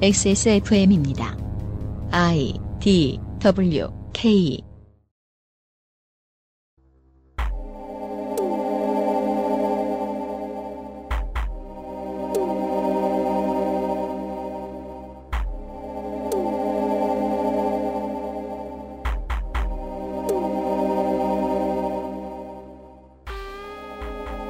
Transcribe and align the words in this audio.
XSFM입니다. 0.00 1.36
I 2.12 2.54
D 2.78 3.18
W 3.40 3.88
K 4.12 4.62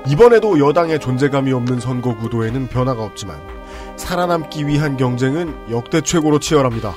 이번에도 0.06 0.58
여당의 0.58 1.00
존재감이 1.00 1.52
없는 1.52 1.80
선거 1.80 2.14
구도에는 2.18 2.68
변화가 2.68 3.02
없지만 3.02 3.57
살아남기 3.98 4.66
위한 4.66 4.96
경쟁은 4.96 5.70
역대 5.70 6.00
최고로 6.00 6.38
치열합니다. 6.38 6.94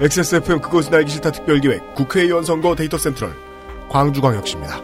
XSFM 0.00 0.60
그것은 0.60 0.92
알기 0.92 1.10
싫다 1.10 1.30
특별기획 1.30 1.94
국회의원 1.94 2.44
선거 2.44 2.74
데이터 2.74 2.98
센트럴 2.98 3.32
광주광역시입니다. 3.90 4.80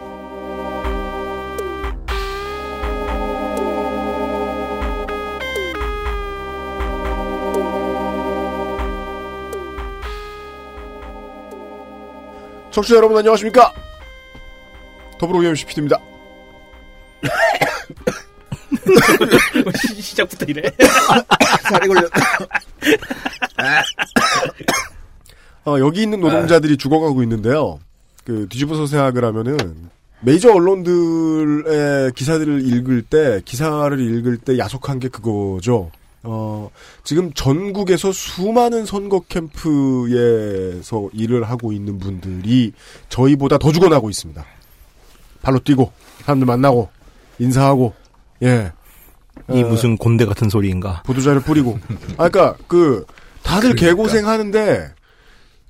청취자 12.71 12.95
여러분 12.95 13.17
안녕하십니까? 13.17 13.73
더불어위원 15.19 15.55
시피드입니다. 15.55 16.10
시- 19.87 20.01
시작부터 20.01 20.45
이래. 20.45 20.61
살이 21.69 21.87
걸려. 21.87 22.07
어, 25.65 25.79
여기 25.79 26.01
있는 26.03 26.19
노동자들이 26.19 26.77
죽어가고 26.77 27.21
있는데요. 27.23 27.79
그 28.25 28.47
뒤집어서 28.49 28.85
생각을 28.87 29.23
하면은 29.25 29.89
메이저 30.21 30.51
언론들의 30.51 32.11
기사들을 32.13 32.67
읽을 32.73 33.01
때 33.03 33.41
기사를 33.45 33.99
읽을 33.99 34.37
때 34.37 34.57
야속한 34.57 34.99
게 34.99 35.07
그거죠. 35.07 35.91
어, 36.23 36.69
지금 37.03 37.33
전국에서 37.33 38.11
수많은 38.11 38.85
선거 38.85 39.21
캠프에서 39.21 41.09
일을 41.13 41.43
하고 41.49 41.71
있는 41.73 41.97
분들이 41.97 42.73
저희보다 43.09 43.57
더 43.57 43.71
죽어나고 43.71 44.09
있습니다. 44.11 44.45
발로 45.41 45.57
뛰고 45.59 45.91
사람들 46.25 46.45
만나고 46.45 46.89
인사하고 47.39 47.93
예. 48.43 48.71
이 49.49 49.63
어, 49.63 49.67
무슨 49.67 49.97
곤대 49.97 50.25
같은 50.25 50.49
소리인가? 50.49 51.03
보도자를 51.05 51.41
뿌리고. 51.41 51.79
아, 52.17 52.29
그니까, 52.29 52.55
그, 52.67 53.05
다들 53.43 53.75
개고생 53.75 54.27
하는데, 54.27 54.93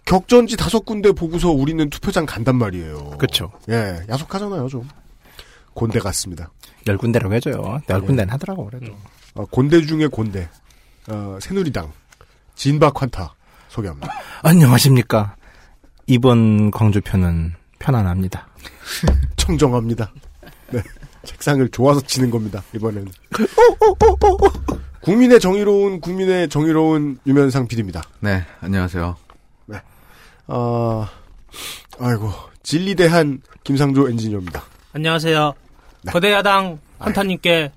격전지 0.05 0.57
다섯 0.57 0.83
군데 0.83 1.11
보고서 1.11 1.51
우리는 1.51 1.89
투표장 1.89 2.25
간단 2.25 2.55
말이에요. 2.55 3.11
그쵸. 3.17 3.51
예, 3.69 4.01
야속하잖아요, 4.09 4.67
좀. 4.67 4.87
곤대 5.73 5.99
같습니다. 5.99 6.51
열 6.87 6.97
군데라고 6.97 7.33
해줘요. 7.35 7.79
열 7.89 8.01
군데는 8.01 8.33
하더라고, 8.33 8.65
그래도. 8.65 8.93
어, 9.35 9.45
곤대 9.45 9.85
중에 9.85 10.07
곤대. 10.07 10.49
어, 11.09 11.37
새누리당. 11.39 11.91
진박환타. 12.55 13.33
소개합니다. 13.69 14.11
안녕하십니까. 14.43 15.35
이번 16.07 16.71
광주편은 16.71 17.53
편안합니다. 17.79 18.47
청정합니다. 19.37 20.11
네. 21.21 21.27
책상을 21.31 21.67
좋아서 21.69 22.01
치는 22.01 22.29
겁니다, 22.29 22.63
이번에는. 22.73 23.07
국민의 25.01 25.39
정의로운, 25.39 25.99
국민의 25.99 26.49
정의로운 26.49 27.19
유면상 27.25 27.67
PD입니다. 27.67 28.03
네, 28.19 28.43
안녕하세요. 28.61 29.15
아, 30.47 31.09
아이고, 31.99 32.29
진리대한 32.63 33.41
김상조 33.63 34.09
엔지니어입니다. 34.09 34.63
안녕하세요. 34.93 35.53
네. 36.03 36.11
거대 36.11 36.31
야당 36.31 36.79
한타님께 36.99 37.71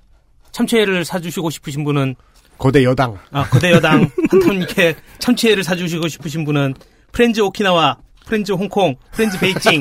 참치회를 0.51 1.05
사주시고 1.05 1.49
싶으신 1.49 1.83
분은 1.83 2.15
거대 2.57 2.83
여당. 2.83 3.17
아 3.31 3.47
거대 3.49 3.71
여당 3.71 4.09
한타님께 4.29 4.95
참치회를 5.19 5.63
사주시고 5.63 6.07
싶으신 6.07 6.43
분은 6.45 6.73
프렌즈 7.11 7.41
오키나와, 7.41 7.97
프렌즈 8.25 8.51
홍콩, 8.51 8.95
프렌즈 9.11 9.37
베이징 9.39 9.79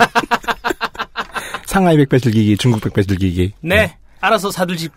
상하이 1.74 1.96
백배 1.96 2.20
즐기기, 2.20 2.56
중국 2.56 2.80
백배 2.82 3.02
즐기기. 3.02 3.52
네 3.60 3.98
알아서 4.20 4.52
사두실 4.52 4.90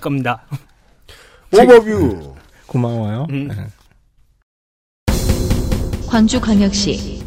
겁니다. 0.00 0.46
오버뷰. 1.52 2.34
고마워요. 2.66 3.26
음. 3.28 3.48
네. 3.48 3.66
광주광역시 6.08 7.22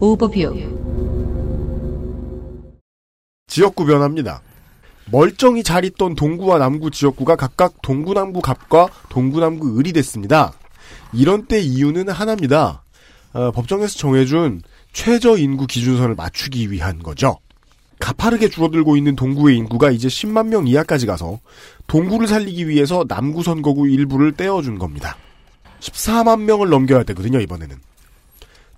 오버뷰 0.00 0.52
지역구 3.46 3.86
변화입니다. 3.86 4.42
멀쩡히 5.12 5.62
잘 5.62 5.84
있던 5.84 6.16
동구와 6.16 6.58
남구 6.58 6.90
지역구가 6.90 7.36
각각 7.36 7.80
동구남구 7.82 8.40
갑과 8.40 8.88
동구남구 9.10 9.78
을이 9.78 9.92
됐습니다. 9.92 10.54
이런 11.12 11.46
때 11.46 11.60
이유는 11.60 12.08
하나입니다. 12.08 12.82
어, 13.34 13.52
법정에서 13.52 13.96
정해준 13.96 14.62
최저 14.92 15.36
인구 15.36 15.68
기준선을 15.68 16.16
맞추기 16.16 16.72
위한 16.72 16.98
거죠. 16.98 17.38
가파르게 18.00 18.48
줄어들고 18.48 18.96
있는 18.96 19.16
동구의 19.16 19.56
인구가 19.56 19.90
이제 19.90 20.08
10만 20.08 20.48
명 20.48 20.66
이하까지 20.66 21.06
가서 21.06 21.40
동구를 21.86 22.26
살리기 22.26 22.68
위해서 22.68 23.04
남구 23.08 23.42
선거구 23.42 23.88
일부를 23.88 24.32
떼어준 24.32 24.78
겁니다. 24.78 25.16
14만 25.80 26.42
명을 26.42 26.68
넘겨야 26.68 27.02
되거든요, 27.04 27.40
이번에는. 27.40 27.76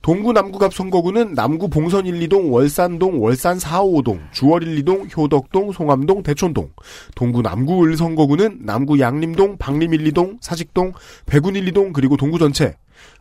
동구 0.02 0.32
남구갑 0.32 0.72
선거구는 0.72 1.34
남구 1.34 1.68
봉선 1.68 2.06
1, 2.06 2.20
2동, 2.20 2.50
월산동, 2.50 3.22
월산 3.22 3.58
4, 3.58 3.82
5동, 3.82 4.18
주월 4.32 4.62
1, 4.62 4.82
2동, 4.82 5.14
효덕동, 5.14 5.72
송암동, 5.72 6.22
대촌동. 6.22 6.70
동구 7.14 7.42
남구 7.42 7.84
을 7.84 7.98
선거구는 7.98 8.60
남구 8.62 8.98
양림동, 8.98 9.58
박림 9.58 9.92
1, 9.92 10.04
2동, 10.12 10.38
사직동, 10.40 10.94
백운 11.26 11.54
1, 11.54 11.70
2동, 11.72 11.92
그리고 11.92 12.16
동구 12.16 12.38
전체. 12.38 12.74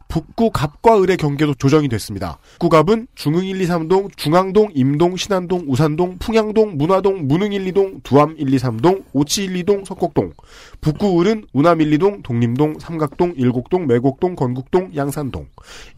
북구 0.09 0.49
갑과 0.49 1.03
을의 1.03 1.17
경계도 1.17 1.53
조정이 1.53 1.87
됐습니다. 1.87 2.39
북구 2.53 2.69
갑은 2.69 3.05
중흥 3.13 3.45
1, 3.45 3.61
2, 3.61 3.67
3동, 3.67 4.17
중앙동, 4.17 4.71
임동, 4.73 5.15
신안동, 5.15 5.65
우산동, 5.67 6.17
풍양동, 6.17 6.77
문화동, 6.77 7.27
문흥 7.27 7.53
1, 7.53 7.71
2동, 7.71 8.01
두암 8.01 8.35
1, 8.39 8.51
2, 8.51 8.57
3동, 8.57 9.03
오치 9.13 9.43
1, 9.43 9.63
2동, 9.63 9.85
석곡동. 9.85 10.33
북구 10.81 11.21
을은 11.21 11.45
우남 11.53 11.79
1, 11.79 11.91
2동, 11.91 12.23
독림동, 12.23 12.79
삼각동, 12.79 13.35
일곡동, 13.37 13.85
매곡동, 13.85 14.35
건국동, 14.35 14.91
양산동. 14.95 15.47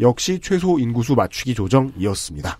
역시 0.01 0.39
최소 0.43 0.77
인구수 0.77 1.15
맞추기 1.15 1.53
조정이었습니다. 1.53 2.59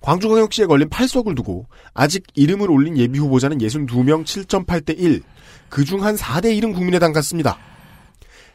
광주광역시에 0.00 0.64
걸린 0.64 0.88
8석을 0.88 1.36
두고 1.36 1.66
아직 1.92 2.24
이름을 2.34 2.70
올린 2.70 2.96
예비 2.96 3.18
후보자는 3.18 3.58
62명 3.58 4.24
7.8대 4.24 4.98
1. 4.98 5.22
그중 5.68 6.02
한 6.02 6.16
4대 6.16 6.58
1은 6.58 6.74
국민의당 6.74 7.12
같습니다. 7.12 7.58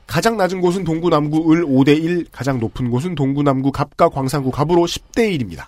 가장 0.07 0.37
낮은 0.37 0.61
곳은 0.61 0.83
동구 0.83 1.09
남구 1.09 1.51
을 1.51 1.65
5대 1.65 2.01
1, 2.01 2.27
가장 2.31 2.59
높은 2.59 2.89
곳은 2.89 3.15
동구 3.15 3.43
남구 3.43 3.71
갑과 3.71 4.09
광산구 4.09 4.51
갑으로 4.51 4.83
10대 4.83 5.37
1입니다. 5.37 5.65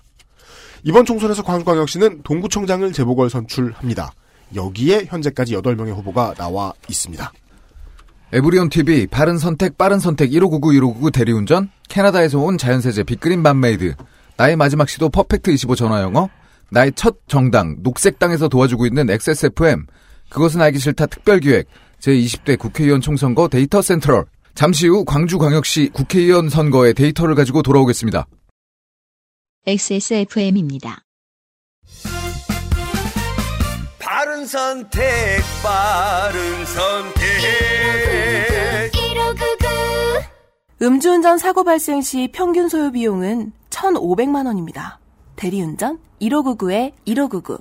이번 0.83 1.05
총선에서 1.05 1.43
광주광역시는 1.43 2.21
동구청장을 2.23 2.91
재보궐 2.93 3.29
선출합니다. 3.29 4.11
여기에 4.55 5.05
현재까지 5.07 5.55
8명의 5.55 5.95
후보가 5.95 6.35
나와 6.35 6.73
있습니다. 6.87 7.31
에브리온 8.33 8.69
TV, 8.69 9.07
바른 9.07 9.37
선택, 9.37 9.77
빠른 9.77 9.99
선택, 9.99 10.31
1599, 10.31 10.73
1599 10.73 11.11
대리운전, 11.11 11.69
캐나다에서 11.87 12.39
온 12.39 12.57
자연세제, 12.57 13.03
빅그린 13.03 13.41
맘메이드, 13.41 13.95
나의 14.35 14.55
마지막 14.55 14.89
시도 14.89 15.09
퍼펙트 15.09 15.51
25 15.51 15.75
전화영어, 15.75 16.29
나의 16.69 16.91
첫 16.95 17.17
정당, 17.27 17.77
녹색당에서 17.79 18.49
도와주고 18.49 18.85
있는 18.85 19.09
XSFM, 19.09 19.85
그것은 20.29 20.61
알기 20.61 20.77
싫다 20.79 21.05
특별기획, 21.05 21.67
제20대 21.99 22.57
국회의원 22.57 23.01
총선거 23.01 23.47
데이터 23.47 23.81
센트럴, 23.81 24.25
잠시 24.55 24.87
후 24.87 25.05
광주광역시 25.05 25.89
국회의원 25.93 26.49
선거의 26.49 26.93
데이터를 26.93 27.35
가지고 27.35 27.61
돌아오겠습니다. 27.61 28.25
XSFM입니다. 29.65 31.03
바른 33.99 34.45
선택, 34.45 35.03
바른 35.61 36.65
선택. 36.65 37.27
음주운전 40.81 41.37
사고 41.37 41.63
발생 41.63 42.01
시 42.01 42.29
평균 42.31 42.69
소요 42.69 42.91
비용은 42.91 43.51
1,500만 43.69 44.45
원입니다. 44.45 44.99
대리운전 45.35 45.99
1599에 46.21 46.93
1599. 47.05 47.59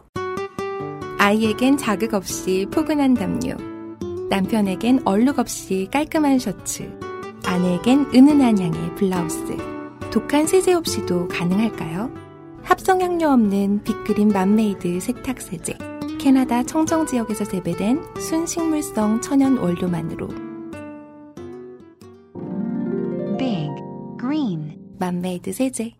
아이에겐 1.18 1.76
자극 1.76 2.14
없이 2.14 2.66
포근한 2.70 3.14
담요. 3.14 3.75
남편에겐 4.28 5.02
얼룩 5.04 5.38
없이 5.38 5.88
깔끔한 5.92 6.38
셔츠. 6.38 6.90
아내에겐 7.44 8.06
은은한 8.14 8.58
향의 8.58 8.94
블라우스. 8.96 9.56
독한 10.12 10.46
세제 10.46 10.72
없이도 10.72 11.28
가능할까요? 11.28 12.10
합성향료 12.62 13.28
없는 13.28 13.82
빅그린 13.84 14.28
맘메이드 14.28 15.00
세탁세제. 15.00 15.78
캐나다 16.18 16.62
청정 16.62 17.06
지역에서 17.06 17.44
재배된 17.44 18.02
순식물성 18.18 19.20
천연 19.20 19.58
원료만으로 19.58 20.28
맘메이드 24.98 25.52
세제. 25.52 25.92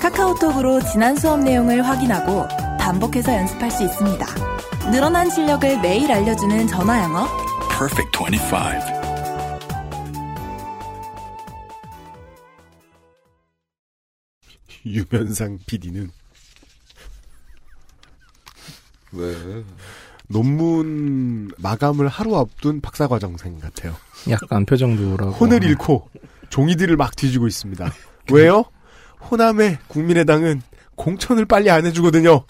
카카오톡으로 0.00 0.80
지난 0.80 1.16
수업 1.16 1.40
내용을 1.40 1.82
확인하고 1.82 2.46
반복해서 2.78 3.32
연습할 3.34 3.70
수 3.70 3.84
있습니다. 3.84 4.26
늘어난 4.90 5.28
실력을 5.30 5.80
매일 5.80 6.10
알려주는 6.10 6.66
전화 6.66 7.02
영어. 7.02 7.26
Perfect 7.68 8.18
25. 8.18 9.00
유면상 14.86 15.58
PD는 15.66 16.10
왜? 19.12 19.34
논문 20.28 21.50
마감을 21.58 22.06
하루 22.08 22.36
앞둔 22.38 22.80
박사과정생 22.80 23.58
같아요. 23.58 23.96
약간 24.28 24.64
표정도라고. 24.64 25.32
혼을 25.32 25.64
잃고 25.64 26.08
종이들을 26.50 26.96
막 26.96 27.16
뒤지고 27.16 27.46
있습니다. 27.48 27.92
왜요? 28.32 28.64
호남의 29.30 29.78
국민의당은 29.88 30.62
공천을 30.94 31.44
빨리 31.46 31.68
안 31.70 31.84
해주거든요. 31.84 32.44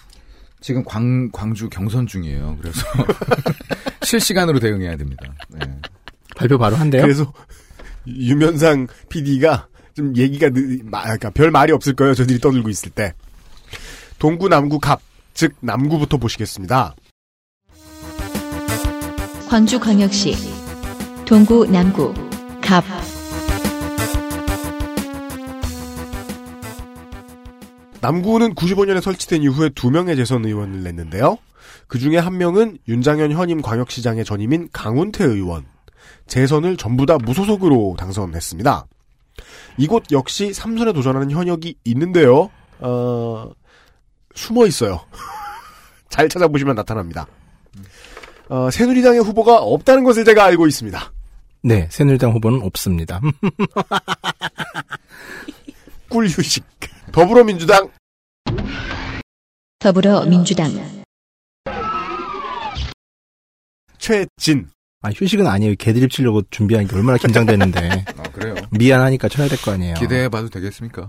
지금 0.61 0.85
광, 0.85 1.31
광주 1.33 1.69
경선 1.69 2.07
중이에요. 2.07 2.59
그래서 2.61 2.81
실시간으로 4.03 4.61
대응해야 4.61 4.97
됩니다. 4.97 5.33
네. 5.49 5.61
발표 6.37 6.59
바로 6.59 6.77
한대요. 6.77 7.03
그래서 7.03 7.33
유면상 8.07 8.87
PD가 9.09 9.69
좀 9.95 10.17
얘기가 10.17 10.51
느, 10.51 10.79
마, 10.85 11.03
그러니까 11.03 11.31
별 11.31 11.51
말이 11.51 11.73
없을 11.73 11.95
거예요. 11.95 12.15
저들이 12.15 12.39
떠들고 12.39 12.69
있을 12.69 12.91
때. 12.91 13.15
동구 14.19 14.49
남구 14.49 14.79
갑, 14.79 15.01
즉 15.35 15.55
남구부터 15.61 16.19
보시겠습니다. 16.19 16.95
광주광역시 19.49 20.37
동구 21.25 21.67
남구 21.67 22.15
갑 22.61 22.85
남구는 28.01 28.55
95년에 28.55 29.01
설치된 29.01 29.43
이후에 29.43 29.71
두 29.71 29.91
명의 29.91 30.17
재선 30.17 30.45
의원을 30.45 30.83
냈는데요. 30.83 31.39
그 31.87 31.99
중에 31.99 32.19
한 32.19 32.39
명은 32.39 32.79
윤장현 32.89 33.33
현임 33.33 33.61
광역시장의 33.61 34.25
전임인 34.25 34.69
강운태 34.73 35.25
의원. 35.25 35.67
재선을 36.27 36.77
전부 36.77 37.07
다 37.07 37.19
무소속으로 37.19 37.97
당선했습니다. 37.99 38.87
이곳 39.77 40.05
역시 40.13 40.53
삼선에 40.53 40.93
도전하는 40.93 41.31
현역이 41.31 41.77
있는데요. 41.85 42.51
어, 42.79 43.51
숨어 44.35 44.67
있어요. 44.67 45.01
잘 46.09 46.29
찾아보시면 46.29 46.75
나타납니다. 46.75 47.27
어, 48.49 48.71
새누리당의 48.71 49.21
후보가 49.21 49.59
없다는 49.59 50.05
것을 50.05 50.25
제가 50.25 50.45
알고 50.45 50.67
있습니다. 50.67 51.13
네, 51.63 51.87
새누리당 51.91 52.33
후보는 52.33 52.63
없습니다. 52.63 53.21
꿀휴식. 56.09 56.65
더불어민주당 57.13 57.91
더불어민주당 59.79 60.71
최진. 63.99 64.69
아, 65.03 65.11
휴식은 65.11 65.47
아니에요. 65.47 65.75
개드립 65.79 66.11
치려고 66.11 66.43
준비한 66.51 66.87
게 66.87 66.95
얼마나 66.95 67.17
긴장되는데. 67.17 68.05
아, 68.19 68.23
그래요? 68.33 68.55
미안하니까 68.71 69.29
쳐야 69.29 69.49
될 69.49 69.59
거 69.59 69.73
아니에요. 69.73 69.95
기대해봐도 69.95 70.49
되겠습니까? 70.51 71.09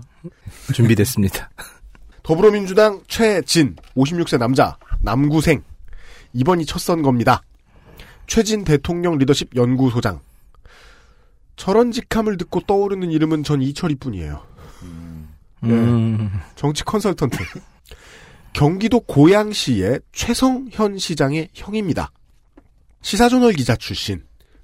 준비됐습니다. 0.74 1.50
더불어민주당 2.22 3.02
최진 3.08 3.76
56세 3.96 4.38
남자 4.38 4.78
남구생 5.00 5.62
이번이 6.32 6.64
첫 6.64 6.78
선거입니다. 6.78 7.42
최진 8.26 8.64
대통령 8.64 9.18
리더십 9.18 9.50
연구소장 9.56 10.20
철원직함을 11.56 12.38
듣고 12.38 12.60
떠오르는 12.60 13.10
이름은 13.10 13.42
전 13.42 13.60
이철이뿐이에요. 13.60 14.46
음, 15.64 16.30
정치 16.56 16.84
컨설턴트 16.84 17.36
경기도 18.52 19.00
고양시의 19.00 20.00
최성현 20.12 20.98
시장의 20.98 21.48
형입니다. 21.54 22.10
시사저널 23.00 23.52
기자 23.52 23.76
출신 23.76 24.22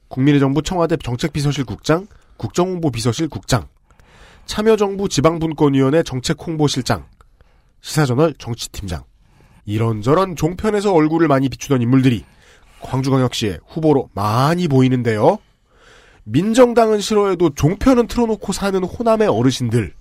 국민의 0.08 0.40
정부 0.40 0.62
청와대 0.62 0.96
정책비서실 0.96 1.64
국장 1.64 2.06
국정홍보 2.36 2.90
비서실 2.90 3.28
국장 3.28 3.66
참여정부 4.46 5.08
지방분권위원회 5.08 6.02
정책홍보실장 6.02 7.06
시사저널 7.80 8.34
정치팀장. 8.34 9.04
이런저런 9.64 10.34
종편에서 10.34 10.92
얼굴을 10.94 11.28
많이 11.28 11.48
비추던 11.48 11.82
인물들이 11.82 12.24
광주광역시에 12.80 13.58
후보로 13.66 14.08
많이 14.14 14.66
보이는데요. 14.68 15.38
민정당은 16.24 17.00
싫어해도 17.00 17.50
종편은 17.54 18.06
틀어놓고 18.06 18.52
사는 18.52 18.82
호남의 18.82 19.28
어르신들. 19.28 19.94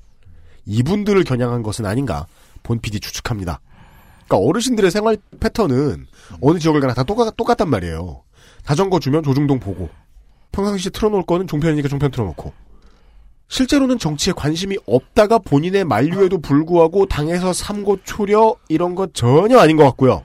이분들을 0.68 1.24
겨냥한 1.24 1.64
것은 1.64 1.86
아닌가 1.86 2.28
본 2.62 2.80
PD 2.80 3.00
추측합니다. 3.00 3.62
그러니까 4.28 4.50
어르신들의 4.50 4.92
생활 4.92 5.18
패턴은 5.40 6.06
어느 6.42 6.60
지역을 6.60 6.82
가나 6.82 6.94
다 6.94 7.04
똑같, 7.04 7.36
똑같단 7.36 7.70
말이에요. 7.70 8.24
자전거 8.64 9.00
주면 9.00 9.24
조중동 9.24 9.60
보고 9.60 9.90
평상시에 10.52 10.92
틀어놓을 10.92 11.24
거는 11.24 11.48
종편이니까 11.48 11.88
종편 11.88 12.12
틀어놓고 12.12 12.52
실제로는 13.48 13.98
정치에 13.98 14.34
관심이 14.36 14.78
없다가 14.86 15.38
본인의 15.38 15.86
만류에도 15.86 16.40
불구하고 16.40 17.06
당에서 17.06 17.54
삼고 17.54 18.00
초려 18.04 18.56
이런 18.68 18.94
것 18.94 19.14
전혀 19.14 19.58
아닌 19.58 19.78
것 19.78 19.86
같고요. 19.86 20.24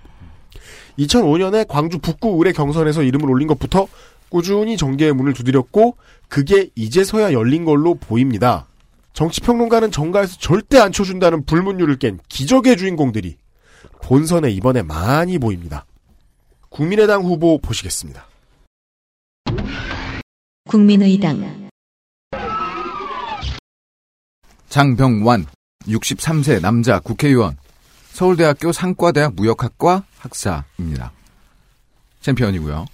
2005년에 0.98 1.66
광주 1.68 1.98
북구 1.98 2.30
의뢰 2.36 2.52
경선에서 2.52 3.02
이름을 3.04 3.30
올린 3.30 3.46
것부터 3.46 3.86
꾸준히 4.28 4.76
정계의 4.76 5.12
문을 5.12 5.34
두드렸고 5.34 5.96
그게 6.28 6.70
이제서야 6.74 7.32
열린 7.32 7.64
걸로 7.64 7.94
보입니다. 7.94 8.66
정치평론가는 9.12 9.90
정가에서 9.90 10.38
절대 10.38 10.78
안 10.78 10.92
쳐준다는 10.92 11.44
불문율을 11.44 11.98
깬 11.98 12.18
기적의 12.28 12.76
주인공들이 12.76 13.36
본선에 14.02 14.50
이번에 14.50 14.82
많이 14.82 15.38
보입니다. 15.38 15.86
국민의당 16.68 17.22
후보 17.22 17.58
보시겠습니다. 17.58 18.26
국민의당 20.68 21.68
장병완 24.68 25.46
63세 25.82 26.62
남자 26.62 26.98
국회의원 26.98 27.56
서울대학교 28.12 28.72
상과대학 28.72 29.34
무역학과 29.34 30.04
학사입니다. 30.18 31.12
챔피언이고요. 32.20 32.86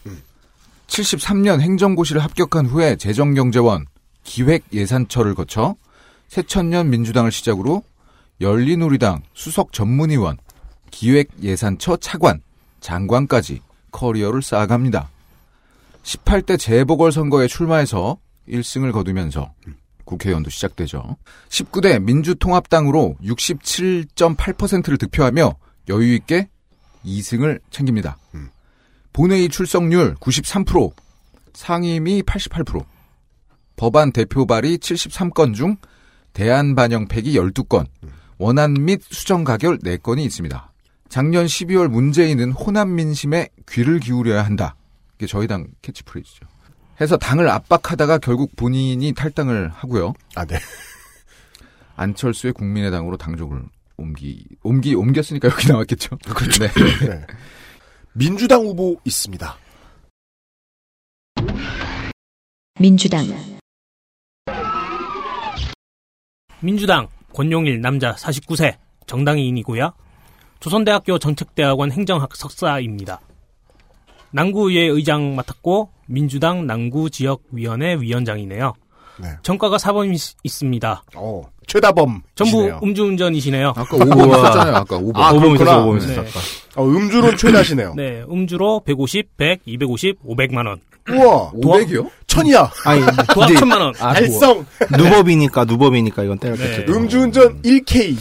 73년 0.88 1.60
행정고시를 1.60 2.22
합격한 2.22 2.66
후에 2.66 2.96
재정경제원 2.96 3.86
기획예산처를 4.24 5.34
거쳐 5.34 5.76
새천년 6.28 6.90
민주당을 6.90 7.32
시작으로 7.32 7.82
열린우리당 8.40 9.22
수석 9.34 9.72
전문위원 9.72 10.38
기획예산처 10.90 11.96
차관 11.96 12.42
장관까지 12.80 13.60
커리어를 13.90 14.42
쌓아갑니다. 14.42 15.10
18대 16.02 16.58
재보궐선거에 16.58 17.48
출마해서 17.48 18.18
1승을 18.48 18.92
거두면서 18.92 19.52
국회의원도 20.04 20.48
시작되죠. 20.50 21.16
19대 21.48 22.02
민주통합당으로 22.02 23.16
67.8%를 23.22 24.96
득표하며 24.96 25.54
여유있게 25.88 26.48
2승을 27.04 27.60
챙깁니다. 27.70 28.16
본회의 29.12 29.48
출석률 29.48 30.14
93%, 30.16 30.92
상임위 31.52 32.22
88%, 32.22 32.84
법안 33.76 34.12
대표 34.12 34.46
발의 34.46 34.78
73건 34.78 35.54
중 35.54 35.76
대안 36.32 36.74
반영팩이 36.74 37.34
12건, 37.34 37.86
원안 38.38 38.74
및 38.74 39.02
수정 39.02 39.44
가결 39.44 39.78
4건이 39.78 40.20
있습니다. 40.24 40.72
작년 41.08 41.46
12월 41.46 41.88
문재인은 41.88 42.52
호남 42.52 42.94
민심에 42.94 43.48
귀를 43.68 43.98
기울여야 43.98 44.44
한다. 44.44 44.76
이게 45.16 45.26
저희 45.26 45.46
당 45.46 45.66
캐치프레이즈죠. 45.82 46.46
해서 47.00 47.16
당을 47.16 47.48
압박하다가 47.48 48.18
결국 48.18 48.54
본인이 48.56 49.12
탈당을 49.12 49.68
하고요. 49.68 50.14
아, 50.34 50.44
네. 50.44 50.58
안철수의 51.96 52.52
국민의당으로 52.52 53.16
당적을 53.16 53.62
옮기 53.96 54.44
옮기 54.62 54.94
옮겼으니까 54.94 55.48
여기 55.48 55.68
나왔겠죠. 55.68 56.16
그렇죠. 56.18 56.64
네. 56.64 56.70
네. 57.06 57.26
민주당 58.12 58.62
후보 58.62 59.00
있습니다. 59.04 59.56
민주당 62.80 63.26
민주당 66.60 67.08
권용일 67.32 67.80
남자 67.80 68.14
49세 68.14 68.76
정당인이고요. 69.06 69.92
조선대학교 70.60 71.18
정책대학원 71.18 71.92
행정학 71.92 72.34
석사입니다. 72.34 73.20
남구의회 74.30 74.86
의장 74.88 75.34
맡았고 75.36 75.90
민주당 76.06 76.66
남구 76.66 77.10
지역위원회 77.10 77.96
위원장이네요. 78.00 78.74
네. 79.20 79.28
전과가 79.42 79.78
사범이 79.78 80.14
있- 80.14 80.36
있습니다. 80.44 81.02
어, 81.16 81.42
최다범. 81.66 82.22
전부 82.34 82.66
음주운전이시네요. 82.82 83.68
아까 83.70 83.84
5번 83.98 84.28
있었잖아요. 84.28 84.76
아까 84.76 84.98
5번. 84.98 85.16
아, 85.16 85.32
그렇구나. 85.32 85.54
있었어, 85.54 85.82
오범 85.82 85.98
네. 85.98 86.04
있었어. 86.04 86.20
아까. 86.20 86.30
어, 86.82 86.86
음주론 86.86 87.36
최다시네요. 87.36 87.94
네, 87.96 88.22
음주로 88.30 88.80
150, 88.84 89.36
100, 89.36 89.62
250, 89.66 90.22
500만 90.24 90.66
원. 90.66 90.80
우와, 91.10 91.50
500이요? 91.52 92.10
천이야. 92.26 92.70
아니, 92.84 93.00
도합 93.32 93.54
천만 93.56 93.80
원. 93.80 93.94
아, 94.00 94.12
달성. 94.14 94.64
누법이니까 94.96 95.64
누법이니까 95.64 96.22
이건 96.24 96.38
때렸겠죠. 96.38 96.84
네. 96.84 96.92
음주운전 96.92 97.62
1K. 97.62 98.16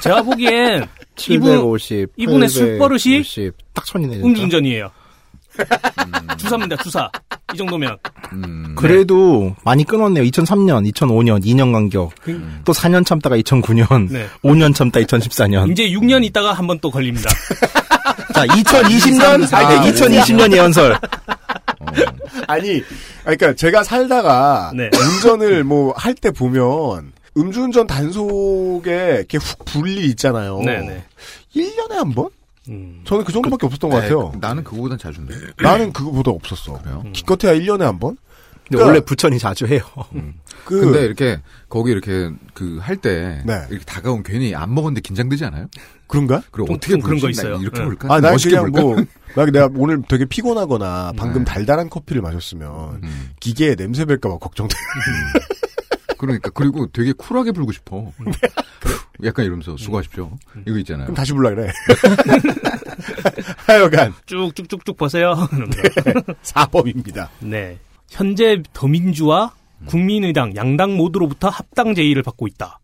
제가 0.00 0.22
보기엔 0.22 0.86
이분 1.28 1.48
750, 1.52 2.08
이분의 2.16 2.48
술 2.48 2.78
버릇이 2.78 3.22
850, 3.22 3.52
딱 3.72 3.84
천이네. 3.84 4.14
진짜. 4.14 4.26
음주운전이에요. 4.26 4.90
주사입니다, 6.36 6.76
주사. 6.82 7.08
이 7.52 7.56
정도면. 7.56 7.96
음. 8.32 8.74
그래도 8.76 9.54
많이 9.64 9.84
끊었네요. 9.84 10.24
2003년, 10.24 10.90
2005년, 10.92 11.44
2년 11.44 11.72
간격. 11.72 12.10
또 12.64 12.72
4년 12.72 13.06
참다가 13.06 13.36
2009년, 13.38 14.10
네. 14.10 14.26
5년 14.42 14.74
참다 14.74 14.98
2014년. 15.00 15.70
이제 15.70 15.84
6년 15.84 16.24
있다가 16.24 16.52
한 16.54 16.66
번 16.66 16.80
또 16.80 16.90
걸립니다. 16.90 17.30
자, 18.34 18.44
2020년, 18.46 19.54
아니, 19.54 19.86
네, 19.86 19.92
2020년 19.92 20.52
예언설. 20.52 20.98
아니, 22.46 22.82
그러니까 23.22 23.54
제가 23.54 23.84
살다가 23.84 24.72
네. 24.74 24.90
운전을 24.92 25.64
뭐 25.64 25.92
할 25.96 26.14
때 26.14 26.30
보면 26.30 27.12
음주운전 27.36 27.86
단속에 27.86 29.16
이렇게 29.18 29.38
훅불일 29.38 30.04
있잖아요. 30.10 30.60
네네. 30.60 31.04
1년에 31.56 31.92
한 31.94 32.12
번? 32.12 32.28
음. 32.68 33.02
저는 33.04 33.24
그 33.24 33.32
정도밖에 33.32 33.66
없었던 33.66 33.90
것 33.90 33.96
같아요. 33.96 34.30
네, 34.32 34.38
나는 34.40 34.64
그거보단 34.64 34.96
자주인데. 34.98 35.34
나는 35.60 35.92
그거보다 35.92 36.30
없었어. 36.30 36.80
그래요? 36.80 37.04
기껏해야 37.12 37.54
1년에 37.58 37.80
한 37.80 37.98
번? 37.98 38.16
근데 38.64 38.78
그러니까- 38.78 38.86
원래 38.86 39.00
부천이 39.00 39.38
자주 39.38 39.66
해요. 39.66 39.82
그, 40.64 40.80
근데 40.80 41.04
이렇게 41.04 41.40
거기 41.68 41.92
이렇게 41.92 42.30
그 42.54 42.78
할 42.80 42.96
때 42.96 43.42
네. 43.44 43.66
이렇게 43.70 43.84
다가온 43.84 44.22
괜히 44.22 44.54
안 44.54 44.72
먹었는데 44.74 45.00
긴장되지 45.02 45.44
않아요? 45.46 45.66
그런가? 46.06 46.42
그럼 46.50 46.66
좀- 46.68 46.76
어떻게 46.76 46.92
좀 46.92 47.00
그런? 47.02 47.18
거 47.20 47.28
있어요. 47.28 47.56
나 47.56 47.60
이렇게 47.60 47.78
네. 47.78 47.84
부를까? 47.84 48.14
아, 48.14 48.20
난 48.20 48.32
멋있게 48.32 48.56
그냥 48.56 48.72
부를까? 48.72 48.82
뭐, 49.02 49.04
나 49.44 49.50
내가 49.50 49.68
오늘 49.76 50.02
되게 50.08 50.24
피곤하거나 50.24 51.12
방금 51.16 51.44
네. 51.44 51.52
달달한 51.52 51.90
커피를 51.90 52.22
마셨으면 52.22 53.00
음. 53.02 53.30
기계에 53.40 53.74
냄새 53.74 54.04
뵐까 54.04 54.22
봐 54.22 54.38
걱정돼. 54.38 54.74
그러니까 56.16 56.48
그리고 56.50 56.86
되게 56.92 57.12
쿨하게 57.12 57.52
불고 57.52 57.72
싶어. 57.72 58.10
약간 59.24 59.44
이러면서 59.44 59.76
수고하십시오. 59.76 60.30
이거 60.66 60.78
있잖아요. 60.78 61.04
그럼 61.06 61.14
다시 61.14 61.32
불라 61.32 61.50
그래. 61.50 61.70
하여간 63.66 64.14
쭉쭉쭉쭉 64.26 64.96
보세요. 64.96 65.34
사법입니다. 66.42 67.30
네. 67.40 67.78
현재 68.14 68.62
더민주와 68.72 69.52
국민의당 69.86 70.56
양당 70.56 70.96
모두로부터 70.96 71.48
합당 71.48 71.94
제의를 71.94 72.22
받고 72.22 72.46
있다. 72.46 72.80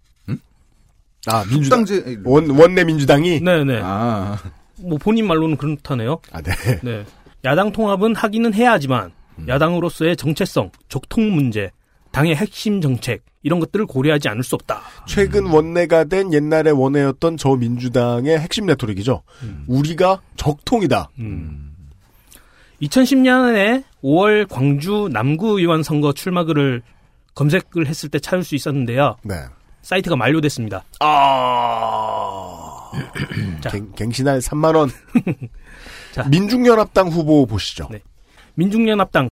아, 1.26 1.44
민주당. 1.50 1.80
민주당 1.80 1.84
제 1.84 2.18
원, 2.24 2.50
원내 2.50 2.84
민주당이? 2.84 3.40
네네. 3.40 3.80
아 3.82 4.38
뭐 4.82 4.98
본인 4.98 5.26
말로는 5.26 5.56
그렇다네요. 5.56 6.20
아, 6.32 6.40
네. 6.42 6.52
네. 6.82 7.04
야당 7.44 7.72
통합은 7.72 8.14
하기는 8.14 8.52
해야 8.54 8.72
하지만 8.72 9.12
음. 9.38 9.46
야당으로서의 9.48 10.16
정체성, 10.16 10.70
적통 10.88 11.32
문제, 11.32 11.70
당의 12.12 12.34
핵심 12.34 12.80
정책 12.80 13.22
이런 13.42 13.60
것들을 13.60 13.86
고려하지 13.86 14.28
않을 14.28 14.42
수 14.42 14.54
없다. 14.56 14.82
최근 15.06 15.46
원내가 15.46 16.04
된 16.04 16.32
옛날의 16.32 16.72
원내였던 16.72 17.36
저 17.36 17.54
민주당의 17.54 18.38
핵심 18.38 18.66
레토릭이죠. 18.66 19.22
우리가 19.68 20.20
적통이다. 20.36 21.10
음. 21.18 21.69
2010년에 22.82 23.84
5월 24.02 24.48
광주 24.48 25.08
남구의원 25.12 25.82
선거 25.82 26.12
출마글을 26.12 26.82
검색을 27.34 27.86
했을 27.86 28.08
때 28.08 28.18
찾을 28.18 28.42
수 28.44 28.54
있었는데요. 28.54 29.16
네. 29.22 29.34
사이트가 29.82 30.16
만료됐습니다. 30.16 30.84
아. 31.00 32.90
자. 33.60 33.70
갱, 33.70 33.92
갱신할 33.92 34.40
3만원. 34.40 34.90
자. 36.12 36.24
민중연합당 36.28 37.08
후보 37.08 37.46
보시죠. 37.46 37.88
네. 37.90 38.00
민중연합당 38.54 39.28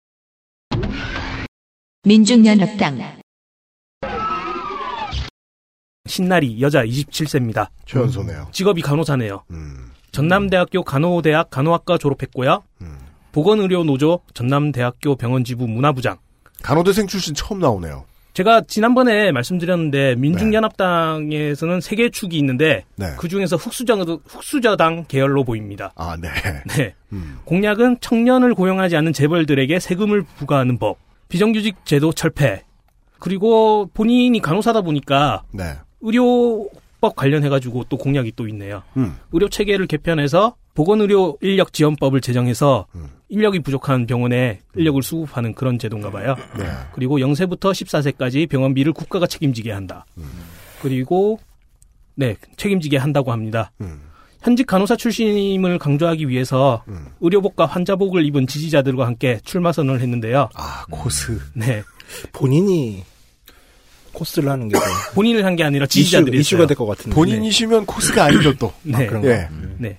민중연합당 2.05 3.21
신나리 6.07 6.61
여자 6.63 6.85
27세입니다. 6.85 7.69
최연소네요. 7.85 8.49
직업이 8.53 8.81
간호사네요. 8.81 9.45
음. 9.51 9.91
전남대학교 10.13 10.83
간호대학 10.85 11.51
간호학과 11.51 11.99
졸업했고요. 11.99 12.63
음. 12.81 13.08
보건의료노조 13.33 14.21
전남대학교 14.35 15.17
병원지부 15.17 15.67
문화부장. 15.67 16.17
간호대생 16.63 17.07
출신 17.07 17.35
처음 17.35 17.61
나오네요. 17.61 18.05
제가 18.35 18.61
지난번에 18.63 19.33
말씀드렸는데 19.33 20.15
민중연합당에서는 20.15 21.81
세개 21.81 22.11
축이 22.11 22.39
있는데 22.39 22.85
네. 22.95 23.07
그 23.17 23.29
중에서 23.29 23.57
흑수저, 23.57 23.95
흑수저당 24.27 25.07
계열로 25.09 25.43
보입니다. 25.43 25.93
아, 25.97 26.17
네. 26.21 26.29
네. 26.77 26.95
음. 27.13 27.39
공약은 27.45 27.99
청년을 28.01 28.55
고용하지 28.55 28.97
않는 28.97 29.13
재벌들에게 29.13 29.81
세금을 29.81 30.23
부과하는 30.23 30.79
법, 30.79 30.99
비정규직 31.29 31.85
제도 31.85 32.13
철폐, 32.13 32.63
그리고 33.19 33.91
본인이 33.93 34.41
간호사다 34.41 34.83
보니까 34.83 35.43
네. 35.53 35.75
의료법 36.01 37.17
관련해가지고 37.17 37.87
또 37.89 37.97
공약이 37.97 38.33
또 38.37 38.47
있네요. 38.49 38.83
음. 38.97 39.17
의료 39.33 39.49
체계를 39.49 39.89
개편해서 39.89 40.55
보건의료 40.79 41.37
인력 41.41 41.73
지원법을 41.73 42.21
제정해서 42.21 42.87
음. 42.95 43.09
인력이 43.29 43.59
부족한 43.63 44.07
병원에 44.07 44.61
인력을 44.77 45.03
수급하는 45.03 45.53
그런 45.53 45.77
제도인가 45.77 46.13
봐요. 46.13 46.37
네. 46.57 46.67
그리고 46.93 47.19
0세부터 47.19 47.73
14세까지 47.73 48.49
병원비를 48.49 48.93
국가가 48.93 49.27
책임지게 49.27 49.73
한다. 49.73 50.07
그리고 50.81 51.41
네 52.15 52.37
책임지게 52.57 52.97
한다고 52.97 53.33
합니다. 53.33 53.73
음. 53.81 54.03
현직 54.41 54.69
간호사 54.69 54.95
출신임을 54.95 55.81
강조하기 55.81 56.29
위해서 56.29 56.85
음. 56.87 57.07
의료복과 57.23 57.67
환자복을 57.67 58.25
입은 58.27 58.47
지지자들과 58.47 59.05
함께 59.05 59.41
출마 59.45 59.73
선언을 59.73 60.01
했는데요. 60.01 60.49
아, 60.55 60.85
코스. 60.93 61.41
네 61.55 61.83
본인이 62.33 63.03
코스를 64.19 64.51
하는 64.51 64.69
게더 64.69 64.81
본인을 65.15 65.45
한 65.45 65.57
게 65.57 65.65
아니라 65.65 65.85
이슈, 65.85 65.95
지지자들이 66.01 66.39
이슈 66.41 66.57
가 66.59 66.67
될 66.67 66.77
것 66.77 66.87
같은데. 66.87 67.15
본인이시면 67.15 67.87
코스가 67.87 68.25
아니죠, 68.25 68.55
또. 68.57 68.73
네. 68.83 69.07
그런가? 69.07 69.29
예. 69.29 69.49
네. 69.79 69.97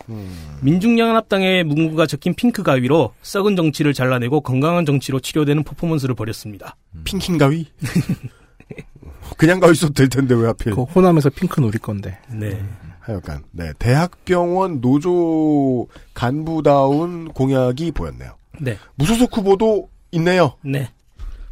민중연합당의 0.61 1.63
문구가 1.63 2.05
적힌 2.05 2.33
핑크 2.33 2.63
가위로 2.63 3.13
썩은 3.21 3.55
정치를 3.55 3.93
잘라내고 3.93 4.41
건강한 4.41 4.85
정치로 4.85 5.19
치료되는 5.19 5.63
퍼포먼스를 5.63 6.15
벌였습니다. 6.15 6.75
핑킹 7.03 7.37
가위? 7.37 7.65
그냥 9.37 9.59
가위 9.59 9.75
써도 9.75 9.93
될 9.93 10.09
텐데, 10.09 10.35
왜 10.35 10.47
하필. 10.47 10.73
그 10.73 10.81
호남에서 10.83 11.29
핑크 11.29 11.59
노릴 11.61 11.79
건데. 11.79 12.17
네. 12.31 12.61
하여간, 13.01 13.43
네. 13.51 13.71
대학병원 13.79 14.81
노조 14.81 15.87
간부다운 16.13 17.29
공약이 17.29 17.91
보였네요. 17.91 18.35
네. 18.59 18.77
무소속 18.95 19.35
후보도 19.37 19.89
있네요. 20.11 20.53
네. 20.63 20.89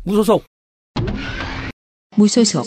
무소속 0.04 0.44
무소속 2.18 2.66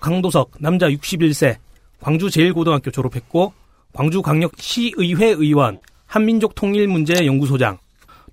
강도석 0.00 0.52
남자 0.60 0.88
61세 0.88 1.56
광주 2.00 2.30
제일고등학교 2.30 2.92
졸업했고 2.92 3.52
광주광역시의회 3.92 5.26
의원 5.30 5.80
한민족통일문제연구소장 6.06 7.78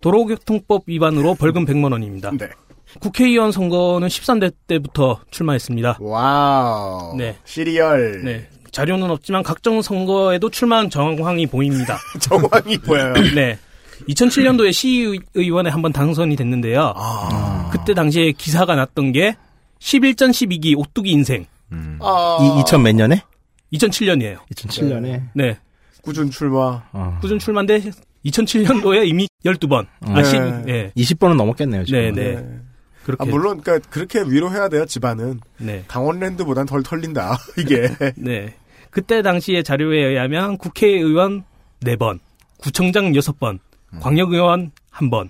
도로교통법 0.01 0.84
위반으로 0.86 1.34
벌금 1.34 1.66
100만 1.66 1.92
원입니다. 1.92 2.32
네. 2.38 2.50
국회의원 3.00 3.51
선거는 3.51 4.08
13대 4.08 4.54
때부터 4.68 5.22
출마했습니다. 5.32 5.98
와우. 6.01 7.16
네. 7.18 7.38
serial. 7.46 8.22
네. 8.24 8.48
자료는 8.72 9.10
없지만 9.10 9.42
각종 9.44 9.82
선거에도 9.82 10.50
출마한 10.50 10.90
정황이 10.90 11.48
보입니다. 11.48 11.98
정황이 12.20 12.78
보여요. 12.78 13.13
네. 13.34 13.58
2007년도에 14.08 14.72
시의원에 14.74 15.70
한번 15.70 15.91
당선이 15.91 16.36
됐는데요. 16.36 16.93
아. 16.96 17.70
그때 17.72 17.93
당시에 17.93 18.31
기사가 18.31 18.75
났던 18.75 19.12
게 19.12 19.36
11전 19.79 20.29
12기 20.31 20.77
오뚜기 20.77 21.10
인생. 21.10 21.46
아. 22.00 22.38
이 22.41 22.63
2000몇 22.63 22.96
년에? 22.96 23.24
2007년이에요. 23.74 24.39
2007년에. 24.53 25.24
네. 25.34 25.58
꾸준 26.01 26.29
출마. 26.31 26.84
어. 26.91 27.17
꾸준 27.22 27.39
출마인데 27.39 27.91
2007년도에 28.25 29.08
이미 29.08 29.27
12번. 29.46 29.88
아, 30.01 30.13
네. 30.22 30.24
10, 30.24 30.39
네. 30.65 30.91
20번은 30.96 31.36
넘었겠네요, 31.36 31.86
지금. 31.86 32.00
네, 32.00 32.12
네. 32.12 32.36
네. 32.36 32.60
그렇게. 33.03 33.24
아, 33.24 33.25
물론, 33.25 33.62
그니까, 33.62 33.86
그렇게 33.89 34.22
위로해야 34.22 34.70
돼요, 34.70 34.86
집안은. 34.86 35.39
네. 35.58 35.84
강원랜드보단 35.88 36.65
덜 36.65 36.84
털린다, 36.84 37.38
이게. 37.58 37.89
네. 38.15 38.53
그때 38.89 39.22
당시의 39.22 39.63
자료에 39.63 39.98
의하면 40.03 40.58
국회의원 40.58 41.43
4번, 41.84 42.20
구청장 42.58 43.12
6번, 43.13 43.60
광역의원 44.00 44.71
1번. 44.93 45.29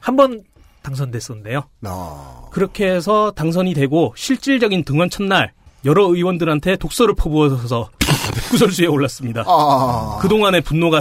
한 0.00 0.16
번 0.16 0.44
당선됐었는데요. 0.82 1.64
어. 1.86 2.48
그렇게 2.52 2.88
해서 2.90 3.32
당선이 3.32 3.74
되고 3.74 4.14
실질적인 4.16 4.84
등원 4.84 5.10
첫날 5.10 5.52
여러 5.84 6.04
의원들한테 6.04 6.76
독서를 6.76 7.14
퍼부어서 7.14 7.90
구설수에 8.50 8.86
올랐습니다. 8.86 9.44
아. 9.46 10.18
그동안의 10.22 10.62
분노가 10.62 11.00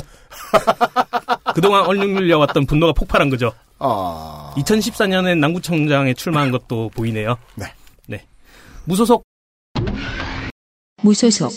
그동안 1.55 1.85
얼룩밀려왔던 1.85 2.65
분노가 2.65 2.91
폭발한 2.93 3.29
거죠. 3.29 3.53
아. 3.79 4.53
2014년엔 4.57 5.37
남구청장에 5.39 6.13
출마한 6.13 6.51
것도 6.51 6.89
보이네요. 6.93 7.37
네. 7.55 7.65
네. 8.07 8.25
무소속 8.85 9.23
무소속 11.01 11.51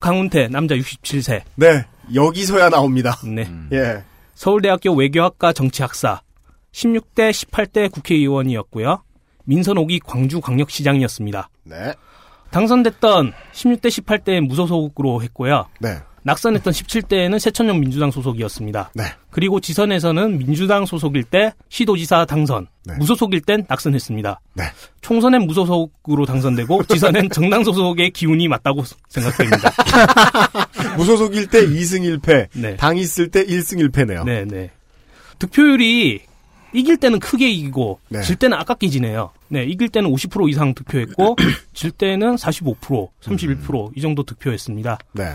강훈태 0.00 0.48
남자 0.48 0.74
67세. 0.74 1.42
네, 1.54 1.84
여기서야 2.14 2.68
나옵니다. 2.70 3.18
네. 3.24 3.48
예. 3.72 4.04
서울대학교 4.34 4.92
외교학과 4.94 5.52
정치학사. 5.52 6.20
16대 6.72 7.30
18대 7.30 7.90
국회의원이었고요. 7.90 9.02
민선옥이 9.44 10.00
광주광역시장이었습니다. 10.00 11.48
네. 11.64 11.94
당선됐던 12.50 13.32
16대 13.52 13.86
18대 13.86 14.40
무소속으로 14.40 15.22
했고요. 15.22 15.66
네. 15.80 15.98
낙선했던 16.24 16.72
17대에는 16.72 17.38
새천년 17.38 17.80
민주당 17.80 18.10
소속이었습니다. 18.10 18.92
네. 18.94 19.04
그리고 19.30 19.58
지선에서는 19.58 20.38
민주당 20.38 20.86
소속일 20.86 21.24
때 21.24 21.52
시도지사 21.68 22.26
당선, 22.26 22.68
네. 22.84 22.94
무소속일 22.96 23.40
땐 23.40 23.64
낙선했습니다. 23.68 24.40
네. 24.54 24.64
총선엔 25.00 25.42
무소속으로 25.46 26.26
당선되고 26.26 26.84
지선엔 26.84 27.30
정당 27.34 27.64
소속의 27.64 28.12
기운이 28.12 28.46
맞다고 28.46 28.84
생각됩니다. 29.08 29.72
무소속일 30.96 31.46
때 31.48 31.66
2승 31.66 32.18
1패, 32.20 32.48
네. 32.54 32.76
당 32.76 32.96
있을 32.96 33.28
때 33.30 33.44
1승 33.44 33.88
1패네요. 33.90 34.24
네, 34.24 34.44
네. 34.44 34.70
득표율이 35.38 36.20
이길 36.74 36.96
때는 36.96 37.18
크게 37.18 37.50
이기고 37.50 38.00
네. 38.08 38.22
질 38.22 38.36
때는 38.36 38.56
아깝게 38.58 38.88
지네요. 38.88 39.30
네, 39.48 39.64
이길 39.64 39.88
때는 39.90 40.10
50% 40.10 40.48
이상 40.50 40.74
득표했고 40.74 41.36
질 41.74 41.90
때는 41.90 42.36
45%, 42.36 43.08
31%이 43.20 44.00
정도 44.00 44.22
득표했습니다. 44.22 44.98
네. 45.12 45.32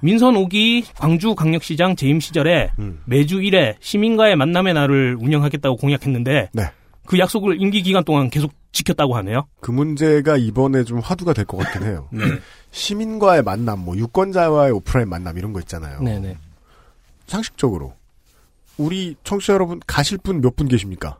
민선옥이 0.00 0.84
광주 0.96 1.34
광역시장 1.34 1.96
재임 1.96 2.20
시절에 2.20 2.70
음. 2.78 3.00
매주 3.06 3.38
1회 3.40 3.76
시민과의 3.80 4.36
만남의 4.36 4.74
날을 4.74 5.16
운영하겠다고 5.18 5.76
공약했는데 5.76 6.50
네. 6.52 6.62
그 7.06 7.18
약속을 7.18 7.60
임기 7.60 7.82
기간 7.82 8.04
동안 8.04 8.28
계속 8.30 8.52
지켰다고 8.72 9.16
하네요. 9.16 9.46
그 9.60 9.70
문제가 9.70 10.36
이번에 10.36 10.84
좀 10.84 10.98
화두가 11.00 11.32
될 11.32 11.46
것 11.46 11.56
같긴 11.56 11.84
해요. 11.84 12.08
시민과의 12.76 13.42
만남, 13.42 13.80
뭐 13.80 13.96
유권자와의 13.96 14.70
오프라인 14.72 15.08
만남 15.08 15.38
이런 15.38 15.52
거 15.54 15.60
있잖아요. 15.60 16.00
네네. 16.02 16.36
상식적으로 17.26 17.94
우리 18.76 19.16
청취자 19.24 19.54
여러분 19.54 19.80
가실 19.86 20.18
분 20.18 20.40
몇 20.42 20.54
분 20.54 20.68
계십니까? 20.68 21.18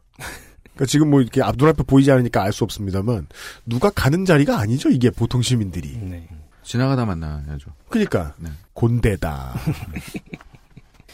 그러니까 0.75 0.85
지금 0.87 1.09
뭐 1.11 1.23
이렇게 1.23 1.43
앞 1.43 1.57
눈앞에 1.57 1.83
보이지 1.85 2.13
않으니까 2.13 2.43
알 2.43 2.53
수 2.53 2.63
없습니다만 2.65 3.27
누가 3.65 3.89
가는 3.91 4.27
자리가 4.27 4.59
아니죠 4.59 4.91
이게 4.91 5.09
보통 5.11 5.41
시민들이. 5.41 5.97
네. 5.97 6.29
지나가다 6.63 7.07
만나야죠. 7.07 7.71
그러니까 7.89 8.35
네. 8.39 8.51
곤대다. 8.75 9.55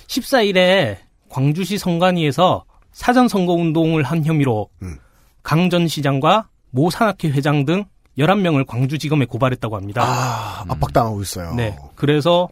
14일에 0.09 0.99
광주시 1.29 1.79
성관위에서 1.79 2.65
사전 2.91 3.29
선거 3.29 3.53
운동을 3.53 4.03
한 4.03 4.25
혐의로 4.25 4.69
음. 4.83 4.99
강전 5.45 5.87
시장과 5.87 6.49
모 6.71 6.91
산악회 6.91 7.29
회장 7.31 7.65
등 7.65 7.85
11명을 8.19 8.67
광주지검에 8.67 9.27
고발했다고 9.27 9.77
합니다. 9.77 10.03
아 10.05 10.65
압박당하고 10.69 11.23
있어요. 11.23 11.55
네. 11.55 11.77
그래서 11.95 12.49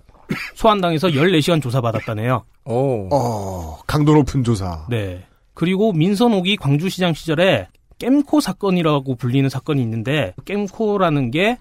소환당에서 0.54 1.08
14시간 1.08 1.62
조사받았다네요. 1.62 2.44
오. 2.64 3.08
어 3.12 3.78
강도 3.86 4.14
높은 4.14 4.44
조사. 4.44 4.86
네. 4.88 5.24
그리고 5.54 5.92
민선옥이 5.92 6.56
광주시장 6.56 7.12
시절에 7.14 7.68
겜코 7.98 8.40
사건이라고 8.40 9.16
불리는 9.16 9.48
사건이 9.48 9.82
있는데 9.82 10.34
겜코라는 10.46 11.30
게 11.30 11.58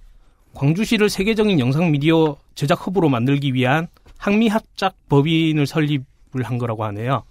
광주시를 0.53 1.10
세계적인 1.10 1.60
영상 1.60 1.91
미디어 1.91 2.38
제작 2.56 2.86
허브로 2.88 3.10
만들기 3.10 3.53
위한 3.53 3.88
항미 4.18 4.48
합작 4.48 4.96
법인을 5.10 5.68
설립을 5.68 6.44
한 6.44 6.58
거라고 6.58 6.86
하네요. 6.86 7.24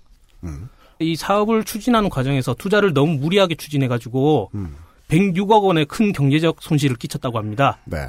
음. 0.44 0.68
이 1.00 1.16
사업을 1.16 1.64
추진하는 1.64 2.10
과정에서 2.10 2.54
투자를 2.54 2.92
너무 2.92 3.14
무리하게 3.14 3.54
추진해가지고 3.54 4.50
음. 4.54 4.76
106억 5.08 5.64
원의 5.64 5.86
큰 5.86 6.12
경제적 6.12 6.58
손실을 6.60 6.96
끼쳤다고 6.96 7.38
합니다. 7.38 7.78
네. 7.84 8.08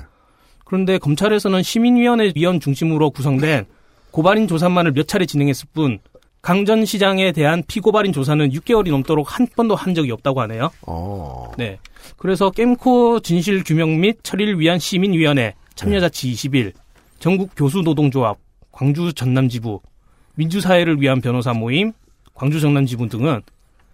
그런데 0.65 0.97
검찰에서는 0.97 1.63
시민위원회 1.63 2.33
위원 2.35 2.59
중심으로 2.59 3.11
구성된 3.11 3.65
고발인 4.11 4.47
조사만을 4.47 4.91
몇 4.91 5.07
차례 5.07 5.25
진행했을 5.25 5.67
뿐 5.73 5.99
강전 6.41 6.85
시장에 6.85 7.31
대한 7.31 7.63
피고발인 7.67 8.13
조사는 8.13 8.51
6개월이 8.51 8.91
넘도록 8.91 9.37
한 9.37 9.47
번도 9.55 9.75
한 9.75 9.93
적이 9.93 10.11
없다고 10.11 10.41
하네요. 10.41 10.69
어. 10.87 11.51
네. 11.57 11.79
그래서 12.17 12.49
겜코 12.49 13.19
진실 13.19 13.63
규명 13.63 13.99
및 13.99 14.19
처리를 14.23 14.59
위한 14.59 14.79
시민위원회, 14.79 15.55
참여자치 15.75 16.31
20일, 16.31 16.73
전국 17.19 17.51
교수 17.55 17.81
노동조합, 17.81 18.37
광주 18.71 19.13
전남지부, 19.13 19.81
민주사회를 20.35 21.01
위한 21.01 21.19
변호사 21.19 21.53
모임, 21.53 21.91
광주 22.33 22.61
전남지부 22.61 23.09
등은 23.09 23.41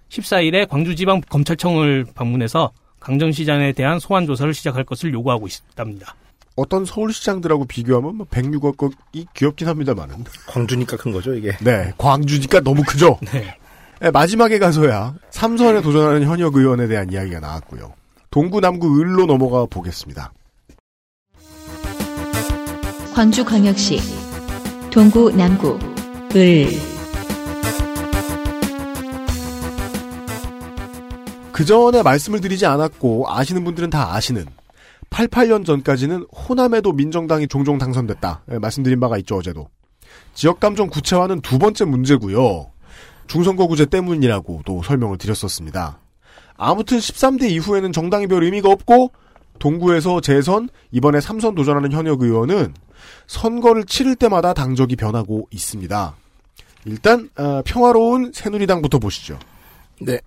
14일에 0.09 0.67
광주지방 0.69 1.21
검찰청을 1.21 2.05
방문해서 2.13 2.71
강전시장에 3.05 3.73
대한 3.73 3.99
소환 3.99 4.25
조사를 4.25 4.51
시작할 4.55 4.83
것을 4.83 5.13
요구하고 5.13 5.45
있답니다. 5.45 6.15
어떤 6.55 6.85
서울시장들하고 6.85 7.65
비교하면 7.65 8.15
뭐 8.15 8.25
106억이 8.25 9.27
귀엽긴 9.35 9.67
합니다만은. 9.67 10.23
광주니까 10.47 10.97
큰 10.97 11.11
거죠, 11.11 11.35
이게. 11.35 11.55
네. 11.61 11.93
광주니까 11.99 12.61
너무 12.61 12.81
크죠. 12.81 13.19
네. 13.31 13.55
네, 14.01 14.09
마지막에 14.11 14.57
가서야 14.57 15.13
삼선에 15.29 15.81
도전하는 15.81 16.23
현역 16.23 16.55
의원에 16.55 16.87
대한 16.87 17.11
이야기가 17.11 17.39
나왔고요. 17.39 17.93
동구 18.31 18.59
남구 18.59 18.99
을로 18.99 19.27
넘어가 19.27 19.67
보겠습니다. 19.67 20.33
광주광역시 23.13 23.99
동구 24.91 25.31
남구 25.31 25.79
을 26.35 26.94
그 31.55 31.63
전에 31.63 32.03
말씀을 32.03 32.41
드리지 32.41 32.65
않았고 32.65 33.27
아시는 33.29 33.63
분들은 33.63 33.89
다 33.89 34.13
아시는 34.13 34.45
88년 35.09 35.65
전까지는 35.65 36.23
호남에도 36.23 36.91
민정당이 36.91 37.47
종종 37.47 37.77
당선됐다. 37.77 38.41
예, 38.51 38.59
말씀드린 38.59 38.99
바가 38.99 39.17
있죠, 39.19 39.37
어제도. 39.37 39.69
지역감정 40.33 40.89
구체화는 40.89 41.39
두 41.39 41.57
번째 41.57 41.85
문제고요. 41.85 42.71
중선거구제 43.27 43.85
때문이라고도 43.85 44.83
설명을 44.83 45.17
드렸었습니다. 45.17 45.99
아무튼 46.57 46.97
13대 46.97 47.49
이후에는 47.49 47.93
정당이 47.93 48.27
별 48.27 48.43
의미가 48.43 48.69
없고 48.69 49.13
동구에서 49.57 50.19
재선, 50.19 50.67
이번에 50.91 51.19
3선 51.19 51.55
도전하는 51.55 51.93
현역 51.93 52.21
의원은 52.21 52.73
선거를 53.27 53.85
치를 53.85 54.17
때마다 54.17 54.53
당적이 54.53 54.97
변하고 54.97 55.47
있습니다. 55.51 56.15
일단 56.83 57.29
어, 57.37 57.61
평화로운 57.63 58.33
새누리당부터 58.33 58.99
보시죠. 58.99 59.39
네. 60.01 60.19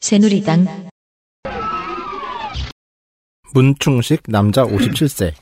새누리당 0.00 0.66
문충식 3.54 4.24
남자 4.28 4.64
57세. 4.64 5.32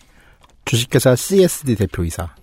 주식회사 0.65 1.17
CSD 1.17 1.75
대표이사. 1.77 2.35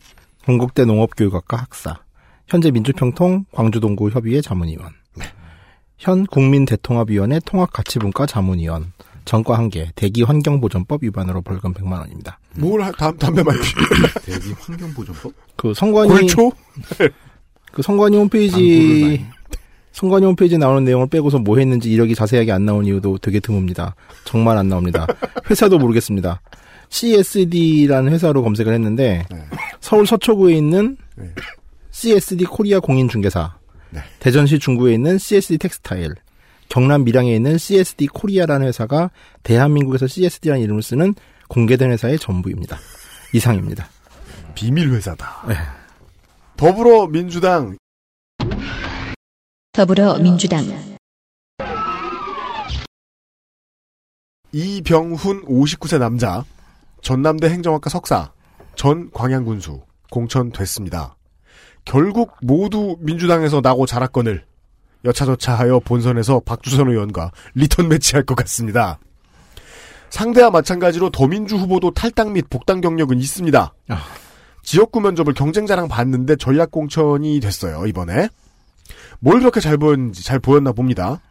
건국대 0.45 0.85
농업교육학과 0.85 1.57
학사. 1.57 1.99
현재 2.47 2.69
민주평통 2.71 3.45
광주동구 3.53 4.09
협의회 4.09 4.41
자문위원. 4.41 4.91
현 5.97 6.25
국민대통합위원회 6.25 7.39
통합가치분과 7.45 8.25
자문위원. 8.25 8.91
전과 9.23 9.57
한 9.57 9.69
개. 9.69 9.89
대기 9.95 10.23
환경보전법 10.23 11.03
위반으로 11.03 11.41
벌금 11.41 11.73
100만 11.73 11.99
원입니다. 12.01 12.39
뭘 12.57 12.81
하- 12.81 12.91
담, 12.91 13.17
담배 13.17 13.41
말피 13.41 13.61
대기 14.25 14.51
환경보전법? 14.59 15.31
그 15.55 15.73
선관위 15.73 16.09
골초? 16.09 16.51
그 17.71 17.81
선관위 17.81 18.17
홈페이지 18.17 19.25
선관위 19.91 20.25
홈페이지에 20.25 20.57
나오는 20.57 20.83
내용을 20.83 21.07
빼고서 21.07 21.39
뭐 21.39 21.57
했는지 21.57 21.91
이력이 21.91 22.15
자세하게 22.15 22.51
안 22.51 22.65
나온 22.65 22.85
이유도 22.85 23.17
되게 23.17 23.39
드뭅니다. 23.39 23.93
정말 24.23 24.57
안 24.57 24.69
나옵니다. 24.69 25.05
회사도 25.49 25.77
모르겠습니다. 25.77 26.41
CSD라는 26.89 28.11
회사로 28.11 28.43
검색을 28.43 28.73
했는데 28.73 29.25
네. 29.29 29.37
서울 29.79 30.05
서초구에 30.05 30.53
있는 30.55 30.97
네. 31.15 31.25
CSD 31.91 32.45
코리아 32.45 32.79
공인중개사, 32.79 33.57
네. 33.91 34.01
대전시 34.19 34.59
중구에 34.59 34.93
있는 34.93 35.17
CSD 35.17 35.57
텍스타일, 35.57 36.15
경남 36.69 37.03
밀양에 37.03 37.33
있는 37.35 37.57
CSD 37.57 38.07
코리아라는 38.07 38.67
회사가 38.67 39.11
대한민국에서 39.43 40.07
CSD라는 40.07 40.63
이름을 40.63 40.81
쓰는 40.81 41.15
공개된 41.47 41.91
회사의 41.91 42.17
전부입니다. 42.19 42.77
이상입니다. 43.33 43.87
비밀 44.55 44.89
회사다. 44.89 45.45
네. 45.47 45.55
더불어민주당 46.57 47.77
더불어민주당 49.81 50.63
이병훈 54.51 55.45
59세 55.45 55.97
남자 55.97 56.45
전남대 57.01 57.49
행정학과 57.49 57.89
석사 57.89 58.31
전 58.75 59.09
광양군수 59.11 59.81
공천됐습니다. 60.11 61.15
결국 61.83 62.35
모두 62.43 62.95
민주당에서 62.99 63.61
나고 63.61 63.87
자랐거늘 63.87 64.45
여차저차하여 65.03 65.79
본선에서 65.79 66.41
박주선 66.45 66.87
의원과 66.87 67.31
리턴 67.55 67.87
매치할 67.89 68.23
것 68.23 68.35
같습니다. 68.35 68.99
상대와 70.11 70.51
마찬가지로 70.51 71.09
더민주 71.09 71.55
후보도 71.55 71.89
탈당 71.89 72.33
및 72.33 72.45
복당 72.51 72.81
경력은 72.81 73.17
있습니다. 73.19 73.73
아. 73.87 74.03
지역구 74.61 75.01
면접을 75.01 75.33
경쟁자랑 75.33 75.87
봤는데 75.87 76.35
전략 76.35 76.69
공천이 76.69 77.39
됐어요 77.39 77.87
이번에. 77.87 78.29
뭘 79.21 79.39
그렇게 79.39 79.59
잘 79.59 79.77
보였는지 79.77 80.23
잘 80.23 80.39
보였나 80.39 80.71
봅니다. 80.71 81.21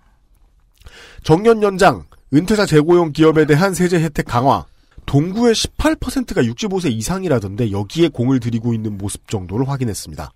정년 1.23 1.63
연장, 1.63 2.05
은퇴자 2.33 2.65
재고용 2.65 3.13
기업에 3.13 3.45
대한 3.45 3.75
세제 3.75 4.01
혜택 4.01 4.27
강화, 4.27 4.65
동구의 5.07 5.55
18%가 5.55 6.43
65세 6.43 6.93
이상이라던데 6.93 7.73
여기에 7.73 8.09
공을 8.09 8.39
들이고 8.39 8.73
있는 8.73 8.97
모습 8.97 9.27
정도를 9.29 9.69
확인했습니다. 9.69 10.31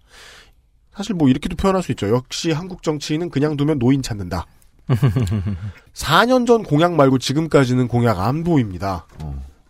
사실 0.93 1.15
뭐 1.15 1.29
이렇게도 1.29 1.55
표현할 1.57 1.83
수 1.83 1.93
있죠. 1.93 2.09
역시 2.11 2.51
한국 2.51 2.83
정치인은 2.83 3.31
그냥 3.31 3.57
두면 3.57 3.79
노인 3.79 4.03
찾는다. 4.03 4.47
4년 5.95 6.47
전 6.47 6.65
공약 6.65 6.95
말고 6.95 7.19
지금까지는 7.19 7.87
공약 7.89 8.19
안 8.19 8.43
보입니다. 8.43 9.07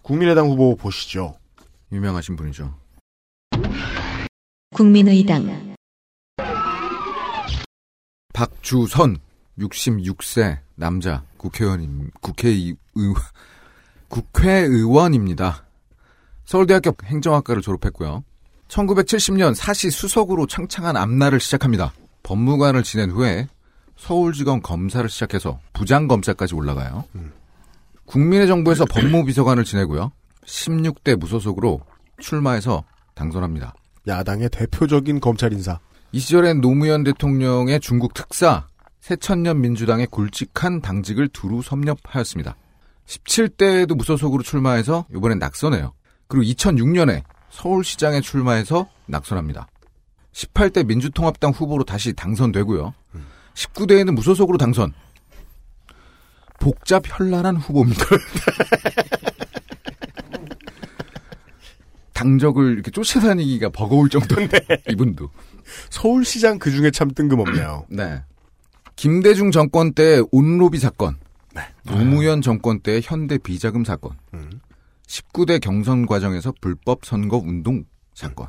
국민의당 0.03 0.49
후보 0.49 0.75
보시죠. 0.75 1.35
유명하신 1.93 2.37
분이죠. 2.37 2.75
국민의당 4.75 5.74
박주선 8.35 9.17
66세 9.59 10.59
남자 10.75 11.23
국회의원 11.37 12.11
국회의 12.21 12.77
국회의원입니다. 14.09 15.65
서울대학교 16.45 16.93
행정학과를 17.05 17.63
졸업했고요. 17.63 18.25
1970년 18.69 19.55
사시 19.55 19.91
수석으로 19.91 20.47
창창한 20.47 20.97
앞날을 20.97 21.39
시작합니다. 21.39 21.95
법무관을 22.25 22.83
지낸 22.83 23.11
후에 23.11 23.47
서울지검 23.97 24.63
검사를 24.63 25.09
시작해서 25.09 25.61
부장검사까지 25.73 26.57
올라가요. 26.57 27.05
국민의 28.05 28.49
정부에서 28.49 28.85
법무비서관을 28.85 29.63
지내고요. 29.65 30.11
16대 30.45 31.15
무소속으로 31.17 31.81
출마해서 32.19 32.83
당선합니다. 33.15 33.75
야당의 34.09 34.51
대표적인 34.51 35.21
검찰 35.21 35.53
인사. 35.53 35.79
이 36.15 36.21
시절엔 36.21 36.61
노무현 36.61 37.03
대통령의 37.03 37.81
중국 37.81 38.15
특사, 38.15 38.69
새천년 39.01 39.61
민주당의 39.61 40.07
굵직한 40.07 40.81
당직을 40.81 41.27
두루 41.27 41.61
섭렵하였습니다. 41.61 42.55
17대에도 43.05 43.97
무소속으로 43.97 44.45
출마해서 44.45 45.07
이번엔 45.13 45.41
낙선해요. 45.41 45.93
그리고 46.29 46.45
2006년에 46.45 47.25
서울시장에 47.51 48.21
출마해서 48.21 48.89
낙선합니다. 49.07 49.67
18대 50.31 50.87
민주통합당 50.87 51.51
후보로 51.51 51.83
다시 51.83 52.13
당선되고요. 52.13 52.95
19대에는 53.55 54.15
무소속으로 54.15 54.57
당선. 54.57 54.93
복잡 56.61 57.03
현란한 57.07 57.57
후보입니다. 57.57 58.05
당적을 62.13 62.73
이렇게 62.73 62.93
쫓아다니기가 62.93 63.71
버거울 63.71 64.09
정도인데 64.09 64.61
이분도 64.89 65.29
서울시장 65.91 66.59
그 66.59 66.71
중에 66.71 66.91
참 66.91 67.11
뜬금없네요. 67.13 67.87
네. 67.91 68.23
김대중 68.97 69.51
정권 69.51 69.93
때 69.93 70.21
온로비 70.31 70.79
사건, 70.79 71.17
노무현 71.85 72.43
정권 72.43 72.81
때 72.81 73.01
현대 73.03 73.39
비자금 73.39 73.85
사건, 73.85 74.13
19대 75.07 75.61
경선 75.61 76.07
과정에서 76.07 76.53
불법 76.61 77.05
선거 77.05 77.37
운동 77.39 77.85
사건 78.15 78.47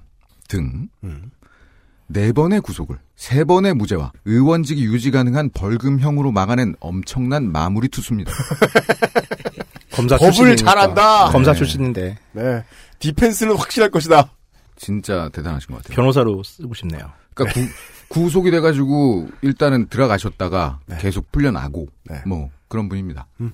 등네 0.47 2.31
번의 2.33 2.61
구속을, 2.61 2.97
세 3.15 3.43
번의 3.43 3.73
무죄와 3.73 4.11
의원직이 4.25 4.85
유지 4.85 5.09
가능한 5.09 5.49
벌금형으로 5.55 6.31
막아낸 6.31 6.75
엄청난 6.79 7.51
마무리 7.51 7.87
투수입니다. 7.87 8.31
검사 9.91 10.17
법을 10.17 10.31
출신이니까. 10.31 10.69
잘한다. 10.69 11.31
검사 11.31 11.53
네. 11.53 11.57
출신인데 11.57 12.17
네. 12.33 12.63
디펜스는 12.99 13.55
확실할 13.55 13.89
것이다. 13.89 14.29
진짜 14.75 15.29
대단하신 15.29 15.67
것 15.67 15.83
같아요. 15.83 15.95
변호사로 15.95 16.43
쓰고 16.43 16.73
싶네요. 16.73 17.11
그러니까 17.33 17.59
구, 17.59 17.67
구속이 18.09 18.51
돼가지고 18.51 19.27
일단은 19.41 19.87
들어가셨다가 19.87 20.79
네. 20.85 20.97
계속 20.99 21.31
풀려나고 21.31 21.87
네. 22.09 22.21
뭐 22.25 22.49
그런 22.67 22.89
분입니다. 22.89 23.27
음. 23.41 23.53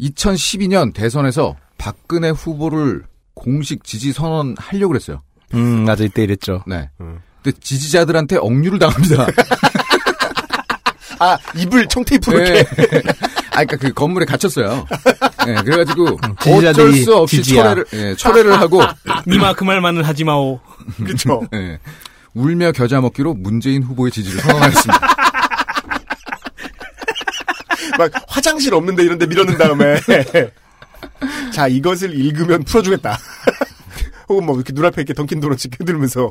2012년 0.00 0.94
대선에서 0.94 1.56
박근혜 1.78 2.30
후보를 2.30 3.04
공식 3.34 3.84
지지 3.84 4.12
선언하려고 4.12 4.88
그랬어요. 4.88 5.22
음, 5.54 5.84
맞아 5.84 6.04
이때 6.04 6.22
이랬죠. 6.22 6.62
네. 6.66 6.90
음. 7.00 7.20
근데 7.42 7.58
지지자들한테 7.58 8.36
억류를 8.36 8.78
당합니다. 8.78 9.26
아, 11.18 11.36
입을 11.56 11.86
청테이프로 11.86 12.38
네. 12.38 12.50
이렇게. 12.50 13.02
아, 13.50 13.64
그러니까 13.64 13.76
그 13.76 13.92
건물에 13.92 14.24
갇혔어요. 14.26 14.86
네, 15.46 15.54
그래가지고 15.62 16.18
어쩔 16.22 16.62
지지자들이 16.62 17.02
수 17.02 17.16
없이 17.16 17.36
지지야. 17.36 17.62
철회를 17.62 17.84
예, 17.92 18.14
철회를 18.14 18.60
하고 18.60 18.80
니마 19.26 19.52
그 19.54 19.64
말만은 19.64 20.04
하지 20.04 20.24
마오. 20.24 20.60
그쵸. 21.04 21.42
예, 21.54 21.78
울며 22.34 22.72
겨자 22.72 23.00
먹기로 23.00 23.34
문재인 23.34 23.82
후보의 23.82 24.12
지지를 24.12 24.40
선언하였습니다. 24.40 25.00
막 27.98 28.10
화장실 28.28 28.72
없는데 28.74 29.02
이런데 29.02 29.26
밀어넣은 29.26 29.58
다음에. 29.58 30.00
자, 31.52 31.66
이것을 31.66 32.14
읽으면 32.14 32.62
풀어주겠다. 32.64 33.18
혹은 34.28 34.46
뭐 34.46 34.54
이렇게 34.54 34.72
눈앞에 34.72 35.02
이렇게 35.02 35.12
던킨 35.12 35.40
도넛 35.40 35.58
켜들면서. 35.70 36.30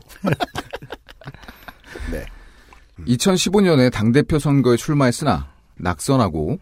2015년에 3.08 3.92
당대표 3.92 4.40
선거에 4.40 4.78
출마했으나 4.78 5.48
낙선하고 5.78 6.60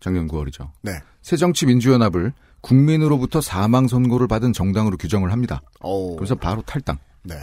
작년 0.00 0.28
9월이죠. 0.28 0.70
네. 0.82 0.92
새정치민주연합을 1.22 2.32
국민으로부터 2.60 3.40
사망 3.40 3.88
선고를 3.88 4.26
받은 4.28 4.52
정당으로 4.52 4.96
규정을 4.96 5.32
합니다. 5.32 5.62
오. 5.80 6.16
그래서 6.16 6.34
바로 6.34 6.62
탈당. 6.62 6.98
네. 7.22 7.36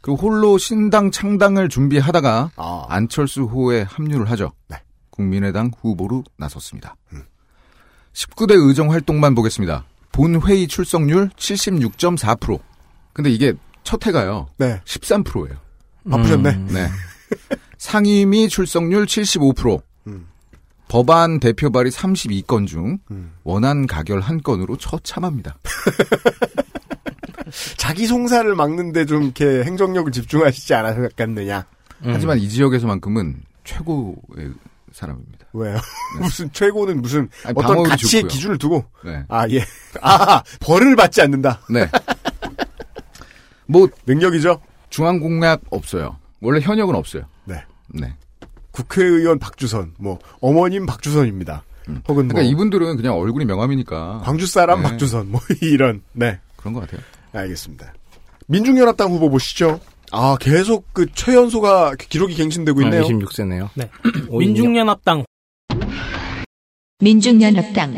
그리고 0.00 0.16
홀로 0.16 0.58
신당 0.58 1.10
창당을 1.10 1.68
준비하다가 1.68 2.52
아. 2.56 2.86
안철수 2.88 3.42
후에 3.42 3.82
합류를 3.82 4.30
하죠. 4.30 4.52
네. 4.68 4.76
국민의당 5.10 5.70
후보로 5.80 6.24
나섰습니다. 6.36 6.96
19대 8.12 8.54
의정 8.56 8.90
활동만 8.90 9.34
보겠습니다. 9.34 9.84
본 10.12 10.40
회의 10.42 10.66
출석률 10.66 11.30
76.4%. 11.36 12.58
근데 13.12 13.30
이게 13.30 13.52
첫 13.84 14.04
해가요. 14.06 14.48
네. 14.56 14.80
13%예요. 14.84 15.56
바쁘셨네. 16.10 16.56
네. 16.72 16.88
상임위 17.78 18.48
출석률 18.48 19.06
75%. 19.06 19.82
음. 20.90 20.90
법안 20.90 21.40
대표 21.40 21.70
발의 21.70 21.92
32건 21.92 22.66
중 22.66 22.98
음. 23.10 23.32
원안 23.44 23.86
가결 23.86 24.20
한 24.20 24.42
건으로 24.42 24.76
처참합니다. 24.76 25.56
자기 27.78 28.06
송사를 28.06 28.52
막는데 28.54 29.06
좀 29.06 29.22
이렇게 29.22 29.62
행정력을 29.64 30.10
집중하시지 30.10 30.74
않았겠느냐. 30.74 31.64
음. 32.04 32.10
하지만 32.12 32.38
이 32.38 32.48
지역에서만큼은 32.48 33.42
최고의 33.64 34.52
사람입니다. 34.92 35.46
왜요? 35.52 35.78
무슨 36.20 36.50
최고는 36.52 37.02
무슨 37.02 37.28
아니, 37.44 37.54
어떤 37.56 37.82
가치의 37.84 38.22
좋고요. 38.22 38.28
기준을 38.28 38.58
두고 38.58 38.84
네. 39.04 39.24
아 39.28 39.48
예. 39.48 39.64
아 40.00 40.42
벌을 40.60 40.96
받지 40.96 41.22
않는다. 41.22 41.60
네. 41.70 41.88
뭐 43.66 43.88
능력이죠. 44.06 44.60
중앙 44.90 45.20
공약 45.20 45.60
없어요. 45.70 46.16
원래 46.40 46.60
현역은 46.60 46.94
없어요. 46.94 47.24
네. 47.44 47.62
네. 47.88 48.12
국회의원 48.80 49.38
박주선, 49.38 49.94
뭐 49.98 50.18
어머님 50.40 50.86
박주선입니다. 50.86 51.62
혹은 52.08 52.28
그러니까 52.28 52.34
뭐 52.34 52.42
이분들은 52.42 52.96
그냥 52.96 53.14
얼굴이 53.18 53.44
명함이니까 53.44 54.20
광주 54.24 54.46
사람 54.46 54.82
네. 54.82 54.88
박주선, 54.90 55.30
뭐 55.30 55.40
이런. 55.60 56.02
네, 56.12 56.38
그런 56.56 56.72
것 56.74 56.80
같아요. 56.80 57.00
알겠습니다. 57.32 57.92
민중연합당 58.46 59.10
후보 59.12 59.30
보시죠. 59.30 59.80
아 60.12 60.36
계속 60.40 60.92
그 60.92 61.06
최연소가 61.12 61.94
기록이 61.96 62.34
갱신되고 62.34 62.82
있네요. 62.82 63.02
아, 63.02 63.04
26세네요. 63.04 63.68
네. 63.74 63.90
오, 64.28 64.38
민중연합당 64.38 65.24
민중연합당 66.98 67.94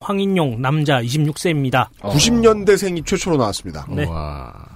황인용 0.00 0.60
남자 0.60 1.00
26세입니다. 1.02 1.88
90년대생이 2.00 3.06
최초로 3.06 3.36
나왔습니다. 3.36 3.86
네. 3.90 4.04
와. 4.06 4.71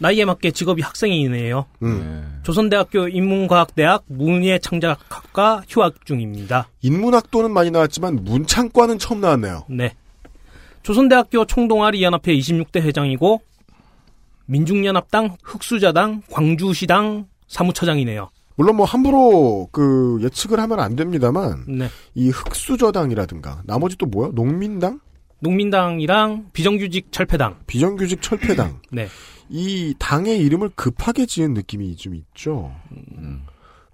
나이에 0.00 0.24
맞게 0.24 0.50
직업이 0.50 0.82
학생이네요. 0.82 1.66
음. 1.82 2.00
네. 2.00 2.40
조선대학교 2.42 3.08
인문과학대학 3.08 4.04
문예창작학과 4.08 5.62
휴학 5.68 6.04
중입니다. 6.06 6.68
인문학도는 6.82 7.52
많이 7.52 7.70
나왔지만 7.70 8.24
문창과는 8.24 8.98
처음 8.98 9.20
나왔네요. 9.20 9.64
네. 9.68 9.94
조선대학교 10.82 11.44
총동아리 11.44 12.02
연합회 12.02 12.34
26대 12.34 12.80
회장이고 12.80 13.42
민중연합당 14.46 15.36
흑수자당 15.44 16.22
광주시당 16.30 17.26
사무처장이네요. 17.46 18.30
물론 18.56 18.76
뭐 18.76 18.86
함부로 18.86 19.68
그 19.70 20.18
예측을 20.22 20.58
하면 20.60 20.80
안 20.80 20.96
됩니다만 20.96 21.64
네. 21.68 21.88
이 22.14 22.30
흑수저당이라든가 22.30 23.62
나머지 23.64 23.96
또 23.96 24.06
뭐야? 24.06 24.30
농민당, 24.34 25.00
농민당이랑 25.40 26.46
비정규직 26.52 27.12
철폐당. 27.12 27.58
비정규직 27.66 28.20
철폐당 28.22 28.80
네. 28.90 29.08
이 29.50 29.94
당의 29.98 30.38
이름을 30.38 30.70
급하게 30.76 31.26
지은 31.26 31.54
느낌이 31.54 31.96
좀 31.96 32.14
있죠. 32.14 32.72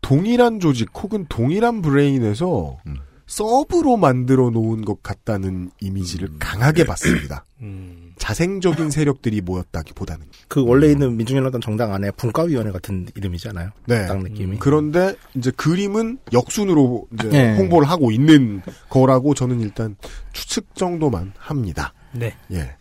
동일한 0.03 0.61
조직 0.61 0.91
혹은 0.95 1.27
동일한 1.29 1.83
브레인에서 1.83 2.79
음. 2.87 2.97
서브로 3.27 3.97
만들어 3.97 4.51
놓은 4.51 4.85
것 4.85 5.03
같다는 5.03 5.71
이미지를 5.81 6.29
강하게 6.39 6.85
받습니다. 6.85 7.45
음. 7.61 8.13
자생적인 8.19 8.91
세력들이 8.91 9.41
모였다기보다는. 9.41 10.27
그 10.49 10.63
원래 10.65 10.91
있는 10.91 11.17
민중연합당 11.17 11.61
정당 11.61 11.93
안에 11.93 12.13
분과위원회 12.13 12.71
같은 12.71 13.09
이름이잖아요. 13.17 13.71
네. 13.87 14.07
딱 14.07 14.23
느낌이. 14.23 14.59
그런데 14.61 15.17
이제 15.35 15.51
그림은 15.51 16.19
역순으로 16.33 17.09
이제 17.15 17.29
네. 17.29 17.57
홍보를 17.57 17.89
하고 17.89 18.13
있는 18.13 18.63
거라고 18.89 19.35
저는 19.35 19.61
일단 19.61 19.97
추측 20.33 20.75
정도만 20.77 21.33
합니다. 21.37 21.93
네. 22.13 22.35
예. 22.53 22.77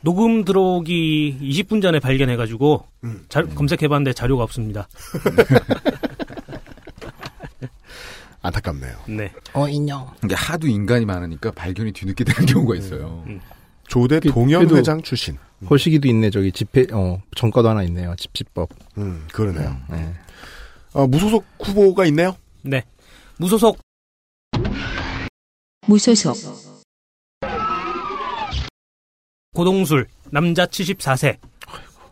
녹음 0.00 0.44
들어오기 0.44 1.38
20분 1.42 1.82
전에 1.82 1.98
발견해가지고 2.00 2.86
음. 3.04 3.24
자- 3.28 3.42
검색해봤는데 3.42 4.12
자료가 4.12 4.42
없습니다. 4.44 4.88
안타깝네요. 8.40 8.96
네. 9.08 9.32
어 9.52 9.68
인형. 9.68 10.08
이게 10.24 10.34
하도 10.34 10.68
인간이 10.68 11.04
많으니까 11.04 11.50
발견이 11.50 11.92
뒤늦게 11.92 12.24
되는 12.24 12.46
경우가 12.46 12.76
있어요. 12.76 13.24
조대 13.88 14.20
그- 14.20 14.30
동현 14.30 14.60
그래도- 14.60 14.76
회장 14.76 15.02
출신. 15.02 15.36
거시기도 15.66 16.06
있네 16.06 16.30
저기 16.30 16.52
집회 16.52 16.86
어 16.92 17.20
정가도 17.34 17.68
하나 17.68 17.82
있네요 17.82 18.14
집집법. 18.16 18.68
음, 18.98 19.26
그러네요. 19.32 19.76
네. 19.90 20.14
어, 20.92 21.06
무소속 21.08 21.44
후보가 21.60 22.06
있네요. 22.06 22.36
네. 22.62 22.84
무소속 23.38 23.78
무소속 25.88 26.77
고동술 29.58 30.06
남자 30.30 30.66
74세 30.66 31.36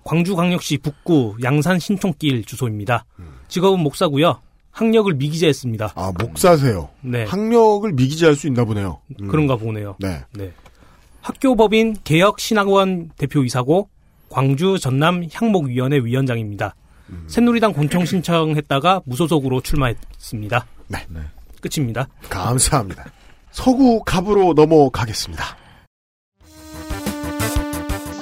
광주광역시 0.05 0.79
북구 0.79 1.37
양산 1.43 1.79
신촌길 1.79 2.45
주소입니다. 2.45 3.05
직업은 3.49 3.81
목사고요. 3.81 4.41
학력을 4.71 5.13
미기재했습니다. 5.15 5.93
아, 5.95 6.13
목사세요. 6.19 6.91
네. 7.01 7.25
학력을 7.25 7.91
미기재할 7.93 8.37
수 8.37 8.47
있나 8.47 8.65
보네요. 8.65 9.01
음. 9.21 9.29
그런가 9.29 9.57
보네요. 9.57 9.97
네. 9.99 10.23
네. 10.33 10.53
학교법인 11.23 11.97
개혁신학원 12.05 13.11
대표이사고 13.17 13.89
광주 14.29 14.79
전남 14.79 15.27
향목위원회 15.33 15.99
위원장입니다. 15.99 16.75
음. 17.11 17.25
새누리당 17.27 17.73
본청 17.73 18.05
신청했다가 18.05 19.03
무소속으로 19.07 19.61
출마했습니다. 19.61 20.67
네. 20.89 20.99
끝입니다. 21.61 22.07
감사합니다. 22.29 23.07
서구 23.51 24.03
갑으로 24.05 24.53
넘어가겠습니다. 24.55 25.66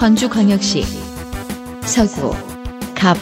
광주광역시 0.05 0.83
서구 1.81 2.31
갑 2.95 3.17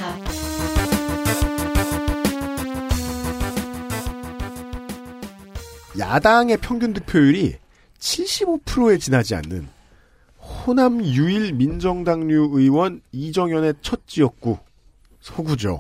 야당의 5.97 6.57
평균 6.57 6.93
득표율이 6.93 7.55
75%에 8.01 8.99
지나지 8.99 9.37
않는 9.37 9.69
호남 10.41 11.05
유일 11.05 11.53
민정당류 11.53 12.51
의원 12.53 13.01
이정현의 13.13 13.75
첫 13.83 14.01
지역구 14.09 14.59
서구죠. 15.21 15.79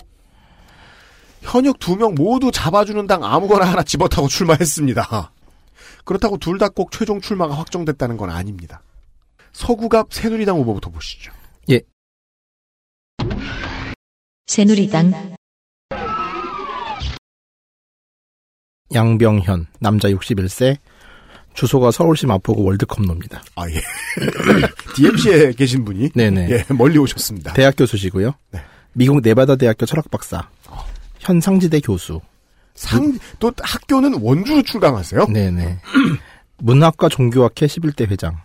현역 1.41 1.81
두 1.81 1.97
명 1.97 2.15
모두 2.15 2.53
잡아주는 2.53 3.05
당 3.09 3.25
아무거나 3.25 3.65
하나 3.69 3.83
집어타고 3.83 4.29
출마했습니다. 4.29 5.33
그렇다고 6.05 6.37
둘 6.37 6.59
다 6.59 6.69
꼭 6.69 6.93
최종 6.93 7.21
출마가 7.21 7.55
확정됐다는 7.55 8.17
건 8.17 8.31
아닙니다. 8.31 8.83
서구갑 9.53 10.13
새누리당 10.13 10.57
후보부터 10.59 10.91
보시죠. 10.91 11.33
새누리당 14.47 15.35
양병현 18.93 19.67
남자 19.81 20.09
61세 20.11 20.77
주소가 21.55 21.91
서울시 21.91 22.27
마포구 22.27 22.63
월드컵로입니다. 22.65 23.43
아 23.57 23.65
예. 23.71 23.81
DMC에 24.95 25.53
계신 25.53 25.85
분이 25.85 26.11
네네. 26.11 26.51
예, 26.51 26.65
멀리 26.75 26.99
오셨습니다. 26.99 27.55
대학 27.55 27.77
교수시고요. 27.77 28.35
네. 28.51 28.61
미국 28.93 29.21
네바다 29.23 29.57
대학교 29.57 29.87
철학 29.87 30.11
박사. 30.11 30.49
현 31.19 31.41
상지대 31.41 31.81
교수. 31.81 32.21
상, 32.75 33.19
또 33.39 33.53
학교는 33.63 34.21
원주로 34.21 34.63
출강하세요? 34.63 35.27
네네. 35.27 35.79
문학과 36.59 37.09
종교학회 37.09 37.67
11대 37.67 38.11
회장. 38.11 38.37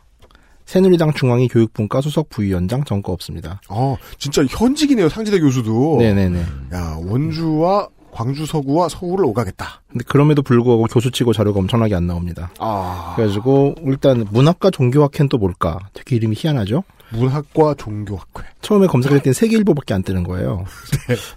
새누리당 0.68 1.14
중앙위 1.14 1.48
교육분과 1.48 2.02
수석 2.02 2.30
부위원장 2.30 2.84
전과 2.84 3.12
없습니다. 3.14 3.62
어, 3.70 3.96
진짜 4.20 4.44
현직이네요, 4.44 5.08
상지대 5.08 5.40
교수도. 5.40 5.96
네네네. 5.98 6.46
야, 6.74 6.98
원주와 7.02 7.88
광주 8.12 8.46
서구와 8.46 8.90
서울을 8.90 9.26
오가겠다. 9.26 9.82
근데 9.90 10.04
그럼에도 10.08 10.42
불구하고 10.42 10.84
교수치고 10.86 11.32
자료가 11.32 11.60
엄청나게 11.60 11.96
안 11.96 12.06
나옵니다. 12.06 12.52
아, 12.60 13.14
그래가지고 13.16 13.76
일단 13.86 14.26
문학과 14.30 14.70
종교학회는 14.70 15.30
또 15.30 15.38
뭘까? 15.38 15.80
되게 15.94 16.18
이름이 16.18 16.36
희한하죠? 16.38 16.84
문학과 17.12 17.74
종교학회. 17.76 18.44
처음에 18.62 18.88
검색할 18.88 19.22
땐 19.22 19.32
세계일보밖에 19.32 19.94
안 19.94 20.04
뜨는 20.04 20.24
거예요. 20.24 20.66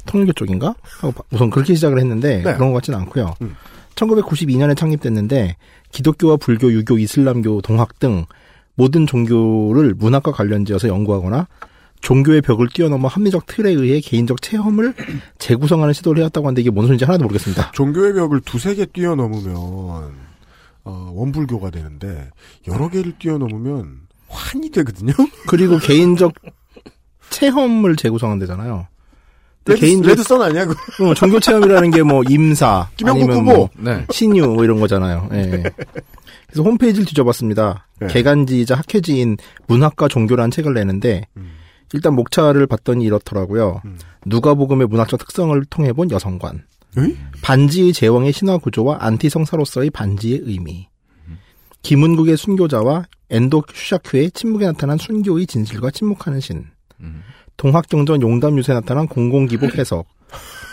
통일교 0.07 0.33
쪽인가? 0.33 0.75
하고 1.01 1.25
우선 1.31 1.51
그렇게 1.51 1.75
시작을 1.75 2.01
했는데 2.01 2.39
네. 2.43 2.55
그런 2.55 2.71
것 2.71 2.79
같지는 2.79 2.99
않고요. 3.01 3.35
음. 3.43 3.55
1992년에 3.95 4.77
창립됐는데 4.77 5.57
기독교와 5.93 6.37
불교, 6.39 6.73
유교, 6.73 6.99
이슬람교, 6.99 7.61
동학 7.61 7.99
등 8.01 8.25
모든 8.75 9.07
종교를 9.07 9.95
문학과 9.95 10.33
관련지어서 10.33 10.89
연구하거나 10.89 11.47
종교의 12.01 12.41
벽을 12.41 12.69
뛰어넘어 12.73 13.09
합리적 13.09 13.45
틀에 13.47 13.71
의해 13.73 14.01
개인적 14.01 14.41
체험을 14.41 14.95
재구성하는 15.39 15.93
시도를 15.93 16.21
해왔다고 16.21 16.47
하는데 16.47 16.61
이게 16.63 16.71
뭔 16.71 16.87
소리인지 16.87 17.05
하나도 17.05 17.25
모르겠습니다. 17.25 17.73
종교의 17.73 18.15
벽을 18.15 18.41
두세 18.41 18.75
개 18.75 18.87
뛰어넘으면, 18.87 19.55
어, 20.85 21.13
원불교가 21.15 21.71
되는데, 21.71 22.31
여러 22.69 22.89
개를 22.89 23.13
뛰어넘으면, 23.19 23.99
환이 24.29 24.71
되거든요? 24.71 25.13
그리고 25.47 25.77
개인적 25.79 26.33
체험을 27.29 27.97
재구성한 27.97 28.39
데잖아요. 28.39 28.87
근데 29.63 29.75
레드, 29.75 29.87
개인적 29.87 30.09
레드선 30.11 30.41
아니야, 30.43 30.65
그 30.65 30.75
어, 31.07 31.13
종교 31.15 31.39
체험이라는 31.39 31.91
게 31.91 32.03
뭐 32.03 32.23
임사 32.29 32.89
김영국 32.97 33.31
아니면 33.31 33.45
후보. 33.47 33.57
뭐 33.59 33.69
네. 33.77 34.07
신유 34.11 34.47
뭐 34.47 34.65
이런 34.65 34.81
거잖아요. 34.81 35.29
예. 35.33 35.65
그래서 36.51 36.63
홈페이지를 36.63 37.07
뒤져봤습니다. 37.07 37.87
네. 38.01 38.07
개간지이자 38.09 38.77
학회지인 38.77 39.37
문학과 39.67 40.09
종교라는 40.09 40.51
책을 40.51 40.75
내는데 40.75 41.27
음. 41.37 41.53
일단 41.93 42.15
목차를 42.15 42.67
봤더니 42.67 43.05
이렇더라고요. 43.05 43.83
음. 43.85 43.99
누가복음의 44.27 44.89
문학적 44.89 45.19
특성을 45.19 45.65
통해 45.67 45.93
본 45.93 46.11
여성관. 46.11 46.65
에이? 46.99 47.17
반지의 47.43 47.93
제왕의 47.93 48.33
신화 48.33 48.59
구조와 48.59 48.99
안티성사로서의 49.01 49.91
반지의 49.91 50.41
의미. 50.45 50.89
김은국의 51.83 52.37
순교자와 52.37 53.07
엔도 53.31 53.63
슈샤큐의 53.73 54.33
침묵에 54.33 54.67
나타난 54.67 54.99
순교의 54.99 55.47
진실과 55.47 55.91
침묵하는 55.91 56.41
신. 56.41 56.67
음. 57.01 57.23
동학경전 57.57 58.23
용담 58.23 58.59
유세에 58.59 58.75
나타난 58.75 59.07
공공기복 59.07 59.79
해석. 59.79 60.07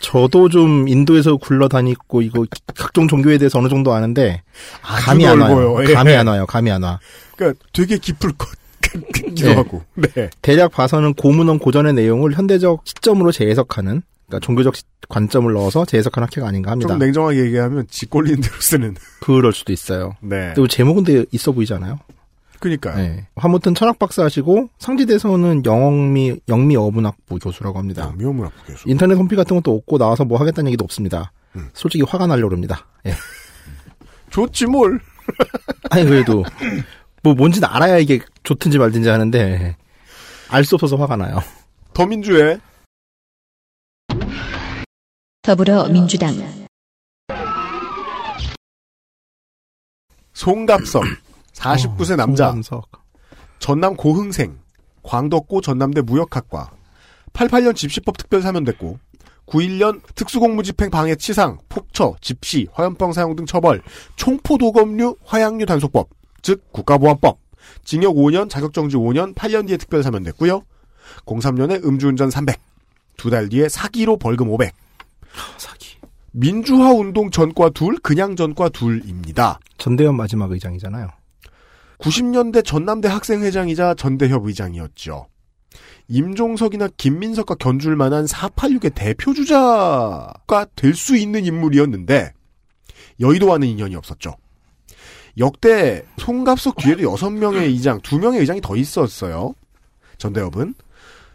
저도 0.00 0.48
좀 0.48 0.88
인도에서 0.88 1.36
굴러다니고 1.36 2.22
이거 2.22 2.46
각종 2.74 3.06
종교에 3.06 3.38
대해서 3.38 3.58
어느 3.58 3.68
정도 3.68 3.92
아는데 3.92 4.42
아주 4.82 5.04
감이 5.06 5.26
안 5.26 5.40
와요. 5.40 5.76
예. 5.86 5.92
감이 5.92 6.14
안 6.14 6.26
와요. 6.26 6.46
감이 6.46 6.70
안 6.70 6.82
와. 6.82 6.98
그러니까 7.36 7.62
되게 7.72 7.98
깊을 7.98 8.32
것 8.32 8.48
같기도 8.80 9.46
네. 9.46 9.54
하고. 9.54 9.82
네. 9.94 10.30
대략 10.42 10.72
봐서는 10.72 11.14
고문원 11.14 11.58
고전의 11.58 11.92
내용을 11.94 12.32
현대적 12.32 12.82
시점으로 12.84 13.30
재해석하는 13.30 14.02
그러니까 14.26 14.44
종교적 14.46 14.76
시- 14.76 14.84
관점을 15.08 15.52
넣어서 15.52 15.84
재해석한 15.84 16.24
학회가 16.24 16.48
아닌가 16.48 16.70
합니다. 16.70 16.88
좀 16.88 16.98
냉정하게 16.98 17.44
얘기하면 17.46 17.86
지꼴리는 17.90 18.40
대로 18.40 18.54
쓰는. 18.60 18.94
그럴 19.20 19.52
수도 19.52 19.72
있어요. 19.72 20.16
네. 20.20 20.52
그리고 20.54 20.66
제목은 20.66 21.04
되게 21.04 21.26
있어 21.32 21.52
보이잖아요. 21.52 21.98
그니까요. 22.60 22.96
네. 22.96 23.26
아무튼 23.34 23.74
철학 23.74 23.98
박사시고 23.98 24.68
상지대에서는 24.78 25.64
영미 25.64 26.36
영미 26.48 26.76
어문학부 26.76 27.38
교수라고 27.38 27.78
합니다. 27.78 28.06
명미어문학부 28.10 28.64
교수. 28.66 28.88
인터넷 28.88 29.14
홈피 29.14 29.34
같은 29.34 29.56
것도 29.56 29.74
없고 29.74 29.98
나와서 29.98 30.24
뭐 30.24 30.38
하겠다는 30.38 30.68
얘기도 30.68 30.84
없습니다. 30.84 31.32
음. 31.56 31.70
솔직히 31.72 32.04
화가 32.06 32.26
나려고 32.26 32.54
합니다. 32.54 32.86
예. 33.06 33.14
좋지 34.30 34.66
뭘. 34.66 35.00
아니 35.90 36.04
그래도 36.04 36.44
뭐 37.22 37.34
뭔지는 37.34 37.68
알아야 37.68 37.98
이게 37.98 38.20
좋든지 38.42 38.78
말든지 38.78 39.08
하는데 39.08 39.76
알 40.50 40.64
수 40.64 40.74
없어서 40.74 40.96
화가 40.96 41.16
나요. 41.16 41.40
더민주의 41.94 42.60
더불어민주당 45.42 46.34
송갑석 50.34 51.04
49세 51.54 52.16
남자 52.16 52.46
송감석. 52.46 52.90
전남 53.58 53.96
고흥생 53.96 54.58
광덕고 55.02 55.60
전남대 55.60 56.02
무역학과 56.02 56.70
88년 57.32 57.76
집시법 57.76 58.16
특별 58.18 58.42
사면됐고 58.42 58.98
91년 59.46 60.00
특수공무집행 60.14 60.90
방해 60.90 61.16
치상, 61.16 61.58
폭처, 61.68 62.14
집시, 62.20 62.68
화염병 62.72 63.12
사용 63.12 63.34
등 63.34 63.46
처벌, 63.46 63.82
총포도검류, 64.14 65.16
화약류 65.24 65.66
단속법, 65.66 66.08
즉 66.40 66.62
국가보안법, 66.72 67.38
징역 67.84 68.14
5년, 68.14 68.48
자격정지 68.48 68.96
5년, 68.96 69.34
8년 69.34 69.66
뒤에 69.66 69.76
특별 69.76 70.04
사면됐고요. 70.04 70.62
03년에 71.26 71.84
음주운전 71.84 72.30
300, 72.30 72.60
두 73.16 73.28
달 73.30 73.48
뒤에 73.48 73.68
사기로 73.68 74.18
벌금 74.18 74.48
500. 74.50 74.72
사기. 75.58 75.96
민주화 76.30 76.92
운동 76.92 77.30
전과 77.32 77.70
둘, 77.70 77.98
그냥 77.98 78.36
전과 78.36 78.68
둘입니다. 78.68 79.58
전대현 79.78 80.14
마지막 80.16 80.52
의장이잖아요. 80.52 81.08
90년대 82.00 82.64
전남대 82.64 83.08
학생회장이자 83.08 83.94
전대협 83.94 84.46
의장이었죠. 84.46 85.26
임종석이나 86.08 86.88
김민석과 86.96 87.54
견줄 87.56 87.94
만한 87.96 88.24
486의 88.26 88.92
대표 88.94 89.32
주자가 89.32 90.66
될 90.74 90.94
수 90.94 91.16
있는 91.16 91.44
인물이었는데 91.44 92.32
여의도와는 93.20 93.68
인연이 93.68 93.94
없었죠. 93.94 94.34
역대 95.38 96.02
송갑석 96.18 96.76
뒤에도 96.78 97.02
6명의 97.14 97.62
의장, 97.62 98.00
2명의 98.00 98.40
의장이 98.40 98.60
더 98.60 98.74
있었어요. 98.76 99.54
전대협은 100.18 100.74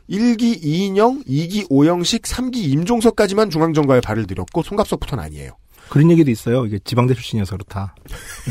1기 0.09 0.63
이인영, 0.63 1.23
2기 1.23 1.67
오영식, 1.69 2.23
3기 2.23 2.57
임종석까지만 2.57 3.49
중앙정가에 3.49 4.01
발을 4.01 4.27
들였고 4.27 4.61
송갑석부터는 4.61 5.23
아니에요. 5.23 5.51
그런 5.89 6.09
얘기도 6.11 6.31
있어요. 6.31 6.65
이게 6.65 6.79
지방대 6.83 7.13
출신이어서 7.13 7.55
그렇다. 7.57 7.95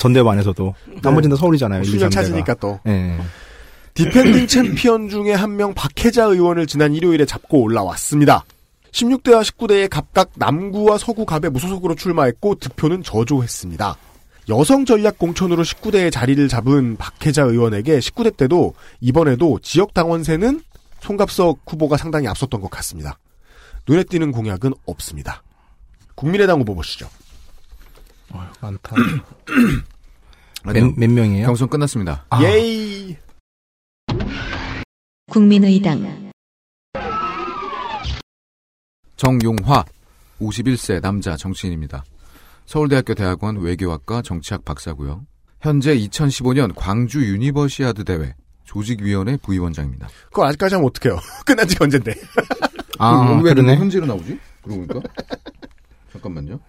전대협 0.00 0.26
안에서도. 0.26 0.74
나머지는 1.02 1.36
다 1.36 1.40
서울이잖아요. 1.40 1.84
수년 1.84 2.10
삼대가. 2.10 2.22
찾으니까 2.22 2.54
또. 2.54 2.80
예. 2.86 3.18
디펜딩 3.94 4.46
챔피언 4.48 5.08
중에 5.08 5.32
한 5.32 5.56
명 5.56 5.72
박혜자 5.74 6.24
의원을 6.24 6.66
지난 6.66 6.94
일요일에 6.94 7.24
잡고 7.26 7.60
올라왔습니다. 7.62 8.44
16대와 8.92 9.42
19대에 9.42 9.88
각각 9.88 10.30
남구와 10.36 10.98
서구 10.98 11.24
갑에 11.26 11.48
무소속으로 11.48 11.94
출마했고 11.94 12.56
득표는 12.56 13.02
저조했습니다. 13.02 13.96
여성 14.48 14.84
전략 14.84 15.18
공천으로 15.18 15.62
19대에 15.62 16.12
자리를 16.12 16.46
잡은 16.48 16.96
박혜자 16.96 17.42
의원에게 17.44 17.98
19대 17.98 18.36
때도 18.36 18.74
이번에도 19.00 19.58
지역 19.62 19.94
당원세는 19.94 20.60
송갑석 21.00 21.60
후보가 21.66 21.96
상당히 21.96 22.28
앞섰던 22.28 22.60
것 22.60 22.70
같습니다. 22.70 23.18
눈에 23.88 24.04
띄는 24.04 24.32
공약은 24.32 24.72
없습니다. 24.86 25.42
국민의당 26.14 26.60
후보 26.60 26.74
보시죠. 26.74 27.08
많다. 28.60 28.96
아니요. 30.64 30.86
몇, 30.86 30.94
몇 30.98 31.10
명이에요? 31.10 31.46
경선 31.46 31.68
끝났습니다. 31.68 32.24
아. 32.30 32.42
예이. 32.42 33.16
국민의당 35.30 36.30
정용화 39.16 39.84
51세 40.40 41.00
남자 41.00 41.36
정치인입니다. 41.36 42.04
서울대학교 42.66 43.14
대학원 43.14 43.58
외교학과 43.58 44.22
정치학 44.22 44.64
박사고요. 44.64 45.26
현재 45.60 45.96
2015년 45.96 46.72
광주 46.74 47.24
유니버시아드 47.24 48.04
대회 48.04 48.34
조직위원회 48.64 49.36
부위원장입니다. 49.38 50.08
그걸 50.26 50.46
아직까지 50.48 50.74
하면 50.74 50.88
어떡해요. 50.88 51.18
끝난 51.46 51.66
지 51.66 51.76
언젠데. 51.80 52.14
아, 52.98 53.40
왜 53.42 53.54
그러네. 53.54 53.76
현재로 53.76 54.06
나오지? 54.06 54.38
그러고 54.62 54.86
보니까 54.86 55.08
잠깐만요. 56.12 56.60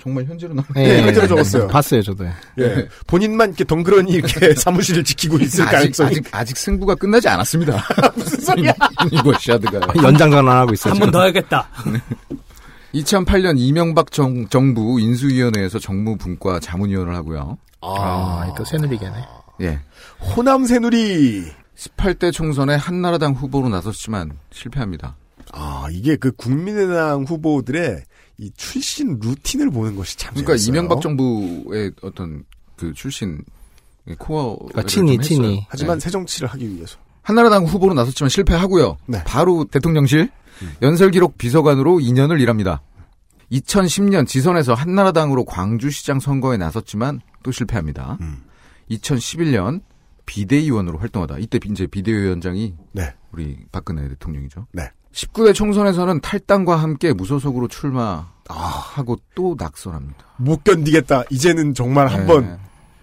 정말 0.00 0.24
현재로 0.24 0.54
나오네. 0.54 0.74
네, 0.88 1.02
현재로 1.02 1.26
적었어요. 1.26 1.66
봤어요, 1.68 2.02
저도. 2.02 2.24
예. 2.58 2.88
본인만 3.06 3.48
이렇게 3.50 3.64
덩그러니 3.64 4.12
이렇게 4.12 4.54
사무실을 4.58 5.02
지키고 5.02 5.38
있을 5.38 5.64
아직, 5.64 5.74
가능성이. 5.76 6.10
아직 6.10 6.24
아직 6.30 6.56
승부가 6.56 6.94
끝나지 6.94 7.28
않았습니다. 7.28 7.82
무슨 8.14 8.40
소리야. 8.40 8.72
유니버시아드가 9.10 9.80
연장 10.02 10.30
전환 10.30 10.56
하고 10.58 10.72
있어요. 10.74 10.92
한 10.92 11.00
번 11.00 11.10
더 11.10 11.22
해야겠다. 11.22 11.68
2008년 12.94 13.54
이명박 13.58 14.10
정, 14.10 14.48
정부 14.48 14.98
인수위원회에서 15.00 15.78
정무분과 15.78 16.60
자문위원을 16.60 17.14
하고요. 17.14 17.56
아, 17.82 18.52
또 18.56 18.64
새누리계네. 18.64 19.14
예. 19.62 19.80
호남 20.20 20.64
새누리. 20.66 21.46
18대 21.76 22.32
총선에 22.32 22.74
한나라당 22.74 23.32
후보로 23.32 23.68
나섰지만 23.70 24.32
실패합니다. 24.52 25.16
아, 25.52 25.86
이게 25.90 26.16
그 26.16 26.30
국민의당 26.32 27.24
후보들의 27.24 28.02
이 28.40 28.50
출신 28.56 29.18
루틴을 29.20 29.70
보는 29.70 29.96
것이 29.96 30.16
참 30.16 30.30
그러니까 30.32 30.52
재밌어요. 30.52 30.70
이명박 30.70 31.02
정부의 31.02 31.92
어떤 32.00 32.44
그 32.74 32.94
출신 32.94 33.44
코어 34.18 34.58
아, 34.74 34.82
친이, 34.82 35.18
친이. 35.18 35.66
하지만 35.68 35.98
네. 35.98 36.04
새 36.04 36.10
정치를 36.10 36.48
하기 36.48 36.74
위해서. 36.74 36.98
한나라당 37.20 37.66
후보로 37.66 37.92
나섰지만 37.92 38.30
실패하고요. 38.30 38.96
네. 39.06 39.22
바로 39.24 39.66
대통령실 39.66 40.30
음. 40.62 40.72
연설기록 40.80 41.36
비서관으로 41.36 41.98
2년을 41.98 42.40
일합니다. 42.40 42.80
2010년 43.52 44.26
지선에서 44.26 44.72
한나라당으로 44.72 45.44
광주시장 45.44 46.18
선거에 46.18 46.56
나섰지만 46.56 47.20
또 47.42 47.52
실패합니다. 47.52 48.16
음. 48.22 48.42
2011년 48.90 49.82
비대위원으로 50.24 50.98
활동하다 50.98 51.38
이때 51.40 51.58
이제 51.70 51.86
비대위원장이 51.86 52.74
네. 52.92 53.14
우리 53.32 53.58
박근혜 53.70 54.08
대통령이죠. 54.08 54.66
네. 54.72 54.90
19대 55.12 55.54
총선에서는 55.54 56.20
탈당과 56.20 56.76
함께 56.76 57.12
무소속으로 57.12 57.68
출마 57.68 58.28
하고 58.48 59.16
또 59.34 59.54
낙선합니다. 59.58 60.24
못 60.38 60.64
견디겠다. 60.64 61.24
이제는 61.30 61.74
정말 61.74 62.06
네. 62.08 62.14
한번 62.14 62.58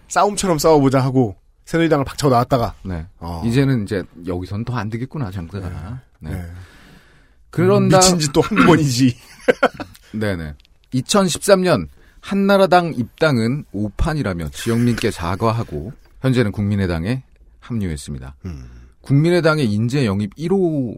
싸움처럼 0.08 0.58
싸워보자 0.58 1.00
하고 1.02 1.36
새누리당을 1.65 2.06
박차고 2.06 2.32
나왔다가. 2.32 2.74
네. 2.84 3.06
어. 3.20 3.43
이제는 3.46 3.84
이제 3.84 4.04
여기선 4.26 4.63
더 4.65 4.76
안 4.78 4.89
되겠구나 4.89 5.32
장사가. 5.32 6.00
네. 6.20 6.32
네. 6.32 6.46
그런 7.50 7.89
다. 7.89 7.98
미친 7.98 8.20
짓도 8.20 8.41
한 8.41 8.65
번이지. 8.65 9.15
네네. 10.13 10.54
2013년 10.93 11.88
한나라당 12.22 12.93
입당은 12.96 13.65
오판이라며 13.72 14.50
지역민께 14.50 15.12
사과하고 15.12 15.91
현재는 16.22 16.52
국민의당에 16.52 17.24
합류했습니다. 17.60 18.36
음. 18.46 18.70
국민의당의 19.02 19.65
인재 19.72 20.06
영입 20.06 20.36
1호 20.36 20.98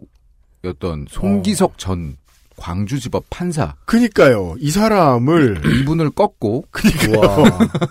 였던 0.64 1.06
송기석 1.08 1.78
전 1.78 2.16
광주지법 2.56 3.24
판사 3.30 3.74
그니까요. 3.86 4.54
이 4.60 4.70
사람을. 4.70 5.62
이분을 5.80 6.10
꺾고 6.10 6.66
그니까요. 6.70 7.20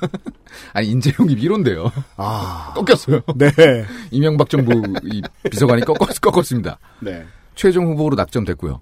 아니 0.73 0.89
인재 0.89 1.11
영입 1.19 1.39
1호인데요. 1.39 1.91
아. 2.17 2.73
꺾였어요. 2.75 3.21
네. 3.35 3.49
이명박 4.11 4.49
정부 4.49 4.71
이 5.03 5.21
비서관이 5.49 5.81
꺾었, 5.81 6.21
꺾었습니다. 6.21 6.77
네. 7.01 7.25
최종 7.55 7.87
후보로 7.87 8.15
낙점됐고요. 8.15 8.81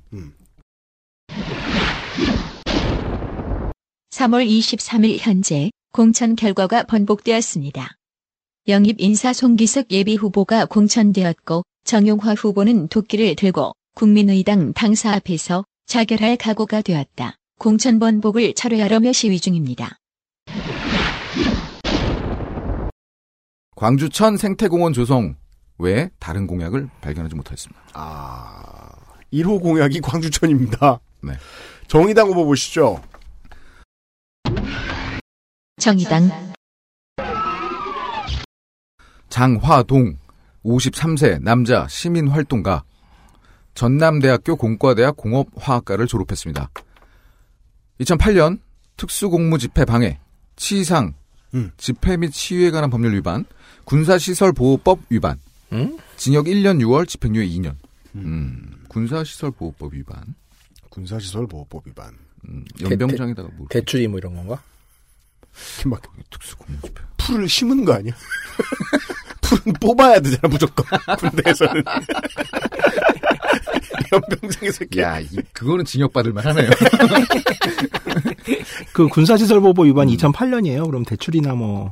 3월 4.12 4.48
23일 4.48 5.18
현재 5.20 5.72
공천 5.94 6.36
결과가 6.36 6.84
번복되었습니다. 6.84 7.92
영입 8.68 8.98
인사 9.00 9.32
송기석 9.32 9.92
예비 9.92 10.16
후보가 10.16 10.66
공천되었고 10.66 11.64
정용화 11.86 12.34
후보는 12.34 12.90
도끼를 12.90 13.36
들고 13.38 13.72
국민의당 13.98 14.74
당사 14.74 15.12
앞에서 15.14 15.66
자결할 15.88 16.38
각오가 16.38 16.84
되었다. 16.84 17.36
공천 17.58 17.98
번복을 17.98 18.54
철회하려며 18.54 19.12
시위 19.12 19.40
중입니다. 19.40 19.98
광주천 23.76 24.38
생태공원 24.38 24.94
조성 24.94 25.36
외에 25.80 26.12
다른 26.20 26.46
공약을 26.46 26.88
발견하지 27.02 27.34
못했습니다. 27.34 27.82
아. 27.94 28.92
1호 29.34 29.60
공약이 29.60 30.02
광주천입니다. 30.02 31.00
네. 31.24 31.34
정의당 31.88 32.28
후보 32.28 32.46
보시죠. 32.46 33.02
정의당 35.78 36.30
장화동 39.30 40.18
53세 40.64 41.42
남자 41.42 41.88
시민활동가 41.88 42.84
전남대학교 43.78 44.56
공과대학 44.56 45.16
공업화학과를 45.18 46.08
졸업했습니다. 46.08 46.72
2008년 48.02 48.60
특수공무 48.98 49.60
집회 49.60 49.86
방해, 49.86 50.20
치상, 50.56 51.14
음. 51.54 51.70
집회 51.78 52.18
및 52.18 52.34
시위에 52.34 52.72
관한 52.72 52.90
법률 52.90 53.14
위반, 53.14 53.46
군사시설 53.84 54.52
보호법 54.52 55.02
위반, 55.10 55.40
응? 55.74 55.96
징역 56.16 56.46
1년 56.48 56.80
6월, 56.82 57.08
집행유예 57.08 57.48
2년. 57.50 57.76
음, 58.16 58.84
군사시설 58.88 59.52
보호법 59.52 59.94
위반, 59.94 60.34
군사시설 60.90 61.46
보호법 61.46 61.86
위반. 61.86 62.18
음, 62.50 62.66
연병장에다가 62.82 63.50
뭐 63.58 63.68
대출이 63.70 64.08
뭐 64.08 64.18
이런 64.18 64.34
건가? 64.34 64.60
막 65.86 66.02
특수공무 66.32 66.82
집회. 66.82 67.04
풀을 67.18 67.48
심은 67.48 67.86
거 67.86 67.94
아니야? 67.94 68.14
풀은 69.42 69.74
뽑아야 69.74 70.20
되잖아, 70.20 70.48
무조건. 70.48 70.86
군대에서는. 71.20 71.84
연병장에서 74.12 74.86
이렇게. 74.86 75.02
야, 75.02 75.20
이, 75.20 75.28
그거는 75.54 75.86
징역받을 75.86 76.34
만하네요. 76.34 76.70
그 78.94 79.08
군사시설보호 79.08 79.84
음. 79.84 79.88
위반 79.88 80.08
2008년이에요. 80.08 80.86
그럼 80.86 81.04
대출이나 81.04 81.54
뭐 81.56 81.92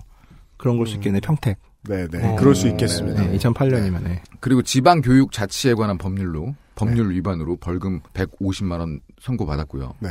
그런 0.57 0.77
걸 0.77 0.87
수 0.87 0.95
있겠네. 0.95 1.19
평택. 1.19 1.57
네 1.87 2.07
네. 2.07 2.25
어, 2.25 2.35
그럴 2.35 2.55
수 2.55 2.67
있겠습니다. 2.67 3.21
네, 3.23 3.37
2008년이면 3.37 4.03
네. 4.03 4.21
그리고 4.39 4.63
지방 4.63 5.01
교육 5.01 5.31
자치에 5.31 5.75
관한 5.75 5.99
법률로 5.99 6.55
법률 6.73 7.11
위반으로 7.11 7.57
벌금 7.57 7.99
150만 8.13 8.79
원 8.79 8.99
선고 9.21 9.45
받았고요. 9.45 9.93
네. 9.99 10.09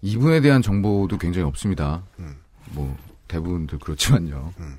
이분에 0.00 0.40
대한 0.40 0.62
정보도 0.62 1.18
굉장히 1.18 1.46
없습니다. 1.46 2.02
음. 2.18 2.36
뭐 2.72 2.96
대부분들 3.28 3.78
그렇지만요. 3.78 4.54
음. 4.58 4.76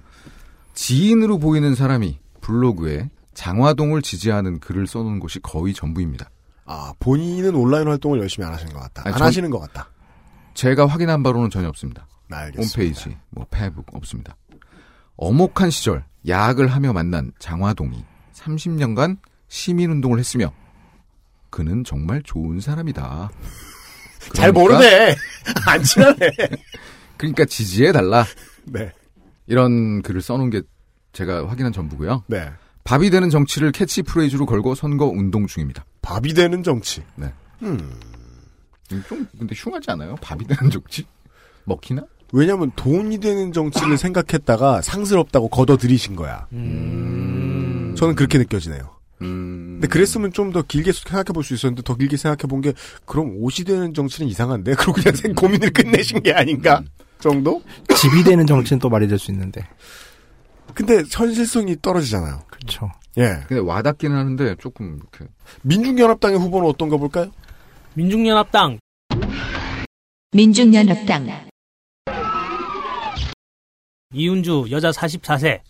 지인으로 0.73 1.37
보이는 1.37 1.75
사람이 1.75 2.17
블로그에 2.41 3.09
장화동을 3.35 4.01
지지하는 4.01 4.59
글을 4.59 4.87
써놓은 4.87 5.19
곳이 5.19 5.39
거의 5.39 5.73
전부입니다. 5.73 6.29
아, 6.65 6.93
본인은 6.99 7.53
온라인 7.53 7.87
활동을 7.87 8.19
열심히 8.19 8.47
안 8.47 8.53
하시는 8.53 8.73
것 8.73 8.79
같다. 8.79 9.03
아니, 9.05 9.13
안 9.13 9.19
전- 9.19 9.27
하시는 9.27 9.49
것 9.51 9.59
같다. 9.59 9.89
제가 10.55 10.87
확인한 10.87 11.21
바로는 11.21 11.49
전혀 11.51 11.67
없습니다. 11.67 12.07
네, 12.29 12.37
알겠습니다. 12.37 12.71
홈페이지, 12.79 13.17
뭐 13.29 13.45
페북 13.51 13.85
없습니다. 13.93 14.35
어목한 15.17 15.69
시절 15.69 16.05
야학을 16.27 16.67
하며 16.67 16.91
만난 16.91 17.31
장화동이 17.39 18.03
30년간 18.33 19.17
시민운동을 19.47 20.17
했으며 20.17 20.51
그는 21.51 21.83
정말 21.83 22.21
좋은 22.23 22.59
사람이다. 22.59 23.29
잘 24.33 24.51
그러니까- 24.51 24.59
모르네. 24.59 25.15
안 25.67 25.83
친하네. 25.83 26.31
그러니까 27.17 27.45
지지해 27.45 27.91
달라. 27.91 28.25
네. 28.65 28.91
이런 29.45 30.01
글을 30.01 30.21
써놓은 30.21 30.49
게 30.49 30.63
제가 31.13 31.47
확인한 31.47 31.71
전부고요. 31.71 32.23
네. 32.27 32.49
밥이 32.85 33.09
되는 33.09 33.29
정치를 33.31 33.71
캐치프레이즈로 33.71 34.45
걸고 34.45 34.75
선거 34.75 35.05
운동 35.07 35.47
중입니다. 35.47 35.83
밥이 36.01 36.33
되는 36.33 36.61
정치. 36.63 37.01
네. 37.15 37.33
음. 37.63 37.91
좀 39.09 39.27
근데 39.37 39.55
흉하지 39.57 39.89
않아요? 39.91 40.15
밥이 40.21 40.45
되는 40.45 40.69
정치? 40.71 41.03
먹히나? 41.65 42.03
왜냐면 42.31 42.71
돈이 42.75 43.17
되는 43.19 43.51
정치를 43.51 43.97
생각했다가 43.97 44.83
상스럽다고 44.83 45.47
걷어들이신 45.49 46.15
거야. 46.15 46.47
음. 46.53 47.95
저는 47.97 48.13
그렇게 48.15 48.37
느껴지네요. 48.37 48.95
음. 49.21 49.79
근데 49.79 49.87
그랬으면 49.87 50.31
좀 50.31 50.51
더 50.51 50.61
길게 50.61 50.91
생각해 50.91 51.25
볼 51.33 51.43
수 51.43 51.53
있었는데 51.55 51.81
더 51.81 51.95
길게 51.95 52.17
생각해 52.17 52.47
본 52.47 52.61
게 52.61 52.73
그럼 53.05 53.33
옷이 53.37 53.65
되는 53.65 53.93
정치는 53.95 54.29
이상한데 54.29 54.75
그러고 54.77 54.93
그냥 55.01 55.15
생 55.15 55.33
고민을 55.33 55.71
끝내신 55.71 56.21
게 56.21 56.33
아닌가 56.33 56.83
정도? 57.19 57.63
집이 57.95 58.23
되는 58.23 58.45
정치는 58.45 58.79
또 58.79 58.89
말이 58.89 59.07
될 59.07 59.17
수 59.17 59.31
있는데. 59.31 59.61
근데 60.73 61.03
현실성이 61.09 61.77
떨어지잖아요. 61.81 62.41
그렇죠. 62.47 62.91
예. 63.17 63.43
근데 63.47 63.59
와닿기는 63.59 64.15
하는데 64.15 64.55
조금 64.55 64.97
이렇게 64.97 65.31
민중연합당의 65.61 66.37
후보는 66.39 66.69
어떤가 66.69 66.97
볼까요? 66.97 67.31
민중연합당 67.93 68.79
민중연합당 70.31 71.47
이윤주 74.13 74.67
여자 74.71 74.91
44세 74.91 75.61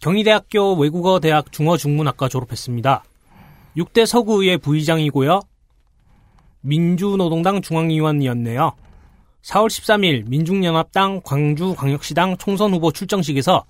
경희대학교 0.00 0.74
외국어대학 0.76 1.52
중어중문학과 1.52 2.28
졸업했습니다. 2.28 3.04
6대 3.76 4.06
서구의회 4.06 4.58
부의장이고요. 4.58 5.40
민주노동당 6.60 7.60
중앙위원이었네요. 7.62 8.72
4월 9.42 9.66
13일 9.68 10.28
민중연합당 10.28 11.20
광주광역시당 11.22 12.38
총선 12.38 12.72
후보 12.72 12.90
출정식에서 12.92 13.64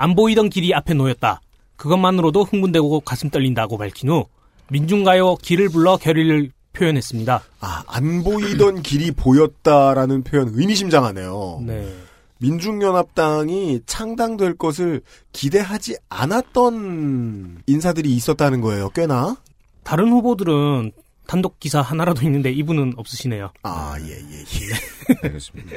안 0.00 0.14
보이던 0.14 0.48
길이 0.48 0.72
앞에 0.72 0.94
놓였다. 0.94 1.42
그것만으로도 1.76 2.44
흥분되고 2.44 3.00
가슴 3.00 3.28
떨린다고 3.28 3.76
밝힌 3.76 4.08
후 4.08 4.24
민중가요 4.70 5.36
길을 5.36 5.68
불러 5.68 5.98
결의를 5.98 6.52
표현했습니다. 6.72 7.42
아, 7.60 7.84
안 7.86 8.24
보이던 8.24 8.80
길이 8.80 9.10
보였다라는 9.10 10.24
표현 10.24 10.52
의미심장하네요. 10.54 11.64
네. 11.66 11.94
민중연합당이 12.38 13.80
창당될 13.84 14.54
것을 14.54 15.02
기대하지 15.32 15.98
않았던 16.08 17.64
인사들이 17.66 18.10
있었다는 18.16 18.62
거예요, 18.62 18.88
꽤나. 18.88 19.36
다른 19.82 20.08
후보들은 20.08 20.92
단독 21.26 21.60
기사 21.60 21.82
하나라도 21.82 22.24
있는데 22.24 22.50
이분은 22.50 22.94
없으시네요. 22.96 23.52
아, 23.64 23.96
예, 24.00 24.12
예, 24.12 24.14
예. 24.14 25.18
알겠습니다. 25.28 25.76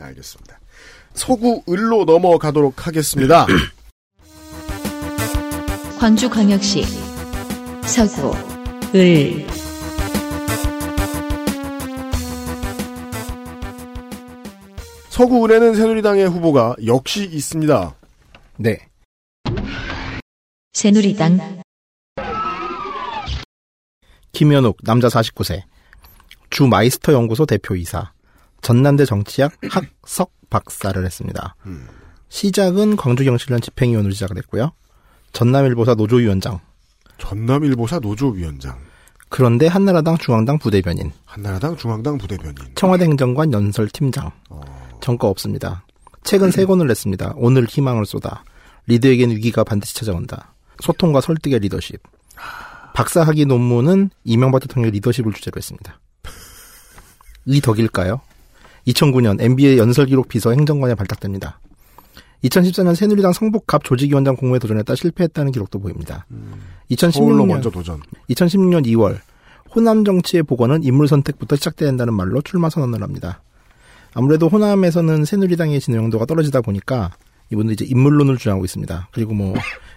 알겠습니다. 0.00 0.58
서구 1.14 1.62
을로 1.68 2.04
넘어가도록 2.04 2.86
하겠습니다. 2.86 3.46
광주광역시 5.98 6.82
서구 7.82 8.32
을 8.94 9.46
서구 15.08 15.44
을에는 15.44 15.74
새누리당의 15.74 16.28
후보가 16.28 16.76
역시 16.84 17.24
있습니다. 17.24 17.94
네. 18.56 18.78
새누리당 20.72 21.62
김현욱, 24.32 24.78
남자 24.82 25.06
49세. 25.06 25.62
주 26.50 26.66
마이스터 26.66 27.12
연구소 27.12 27.46
대표이사. 27.46 28.12
전남대 28.64 29.04
정치학 29.04 29.52
학석 29.68 30.32
박사를 30.48 31.04
했습니다. 31.04 31.54
음. 31.66 31.86
시작은 32.30 32.96
광주경실련 32.96 33.60
집행위원으로 33.60 34.12
시작을 34.12 34.38
했고요. 34.38 34.72
전남일보사 35.32 35.94
노조위원장. 35.94 36.60
전남일보사 37.18 38.00
노조위원장, 38.00 38.76
그런데 39.28 39.66
한나라당 39.66 40.16
중앙당 40.18 40.58
부대변인. 40.58 41.12
한나라당 41.26 41.76
중앙당 41.76 42.18
부대변인. 42.18 42.56
청와대 42.74 43.04
행정관 43.04 43.52
연설팀장. 43.52 44.32
어, 44.48 44.60
정가 45.00 45.28
없습니다. 45.28 45.84
책은 46.24 46.50
세 46.50 46.64
권을 46.64 46.86
냈습니다. 46.86 47.34
오늘 47.36 47.66
희망을 47.66 48.06
쏟아. 48.06 48.42
리더에겐 48.86 49.30
위기가 49.30 49.62
반드시 49.62 49.94
찾아온다. 49.94 50.54
소통과 50.80 51.20
설득의 51.20 51.58
리더십. 51.60 52.00
박사학위 52.94 53.44
논문은 53.44 54.10
이명박 54.24 54.60
대통령의 54.60 54.92
리더십을 54.92 55.32
주제로 55.34 55.58
했습니다. 55.58 56.00
이 57.44 57.60
덕일까요? 57.60 58.20
2009년 58.86 59.40
MBA 59.40 59.78
연설 59.78 60.06
기록 60.06 60.28
비서 60.28 60.50
행정관에 60.50 60.94
발탁됩니다. 60.94 61.60
2014년 62.44 62.94
새누리당 62.94 63.32
성북갑 63.32 63.84
조직위원장 63.84 64.36
공모에 64.36 64.58
도전했다 64.58 64.94
실패했다는 64.94 65.52
기록도 65.52 65.78
보입니다. 65.78 66.26
서울로 67.10 67.44
2016년 67.44 67.46
먼저 67.46 67.70
도전. 67.70 68.00
2016년 68.30 68.84
2월 68.86 69.18
호남 69.74 70.04
정치의 70.04 70.42
복원은 70.42 70.84
인물 70.84 71.08
선택부터 71.08 71.56
시작돼야 71.56 71.88
한다는 71.88 72.14
말로 72.14 72.42
출마 72.42 72.68
선언을 72.68 73.02
합니다. 73.02 73.42
아무래도 74.12 74.48
호남에서는 74.48 75.24
새누리당의 75.24 75.80
진영도가 75.80 76.26
떨어지다 76.26 76.60
보니까 76.60 77.12
이분도 77.50 77.72
이제 77.72 77.84
인물론을 77.84 78.36
주장하고 78.36 78.64
있습니다. 78.64 79.08
그리고 79.12 79.34
뭐 79.34 79.54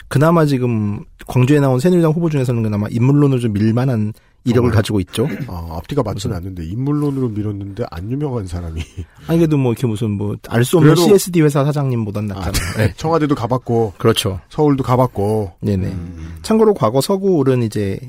그나마 0.07 0.45
지금 0.45 1.03
광주에 1.27 1.59
나온 1.59 1.79
새누리당 1.79 2.11
후보 2.11 2.29
중에서는 2.29 2.63
그나마 2.63 2.88
인물론을 2.89 3.39
좀 3.39 3.53
밀만한 3.53 4.13
이력을? 4.51 4.69
가지고 4.71 4.99
있죠. 5.01 5.27
아, 5.47 5.67
앞뒤가 5.77 6.03
맞지는 6.03 6.35
않는데 6.35 6.65
인물론으로 6.65 7.29
밀었는데 7.29 7.85
안 7.91 8.11
유명한 8.11 8.47
사람이. 8.47 8.81
아니 9.27 9.39
그래도 9.39 9.57
뭐 9.57 9.71
이렇게 9.71 9.87
무슨 9.87 10.11
뭐 10.11 10.35
알 10.49 10.63
수 10.63 10.77
없는 10.77 10.95
그래도- 10.95 11.07
CSD 11.07 11.41
회사 11.41 11.63
사장님보단 11.65 12.31
아, 12.31 12.35
낫잖아요. 12.35 12.73
네. 12.77 12.87
네. 12.87 12.93
청와대도 12.97 13.35
가봤고 13.35 13.93
그렇죠. 13.97 14.39
서울도 14.49 14.83
가봤고. 14.83 15.53
네네. 15.61 15.87
음, 15.87 16.35
참고로 16.41 16.73
과거 16.73 17.01
서구울은 17.01 17.63
이제 17.63 17.99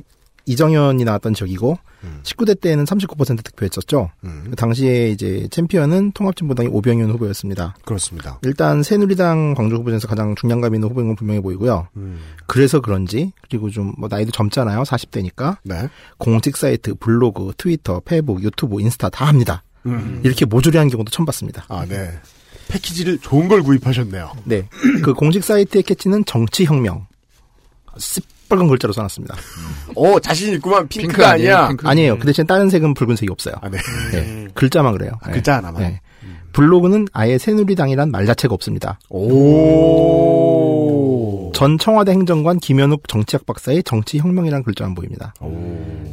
이정현이 0.49 1.05
나왔던 1.05 1.35
지역이고 1.35 1.79
음. 2.05 2.21
19대 2.23 2.61
때는 2.61 2.85
39% 2.85 3.45
득표했었죠. 3.45 4.11
음, 4.25 4.47
그 4.51 4.57
당시에 4.57 5.11
이제 5.11 5.49
챔피언은 5.51 6.13
통합진보당의 6.13 6.73
오병윤 6.73 7.11
후보였습니다. 7.11 7.75
그렇습니다. 7.85 8.39
일단 8.43 8.83
새누리당 8.83 9.55
광주 9.55 9.77
후보 9.77 9.91
중에서 9.91 10.07
가장 10.09 10.35
중량감 10.37 10.75
있는 10.75 10.89
후보인 10.89 11.09
건 11.09 11.17
분명해 11.17 11.41
보이고요. 11.41 11.89
음, 11.97 12.21
그래서 12.47 12.81
그런지 12.81 13.33
그리고 13.43 13.69
좀 13.71 13.89
뭐 13.99 14.09
나이도 14.09 14.31
젊잖아요. 14.31 14.83
40대니까 14.83 15.57
네. 15.65 15.89
공식 16.19 16.57
사이트, 16.57 16.95
블로그, 16.95 17.53
트위터, 17.57 18.01
페이스북, 18.01 18.43
유튜브, 18.43 18.81
인스타 18.81 19.09
다 19.09 19.25
합니다. 19.25 19.63
음. 19.87 20.21
이렇게 20.25 20.45
모조리 20.45 20.77
하는 20.77 20.91
경우도 20.91 21.11
처음 21.11 21.27
봤습니다. 21.27 21.65
아, 21.69 21.85
네. 21.87 22.13
패키지를 22.69 23.19
좋은 23.19 23.49
걸 23.49 23.63
구입하셨네요. 23.63 24.33
네. 24.45 24.69
그 25.03 25.15
공식 25.15 25.43
사이트의 25.43 25.83
캐치는 25.83 26.27
정치혁명. 26.27 27.07
시뻘건 28.49 28.67
글자로 28.69 28.93
써놨습니다. 28.95 29.37
오, 29.95 30.19
자신 30.21 30.55
있구만. 30.55 30.89
핑크가 30.89 31.13
핑크 31.13 31.25
아니에요, 31.27 31.55
아니야. 31.57 31.69
핑크. 31.69 31.87
아니에요. 31.87 32.19
그 32.19 32.27
대신 32.27 32.47
다른 32.47 32.71
색은 32.71 32.95
붉은색이 32.95 33.31
없어요. 33.31 33.55
아, 33.61 33.69
네. 33.69 33.77
네. 34.13 34.49
글자만 34.55 34.95
그래요. 34.95 35.13
아, 35.23 35.31
글자 35.31 35.59
하나만. 35.59 35.83
네. 35.83 36.01
블로그는 36.53 37.07
아예 37.13 37.37
새누리당이란 37.39 38.11
말 38.11 38.25
자체가 38.27 38.55
없습니다. 38.55 38.99
오. 39.11 39.29
전 41.55 41.77
청와대 41.79 42.11
행정관 42.13 42.59
김현욱 42.59 43.07
정치학 43.07 43.45
박사의 43.47 43.83
정치혁명이라는 43.85 44.65
글자만 44.65 44.95
보입니다. 44.95 45.35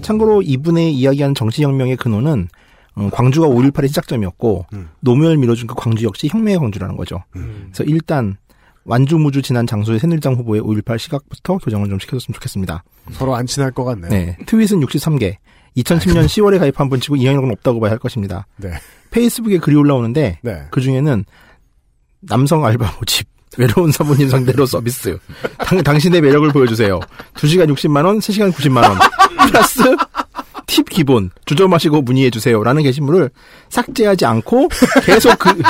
참고로 0.02 0.42
이분의 0.42 0.94
이야기하는 0.94 1.34
정치혁명의 1.36 1.96
근원은 1.96 2.50
어, 2.96 3.10
광주가 3.12 3.48
5.18의 3.48 3.88
시작점이었고 3.90 4.66
음. 4.74 4.90
노무현을 5.02 5.38
밀어준 5.38 5.68
그 5.68 5.76
광주 5.76 6.06
역시 6.06 6.28
혁명의 6.30 6.60
광주라는 6.60 6.96
거죠. 6.96 7.24
음. 7.36 7.70
그래서 7.74 7.84
일단 7.90 8.38
완주무주 8.86 9.42
지난 9.42 9.66
장소의 9.68 10.00
새누리당 10.00 10.36
후보의 10.36 10.62
5.18 10.62 10.98
시각부터 10.98 11.58
교정을 11.58 11.90
좀 11.90 12.00
시켜줬으면 12.00 12.36
좋겠습니다. 12.36 12.84
서로 13.12 13.36
안 13.36 13.46
친할 13.48 13.72
것 13.72 13.84
같네요. 13.84 14.10
네. 14.10 14.38
트윗은 14.46 14.80
63개. 14.80 15.36
2010년 15.78 16.26
10월에 16.26 16.60
가입한 16.60 16.90
분 16.90 17.02
치고 17.02 17.18
이영역은 17.18 17.52
없다고 17.52 17.80
봐야 17.80 17.92
할 17.92 18.00
것입니다. 18.00 18.48
네. 18.58 18.72
페이스북에 19.12 19.58
글이 19.58 19.76
올라오는데 19.76 20.40
네. 20.42 20.68
그 20.72 20.80
중에는 20.80 21.26
남성 22.22 22.66
알바 22.66 22.96
모집, 23.00 23.28
외로운 23.58 23.92
사모님 23.92 24.30
상대로 24.30 24.66
서비스, 24.66 25.18
당, 25.58 25.84
당신의 25.84 26.22
매력을 26.22 26.48
보여주세요. 26.50 27.00
2시간 27.34 27.74
60만 27.74 28.06
원, 28.06 28.20
3시간 28.20 28.52
90만 28.52 28.88
원, 28.88 28.98
플러스 29.50 29.84
팁 30.68 30.90
기본, 30.90 31.30
주저 31.46 31.68
마시고 31.68 32.02
문의해 32.02 32.30
주세요. 32.30 32.64
라는 32.64 32.84
게시물을 32.84 33.30
삭제하지 33.70 34.26
않고 34.26 34.70
계속 35.06 35.38
그, 35.40 35.62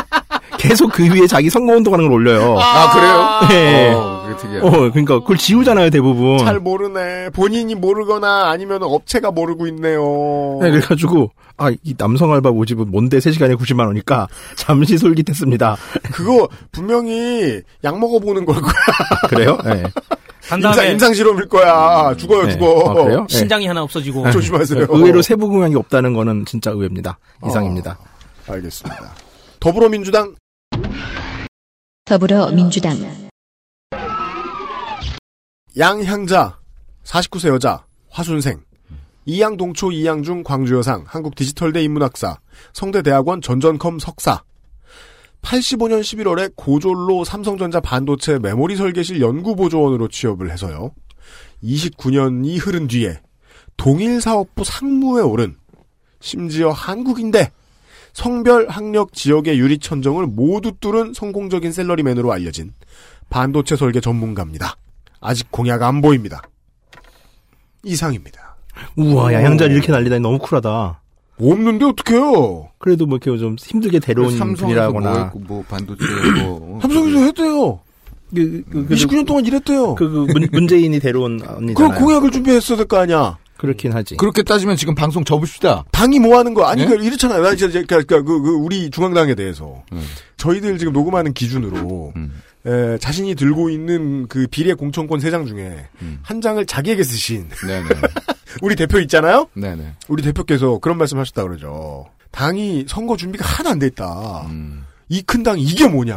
계속 0.57 0.91
그 0.91 1.03
위에 1.03 1.27
자기 1.27 1.49
선거 1.49 1.73
운동하는 1.73 2.05
걸 2.07 2.13
올려요. 2.13 2.57
아, 2.59 2.91
그래요? 2.91 3.49
네. 3.49 3.93
어, 3.93 4.23
그게 4.25 4.37
특이해. 4.37 4.59
어, 4.61 4.69
그러니까 4.91 5.19
그걸 5.19 5.37
지우잖아요 5.37 5.89
대부분. 5.89 6.37
잘 6.39 6.59
모르네. 6.59 7.29
본인이 7.31 7.75
모르거나 7.75 8.49
아니면 8.49 8.83
업체가 8.83 9.31
모르고 9.31 9.67
있네요. 9.67 10.59
네, 10.61 10.71
그래가지고 10.71 11.31
아 11.57 11.69
이 11.83 11.93
남성 11.97 12.33
알바 12.33 12.51
모집은 12.51 12.91
뭔데 12.91 13.19
3 13.21 13.31
시간에 13.31 13.55
90만 13.55 13.85
원이니까 13.87 14.27
잠시 14.57 14.97
솔깃했습니다. 14.97 15.77
그거 16.11 16.49
분명히 16.71 17.61
약 17.83 17.97
먹어보는 17.99 18.45
걸 18.45 18.55
거야. 18.61 18.73
그래요? 19.29 19.57
네. 19.63 19.83
간 20.47 20.59
임상, 20.59 20.73
다음에 20.73 20.91
임상 20.91 21.13
실험일 21.13 21.47
거야. 21.47 22.13
죽어요, 22.17 22.43
네. 22.45 22.51
죽어. 22.53 22.89
아, 22.89 22.93
그래요? 23.03 23.25
네. 23.29 23.37
신장이 23.37 23.65
하나 23.67 23.81
없어지고 23.83 24.29
조심하세요. 24.31 24.87
의외로 24.89 25.21
세부 25.21 25.47
공약이 25.47 25.75
없다는 25.75 26.13
거는 26.13 26.45
진짜 26.45 26.71
의외입니다. 26.71 27.17
이상입니다. 27.47 27.97
알겠습니다. 28.47 29.11
더불어민주당 29.59 30.35
더불어민주당. 32.05 32.95
양향자 35.75 36.59
49세 37.03 37.49
여자 37.49 37.83
화순생. 38.11 38.61
이양 39.25 39.57
동초 39.57 39.91
이양중 39.91 40.43
광주여상 40.43 41.05
한국 41.07 41.33
디지털대 41.33 41.83
인문학사 41.83 42.37
성대대학원 42.73 43.41
전전컴 43.41 43.97
석사. 43.97 44.43
85년 45.41 46.01
11월에 46.01 46.55
고졸로 46.55 47.23
삼성전자 47.23 47.79
반도체 47.79 48.37
메모리 48.37 48.75
설계실 48.75 49.19
연구보조원으로 49.19 50.07
취업을 50.07 50.51
해서요. 50.51 50.91
29년이 51.63 52.63
흐른 52.63 52.85
뒤에 52.85 53.19
동일 53.77 54.21
사업부 54.21 54.63
상무에 54.63 55.23
오른 55.23 55.57
심지어 56.19 56.69
한국인데 56.69 57.51
성별 58.25 58.69
학력 58.69 59.11
지역의 59.13 59.59
유리 59.59 59.77
천정을 59.77 60.25
모두 60.25 60.71
뚫은 60.79 61.13
성공적인 61.13 61.73
셀러리맨으로 61.73 62.31
알려진 62.31 62.71
반도체 63.29 63.75
설계 63.75 63.99
전문가입니다. 63.99 64.77
아직 65.19 65.51
공약 65.51 65.83
안 65.83 65.99
보입니다. 66.01 66.41
이상입니다. 67.83 68.55
우와 68.95 69.33
야양자리 69.33 69.73
이렇게 69.73 69.91
날리다니 69.91 70.21
너무 70.21 70.39
쿨하다. 70.39 71.01
없는데 71.37 71.85
어떡해요? 71.85 72.69
그래도 72.77 73.05
뭐 73.05 73.19
이렇게 73.21 73.37
좀 73.37 73.57
힘들게 73.59 73.99
데려온 73.99 74.37
뭐 74.37 74.47
분이라거나 74.55 75.23
했고, 75.25 75.39
뭐 75.39 75.63
반도체 75.67 76.01
뭐. 76.41 76.79
삼성에서 76.83 77.17
했대요. 77.25 77.79
그, 78.33 78.63
그, 78.71 78.85
그, 78.87 78.95
29년 78.95 79.25
동안 79.27 79.45
일했대요. 79.45 79.95
그, 79.95 80.09
그 80.09 80.31
문, 80.31 80.47
문재인이 80.53 80.97
데려온 81.01 81.39
그 81.39 81.53
언니잖아요. 81.53 81.99
공약을 81.99 82.31
준비했어야 82.31 82.77
될 82.77 82.87
거 82.87 82.97
아니야. 82.97 83.37
그렇긴 83.65 83.93
하지. 83.93 84.15
그렇게 84.17 84.43
따지면 84.43 84.75
지금 84.77 84.95
방송 84.95 85.23
접읍시다. 85.23 85.85
당이 85.91 86.19
뭐 86.19 86.37
하는 86.37 86.53
거 86.53 86.65
아니 86.65 86.85
네? 86.85 86.87
그 86.95 87.03
이렇잖아요. 87.03 87.41
나 87.41 87.55
진짜 87.55 87.81
그러니까 87.85 88.21
그, 88.21 88.41
그 88.41 88.49
우리 88.51 88.89
중앙당에 88.89 89.35
대해서 89.35 89.83
음. 89.91 90.03
저희들 90.37 90.77
지금 90.77 90.93
녹음하는 90.93 91.33
기준으로 91.33 92.13
음. 92.15 92.41
에, 92.65 92.97
자신이 92.97 93.35
들고 93.35 93.69
있는 93.69 94.27
그 94.27 94.47
비례 94.49 94.73
공천권 94.73 95.19
세 95.19 95.29
장 95.31 95.45
중에 95.45 95.87
음. 96.01 96.19
한 96.23 96.41
장을 96.41 96.63
자기에게 96.65 97.03
쓰신 97.03 97.49
네네. 97.67 97.87
우리 98.61 98.75
대표 98.75 98.99
있잖아요. 98.99 99.47
네네. 99.53 99.93
우리 100.07 100.23
대표께서 100.23 100.79
그런 100.79 100.97
말씀하셨다 100.97 101.43
그러죠. 101.43 102.05
당이 102.31 102.85
선거 102.87 103.15
준비가 103.17 103.45
하나도 103.45 103.69
안돼 103.71 103.87
있다. 103.87 104.47
음. 104.49 104.85
이큰 105.09 105.43
당이 105.43 105.61
이게 105.61 105.87
뭐냐. 105.87 106.15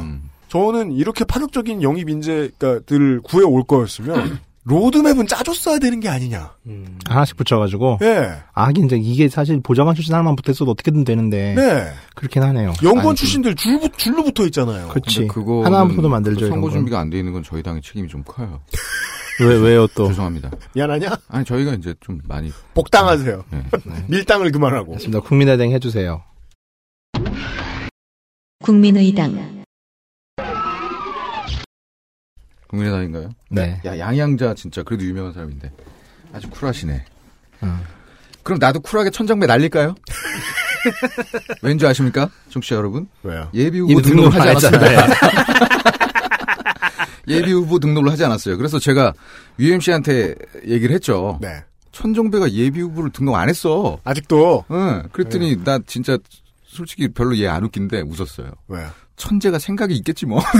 음. 0.00 0.22
저는 0.48 0.92
이렇게 0.92 1.24
파격적인 1.24 1.82
영입 1.82 2.08
인재들 2.08 3.20
구해 3.22 3.44
올 3.44 3.62
거였으면 3.64 4.40
로드맵은 4.64 5.26
짜줬어야 5.26 5.78
되는 5.78 6.00
게 6.00 6.08
아니냐. 6.08 6.54
음. 6.66 6.98
하나씩 7.08 7.36
붙여가지고. 7.36 7.98
예. 8.02 8.34
아, 8.52 8.70
이제 8.70 8.96
이게 8.96 9.28
사실 9.28 9.60
보좌관 9.62 9.94
출신 9.94 10.12
하나만 10.12 10.36
붙었어도 10.36 10.72
어떻게든 10.72 11.04
되는데. 11.04 11.54
네. 11.54 11.92
그렇긴 12.14 12.42
하네요. 12.42 12.74
연구원 12.82 13.08
아니, 13.08 13.16
출신들 13.16 13.54
줄, 13.54 13.80
줄로 13.96 14.22
붙어 14.22 14.44
있잖아요. 14.46 14.88
그렇지. 14.88 15.20
근데 15.20 15.32
그거 15.32 15.64
하나만 15.64 15.88
붙어도 15.88 16.08
만들죠. 16.08 16.48
선거 16.48 16.68
건. 16.68 16.72
준비가 16.72 17.00
안 17.00 17.08
돼 17.10 17.18
있는 17.18 17.32
건 17.32 17.42
저희 17.42 17.62
당의 17.62 17.80
책임이 17.82 18.08
좀 18.08 18.22
커요. 18.24 18.60
왜, 19.40 19.56
왜요 19.56 19.86
또? 19.94 20.08
죄송합니다. 20.08 20.50
미안하냐? 20.74 21.16
아니 21.28 21.44
저희가 21.46 21.72
이제 21.72 21.94
좀 22.00 22.20
많이 22.28 22.52
복당하세요. 22.74 23.44
네. 23.50 23.64
밀당을 24.08 24.52
그만하고. 24.52 24.92
맞습니다. 24.92 25.20
국민의당 25.20 25.70
해주세요. 25.70 26.22
국민의당 28.62 29.59
국민의당인가요? 32.70 33.30
네. 33.50 33.80
야 33.84 33.98
양양자 33.98 34.54
진짜 34.54 34.82
그래도 34.84 35.04
유명한 35.04 35.32
사람인데 35.32 35.72
아주 36.32 36.48
쿨하시네. 36.50 37.04
음. 37.64 37.80
그럼 38.44 38.58
나도 38.60 38.80
쿨하게 38.80 39.10
천정배 39.10 39.46
날릴까요? 39.46 39.94
왠지 41.62 41.84
아십니까, 41.86 42.30
청취자 42.48 42.76
여러분? 42.76 43.06
왜요? 43.22 43.50
예비 43.52 43.80
후보 43.80 44.00
등록을 44.00 44.30
등록을 44.30 44.54
하지 44.54 44.66
안 44.68 44.74
않았습니다. 44.74 45.80
예비 47.28 47.52
후보 47.52 47.78
등록을 47.78 48.10
하지 48.10 48.24
않았어요. 48.24 48.56
그래서 48.56 48.78
제가 48.78 49.12
UMC한테 49.58 50.34
얘기를 50.66 50.94
했죠. 50.94 51.38
네. 51.42 51.62
천정배가 51.92 52.52
예비 52.52 52.80
후보를 52.80 53.10
등록 53.10 53.34
안 53.34 53.48
했어. 53.48 53.98
아직도. 54.04 54.64
응. 54.70 55.02
그랬더니 55.12 55.56
네. 55.56 55.64
나 55.64 55.78
진짜 55.86 56.16
솔직히 56.64 57.08
별로 57.08 57.36
얘 57.38 57.46
안 57.48 57.64
웃긴데 57.64 58.02
웃었어요. 58.02 58.52
왜요? 58.68 58.88
천재가 59.16 59.58
생각이 59.58 59.94
있겠지 59.96 60.24
뭐. 60.24 60.40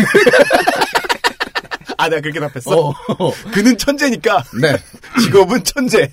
아, 2.01 2.09
내가 2.09 2.21
그렇게 2.23 2.41
답했어? 2.41 2.95
그는 3.53 3.77
천재니까. 3.77 4.43
네. 4.61 4.77
직업은 5.23 5.65
천재. 5.65 6.11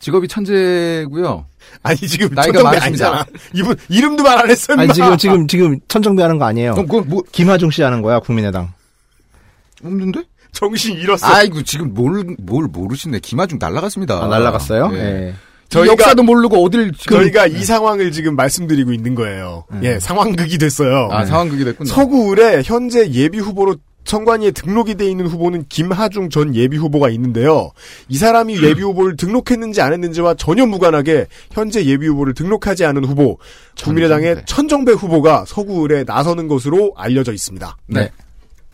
직업이 0.00 0.28
천재고요. 0.28 1.46
아니, 1.82 1.96
지금 1.98 2.28
나이가. 2.34 2.70
아니잖아. 2.82 3.24
이분, 3.54 3.74
이름도 3.88 4.22
말 4.22 4.38
안 4.38 4.50
했어, 4.50 4.74
아니. 4.74 4.92
지금, 4.92 5.16
지금, 5.16 5.48
지금 5.48 5.80
천정배 5.88 6.22
하는 6.22 6.38
거 6.38 6.44
아니에요. 6.44 6.72
그럼 6.74 6.86
그건 6.86 7.08
뭐 7.08 7.22
김하중 7.32 7.70
씨 7.70 7.82
하는 7.82 8.02
거야, 8.02 8.20
국민의당. 8.20 8.72
없는데? 9.82 10.22
정신 10.52 10.96
잃었어. 10.96 11.26
아이고 11.26 11.62
지금 11.62 11.92
뭘 11.94 12.24
뭘 12.38 12.66
모르시네. 12.66 13.18
김하중 13.20 13.58
날라갔습니다. 13.60 14.22
아, 14.24 14.28
날라갔어요? 14.28 14.90
예. 14.94 14.98
예. 14.98 15.34
저희가- 15.68 15.88
역사도 15.88 16.22
모르고 16.22 16.62
어딜 16.64 16.92
지금 16.92 17.18
저희가 17.18 17.46
이 17.48 17.64
상황을 17.64 18.12
지금 18.12 18.36
말씀드리고 18.36 18.92
있는 18.92 19.14
거예요. 19.16 19.64
예, 19.82 19.98
상황극이 19.98 20.58
됐어요. 20.58 21.08
아 21.10 21.24
상황극이 21.26 21.64
됐군요. 21.64 21.88
서구을에 21.90 22.62
현재 22.64 23.08
예비 23.10 23.38
후보로 23.40 23.76
선관위에 24.14 24.52
등록이 24.52 24.94
돼 24.94 25.10
있는 25.10 25.26
후보는 25.26 25.64
김하중 25.68 26.30
전 26.30 26.54
예비 26.54 26.76
후보가 26.76 27.10
있는데요. 27.10 27.72
이 28.08 28.16
사람이 28.16 28.62
예비 28.62 28.80
후보를 28.82 29.16
등록했는지 29.16 29.80
안 29.80 29.92
했는지와 29.92 30.34
전혀 30.34 30.66
무관하게 30.66 31.26
현재 31.50 31.84
예비 31.84 32.06
후보를 32.06 32.32
등록하지 32.34 32.84
않은 32.84 33.04
후보, 33.04 33.38
국민의당의 33.82 34.44
천정배. 34.46 34.92
후보가 34.92 35.44
서구을에 35.46 36.04
나서는 36.04 36.46
것으로 36.46 36.92
알려져 36.96 37.32
있습니다. 37.32 37.76
네. 37.86 38.10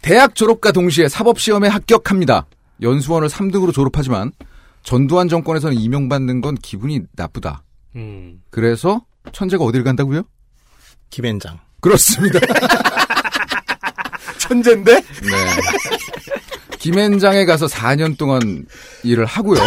대학 0.03 0.35
졸업과 0.35 0.73
동시에 0.73 1.09
사법시험에 1.09 1.69
합격합니다. 1.69 2.47
연수원을 2.83 3.29
3등으로 3.29 3.73
졸업하지만 3.73 4.33
전두환 4.83 5.29
정권에서는 5.29 5.77
임용받는 5.77 6.43
건 6.43 6.55
기분이 6.57 7.01
나쁘다. 7.17 7.63
음. 7.97 8.43
그래서 8.51 9.03
천재가 9.33 9.65
어딜 9.65 9.85
간다고요? 9.85 10.23
김현장. 11.09 11.59
그렇습니다. 11.81 12.41
천재인데? 14.51 14.95
네. 14.95 15.03
김앤장에 16.81 17.45
가서 17.45 17.67
4년 17.67 18.19
동안 18.19 18.67
일을 19.05 19.25
하고요. 19.25 19.61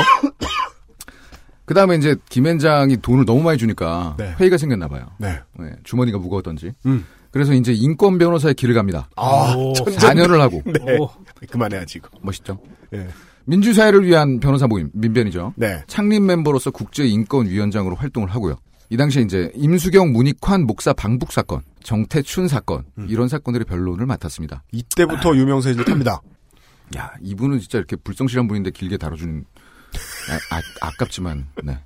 그 1.65 1.73
다음에 1.73 1.95
이제 1.95 2.15
김앤장이 2.29 2.97
돈을 2.97 3.23
너무 3.25 3.41
많이 3.41 3.57
주니까 3.57 4.15
네. 4.19 4.35
회의가 4.39 4.57
생겼나 4.57 4.89
봐요. 4.89 5.05
네. 5.17 5.39
네, 5.57 5.69
주머니가 5.85 6.17
무거웠던지. 6.17 6.73
음. 6.85 7.05
그래서 7.31 7.53
이제 7.53 7.71
인권 7.71 8.17
변호사의 8.17 8.55
길을 8.55 8.75
갑니다. 8.75 9.07
아, 9.15 9.55
오, 9.55 9.73
천재. 9.73 9.95
4년을 9.97 10.39
하고. 10.39 10.61
네. 10.65 10.97
오. 10.97 11.09
그만해야지, 11.49 11.99
이거. 11.99 12.09
멋있죠? 12.21 12.59
네. 12.91 13.07
민주사회를 13.45 14.05
위한 14.05 14.39
변호사 14.39 14.67
모임, 14.67 14.89
민변이죠. 14.93 15.53
네. 15.55 15.81
창립 15.87 16.21
멤버로서 16.21 16.71
국제인권위원장으로 16.71 17.95
활동을 17.95 18.29
하고요. 18.29 18.55
이 18.93 18.97
당시에 18.97 19.23
이제 19.23 19.51
임수경 19.55 20.11
문익환 20.11 20.67
목사 20.67 20.93
방북 20.93 21.31
사건, 21.31 21.63
정태춘 21.81 22.47
사건, 22.47 22.85
음. 22.99 23.07
이런 23.09 23.27
사건들의 23.27 23.65
변론을 23.65 24.05
맡았습니다. 24.05 24.61
이때부터 24.71 25.35
유명세를 25.35 25.83
탑니다. 25.83 26.21
야, 26.95 27.11
이분은 27.23 27.59
진짜 27.59 27.79
이렇게 27.79 27.95
불성실한 27.95 28.47
분인데 28.47 28.69
길게 28.69 28.97
다뤄주는, 28.97 29.45
아, 30.81 30.91
깝지만 30.99 31.47
네. 31.63 31.79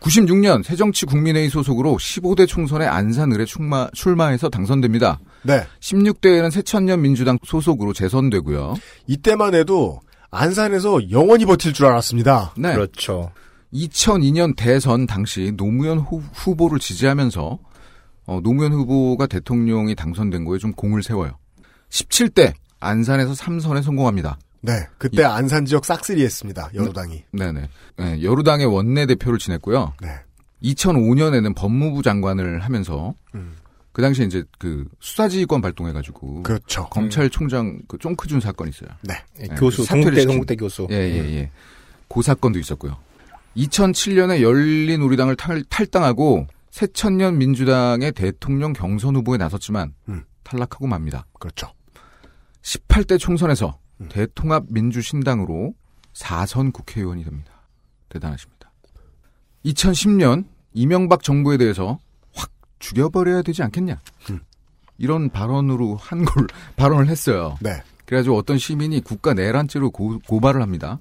96년 0.00 0.62
새정치 0.62 1.06
국민회의 1.06 1.48
소속으로 1.48 1.96
15대 1.96 2.46
총선에 2.46 2.84
안산을에 2.84 3.46
출마, 3.46 3.88
출마해서 3.94 4.50
당선됩니다. 4.50 5.18
네. 5.44 5.66
16대에는 5.80 6.50
새천년 6.50 7.00
민주당 7.00 7.38
소속으로 7.42 7.94
재선되고요. 7.94 8.74
이때만 9.06 9.54
해도 9.54 10.00
안산에서 10.30 11.10
영원히 11.10 11.46
버틸 11.46 11.72
줄 11.72 11.86
알았습니다. 11.86 12.52
네. 12.58 12.74
그렇죠. 12.74 13.32
2002년 13.72 14.54
대선 14.56 15.06
당시 15.06 15.52
노무현 15.56 15.98
후, 15.98 16.22
후보를 16.32 16.78
지지하면서 16.78 17.58
어, 18.26 18.40
노무현 18.42 18.72
후보가 18.72 19.26
대통령이 19.26 19.94
당선된 19.94 20.44
거에 20.44 20.58
좀 20.58 20.72
공을 20.72 21.02
세워요. 21.02 21.38
17대 21.90 22.52
안산에서 22.80 23.32
3선에 23.32 23.82
성공합니다. 23.82 24.38
네. 24.62 24.72
그때 24.98 25.24
안산 25.24 25.64
지역 25.64 25.84
싹쓸이 25.84 26.22
했습니다. 26.22 26.70
여로당이. 26.74 27.24
네 27.32 27.52
네. 27.52 27.68
네, 27.96 28.22
여루당의 28.22 28.66
원내 28.66 29.06
대표를 29.06 29.38
지냈고요. 29.38 29.94
네. 30.02 30.08
2005년에는 30.62 31.56
법무부 31.56 32.02
장관을 32.02 32.60
하면서 32.60 33.14
음. 33.34 33.56
그 33.92 34.02
당시에 34.02 34.26
이제 34.26 34.44
그 34.58 34.86
수사지휘권 35.00 35.62
발동해가지고 35.62 36.42
그렇죠. 36.42 36.86
검찰총장 36.90 37.80
그 37.88 37.98
쫑크준 37.98 38.40
사건이 38.40 38.70
있어요. 38.70 38.90
네. 39.02 39.14
예, 39.40 39.48
네, 39.48 39.54
교수, 39.56 39.84
사퇴를 39.84 40.04
동국대, 40.04 40.26
동국대 40.26 40.56
교수. 40.56 40.86
예, 40.90 40.96
예, 40.96 41.36
예. 41.36 41.50
그 42.08 42.22
사건도 42.22 42.58
있었고요. 42.58 42.96
2007년에 43.56 44.42
열린 44.42 45.02
우리당을 45.02 45.36
탈, 45.36 45.62
탈당하고 45.64 46.46
새천년 46.70 47.38
민주당의 47.38 48.12
대통령 48.12 48.72
경선 48.72 49.16
후보에 49.16 49.38
나섰지만 49.38 49.94
음. 50.08 50.24
탈락하고 50.44 50.86
맙니다. 50.86 51.26
그렇죠. 51.38 51.72
18대 52.62 53.18
총선에서 53.18 53.78
음. 54.00 54.08
대통합 54.10 54.64
민주신당으로 54.68 55.74
4선 56.14 56.72
국회의원이 56.72 57.24
됩니다. 57.24 57.52
대단하십니다. 58.08 58.70
2010년 59.64 60.44
이명박 60.72 61.22
정부에 61.22 61.56
대해서 61.56 61.98
확 62.32 62.50
죽여버려야 62.78 63.42
되지 63.42 63.62
않겠냐. 63.62 64.00
음. 64.30 64.40
이런 64.98 65.28
발언으로 65.30 65.96
한 65.96 66.24
걸 66.24 66.46
발언을 66.76 67.08
했어요. 67.08 67.56
네. 67.60 67.82
그래가지고 68.04 68.36
어떤 68.36 68.58
시민이 68.58 69.00
국가 69.02 69.34
내란죄로 69.34 69.90
고, 69.90 70.18
고발을 70.26 70.60
합니다. 70.62 70.98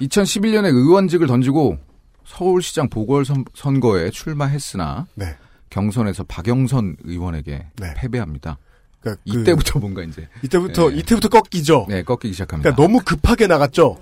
2011년에 0.00 0.66
의원직을 0.66 1.26
던지고 1.26 1.78
서울시장 2.24 2.88
보궐선거에 2.88 4.10
출마했으나 4.10 5.06
네. 5.14 5.36
경선에서 5.70 6.24
박영선 6.24 6.96
의원에게 7.04 7.66
네. 7.76 7.94
패배합니다. 7.96 8.58
그러니까 9.00 9.22
그- 9.30 9.40
이때부터 9.40 9.78
뭔가 9.78 10.02
이제 10.02 10.28
이때부터 10.42 10.90
네. 10.90 10.96
이때부터 10.98 11.28
꺾이죠. 11.28 11.86
네 11.88 12.02
꺾이기 12.02 12.32
시작합니다. 12.32 12.74
그러니까 12.74 12.82
너무 12.82 13.02
급하게 13.04 13.46
나갔죠. 13.46 13.98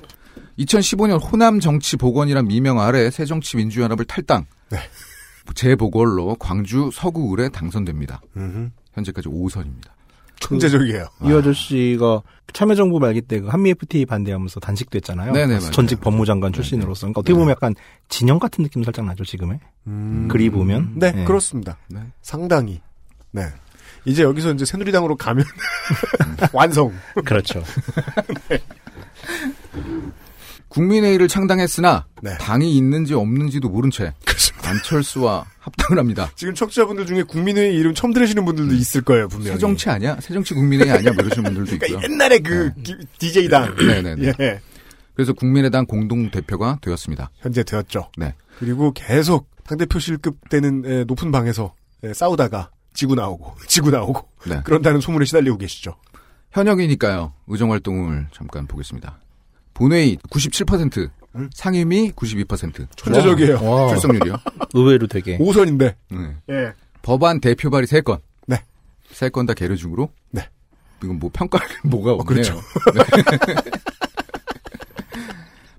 2015년 0.59 1.20
호남 1.22 1.61
정치 1.61 1.97
복원이란 1.97 2.47
미명 2.49 2.80
아래 2.80 3.11
새정치민주연합을 3.11 4.05
탈당. 4.07 4.47
네. 4.70 4.78
재보궐로 5.55 6.36
광주 6.40 6.90
서구 6.92 7.32
을에 7.32 7.49
당선됩니다. 7.49 8.20
음흠. 8.36 8.70
현재까지 8.94 9.28
5선입니다. 9.28 9.90
천재적이에요. 10.41 11.07
이 11.24 11.32
아저씨가 11.32 12.22
참여정부 12.53 12.99
말기 13.01 13.20
때 13.22 13.41
그 13.41 13.49
한미 13.49 13.70
FTA 13.70 14.07
반대하면서 14.07 14.61
단식됐잖아요. 14.61 15.32
네네. 15.32 15.59
전직 15.70 16.01
법무장관 16.01 16.53
출신으로서. 16.53 17.03
그러니까 17.07 17.20
어떻게 17.20 17.34
보면 17.34 17.51
약간 17.51 17.74
진영 18.09 18.39
같은 18.39 18.62
느낌 18.64 18.82
살짝 18.84 19.05
나죠, 19.05 19.24
지금의. 19.24 19.59
음. 19.89 20.28
글이 20.30 20.51
보면. 20.51 20.93
네, 20.97 21.12
네. 21.12 21.24
그렇습니다. 21.24 21.76
네. 21.89 22.01
상당히. 22.22 22.80
네. 23.32 23.47
이제 24.05 24.22
여기서 24.22 24.53
이제 24.53 24.64
새누리당으로 24.64 25.16
가면 25.16 25.45
완성. 26.53 26.93
그렇죠. 27.24 27.62
국민회의를 30.77 31.27
창당했으나 31.27 32.07
네. 32.20 32.37
당이 32.39 32.77
있는지 32.77 33.14
없는지도 33.14 33.70
모른 33.70 33.91
채 33.91 34.12
그렇습니다. 34.27 34.68
안철수와 34.70 35.47
합당을 35.59 35.99
합니다. 35.99 36.31
지금 36.37 36.55
청취자분들 36.55 37.07
중에 37.07 37.22
국민회의 37.22 37.74
이름 37.74 37.95
처음 37.95 38.12
들으시는 38.12 38.45
분들도 38.45 38.74
있을 38.74 39.01
거예요, 39.01 39.27
분명히. 39.29 39.53
새정치 39.53 39.89
아니야? 39.89 40.18
새정치 40.20 40.53
국민회의 40.53 40.91
아니야? 40.91 41.12
뭐 41.12 41.24
이러시는 41.24 41.45
분들도 41.45 41.74
있고요. 41.77 41.99
그러니까 41.99 42.12
옛날에 42.12 42.39
그 42.41 42.72
DJ당. 43.18 43.74
네네네. 43.77 44.33
예. 44.39 44.61
그래서 45.14 45.33
국민의당 45.33 45.87
공동 45.87 46.31
대표가 46.31 46.79
되었습니다. 46.83 47.31
현재 47.39 47.62
되었죠. 47.62 48.11
네. 48.18 48.35
그리고 48.59 48.93
계속 48.93 49.49
당 49.64 49.79
대표 49.79 49.99
실급 49.99 50.37
되는 50.51 50.85
에, 50.85 51.05
높은 51.05 51.33
방에서 51.33 51.74
에, 52.05 52.12
싸우다가 52.12 52.70
지고 52.93 53.14
나오고 53.14 53.55
지고 53.66 53.91
나오고 53.91 54.29
네. 54.47 54.61
그런다는 54.62 55.01
소문에 55.01 55.24
시달리고 55.24 55.57
계시죠. 55.57 55.97
현역이니까요. 56.53 57.33
의정 57.49 57.72
활동을 57.72 58.29
잠깐 58.33 58.66
보겠습니다. 58.66 59.18
본회의 59.77 60.16
97%, 60.31 61.11
음. 61.35 61.51
상임위 61.53 62.12
92%. 62.12 62.87
천재적이에요. 62.97 63.62
와. 63.62 63.89
출석률이요. 63.93 64.37
의외로 64.72 65.07
되게. 65.07 65.37
5선인데. 65.37 65.95
네. 66.11 66.37
예. 66.49 66.72
법안 67.03 67.41
대표 67.41 67.68
발의 67.68 67.87
3건. 67.87 68.20
네. 68.47 68.62
3건 69.12 69.47
다 69.47 69.53
계류 69.53 69.77
중으로. 69.77 70.09
네. 70.31 70.49
이건 71.05 71.18
뭐 71.18 71.29
평가할 71.31 71.68
뭐가 71.85 72.12
없네요. 72.12 72.24
그렇죠. 72.24 72.55
네. 72.95 73.03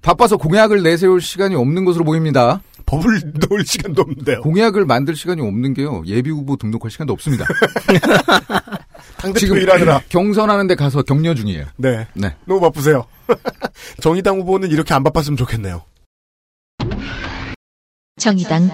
바빠서 0.03 0.37
공약을 0.37 0.83
내세울 0.83 1.19
시간이 1.19 1.55
없는 1.55 1.83
것으로 1.83 2.05
보입니다. 2.05 2.61
법을 2.85 3.33
넣을 3.49 3.65
시간도 3.65 4.03
없는데요. 4.03 4.41
공약을 4.41 4.85
만들 4.85 5.15
시간이 5.15 5.41
없는 5.41 5.73
게요. 5.73 6.03
예비 6.05 6.29
후보 6.29 6.55
등록할 6.55 6.91
시간도 6.91 7.13
없습니다. 7.13 7.45
당대표 9.17 9.39
지금 9.39 9.57
일하느라. 9.57 10.01
경선하는데 10.09 10.75
가서 10.75 11.01
격려 11.01 11.33
중이에요. 11.33 11.65
네. 11.77 12.07
네. 12.13 12.35
너무 12.45 12.61
바쁘세요. 12.61 13.05
정의당 14.01 14.39
후보는 14.39 14.69
이렇게 14.69 14.93
안 14.93 15.03
바빴으면 15.03 15.37
좋겠네요. 15.37 15.83
정의당 18.17 18.69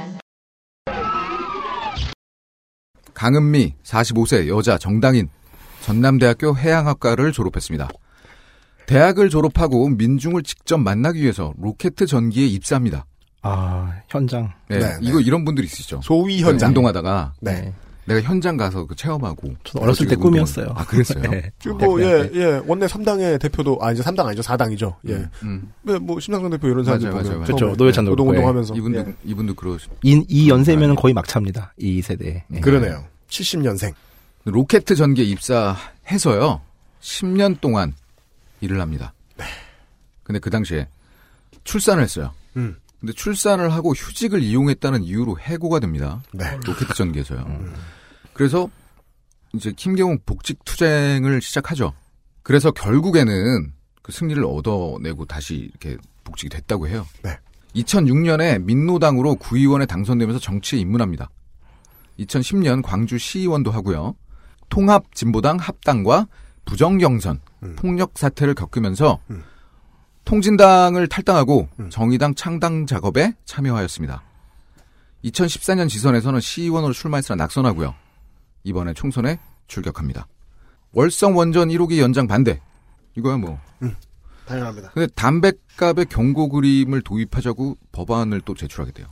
강은미 3.13 3.75
45세 3.83 4.47
여자 4.47 4.77
정당인 4.77 5.29
전남대학교 5.81 6.57
해양학과를 6.57 7.31
졸업했습니다. 7.31 7.89
대학을 8.85 9.29
졸업하고 9.29 9.89
민중을 9.89 10.43
직접 10.43 10.77
만나기 10.77 11.21
위해서 11.21 11.53
로켓 11.57 11.95
전기에 11.95 12.45
입사합니다. 12.47 13.05
아, 13.41 13.93
현장. 14.07 14.53
네, 14.69 14.79
네, 14.79 14.97
이거 15.01 15.19
이런 15.19 15.43
분들 15.43 15.63
있으시죠. 15.65 16.01
소위 16.03 16.37
네, 16.37 16.43
현장. 16.43 16.69
운동하다가 16.69 17.33
네. 17.41 17.73
내가 18.05 18.21
현장 18.21 18.57
가서 18.57 18.85
그 18.85 18.95
체험하고. 18.95 19.53
저도 19.63 19.83
어렸을 19.83 20.07
때 20.07 20.15
꿈이었어요. 20.15 20.73
아 20.75 20.85
그랬어요. 20.85 21.23
네. 21.29 21.51
그 21.61 21.69
뭐, 21.69 21.99
예, 22.01 22.05
대학교 22.05 22.31
때. 22.31 22.39
예, 22.39 22.61
원내 22.65 22.85
3당의 22.87 23.39
대표도, 23.39 23.79
아, 23.81 23.91
이제 23.91 24.03
3당 24.03 24.25
아니죠. 24.25 24.41
4당이죠. 24.41 24.95
예. 25.09 25.25
음. 25.43 25.71
네, 25.83 25.97
뭐, 25.97 26.19
심상정 26.19 26.51
대표 26.51 26.67
이런 26.67 26.83
사람들 26.83 27.09
맞아요, 27.09 27.23
보면. 27.23 27.31
맞아요, 27.31 27.45
그렇죠. 27.45 27.59
처음에 27.59 27.75
노회찬 27.77 28.05
놀고. 28.05 28.15
노동 28.15 28.29
운동 28.29 28.47
하면서. 28.47 28.75
이분도 28.75 28.99
예. 28.99 29.13
이분도 29.23 29.55
그러. 29.55 29.77
이, 30.03 30.25
이 30.27 30.49
연세면 30.49 30.91
은 30.91 30.95
거의 30.95 31.13
막차입니다. 31.13 31.73
이 31.77 32.01
세대에. 32.01 32.43
예. 32.53 32.59
그러네요. 32.59 33.05
70년생. 33.29 33.93
로켓 34.45 34.85
전기에 34.85 35.23
입사해서요. 35.25 36.61
10년 37.01 37.59
동안 37.61 37.93
일을 38.61 38.81
합니다. 38.81 39.13
근데 40.23 40.39
그 40.39 40.49
당시에 40.49 40.87
출산을 41.63 42.03
했어요. 42.03 42.31
음. 42.57 42.75
근데 43.03 43.11
출산을 43.11 43.73
하고 43.73 43.91
휴직을 43.91 44.41
이용했다는 44.41 45.03
이유로 45.03 45.37
해고가 45.37 45.79
됩니다. 45.79 46.23
네. 46.31 46.57
로켓 46.65 46.87
전기에서요. 46.95 47.45
그래서 48.31 48.69
이제 49.51 49.73
김경욱 49.75 50.25
복직 50.25 50.63
투쟁을 50.63 51.41
시작하죠. 51.41 51.91
그래서 52.43 52.71
결국에는 52.71 53.73
그 54.01 54.13
승리를 54.13 54.41
얻어내고 54.45 55.25
다시 55.25 55.69
이렇게 55.69 55.97
복직이 56.23 56.47
됐다고 56.47 56.87
해요. 56.87 57.05
네. 57.23 57.37
2006년에 57.75 58.63
민노당으로 58.63 59.35
구의원에 59.35 59.85
당선되면서 59.85 60.39
정치에 60.39 60.79
입문합니다. 60.79 61.29
2010년 62.19 62.81
광주 62.81 63.17
시의원도 63.17 63.69
하고요. 63.71 64.15
통합 64.69 65.13
진보당 65.13 65.57
합당과 65.57 66.27
부정 66.63 66.99
경선, 66.99 67.41
음. 67.63 67.75
폭력 67.75 68.13
사태를 68.17 68.53
겪으면서 68.53 69.19
음. 69.29 69.43
통진당을 70.25 71.07
탈당하고 71.07 71.67
음. 71.79 71.89
정의당 71.89 72.35
창당 72.35 72.85
작업에 72.85 73.33
참여하였습니다. 73.45 74.23
2014년 75.25 75.89
지선에서는 75.89 76.39
시의원으로 76.39 76.93
출마했으나 76.93 77.35
낙선하고요. 77.35 77.93
이번에 78.63 78.93
총선에 78.93 79.39
출격합니다. 79.67 80.27
월성 80.93 81.35
원전 81.37 81.69
1호기 81.69 81.99
연장 81.99 82.27
반대. 82.27 82.61
이거야 83.15 83.37
뭐. 83.37 83.59
당연합니다. 84.45 84.91
근데 84.91 85.07
담배값의 85.15 86.05
경고 86.07 86.49
그림을 86.49 87.01
도입하자고 87.01 87.77
법안을 87.91 88.41
또 88.41 88.53
제출하게 88.53 88.91
돼요. 88.91 89.07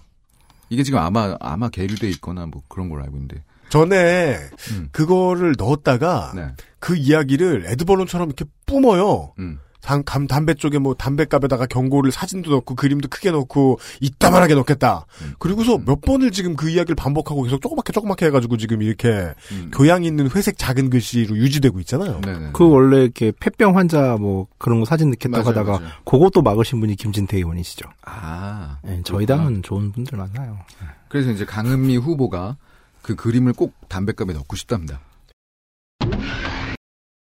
이게 0.70 0.84
지금 0.84 1.00
아마 1.00 1.36
아마 1.40 1.70
계류돼 1.70 2.10
있거나 2.10 2.46
뭐 2.46 2.62
그런 2.68 2.90
걸로 2.90 3.04
알고 3.04 3.16
있는데. 3.18 3.44
전에 3.70 4.36
음. 4.72 4.90
그거를 4.92 5.56
넣었다가 5.58 6.34
네. 6.36 6.48
그 6.80 6.96
이야기를 6.96 7.66
에드벌론처럼 7.68 8.28
이렇게 8.28 8.46
뿜어요. 8.66 9.34
음. 9.40 9.60
감, 9.82 10.04
감 10.04 10.28
담배 10.28 10.54
쪽에 10.54 10.78
뭐 10.78 10.94
담배값에다가 10.94 11.66
경고를 11.66 12.12
사진도 12.12 12.52
넣고 12.52 12.76
그림도 12.76 13.08
크게 13.10 13.32
넣고 13.32 13.80
이따만하게 14.00 14.56
넣겠다. 14.56 15.06
음. 15.24 15.34
그리고서 15.40 15.78
몇 15.78 16.02
번을 16.02 16.32
지금 16.32 16.56
그 16.56 16.70
이야기를 16.70 16.96
반복하고 16.96 17.44
계속 17.44 17.62
조그맣게 17.62 17.92
조그맣게 17.94 18.28
해가지고 18.28 18.58
지금 18.58 18.82
이렇게 18.82 19.34
음. 19.52 19.72
교양 19.74 20.04
있는 20.04 20.30
회색 20.30 20.58
작은 20.58 20.90
글씨로 20.90 21.36
유지되고 21.36 21.80
있잖아요. 21.80 22.22
네네. 22.22 22.50
그 22.54 22.68
원래 22.70 23.04
이렇게 23.04 23.32
폐병 23.40 23.76
환자 23.76 24.18
뭐 24.20 24.48
그런 24.58 24.80
거 24.80 24.86
사진 24.86 25.10
넣겠다고 25.10 25.44
맞아요, 25.44 25.50
하다가 25.50 25.80
맞아요. 25.80 25.94
그것도 26.06 26.42
막으신 26.42 26.80
분이 26.80 26.96
김진태 26.96 27.38
의원이시죠. 27.38 27.90
아. 28.06 28.78
예, 28.88 29.02
저희. 29.04 29.26
당은 29.26 29.64
좋은 29.64 29.92
분들 29.92 30.18
많아요. 30.18 30.60
그래서 31.08 31.32
이제 31.32 31.46
강은미 31.46 31.98
후보가 31.98 32.58
그 33.02 33.16
그림을 33.16 33.54
꼭 33.54 33.74
담배값에 33.88 34.34
넣고 34.34 34.56
싶답니다. 34.56 35.00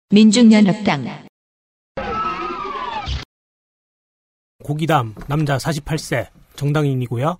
민중연합당 0.10 1.26
고기담 4.64 5.14
남자 5.28 5.58
48세 5.58 6.28
정당인이고요. 6.55 7.38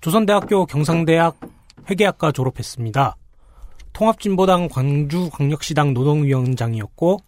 조선대학교 0.00 0.66
경상대학 0.66 1.38
회계학과 1.90 2.30
졸업했습니다. 2.32 3.16
통합진보당 3.92 4.68
광주광역시당 4.68 5.92
노동위원장이었고 5.92 7.18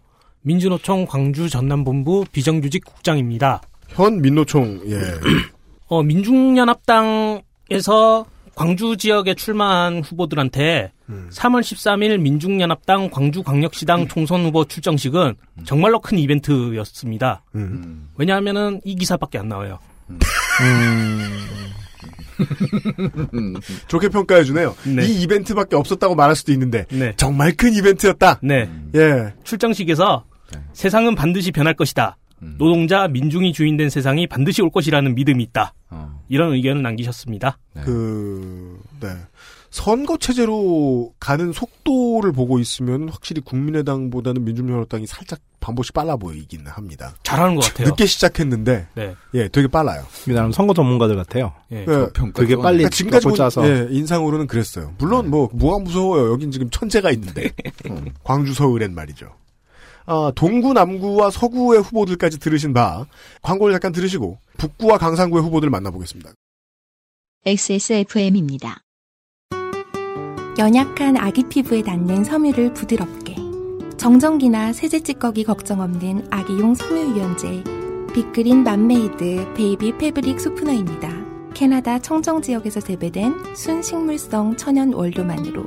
민주노총 0.41 1.05
광주 1.05 1.49
전남본부 1.49 2.25
비정규직 2.31 2.85
국장입니다. 2.85 3.61
현 3.89 4.21
민노총 4.21 4.81
예. 4.87 4.99
어, 5.87 6.01
민중연합당에서 6.01 8.25
광주 8.55 8.97
지역에 8.97 9.35
출마한 9.35 10.01
후보들한테 10.01 10.91
음. 11.09 11.29
3월 11.31 11.61
13일 11.61 12.19
민중연합당 12.19 13.09
광주광역시당 13.09 14.07
총선 14.07 14.45
후보 14.45 14.65
출정식은 14.65 15.35
정말로 15.65 15.99
큰 15.99 16.17
이벤트였습니다. 16.17 17.43
음. 17.55 18.09
왜냐하면은 18.15 18.81
이 18.85 18.95
기사밖에 18.95 19.37
안 19.37 19.49
나와요. 19.49 19.79
좋게 23.87 24.09
평가해 24.09 24.43
주네요. 24.43 24.75
네. 24.85 25.05
이 25.05 25.21
이벤트밖에 25.21 25.75
없었다고 25.75 26.15
말할 26.15 26.35
수도 26.35 26.51
있는데 26.51 26.85
네. 26.89 27.13
정말 27.17 27.55
큰 27.55 27.73
이벤트였다. 27.73 28.39
네. 28.41 28.69
예. 28.95 29.33
출정식에서 29.43 30.25
세상은 30.73 31.15
반드시 31.15 31.51
변할 31.51 31.73
것이다. 31.73 32.17
노동자, 32.39 33.07
민중이 33.07 33.53
주인된 33.53 33.89
세상이 33.89 34.27
반드시 34.27 34.61
올 34.61 34.69
것이라는 34.69 35.15
믿음이 35.15 35.43
있다. 35.43 35.73
어. 35.89 36.19
이런 36.29 36.53
의견을 36.53 36.81
남기셨습니다. 36.81 37.57
그, 37.83 38.79
네. 38.99 39.09
선거 39.69 40.17
체제로 40.17 41.13
가는 41.19 41.51
속도를 41.51 42.31
보고 42.31 42.59
있으면 42.59 43.09
확실히 43.09 43.41
국민의당보다는 43.41 44.45
민주연합당이 44.45 45.05
살짝 45.05 45.39
반보씩 45.59 45.93
빨라 45.93 46.15
보이긴 46.15 46.65
합니다. 46.65 47.13
잘하는 47.23 47.55
것 47.55 47.65
같아요. 47.65 47.87
늦게 47.89 48.05
시작했는데, 48.05 48.87
네. 48.95 49.15
예, 49.33 49.47
되게 49.49 49.67
빨라요. 49.67 50.05
이 50.29 50.31
나름 50.31 50.53
선거 50.53 50.73
전문가들 50.73 51.17
같아요. 51.17 51.51
예. 51.73 51.79
예. 51.79 51.85
평가 52.13 52.39
되게 52.39 52.55
빨리 52.55 52.77
그러니까 52.77 52.89
지금까지 52.89 53.33
짜서 53.35 53.67
예, 53.67 53.87
인상으로는 53.89 54.47
그랬어요. 54.47 54.93
물론 54.97 55.29
뭐 55.29 55.49
뭐가 55.51 55.83
무서워요. 55.83 56.31
여긴 56.31 56.51
지금 56.51 56.69
천재가 56.69 57.11
있는데 57.11 57.51
음, 57.89 58.11
광주 58.23 58.53
서울엔 58.53 58.95
말이죠. 58.95 59.29
아, 60.05 60.31
동구 60.35 60.73
남구와 60.73 61.31
서구의 61.31 61.81
후보들까지 61.81 62.39
들으신 62.39 62.73
바 62.73 63.05
광고를 63.41 63.73
잠깐 63.73 63.91
들으시고 63.91 64.37
북구와 64.57 64.97
강상구의 64.97 65.43
후보들 65.43 65.69
만나보겠습니다. 65.69 66.31
XSFM입니다. 67.45 68.81
연약한 70.57 71.17
아기 71.17 71.43
피부에 71.43 71.81
닿는 71.81 72.23
섬유를 72.23 72.73
부드럽게 72.73 73.35
정전기나 73.97 74.73
세제 74.73 75.01
찌꺼기 75.01 75.43
걱정 75.43 75.81
없는 75.81 76.27
아기용 76.31 76.75
섬유 76.75 77.15
유연제 77.15 77.63
빅그린 78.13 78.63
맘메이드 78.63 79.53
baby 79.55 79.97
fabric 79.97 80.39
softener입니다. 80.39 81.09
캐나다 81.53 81.99
청정 81.99 82.41
지역에서 82.41 82.79
재배된 82.79 83.55
순식물성 83.55 84.57
천연 84.57 84.93
원료만으로 84.93 85.63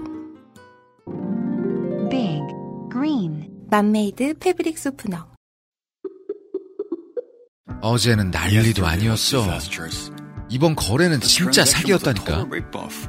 Big 2.10 2.42
Green 2.90 3.47
맘메이드 3.70 4.34
fabric 4.38 4.78
softener 4.78 5.26
어제는 7.80 8.30
난리도 8.30 8.84
아니었어. 8.86 9.46
이번 10.50 10.74
거래는 10.74 11.20
진짜 11.20 11.64
사기였다니까. 11.64 12.46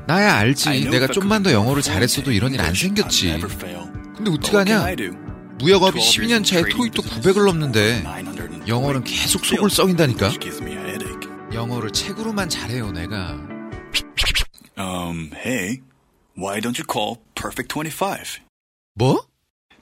나야 0.05 0.35
알지. 0.35 0.89
내가 0.89 1.07
좀만 1.07 1.41
더 1.43 1.51
영어를 1.51 1.81
잘했어도 1.81 2.31
이런 2.31 2.53
일 2.53 2.59
안 2.61 2.73
생겼지. 2.73 3.39
근데 3.39 4.31
어떡하냐? 4.31 4.85
무역업이 5.59 5.99
12년 5.99 6.45
차에 6.45 6.63
토익도 6.69 7.01
900을 7.03 7.45
넘는데 7.45 8.03
영어는 8.67 9.03
계속 9.05 9.45
속을 9.45 9.69
썩인다니까. 9.69 10.31
영어를 11.53 11.91
책으로만 11.91 12.49
잘해요, 12.49 12.91
내가. 12.91 13.39
Um, 14.77 15.31
hey, 15.35 15.81
why 16.37 16.61
don't 16.61 16.77
you 16.79 16.85
call 16.89 17.17
Perfect 17.35 17.73
25? 17.73 18.39
뭐? 18.95 19.25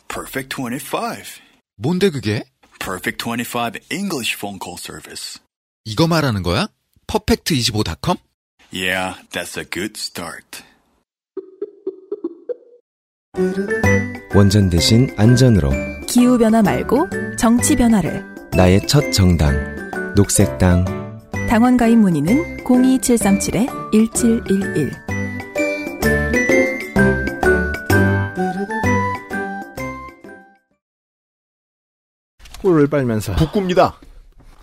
Perfect 0.07 0.55
25. 0.55 1.41
뭔데 1.77 2.09
그게? 2.09 2.43
Perfect 2.79 3.23
25 3.23 3.79
English 3.91 4.35
phone 4.35 4.59
call 4.61 4.77
service. 4.79 5.39
이거 5.85 6.07
말하는 6.07 6.43
거야? 6.43 6.67
퍼펙트25.com? 7.07 8.17
Yeah, 8.73 9.15
that's 9.31 9.57
a 9.57 9.63
good 9.69 9.93
start. 9.97 10.63
원전 14.35 14.69
대신 14.69 15.13
안전으로 15.17 15.71
기후 16.07 16.37
변화 16.37 16.61
말고 16.61 17.07
정치 17.37 17.75
변화를. 17.75 18.23
나의 18.51 18.85
첫 18.87 19.11
정당 19.11 19.53
녹색 20.15 20.57
당 20.57 20.83
당원 21.47 21.77
가입 21.77 21.97
문의는 21.99 22.57
02737-1711. 22.65 25.16
꿀을 32.67 32.87
빨면서 32.87 33.33
북구입니다. 33.37 33.97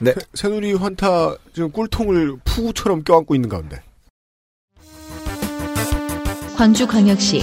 네. 0.00 0.12
새- 0.12 0.20
새누리 0.34 0.74
환타 0.74 1.36
지금 1.54 1.70
꿀통을 1.72 2.36
푸구처럼 2.44 3.02
껴안고 3.02 3.34
있는 3.34 3.48
가운데 3.48 3.82
광주광역시 6.56 7.40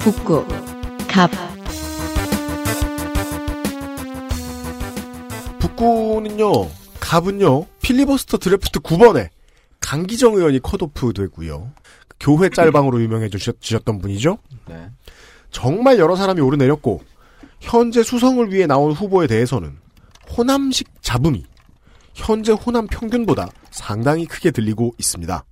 북구 0.00 0.46
갑 1.08 1.30
북구는요, 5.60 6.68
갑은요, 7.00 7.66
필리버스터 7.80 8.36
드래프트 8.38 8.80
9번에 8.80 9.28
강기정 9.80 10.34
의원이 10.34 10.60
컷오프 10.60 11.14
되고요. 11.14 11.70
교회 12.20 12.50
짤방으로 12.50 13.00
유명해 13.00 13.28
주셨, 13.30 13.56
던 13.84 13.98
분이죠. 13.98 14.38
네. 14.68 14.88
정말 15.50 15.98
여러 15.98 16.16
사람이 16.16 16.40
오르내렸고, 16.40 17.02
현재 17.64 18.02
수성을 18.02 18.52
위해 18.52 18.66
나온 18.66 18.92
후보에 18.92 19.26
대해서는 19.26 19.76
호남식 20.36 20.88
잡음이 21.02 21.44
현재 22.14 22.52
호남 22.52 22.86
평균보다 22.86 23.48
상당히 23.70 24.26
크게 24.26 24.50
들리고 24.50 24.94
있습니다. 24.98 25.44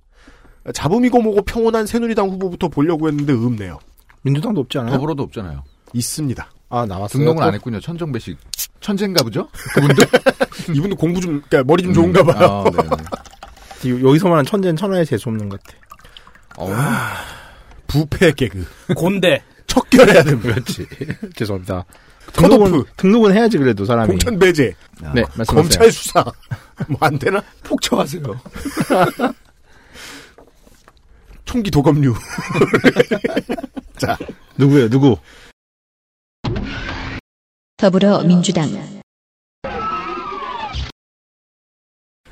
잡음이고 0.73 1.21
뭐고 1.21 1.41
평온한 1.41 1.85
새누리당 1.85 2.29
후보부터 2.29 2.69
보려고 2.69 3.07
했는데 3.09 3.33
음네요. 3.33 3.79
민주당도 4.21 4.61
없지 4.61 4.77
않아요? 4.77 4.93
더불어도 4.93 5.23
없잖아요. 5.23 5.63
있습니다. 5.93 6.49
아 6.69 6.85
나왔어요. 6.85 7.19
등록은 7.19 7.41
또? 7.41 7.43
안 7.47 7.53
했군요. 7.53 7.79
천정배식 7.81 8.37
천재인가 8.79 9.23
보죠? 9.23 9.47
그분도 9.73 10.03
이분도 10.73 10.95
공부 10.95 11.19
좀, 11.19 11.41
그러니까 11.49 11.63
머리 11.65 11.83
좀 11.83 11.93
좋은가 11.93 12.23
봐요. 12.23 12.63
아, 12.65 12.71
네. 12.71 13.89
이- 13.89 14.03
여기서 14.03 14.27
말하는 14.29 14.45
천재는 14.45 14.75
천하의 14.77 15.05
재수 15.05 15.29
없는 15.29 15.49
것 15.49 15.59
같아. 15.61 15.77
어, 16.57 16.67
부패 17.87 18.31
개그. 18.31 18.65
곤대. 18.95 19.41
척결해야 19.67 20.23
됩니다. 20.23 20.53
그렇지. 20.53 20.87
죄송합니다. 21.35 21.85
컷오프. 22.33 22.55
등록은, 22.57 22.83
등록은 22.97 23.33
해야지 23.33 23.57
그래도 23.57 23.85
사람이. 23.85 24.09
공천 24.11 24.39
배제. 24.39 24.73
네, 25.13 25.23
말씀하세요. 25.35 25.45
검찰 25.55 25.91
수사. 25.91 26.23
뭐 26.87 26.97
안 27.01 27.17
되나? 27.19 27.43
폭처하세요. 27.63 28.23
총기 31.45 31.69
도검류. 31.69 32.13
자, 33.97 34.17
누구예요? 34.57 34.89
누구? 34.89 35.17
더불어민주당 37.77 38.69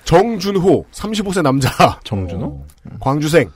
정준호, 0.06 0.86
35세 0.92 1.42
남자. 1.42 2.00
정준호? 2.04 2.66
광주생. 3.00 3.50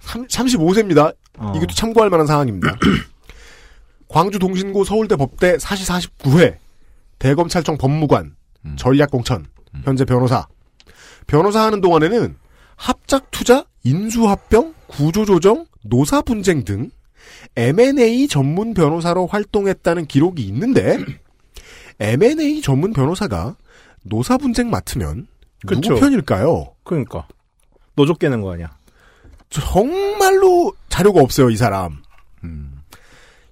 3, 0.00 0.26
35세입니다. 0.26 1.14
어. 1.38 1.52
이것도 1.56 1.74
참고할 1.74 2.10
만한 2.10 2.26
상황입니다. 2.26 2.76
광주 4.08 4.38
동신고 4.38 4.84
서울대 4.84 5.16
법대 5.16 5.58
사시 5.58 5.84
49회 5.84 6.56
대검찰청 7.18 7.78
법무관 7.78 8.36
음. 8.64 8.76
전략공천 8.76 9.46
현재 9.82 10.04
변호사 10.04 10.46
변호사 11.26 11.62
하는 11.62 11.80
동안에는 11.80 12.36
합작 12.76 13.30
투자 13.30 13.64
인수합병 13.82 14.74
구조조정 14.86 15.66
노사 15.82 16.22
분쟁 16.22 16.64
등 16.64 16.90
M&A 17.56 18.28
전문 18.28 18.74
변호사로 18.74 19.26
활동했다는 19.26 20.06
기록이 20.06 20.42
있는데 20.46 20.98
M&A 21.98 22.60
전문 22.60 22.92
변호사가 22.92 23.56
노사 24.02 24.36
분쟁 24.36 24.70
맡으면 24.70 25.26
누구 25.66 25.80
그쵸. 25.80 25.94
편일까요? 25.96 26.74
그러니까. 26.84 27.26
노조 27.96 28.14
깨는 28.14 28.42
거 28.42 28.52
아니야. 28.52 28.76
정말로 29.60 30.74
자료가 30.88 31.20
없어요, 31.20 31.50
이 31.50 31.56
사람. 31.56 32.02
음. 32.42 32.80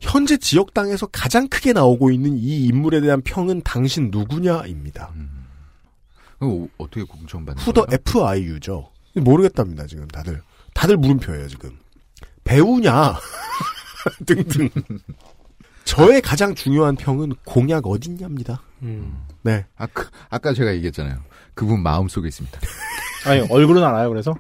현재 0.00 0.36
지역당에서 0.36 1.06
가장 1.06 1.48
크게 1.48 1.72
나오고 1.72 2.10
있는 2.10 2.36
이 2.36 2.64
인물에 2.66 3.00
대한 3.00 3.20
평은 3.22 3.62
당신 3.62 4.10
누구냐입니다. 4.10 5.12
어, 6.40 6.66
어떻게 6.76 7.04
공천받는 7.04 7.62
후더? 7.62 7.86
FIU죠. 7.90 8.90
모르겠답니다, 9.14 9.86
지금 9.86 10.08
다들. 10.08 10.42
다들 10.74 10.96
물음표예요, 10.96 11.46
지금. 11.48 11.78
배우냐? 12.42 13.16
등등. 14.26 14.68
저의 15.84 16.20
가장 16.20 16.54
중요한 16.54 16.96
평은 16.96 17.34
공약 17.44 17.86
어딨냐입니다. 17.86 18.60
음. 18.82 19.24
네. 19.42 19.64
아, 19.76 19.86
그, 19.86 20.08
아까 20.30 20.52
제가 20.52 20.74
얘기했잖아요. 20.74 21.20
그분 21.54 21.80
마음속에 21.80 22.26
있습니다. 22.26 22.58
아니, 23.26 23.40
얼굴은 23.48 23.84
알아요, 23.84 24.08
그래서? 24.08 24.34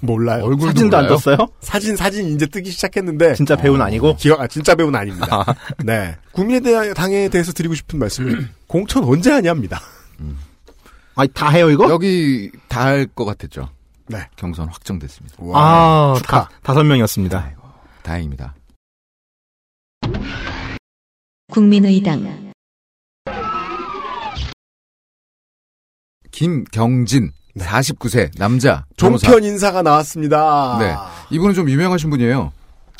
몰라요. 0.00 0.44
얼굴도 0.44 0.66
사진도 0.66 0.96
안 0.96 1.04
몰라요? 1.04 1.16
떴어요? 1.16 1.36
사진, 1.60 1.96
사진 1.96 2.34
이제 2.34 2.46
뜨기 2.46 2.70
시작했는데. 2.70 3.34
진짜 3.34 3.54
배우는 3.56 3.80
아니고? 3.84 4.16
기억, 4.16 4.40
아, 4.40 4.46
진짜 4.46 4.74
배우는 4.74 4.98
아닙니다. 4.98 5.44
네. 5.84 6.16
국민의당에 6.32 7.28
대해서 7.28 7.52
드리고 7.52 7.74
싶은 7.74 7.98
말씀은 7.98 8.48
공천 8.66 9.04
언제 9.04 9.30
하냐입니다. 9.30 9.80
아니, 11.14 11.28
다 11.32 11.50
해요, 11.50 11.70
이거? 11.70 11.88
여기 11.90 12.50
다 12.68 12.82
할 12.84 13.06
것 13.14 13.24
같았죠. 13.24 13.68
네. 14.08 14.18
경선 14.36 14.68
확정됐습니다. 14.68 15.36
아, 15.54 16.14
축하. 16.18 16.42
다, 16.44 16.50
다섯 16.62 16.82
명이었습니다. 16.84 17.52
다행입니다. 18.02 18.54
국민의당 21.52 22.52
김경진 26.30 27.32
49세 27.56 28.36
남자 28.38 28.84
변호사. 28.96 29.26
종편 29.26 29.44
인사가 29.44 29.82
나왔습니다. 29.82 30.78
네. 30.80 30.94
이분은 31.36 31.54
좀 31.54 31.68
유명하신 31.68 32.10
분이에요. 32.10 32.52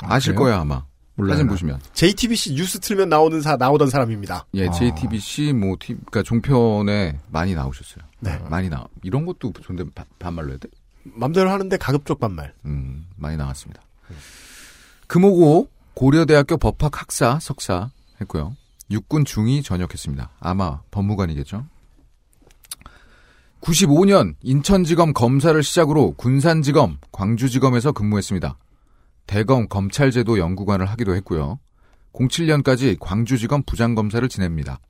아실 0.03 0.35
그래요? 0.35 0.45
거예요, 0.45 0.61
아마. 0.61 0.85
몰라요. 1.15 1.35
사진 1.37 1.49
보시면. 1.49 1.81
JTBC 1.95 2.55
뉴스 2.55 2.79
틀면 2.81 3.09
나오는 3.09 3.41
사 3.41 3.57
나오던 3.57 3.91
사람입니다. 3.91 4.47
예, 4.55 4.69
아. 4.69 4.71
JTBC 4.71 5.53
뭐 5.53 5.77
티, 5.79 5.89
그러니까 5.95 6.23
종편에 6.23 7.19
많이 7.31 7.55
나오셨어요. 7.55 8.05
네. 8.21 8.39
많이 8.49 8.69
나. 8.69 8.87
이런 9.03 9.25
것도 9.27 9.53
바- 9.95 10.05
반말로 10.19 10.51
해야 10.51 10.59
돼? 10.59 10.69
맘대로 11.05 11.51
하는데 11.51 11.77
가급적 11.77 12.19
반말. 12.21 12.53
음, 12.65 13.07
많이 13.17 13.37
나왔습니다. 13.37 13.83
금오고 15.07 15.69
고려대학교 15.95 16.57
법학 16.57 17.01
학사 17.01 17.39
석사 17.41 17.91
했고요. 18.21 18.57
육군 18.91 19.25
중위 19.25 19.63
전역했습니다. 19.63 20.31
아마 20.41 20.81
법무관이겠죠. 20.91 21.65
95년 23.63 24.35
인천지검 24.43 25.13
검사를 25.13 25.61
시작으로 25.63 26.13
군산지검, 26.17 26.99
광주지검에서 27.13 27.93
근무했습니다. 27.93 28.59
대검 29.27 29.69
검찰제도 29.69 30.39
연구관을 30.39 30.87
하기도 30.87 31.15
했고요. 31.15 31.61
07년까지 32.13 32.97
광주지검 33.01 33.63
부장검사를 33.63 34.29
지냅니다. 34.29 34.81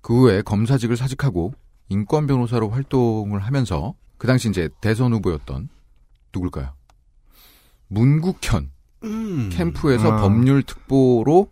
그 0.00 0.16
후에 0.16 0.42
검사직을 0.42 0.96
사직하고 0.96 1.52
인권 1.88 2.26
변호사로 2.26 2.70
활동을 2.70 3.40
하면서 3.40 3.94
그 4.16 4.26
당시 4.26 4.48
이제 4.48 4.68
대선 4.80 5.12
후보였던 5.12 5.68
누굴까요? 6.32 6.72
문국현 7.88 8.70
음. 9.02 9.50
캠프에서 9.52 10.12
아. 10.12 10.16
법률 10.22 10.62
특보로 10.62 11.50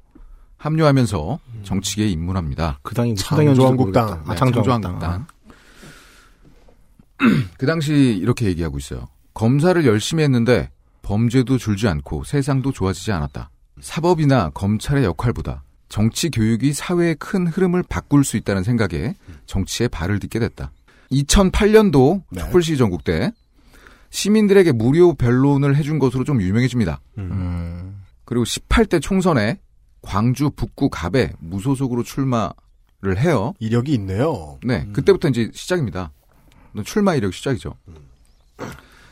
합류하면서 0.56 1.40
정치계에 1.64 2.06
입문합니다. 2.06 2.78
그 2.82 2.94
당이 2.94 3.16
창조한국당. 3.16 4.08
아, 4.08 4.30
네, 4.30 4.36
창조한국당. 4.36 4.80
창조한국당. 4.80 5.26
그 7.58 7.66
당시 7.66 7.92
이렇게 7.92 8.46
얘기하고 8.46 8.78
있어요. 8.78 9.08
검사를 9.34 9.84
열심히 9.86 10.22
했는데 10.24 10.70
범죄도 11.02 11.58
줄지 11.58 11.88
않고 11.88 12.24
세상도 12.24 12.72
좋아지지 12.72 13.12
않았다. 13.12 13.50
사법이나 13.80 14.50
검찰의 14.50 15.04
역할보다 15.04 15.64
정치 15.88 16.30
교육이 16.30 16.72
사회의 16.72 17.14
큰 17.16 17.46
흐름을 17.46 17.84
바꿀 17.88 18.24
수 18.24 18.36
있다는 18.36 18.62
생각에 18.62 19.14
정치에 19.46 19.88
발을 19.88 20.20
딛게 20.20 20.38
됐다. 20.38 20.70
2008년도 21.10 22.22
네. 22.30 22.40
촛불시위 22.40 22.78
전국 22.78 23.04
때 23.04 23.32
시민들에게 24.10 24.72
무료 24.72 25.14
변론을 25.14 25.76
해준 25.76 25.98
것으로 25.98 26.24
좀 26.24 26.40
유명해집니다. 26.40 27.00
음. 27.18 28.02
그리고 28.24 28.44
18대 28.44 29.00
총선에 29.00 29.58
광주 30.00 30.50
북구 30.50 30.88
갑에 30.88 31.32
무소속으로 31.40 32.02
출마를 32.02 33.18
해요. 33.18 33.54
이력이 33.58 33.92
있네요. 33.94 34.58
네, 34.64 34.86
그때부터 34.92 35.28
이제 35.28 35.50
시작입니다. 35.52 36.12
출마 36.84 37.14
이력 37.14 37.32
시작이죠. 37.34 37.74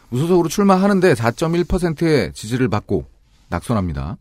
무소속으로 0.08 0.48
출마하는데 0.48 1.14
4.1%의 1.14 2.32
지지를 2.32 2.68
받고 2.68 3.06
낙선합니다. 3.48 4.16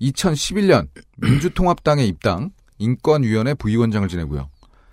2011년 0.00 0.88
민주통합당에 1.16 2.04
입당, 2.04 2.50
인권위원회 2.78 3.54
부위원장을 3.54 4.06
지내고요. 4.08 4.50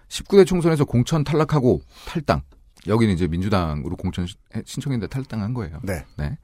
19대 0.09 0.45
총선에서 0.45 0.85
공천 0.85 1.23
탈락하고 1.23 1.81
탈당. 2.05 2.41
여기는 2.87 3.13
이제 3.13 3.27
민주당으로 3.27 3.95
공천 3.95 4.25
시- 4.25 4.35
신청했는데 4.65 5.11
탈당한 5.13 5.53
거예요. 5.53 5.79
네. 6.17 6.37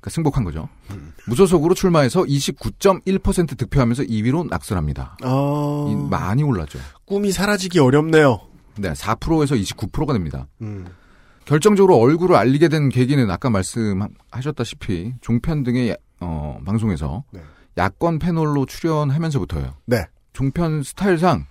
그러니까 0.00 0.10
승복한 0.10 0.44
거죠. 0.44 0.68
무소속으로 1.26 1.74
출마해서 1.74 2.22
29.1% 2.22 3.56
득표하면서 3.56 4.02
2위로 4.04 4.48
낙선합니다. 4.48 5.16
아, 5.22 5.86
이- 5.90 5.94
많이 6.10 6.42
올랐죠. 6.42 6.78
꿈이 7.04 7.30
사라지기 7.32 7.78
어렵네요. 7.78 8.40
네, 8.76 8.92
4%에서 8.92 9.54
29%가 9.54 10.12
됩니다. 10.12 10.46
음. 10.62 10.86
결정적으로 11.44 11.96
얼굴을 11.96 12.36
알리게 12.36 12.68
된 12.68 12.88
계기는 12.90 13.28
아까 13.30 13.50
말씀하셨다시피 13.50 15.14
종편 15.20 15.62
등의 15.64 15.96
어, 16.20 16.58
방송에서 16.64 17.24
네. 17.32 17.40
야권 17.78 18.18
패널로 18.18 18.66
출연하면서부터예요. 18.66 19.74
네. 19.86 20.04
종편 20.32 20.82
스타일상 20.82 21.46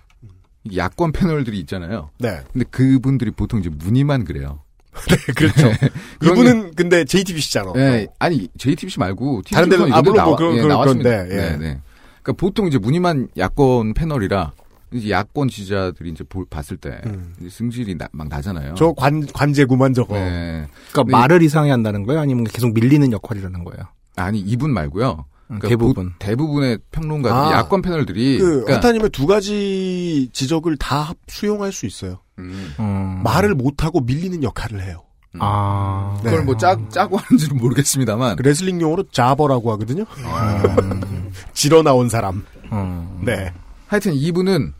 이 0.64 0.78
야권 0.78 1.12
패널들이 1.12 1.58
있잖아요. 1.60 2.10
네. 2.18 2.40
근데 2.52 2.64
그분들이 2.70 3.30
보통 3.30 3.60
이제 3.60 3.68
무늬만 3.70 4.24
그래요. 4.24 4.60
그렇죠. 5.36 5.70
그런 6.18 6.36
이분은 6.36 6.74
근데 6.74 7.04
JTBC잖아. 7.04 7.72
네, 7.74 8.06
아니 8.18 8.48
JTBC 8.58 8.98
말고 8.98 9.42
TV 9.44 9.54
다른 9.54 9.68
데는 9.68 9.92
아, 9.92 10.02
물론 10.02 10.24
뭐 10.24 10.36
그런- 10.36 10.52
예, 10.56 10.60
그런- 10.60 10.68
나왔습니다. 10.68 11.10
그런데, 11.10 11.34
예. 11.34 11.36
네, 11.36 11.50
네. 11.56 11.80
그러니까 12.22 12.32
보통 12.38 12.66
이제 12.66 12.76
무늬만 12.78 13.28
야권 13.38 13.94
패널이라 13.94 14.52
이제 14.92 15.10
야권 15.10 15.48
지지자들이 15.48 16.10
이제 16.10 16.24
볼- 16.24 16.46
봤을 16.50 16.76
때 16.76 17.00
음. 17.06 17.32
이제 17.40 17.48
승질이 17.48 17.96
나- 17.96 18.08
막 18.12 18.28
나잖아요. 18.28 18.74
저 18.76 18.92
관, 18.92 19.26
관제구만 19.26 19.94
저거. 19.94 20.14
네. 20.14 20.66
그러니까 20.92 21.16
말을 21.18 21.42
이상하게 21.42 21.70
한다는 21.70 22.04
거예요? 22.06 22.20
아니면 22.20 22.44
계속 22.44 22.72
밀리는 22.74 23.10
역할이라는 23.12 23.64
거예요? 23.64 23.84
아니 24.16 24.40
이분 24.40 24.72
말고요. 24.72 25.24
음, 25.52 25.58
그러니까 25.58 25.68
대부분. 25.68 26.08
보- 26.10 26.18
대부분의 26.18 26.78
평론가들, 26.92 27.36
아. 27.36 27.58
야권 27.58 27.82
패널들이 27.82 28.38
그, 28.38 28.44
그러니까, 28.46 28.74
한타님의 28.74 29.10
두 29.10 29.26
가지 29.26 30.28
지적을 30.32 30.76
다 30.76 31.00
합- 31.02 31.16
수용할 31.28 31.72
수 31.72 31.86
있어요. 31.86 32.18
음, 32.38 32.72
음. 32.78 33.20
말을 33.24 33.54
못 33.54 33.84
하고 33.84 34.00
밀리는 34.00 34.42
역할을 34.42 34.82
해요. 34.82 35.02
아. 35.38 36.18
네. 36.24 36.30
그걸 36.30 36.44
뭐 36.44 36.56
짜, 36.56 36.76
짜고 36.88 37.16
하는지는 37.16 37.56
모르겠습니다만 37.58 38.36
그 38.36 38.42
레슬링 38.42 38.80
용어로 38.80 39.04
자버라고 39.12 39.70
하거든요. 39.72 40.02
음. 40.02 41.30
질어 41.54 41.82
나온 41.82 42.08
사람. 42.08 42.44
음. 42.72 43.20
네. 43.24 43.52
하여튼 43.86 44.14
이분은 44.14 44.72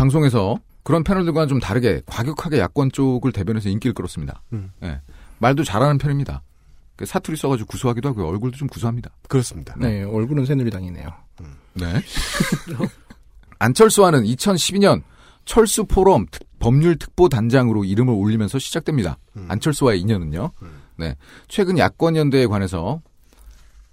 방송에서 0.00 0.58
그런 0.82 1.04
패널들과는 1.04 1.46
좀 1.48 1.60
다르게 1.60 2.00
과격하게 2.06 2.58
야권 2.58 2.90
쪽을 2.90 3.32
대변해서 3.32 3.68
인기를 3.68 3.92
끌었습니다. 3.92 4.42
음. 4.54 4.72
예. 4.82 4.98
말도 5.40 5.62
잘하는 5.62 5.98
편입니다. 5.98 6.42
그 6.96 7.04
사투리 7.04 7.36
써가지고 7.36 7.66
구수하기도 7.66 8.08
하고요. 8.08 8.26
얼굴도 8.26 8.56
좀 8.56 8.66
구수합니다. 8.68 9.10
그렇습니다. 9.28 9.74
네, 9.78 10.02
얼굴은 10.02 10.46
새누리당이네요. 10.46 11.06
네. 11.74 12.02
안철수와는 13.58 14.22
2012년 14.24 15.02
철수 15.44 15.84
포럼 15.84 16.24
특- 16.30 16.46
법률 16.58 16.96
특보 16.96 17.28
단장으로 17.28 17.84
이름을 17.84 18.14
올리면서 18.14 18.58
시작됩니다. 18.58 19.18
안철수와의 19.48 20.00
인연은요. 20.00 20.50
네. 20.96 21.14
최근 21.48 21.76
야권 21.78 22.16
연대에 22.16 22.46
관해서 22.46 23.02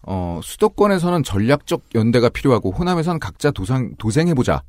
어, 0.04 0.40
수도권에서는 0.42 1.24
전략적 1.24 1.82
연대가 1.96 2.30
필요하고 2.30 2.72
호남에선 2.72 3.20
각자 3.20 3.52
도상, 3.52 3.94
도생해보자. 3.98 4.64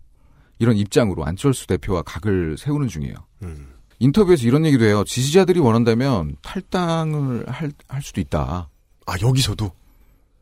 이런 0.58 0.76
입장으로 0.76 1.24
안철수 1.24 1.66
대표와 1.66 2.02
각을 2.02 2.56
세우는 2.58 2.88
중이에요. 2.88 3.14
음. 3.42 3.68
인터뷰에서 4.00 4.46
이런 4.46 4.64
얘기도 4.64 4.84
해요. 4.84 5.04
지지자들이 5.04 5.58
원한다면 5.60 6.36
탈당을 6.42 7.48
할, 7.48 7.72
할 7.88 8.02
수도 8.02 8.20
있다. 8.20 8.68
아, 9.06 9.12
여기서도. 9.22 9.70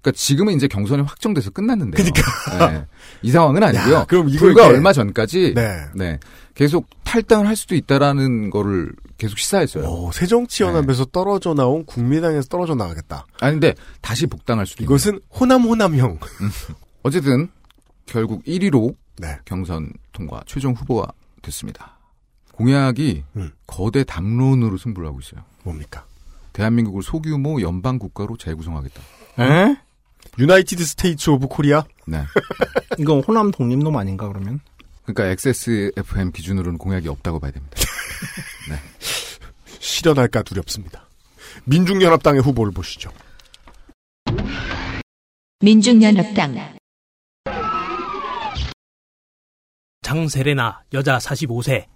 그러니까 0.02 0.18
지금은 0.20 0.54
이제 0.54 0.68
경선이 0.68 1.02
확정돼서 1.02 1.50
끝났는데요. 1.50 2.04
그러니까 2.12 2.86
이 3.22 3.30
상황은 3.30 3.62
아니고요. 3.62 3.94
야, 3.94 4.04
그럼 4.04 4.28
이거 4.28 4.38
불과 4.38 4.62
이렇게- 4.62 4.76
얼마 4.76 4.92
전까지 4.92 5.54
네. 5.54 5.68
네. 5.94 6.18
계속 6.54 6.86
탈당을 7.04 7.46
할 7.46 7.56
수도 7.56 7.74
있다라는 7.74 8.50
거를 8.50 8.92
계속 9.18 9.38
시사했어요. 9.38 9.84
오, 9.84 10.12
새정치연합에서 10.12 11.06
떨어져 11.06 11.54
나온 11.54 11.84
국민당에서 11.86 12.46
떨어져 12.48 12.74
나가겠다. 12.74 13.26
아니 13.40 13.54
근데 13.54 13.74
다시 14.00 14.26
복당할 14.26 14.66
수도 14.66 14.84
있고. 14.84 14.94
이것은 14.94 15.20
호남 15.40 15.62
호남형. 15.62 16.18
어쨌든 17.02 17.48
결국 18.06 18.44
1위로 18.44 18.94
네. 19.18 19.38
경선 19.44 19.92
통과 20.12 20.42
최종 20.46 20.72
후보가 20.72 21.12
됐습니다. 21.42 21.96
공약이 22.52 23.24
음. 23.36 23.52
거대 23.66 24.04
담론으로 24.04 24.78
승부를 24.78 25.08
하고 25.08 25.20
있어요. 25.20 25.42
뭡니까? 25.62 26.04
대한민국을 26.52 27.02
소규모 27.02 27.60
연방 27.60 27.98
국가로 27.98 28.36
재구성하겠다. 28.36 29.02
에? 29.40 29.76
United 30.38 30.84
States 30.84 31.30
of 31.30 31.48
Korea? 31.48 31.84
네. 32.06 32.24
이건 32.98 33.20
호남 33.20 33.50
독립론 33.50 33.96
아닌가 33.96 34.28
그러면? 34.28 34.60
그러니까 35.04 35.26
XSFM 35.26 36.32
기준으로는 36.32 36.78
공약이 36.78 37.08
없다고 37.08 37.40
봐야 37.40 37.52
됩니다. 37.52 37.76
실현할까 39.78 40.42
두렵습니다. 40.42 41.06
민중연합당의 41.64 42.42
후보를 42.42 42.72
보시죠. 42.72 43.12
민중연합당 45.60 46.75
장세레나 50.06 50.82
여자 50.92 51.18
45세 51.18 51.86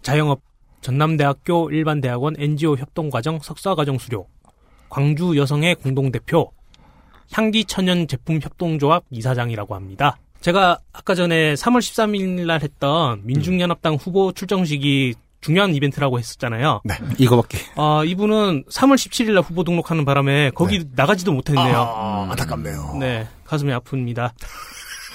자영업 0.00 0.42
전남대학교 0.80 1.72
일반대학원 1.72 2.36
NGO 2.38 2.76
협동과정 2.76 3.40
석사과정 3.42 3.98
수료 3.98 4.28
광주 4.88 5.36
여성의 5.36 5.74
공동대표 5.74 6.52
향기천연 7.32 8.06
제품 8.06 8.38
협동조합 8.40 9.02
이사장이라고 9.10 9.74
합니다. 9.74 10.18
제가 10.40 10.78
아까 10.92 11.16
전에 11.16 11.54
3월 11.54 11.78
13일 11.78 12.46
날 12.46 12.62
했던 12.62 13.22
민중연합당 13.24 13.94
후보 13.94 14.30
출정식이 14.30 15.14
중요한 15.40 15.74
이벤트라고 15.74 16.20
했었잖아요. 16.20 16.82
네. 16.84 16.94
이거밖에. 17.18 17.58
아, 17.74 18.04
이분은 18.06 18.66
3월 18.70 18.94
17일 18.94 19.32
날 19.32 19.42
후보 19.42 19.64
등록하는 19.64 20.04
바람에 20.04 20.50
거기 20.54 20.84
나가지도 20.94 21.32
못했네요. 21.32 21.76
아, 21.76 22.28
안타깝네요. 22.30 22.98
네, 23.00 23.26
가슴이 23.44 23.72
아픕니다. 23.72 24.30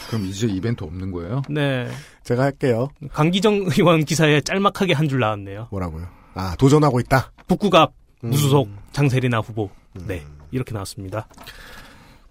그럼 0.07 0.25
이제 0.25 0.47
이벤트 0.47 0.83
없는 0.83 1.11
거예요? 1.11 1.41
네. 1.49 1.87
제가 2.27 2.43
할게요. 2.43 2.89
강기정 3.13 3.67
의원 3.77 4.03
기사에 4.03 4.41
짤막하게 4.41 4.91
한 4.93 5.07
줄 5.07 5.21
나왔네요. 5.21 5.69
뭐라고요? 5.71 6.07
아, 6.33 6.55
도전하고 6.57 6.99
있다. 6.99 7.31
북구갑 7.47 7.93
음. 8.25 8.29
무소속 8.31 8.67
장세리나 8.91 9.39
후보. 9.39 9.69
네. 9.93 10.25
이렇게 10.51 10.73
나왔습니다. 10.73 11.27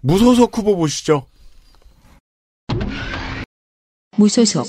무소속 0.01 0.55
후보 0.55 0.75
보시죠. 0.75 1.25
무소속 4.17 4.67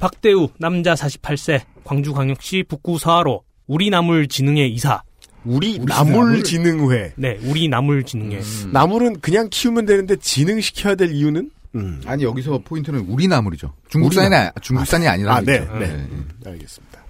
박대우 0.00 0.48
남자 0.58 0.94
48세 0.94 1.62
광주광역시 1.84 2.64
북구 2.68 2.98
서하로 2.98 3.42
우리나물진흥회 3.68 4.66
이사. 4.66 5.02
우리 5.44 5.78
나물진흥회. 5.78 7.12
네, 7.16 7.38
우리 7.44 7.68
나물진흥회. 7.68 8.40
나물은 8.72 9.20
그냥 9.20 9.48
키우면 9.50 9.86
되는데 9.86 10.16
진흥시켜야 10.16 10.94
될 10.96 11.12
이유는? 11.12 11.50
음. 11.78 12.00
아니 12.06 12.24
여기서 12.24 12.60
포인트는 12.64 13.06
우리 13.08 13.28
나물이죠. 13.28 13.72
중국산이 13.88 14.34
아, 14.34 14.52
중국산이 14.60 15.06
아, 15.08 15.16
니라 15.16 15.36
아, 15.36 15.40
네, 15.40 15.60
네, 15.60 15.66
음, 15.66 16.28
알겠습니다. 16.44 17.04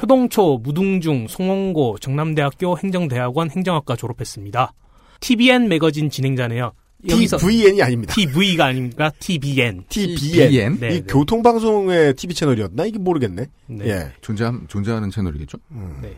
효동초, 0.00 0.60
무등중, 0.62 1.28
송원고, 1.28 1.98
정남대학교 1.98 2.78
행정대학원 2.78 3.50
행정학과 3.50 3.94
졸업했습니다. 3.96 4.72
TBN 5.20 5.68
매거진 5.68 6.10
진행자네요. 6.10 6.72
여기서 7.08 7.36
TVN이 7.36 7.82
아닙니다. 7.82 8.14
TV가 8.14 8.66
아닙니까? 8.66 9.10
TBN. 9.18 9.84
TBN. 9.88 10.78
네, 10.80 10.96
이 10.96 11.00
네. 11.00 11.02
교통방송의 11.02 12.14
TV 12.14 12.34
채널이었나? 12.34 12.86
이게 12.86 12.98
모르겠네. 12.98 13.46
네. 13.66 13.86
예. 13.86 14.12
존재 14.20 14.50
존재하는 14.68 15.10
채널이겠죠. 15.10 15.58
네. 16.00 16.16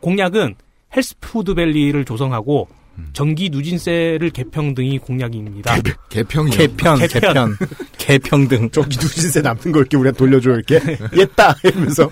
공약은 0.00 0.54
헬스푸드밸리를 0.96 2.04
조성하고 2.04 2.68
전기 3.12 3.50
누진세를 3.50 4.30
개평 4.30 4.74
등이 4.74 4.98
공약입니다. 4.98 5.76
개평이요. 6.10 6.50
개편, 6.56 6.98
개편. 6.98 7.20
개편, 7.20 7.56
개평등. 7.98 8.70
저기 8.70 8.96
누진세 8.98 9.40
남는 9.42 9.72
거 9.72 9.80
이렇게 9.80 9.96
우리가 9.96 10.16
돌려줘 10.16 10.50
이렇게 10.50 10.80
옛다 11.16 11.56
이러면서. 11.64 12.10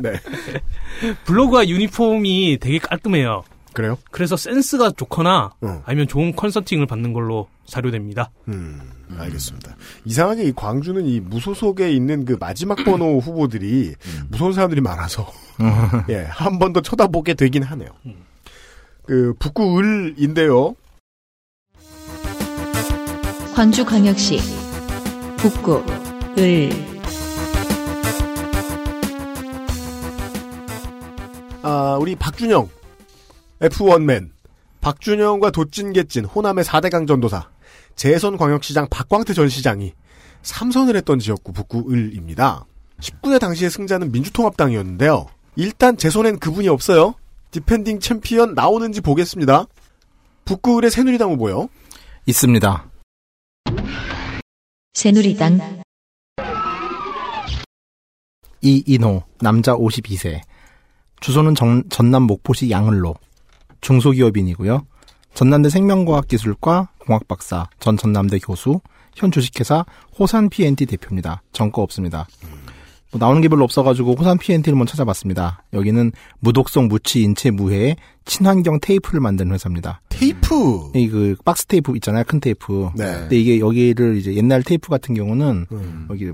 네. 0.00 0.12
블로그와 1.24 1.66
유니폼이 1.68 2.58
되게 2.60 2.78
깔끔해요. 2.78 3.44
그래요? 3.72 3.96
그래서 4.10 4.36
센스가 4.36 4.90
좋거나 4.96 5.52
어. 5.60 5.82
아니면 5.86 6.08
좋은 6.08 6.34
컨설팅을 6.34 6.86
받는 6.86 7.12
걸로 7.12 7.46
사료됩니다. 7.66 8.32
음, 8.48 8.80
알겠습니다. 9.16 9.76
이상하게 10.04 10.42
이 10.44 10.52
광주는 10.56 11.06
이 11.06 11.20
무소속에 11.20 11.92
있는 11.92 12.24
그 12.24 12.36
마지막 12.40 12.74
번호 12.84 13.18
후보들이 13.20 13.94
무서운 14.28 14.52
사람들이 14.52 14.80
많아서 14.80 15.30
예, 16.10 16.26
한 16.28 16.58
번 16.58 16.72
더 16.72 16.80
쳐다보게 16.80 17.34
되긴 17.34 17.62
하네요. 17.62 17.90
그 19.10 19.34
북구을인데요. 19.40 20.76
광주광역시 23.56 24.38
북구 25.36 25.84
을 26.38 26.70
아, 31.62 31.98
우리 32.00 32.14
박준영 32.14 32.68
F1맨 33.58 34.30
박준영과 34.80 35.50
도찐개찐 35.50 36.26
호남의 36.26 36.62
4대강 36.62 37.08
전도사 37.08 37.50
재선 37.96 38.36
광역시장 38.36 38.86
박광태 38.90 39.34
전 39.34 39.48
시장이 39.48 39.92
삼선을 40.42 40.94
했던 40.94 41.18
지역구 41.18 41.52
북구을입니다. 41.52 42.64
19대 43.00 43.40
당시의 43.40 43.72
승자는 43.72 44.12
민주통합당이었는데요. 44.12 45.26
일단 45.56 45.96
재선엔 45.96 46.38
그분이 46.38 46.68
없어요. 46.68 47.16
defending 47.50 48.00
champion 48.00 48.54
나오는지 48.54 49.00
보겠습니다. 49.00 49.64
북구을의 50.44 50.90
새누리당 50.90 51.32
후보요. 51.32 51.68
있습니다. 52.26 52.90
새누리당 54.94 55.82
이인호, 58.62 59.22
남자 59.40 59.74
52세. 59.74 60.40
주소는 61.20 61.54
정- 61.54 61.82
전남 61.88 62.24
목포시 62.24 62.70
양을로. 62.70 63.14
중소기업인이고요. 63.80 64.86
전남대 65.34 65.70
생명과학기술학과 65.70 66.90
공학박사, 66.98 67.68
전 67.78 67.96
전남대 67.96 68.38
교수, 68.40 68.80
현 69.16 69.30
주식회사 69.30 69.84
호산 70.18 70.48
PNT 70.50 70.86
대표입니다. 70.86 71.42
전과 71.52 71.82
없습니다. 71.82 72.26
뭐 73.12 73.18
나오는 73.18 73.40
게 73.40 73.48
별로 73.48 73.64
없어가지고 73.64 74.14
호산 74.14 74.38
PNT를 74.38 74.76
먼저 74.76 74.92
찾아봤습니다. 74.92 75.64
여기는 75.72 76.12
무독성 76.38 76.88
무취 76.88 77.22
인체 77.22 77.50
무해의 77.50 77.96
친환경 78.24 78.78
테이프를 78.80 79.20
만드는 79.20 79.52
회사입니다. 79.52 80.00
테이프. 80.08 80.90
이그 80.94 81.36
박스 81.44 81.66
테이프 81.66 81.94
있잖아요, 81.96 82.24
큰 82.24 82.40
테이프. 82.40 82.90
네. 82.96 83.04
근데 83.12 83.38
이게 83.38 83.58
여기를 83.58 84.16
이제 84.16 84.34
옛날 84.34 84.62
테이프 84.62 84.88
같은 84.90 85.14
경우는 85.14 85.66
음. 85.72 86.06
여기 86.10 86.30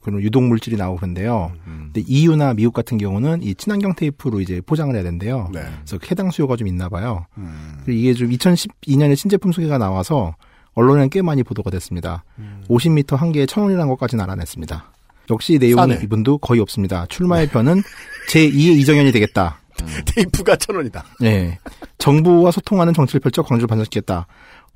그런 0.00 0.20
유독 0.20 0.44
물질이 0.44 0.76
나오고 0.76 0.96
그런데요. 0.98 1.52
근데 1.64 2.02
EU나 2.06 2.54
미국 2.54 2.72
같은 2.72 2.98
경우는 2.98 3.42
이 3.42 3.54
친환경 3.54 3.94
테이프로 3.94 4.40
이제 4.40 4.60
포장을 4.64 4.94
해야 4.94 5.02
된대요. 5.02 5.48
네. 5.52 5.60
그래서 5.60 5.98
해당 6.10 6.30
수요가 6.30 6.56
좀 6.56 6.66
있나 6.68 6.88
봐요. 6.88 7.26
음. 7.38 7.82
이게 7.88 8.14
좀 8.14 8.30
2012년에 8.30 9.16
신제품 9.16 9.52
소개가 9.52 9.78
나와서 9.78 10.34
언론에는 10.74 11.10
꽤 11.10 11.22
많이 11.22 11.42
보도가 11.42 11.70
됐습니다. 11.70 12.24
50m 12.68 13.16
한 13.16 13.30
개에 13.32 13.46
천 13.46 13.64
원이라는 13.64 13.88
것까지는 13.90 14.24
알아냈습니다. 14.24 14.92
역시 15.32 15.58
내용이 15.58 15.74
싸네. 15.92 16.00
이분도 16.04 16.38
거의 16.38 16.60
없습니다. 16.60 17.06
출마의 17.08 17.48
편은 17.48 17.82
제2의 18.30 18.78
이정현이 18.78 19.12
되겠다. 19.12 19.58
테이프가 20.06 20.56
천 20.56 20.76
원이다. 20.76 21.04
네. 21.20 21.58
정부와 21.98 22.50
소통하는 22.50 22.92
정치를 22.92 23.20
펼쳐 23.20 23.42
광주를 23.42 23.66
반전시켰다. 23.68 24.26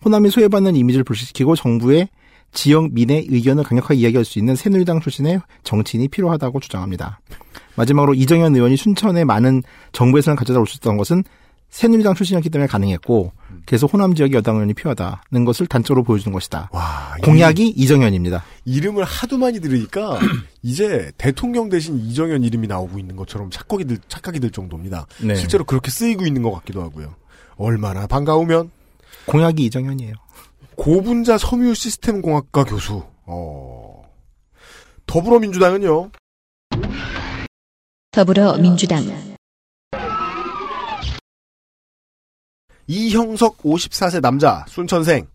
호남이 0.05 0.31
소외받는 0.31 0.77
이미지를 0.77 1.05
불식시키고 1.05 1.57
정부의 1.57 2.09
지역 2.53 2.93
민의 2.93 3.27
의견을 3.29 3.65
강력하게 3.65 3.97
이야기할 4.01 4.25
수 4.25 4.39
있는 4.39 4.55
새누리당 4.57 5.01
출신의 5.01 5.41
정치인이 5.65 6.09
필요하다고 6.09 6.61
주장합니다. 6.61 7.21
마지막으로 7.75 8.15
이정현 8.15 8.55
의원이 8.57 8.77
순천에 8.77 9.25
많은 9.25 9.63
정부 9.93 10.19
예산을 10.19 10.37
가져다 10.37 10.61
올 10.61 10.67
수 10.67 10.75
있었던 10.77 10.97
것은 10.97 11.23
새누리당 11.71 12.15
출신이었기 12.15 12.49
때문에 12.51 12.67
가능했고 12.69 13.33
그래서 13.67 13.87
호남 13.87 14.15
지역의 14.15 14.37
여당 14.37 14.57
의원이 14.57 14.75
필요하다는 14.75 15.45
것을 15.45 15.67
단적으로 15.67 16.05
보여주는 16.05 16.33
것이다. 16.33 16.71
와, 16.73 17.17
공약이 17.23 17.69
이정현입니다. 17.69 18.45
이름을 18.65 19.05
하도 19.05 19.37
많이 19.39 19.61
들으니까 19.61 20.19
이제 20.63 21.11
대통령 21.19 21.69
대신 21.69 21.99
이정현 21.99 22.45
이름이 22.45 22.67
나오고 22.69 22.99
있는 22.99 23.17
것처럼 23.17 23.51
착각이 23.51 23.85
들, 23.85 23.99
착각이 24.09 24.41
들 24.41 24.51
정도입니다. 24.51 25.07
네. 25.23 25.35
실제로 25.35 25.65
그렇게 25.65 25.91
쓰이고 25.91 26.25
있는 26.25 26.43
것 26.43 26.53
같기도 26.53 26.83
하고요. 26.83 27.15
얼마나 27.57 28.07
반가우면 28.07 28.71
공약이 29.27 29.65
이정현이에요. 29.65 30.15
고분자 30.77 31.39
섬유 31.39 31.75
시스템 31.75 32.23
공학과 32.23 32.65
교수. 32.65 33.03
어. 33.25 34.03
더불어민주당은요. 35.07 36.11
더불어민주당 38.13 39.05
이형석 42.87 43.59
54세 43.59 44.21
남자 44.21 44.65
순천생. 44.69 45.27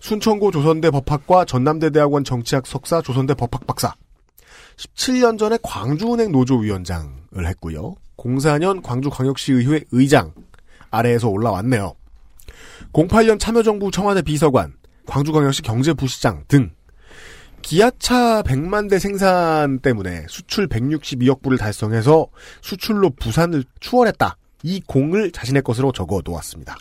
순천고 0.00 0.50
조선대 0.52 0.90
법학과 0.90 1.44
전남대 1.44 1.90
대학원 1.90 2.22
정치학 2.22 2.66
석사 2.66 3.02
조선대 3.02 3.34
법학 3.34 3.66
박사. 3.66 3.94
17년 4.76 5.38
전에 5.38 5.58
광주은행 5.62 6.32
노조위원장을 6.32 7.46
했고요. 7.46 7.96
04년 8.16 8.82
광주광역시의회 8.82 9.84
의장 9.90 10.32
아래에서 10.90 11.28
올라왔네요. 11.28 11.94
08년 12.92 13.40
참여정부 13.40 13.90
청와대 13.90 14.22
비서관, 14.22 14.74
광주광역시 15.06 15.62
경제부시장 15.62 16.44
등 16.46 16.70
기아차 17.62 18.42
100만 18.42 18.88
대 18.88 18.98
생산 18.98 19.80
때문에 19.80 20.26
수출 20.28 20.68
162억 20.68 21.42
불을 21.42 21.58
달성해서 21.58 22.28
수출로 22.60 23.10
부산을 23.10 23.64
추월했다. 23.80 24.36
이 24.66 24.80
공을 24.84 25.30
자신의 25.30 25.62
것으로 25.62 25.92
적어 25.92 26.20
놓았습니다. 26.24 26.76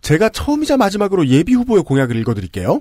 제가 0.00 0.30
처음이자 0.30 0.78
마지막으로 0.78 1.28
예비 1.28 1.52
후보의 1.52 1.82
공약을 1.82 2.16
읽어드릴게요. 2.16 2.80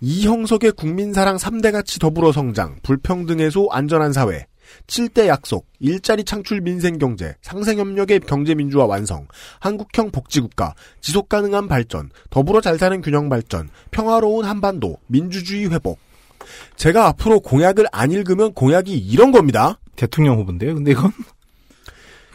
이형석의 0.00 0.72
국민사랑 0.72 1.36
3대 1.36 1.70
가치 1.70 1.98
더불어 1.98 2.32
성장, 2.32 2.76
불평등 2.82 3.40
해소, 3.40 3.68
안전한 3.70 4.14
사회, 4.14 4.46
7대 4.86 5.26
약속, 5.26 5.66
일자리 5.80 6.24
창출 6.24 6.62
민생경제, 6.62 7.34
상생협력의 7.42 8.20
경제민주화 8.20 8.86
완성, 8.86 9.28
한국형 9.60 10.10
복지국가, 10.10 10.74
지속가능한 11.02 11.68
발전, 11.68 12.08
더불어 12.30 12.62
잘 12.62 12.78
사는 12.78 13.02
균형 13.02 13.28
발전, 13.28 13.68
평화로운 13.90 14.46
한반도, 14.46 14.96
민주주의 15.08 15.70
회복. 15.70 15.98
제가 16.76 17.06
앞으로 17.08 17.40
공약을 17.40 17.86
안 17.92 18.12
읽으면 18.12 18.54
공약이 18.54 18.96
이런 18.96 19.30
겁니다. 19.30 19.78
대통령 19.96 20.38
후보인데요. 20.38 20.74
근데 20.74 20.92
이건 20.92 21.12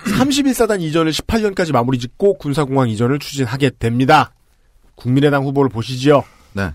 31사단 0.06 0.82
이전을 0.82 1.12
18년까지 1.12 1.72
마무리 1.72 2.00
짓고 2.00 2.38
군사공항 2.38 2.90
이전을 2.90 3.20
추진하게 3.20 3.72
됩니다. 3.80 4.34
국민의당 4.96 5.44
후보를 5.44 5.70
보시지요. 5.70 6.24
네. 6.54 6.74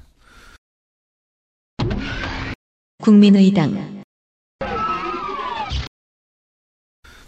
국민의당 3.03 4.03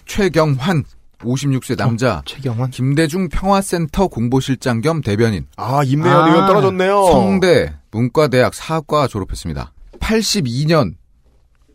최경환 0.07 0.85
56세 1.19 1.77
남자 1.77 2.23
최경환 2.25 2.71
김대중 2.71 3.29
평화센터 3.29 4.09
공보실장 4.09 4.81
겸 4.81 5.03
대변인 5.03 5.47
아, 5.57 5.83
임내연 5.85 6.29
의원 6.29 6.47
떨어졌네요. 6.47 7.05
성대 7.07 7.75
문과대학 7.91 8.55
사학과 8.55 9.07
졸업했습니다. 9.09 9.73
82년 9.99 10.95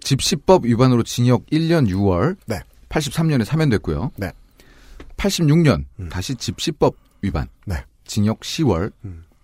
집시법 0.04 0.66
위반으로 0.66 1.04
징역 1.04 1.46
1년 1.48 1.88
6월. 1.90 2.38
네. 2.48 2.62
83년에 2.92 3.46
사면됐고요. 3.46 4.12
네. 4.18 4.32
86년 5.18 5.86
다시 6.10 6.36
집시법 6.36 6.96
위반. 7.22 7.48
네. 7.66 7.84
징역 8.06 8.42
10월. 8.42 8.92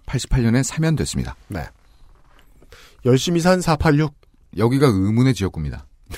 88년에 0.06 0.64
사면됐습니다. 0.64 1.36
네. 1.48 1.66
열심히 3.06 3.40
산 3.40 3.62
486. 3.62 4.14
여기가 4.58 4.88
의문의 4.88 5.34
지역구입니다. 5.34 5.86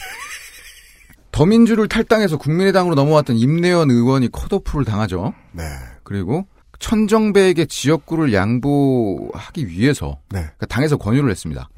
더민주를 1.32 1.88
탈당해서 1.88 2.38
국민의당으로 2.38 2.96
넘어왔던 2.96 3.36
임내연 3.38 3.92
의원이 3.92 4.30
컷오프를 4.32 4.86
당하죠. 4.86 5.34
네. 5.52 5.64
그리고 6.04 6.46
천정배에게 6.80 7.66
지역구를 7.66 8.34
양보하기 8.34 9.68
위해서 9.68 10.20
네. 10.30 10.40
그러니까 10.42 10.66
당에서 10.68 10.98
권유를 10.98 11.30
했습니다. 11.30 11.70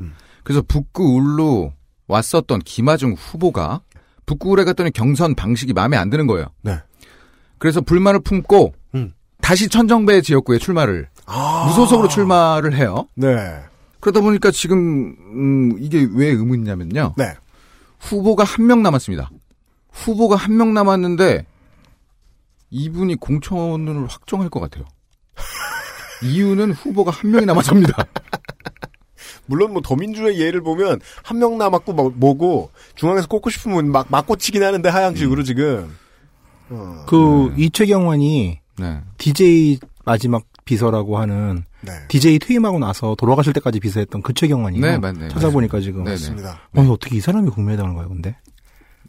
그래서 0.43 0.61
북구 0.61 1.15
울로 1.15 1.73
왔었던 2.07 2.59
김하중 2.59 3.13
후보가 3.13 3.81
북구울에 4.25 4.63
갔더니 4.63 4.91
경선 4.91 5.35
방식이 5.35 5.73
마음에 5.73 5.97
안 5.97 6.09
드는 6.09 6.27
거예요. 6.27 6.47
네. 6.61 6.77
그래서 7.57 7.81
불만을 7.81 8.21
품고 8.21 8.73
음. 8.95 9.13
다시 9.41 9.67
천정배 9.69 10.21
지역구에 10.21 10.57
출마를 10.57 11.09
무소속으로 11.67 12.07
출마를 12.07 12.73
해요. 12.75 13.07
네. 13.15 13.59
그러다 13.99 14.21
보니까 14.21 14.51
지금 14.51 15.15
음, 15.33 15.75
이게 15.79 16.07
왜 16.13 16.27
의문이냐면요. 16.27 17.15
네. 17.17 17.33
후보가 17.99 18.43
한 18.43 18.65
명 18.65 18.81
남았습니다. 18.83 19.29
후보가 19.91 20.35
한 20.37 20.57
명 20.57 20.73
남았는데 20.73 21.45
이분이 22.71 23.15
공천을 23.17 24.07
확정할 24.07 24.49
것 24.49 24.59
같아요. 24.61 24.85
이유는 26.23 26.71
후보가 26.73 27.11
한 27.11 27.31
명이 27.31 27.45
남아서입니다. 27.45 28.05
물론 29.45 29.73
뭐 29.73 29.81
더민주의 29.81 30.39
예를 30.39 30.61
보면 30.61 30.99
한 31.23 31.37
명 31.41 31.57
남았고 31.57 31.93
뭐, 31.93 32.11
뭐고 32.15 32.71
중앙에서 32.95 33.27
꽂고 33.27 33.49
싶으면 33.49 33.91
막 33.91 34.07
맞고 34.09 34.35
치긴 34.35 34.63
하는데 34.63 34.87
하향식으로 34.87 35.43
지금 35.43 35.95
어. 36.69 37.03
그 37.07 37.53
이최경환이 37.57 38.59
네. 38.77 39.01
DJ 39.17 39.79
마지막 40.05 40.43
비서라고 40.65 41.17
하는 41.17 41.63
네. 41.81 41.91
DJ 42.07 42.39
퇴임하고 42.39 42.77
나서 42.79 43.15
돌아가실 43.15 43.53
때까지 43.53 43.79
비서했던 43.79 44.21
그 44.21 44.33
최경환이요. 44.33 44.81
네, 44.81 44.97
맞네. 44.97 45.29
찾아보니까 45.29 45.79
지금. 45.79 46.03
네, 46.03 46.11
네. 46.11 46.11
맞습니다. 46.11 46.59
어, 46.75 46.81
어떻게 46.83 47.17
이 47.17 47.19
사람이 47.19 47.49
국민의당을 47.49 47.95
가요, 47.95 48.07
근데? 48.07 48.35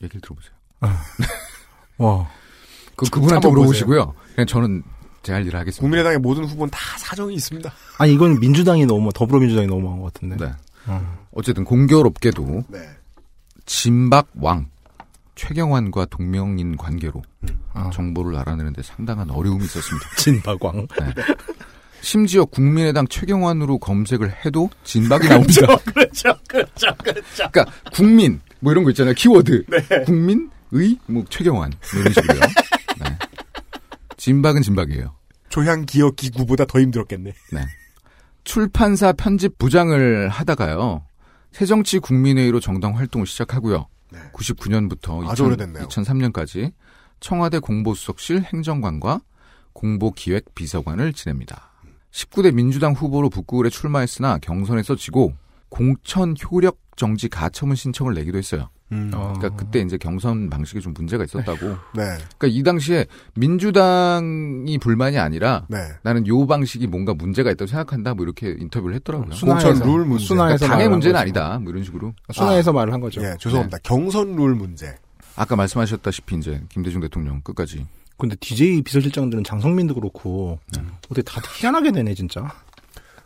얘기를 0.02 0.20
들어보세요. 0.22 0.52
와. 1.98 2.28
그, 2.96 3.08
그분한테 3.10 3.48
물어보시고요. 3.48 4.14
그냥 4.34 4.46
저는 4.46 4.82
제 5.22 5.32
할 5.32 5.46
일을 5.46 5.58
하겠습니다. 5.58 5.80
국민의당의 5.80 6.18
모든 6.18 6.44
후보는 6.44 6.70
다 6.70 6.78
사정이 6.98 7.34
있습니다. 7.34 7.72
아니, 7.98 8.12
이건 8.14 8.40
민주당이 8.40 8.86
너무, 8.86 9.10
더불어민주당이 9.12 9.66
너무한 9.68 10.00
것 10.00 10.12
같은데. 10.12 10.36
네. 10.44 10.52
어. 10.86 11.18
어쨌든 11.32 11.64
공교롭게도 11.64 12.64
네. 12.68 12.78
진박 13.66 14.26
왕 14.40 14.66
최경환과 15.36 16.06
동명인 16.06 16.76
관계로 16.76 17.22
아. 17.72 17.90
정보를 17.92 18.36
알아내는데 18.36 18.82
상당한 18.82 19.30
어려움이 19.30 19.64
있었습니다. 19.64 20.08
진박왕. 20.18 20.86
네. 20.98 21.14
심지어 22.00 22.44
국민의당 22.44 23.06
최경환으로 23.06 23.78
검색을 23.78 24.44
해도 24.44 24.68
진박이 24.84 25.28
나옵니다. 25.28 25.76
그렇죠, 25.94 26.34
그렇죠, 26.48 26.88
그렇죠. 27.02 27.48
그러니까 27.52 27.66
국민 27.92 28.40
뭐 28.58 28.72
이런 28.72 28.82
거 28.84 28.90
있잖아요. 28.90 29.14
키워드. 29.14 29.64
국민 30.04 30.50
의 30.72 30.98
뭐 31.06 31.24
최경환 31.30 31.70
뭐 31.92 32.00
이런 32.00 32.12
식으로요. 32.12 32.40
네. 34.22 34.24
진박은 34.24 34.62
진박이에요. 34.62 35.16
조향 35.48 35.84
기억 35.84 36.16
기구보다 36.16 36.64
더 36.64 36.80
힘들었겠네. 36.80 37.32
네. 37.52 37.64
출판사 38.44 39.12
편집 39.12 39.58
부장을 39.58 40.28
하다가요. 40.28 41.04
새정치 41.50 41.98
국민회의로 41.98 42.60
정당 42.60 42.96
활동을 42.96 43.26
시작하고요. 43.26 43.88
99년부터 44.32 45.28
아주 45.28 45.44
오래됐네요. 45.44 45.88
2003년까지 45.88 46.72
청와대 47.20 47.58
공보수석실 47.58 48.42
행정관과 48.42 49.20
공보기획 49.72 50.54
비서관을 50.54 51.12
지냅니다. 51.12 51.72
19대 52.12 52.54
민주당 52.54 52.92
후보로 52.92 53.30
북구울에 53.30 53.70
출마했으나 53.70 54.38
경선에서 54.38 54.96
지고 54.96 55.32
공천 55.68 56.34
효력 56.44 56.78
정지 56.96 57.28
가처분 57.28 57.74
신청을 57.74 58.14
내기도 58.14 58.38
했어요. 58.38 58.68
음. 58.92 59.10
그러니까 59.10 59.48
그때 59.56 59.80
이제 59.80 59.96
경선 59.96 60.50
방식에 60.50 60.80
좀 60.80 60.92
문제가 60.94 61.24
있었다고. 61.24 61.66
네. 61.94 62.02
그러니까 62.38 62.46
이 62.48 62.62
당시에 62.62 63.06
민주당이 63.34 64.78
불만이 64.78 65.18
아니라 65.18 65.66
네. 65.68 65.78
나는 66.02 66.26
요 66.26 66.46
방식이 66.46 66.86
뭔가 66.86 67.14
문제가 67.14 67.50
있다고 67.50 67.66
생각한다. 67.66 68.14
뭐 68.14 68.24
이렇게 68.24 68.54
인터뷰를 68.58 68.94
했더라고요. 68.96 69.30
공천 69.40 69.78
룰 69.80 70.04
문제. 70.04 70.24
순화해서 70.26 70.58
그러니까 70.58 70.66
당의 70.66 70.86
말을 70.86 70.90
문제는 70.90 71.16
한 71.16 71.26
거죠. 71.26 71.40
아니다. 71.40 71.58
뭐 71.58 71.72
이런 71.72 71.84
식으로. 71.84 72.12
순화해서 72.32 72.72
말을 72.72 72.92
한 72.92 73.00
거죠. 73.00 73.22
예, 73.22 73.34
죄송합니다. 73.40 73.78
경선 73.82 74.36
룰 74.36 74.54
문제. 74.54 74.94
아까 75.34 75.56
말씀하셨다시피 75.56 76.36
이제 76.36 76.62
김대중 76.68 77.00
대통령 77.00 77.40
끝까지 77.40 77.86
근데 78.18 78.36
DJ 78.36 78.82
비서실장들은 78.82 79.42
장성민도 79.42 79.94
그렇고, 79.94 80.60
어떻게 81.06 81.22
다들 81.22 81.48
희한하게 81.56 81.90
되네, 81.90 82.14
진짜. 82.14 82.46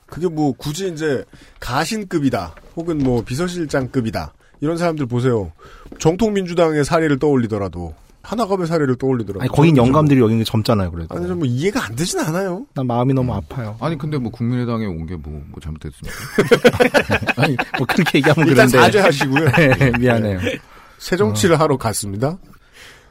그게 0.07 0.27
뭐 0.27 0.53
굳이 0.53 0.89
이제 0.91 1.23
가신급이다. 1.61 2.55
혹은 2.77 2.99
뭐 2.99 3.23
비서실장급이다. 3.23 4.33
이런 4.61 4.77
사람들 4.77 5.07
보세요. 5.07 5.53
정통 5.99 6.33
민주당의 6.35 6.85
사례를 6.85 7.19
떠올리더라도 7.19 7.95
하나갑의 8.23 8.67
사례를 8.67 8.97
떠올리더라도 8.97 9.41
아니, 9.43 9.49
거긴 9.49 9.75
저는 9.77 9.87
영감들이 9.87 10.21
여기 10.21 10.45
젊잖아요, 10.45 10.91
그래도. 10.91 11.09
좀- 11.09 11.17
아니 11.19 11.29
좀뭐 11.29 11.47
이해가 11.47 11.85
안 11.87 11.95
되진 11.95 12.19
않아요. 12.21 12.67
난 12.75 12.87
마음이 12.87 13.15
너무 13.15 13.33
아파요. 13.35 13.77
아니 13.81 13.97
근데 13.97 14.19
뭐 14.19 14.33
국민의당에 14.33 14.85
온 14.87 15.07
게 15.07 15.15
뭐 15.15 15.31
뭐 15.49 15.61
잘못됐습니까? 15.63 16.17
아니, 17.43 17.57
뭐 17.79 17.87
그렇게 17.87 18.19
얘기하면 18.19 18.49
일단 18.49 18.67
그런데. 18.69 18.79
사죄하시고요. 18.79 19.51
네, 19.79 19.93
미안해요. 19.99 20.41
새 20.99 21.17
정치를 21.17 21.61
하러 21.61 21.77
갔습니다. 21.77 22.39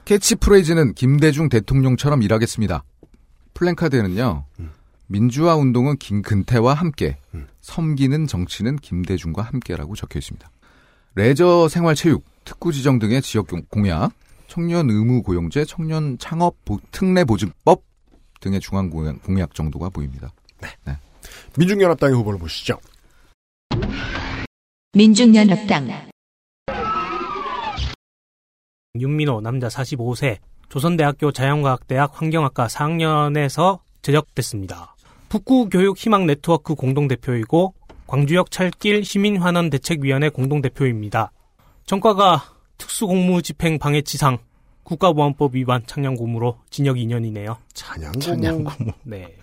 캐치프레이즈는 0.06 0.94
김대중 0.94 1.50
대통령처럼 1.50 2.22
일하겠습니다. 2.22 2.84
플랜카드에는요. 3.54 4.46
민주화 5.08 5.56
운동은 5.56 5.98
김근태와 5.98 6.74
함께, 6.74 7.18
섬기는 7.62 8.28
정치는 8.28 8.76
김대중과 8.78 9.44
함께라고 9.44 9.96
적혀 9.96 10.20
있습니다. 10.20 10.50
레저 11.16 11.68
생활 11.70 11.96
체육, 11.96 12.24
특구 12.44 12.72
지정 12.74 13.00
등의 13.00 13.22
지역 13.22 13.48
공- 13.48 13.64
공약, 13.70 14.12
청년 14.48 14.90
의무 14.90 15.24
고용제, 15.24 15.66
청년 15.66 16.18
창업 16.18 16.64
보- 16.66 16.80
특례 16.92 17.24
보증법 17.24 17.82
등의 18.42 18.60
중앙 18.60 18.90
공약, 18.90 19.24
공약 19.24 19.56
정도가 19.56 19.90
보입니다. 19.90 20.32
민중연합당의 21.58 22.16
후보를 22.18 22.38
보시죠. 22.40 22.80
민중연합당 24.94 25.88
윤민호 28.98 29.42
남자 29.42 29.68
45세 29.68 30.38
조선대학교 30.70 31.32
자연과학대학 31.32 32.22
환경학과 32.22 32.68
4학년에서 32.68 33.80
제적됐습니다. 34.02 34.96
북구 35.30 35.70
교육 35.70 35.98
희망 35.98 36.26
네트워크 36.26 36.76
공동대표이고 36.76 37.74
광주역 38.16 38.50
찰길 38.50 39.04
시민환원 39.04 39.70
대책위원회 39.70 40.30
공동대표입니다. 40.30 41.34
전과가 41.86 42.46
특수공무집행 42.78 43.78
방해치상 43.78 44.38
국가보안법 44.84 45.56
위반 45.56 45.86
창량고무로 45.86 46.60
징역 46.70 46.96
2년이네요. 46.96 47.58
찬양고. 47.74 48.20
찬양고. 48.22 48.72
네. 49.04 49.36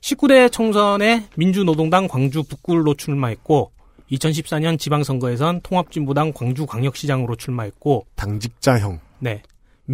19대 0.00 0.50
총선에 0.50 1.28
민주노동당 1.36 2.08
광주 2.08 2.42
북구로 2.44 2.94
출마했고 2.94 3.72
2014년 4.10 4.78
지방선거에선 4.78 5.60
통합진보당 5.60 6.32
광주광역시장으로 6.32 7.36
출마했고 7.36 8.06
당직자형. 8.14 9.00
네. 9.18 9.42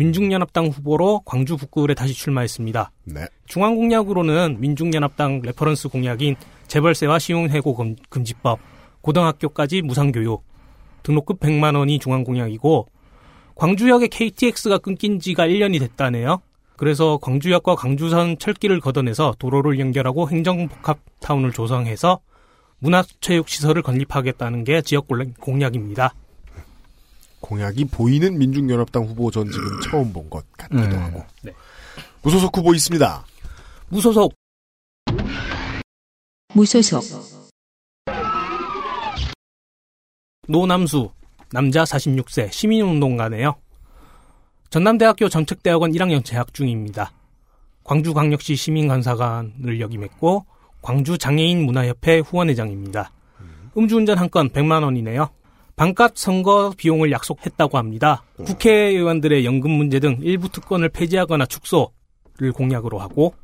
민중연합당 0.00 0.66
후보로 0.66 1.22
광주 1.24 1.56
북구에 1.56 1.94
다시 1.94 2.12
출마했습니다. 2.12 2.90
네. 3.04 3.26
중앙공약으로는 3.46 4.60
민중연합당 4.60 5.40
reference 5.42 5.88
공약인 5.88 6.36
재벌세와 6.68 7.18
쉬운 7.18 7.46
해고 7.46 7.74
금- 7.74 7.96
금지법, 8.10 8.58
고등학교까지 9.00 9.80
무상교육, 9.80 10.44
등록금 11.02 11.36
100만 11.36 11.76
원이 11.76 11.98
중앙공약이고 11.98 12.86
광주역의 13.54 14.08
KTX가 14.08 14.78
끊긴 14.78 15.18
지가 15.18 15.46
1년이 15.46 15.80
됐다네요. 15.80 16.42
그래서 16.76 17.16
광주역과 17.22 17.74
광주선 17.76 18.38
철길을 18.38 18.80
걷어내서 18.80 19.36
도로를 19.38 19.78
연결하고 19.80 20.28
행정복합타운을 20.28 21.52
조성해서 21.52 22.20
문화체육시설을 22.80 23.80
건립하겠다는 23.80 24.64
게 24.64 24.82
지역 24.82 25.06
공약입니다. 25.40 26.12
공약이 27.40 27.86
보이는 27.86 28.36
민중연합당 28.38 29.04
후보 29.04 29.30
전 29.30 29.50
지금 29.50 29.80
처음 29.82 30.12
본 30.12 30.28
것 30.30 30.44
같기도 30.56 30.82
음. 30.82 31.02
하고. 31.02 31.24
네. 31.42 31.52
무소속 32.22 32.56
후보 32.56 32.74
있습니다. 32.74 33.24
무소속 33.88 34.32
무소속 36.54 37.02
노남수 40.48 41.10
남자 41.52 41.84
46세 41.84 42.50
시민운동가네요. 42.52 43.54
전남대학교 44.70 45.28
정책대학원 45.28 45.92
1학년 45.92 46.24
재학 46.24 46.52
중입니다. 46.52 47.12
광주광역시 47.84 48.56
시민감사관을 48.56 49.80
역임했고 49.80 50.44
광주 50.82 51.16
장애인 51.18 51.64
문화협회 51.64 52.20
후원회장입니다. 52.20 53.10
음주운전 53.76 54.18
한 54.18 54.28
건 54.30 54.48
100만 54.50 54.82
원이네요. 54.82 55.28
반값 55.76 56.16
선거 56.16 56.72
비용을 56.76 57.12
약속했다고 57.12 57.76
합니다. 57.76 58.24
국회의원들의 58.44 59.44
연금 59.44 59.70
문제 59.70 60.00
등 60.00 60.18
일부 60.22 60.48
특권을 60.48 60.88
폐지하거나 60.88 61.44
축소를 61.46 62.52
공약으로 62.54 62.98
하고 62.98 63.34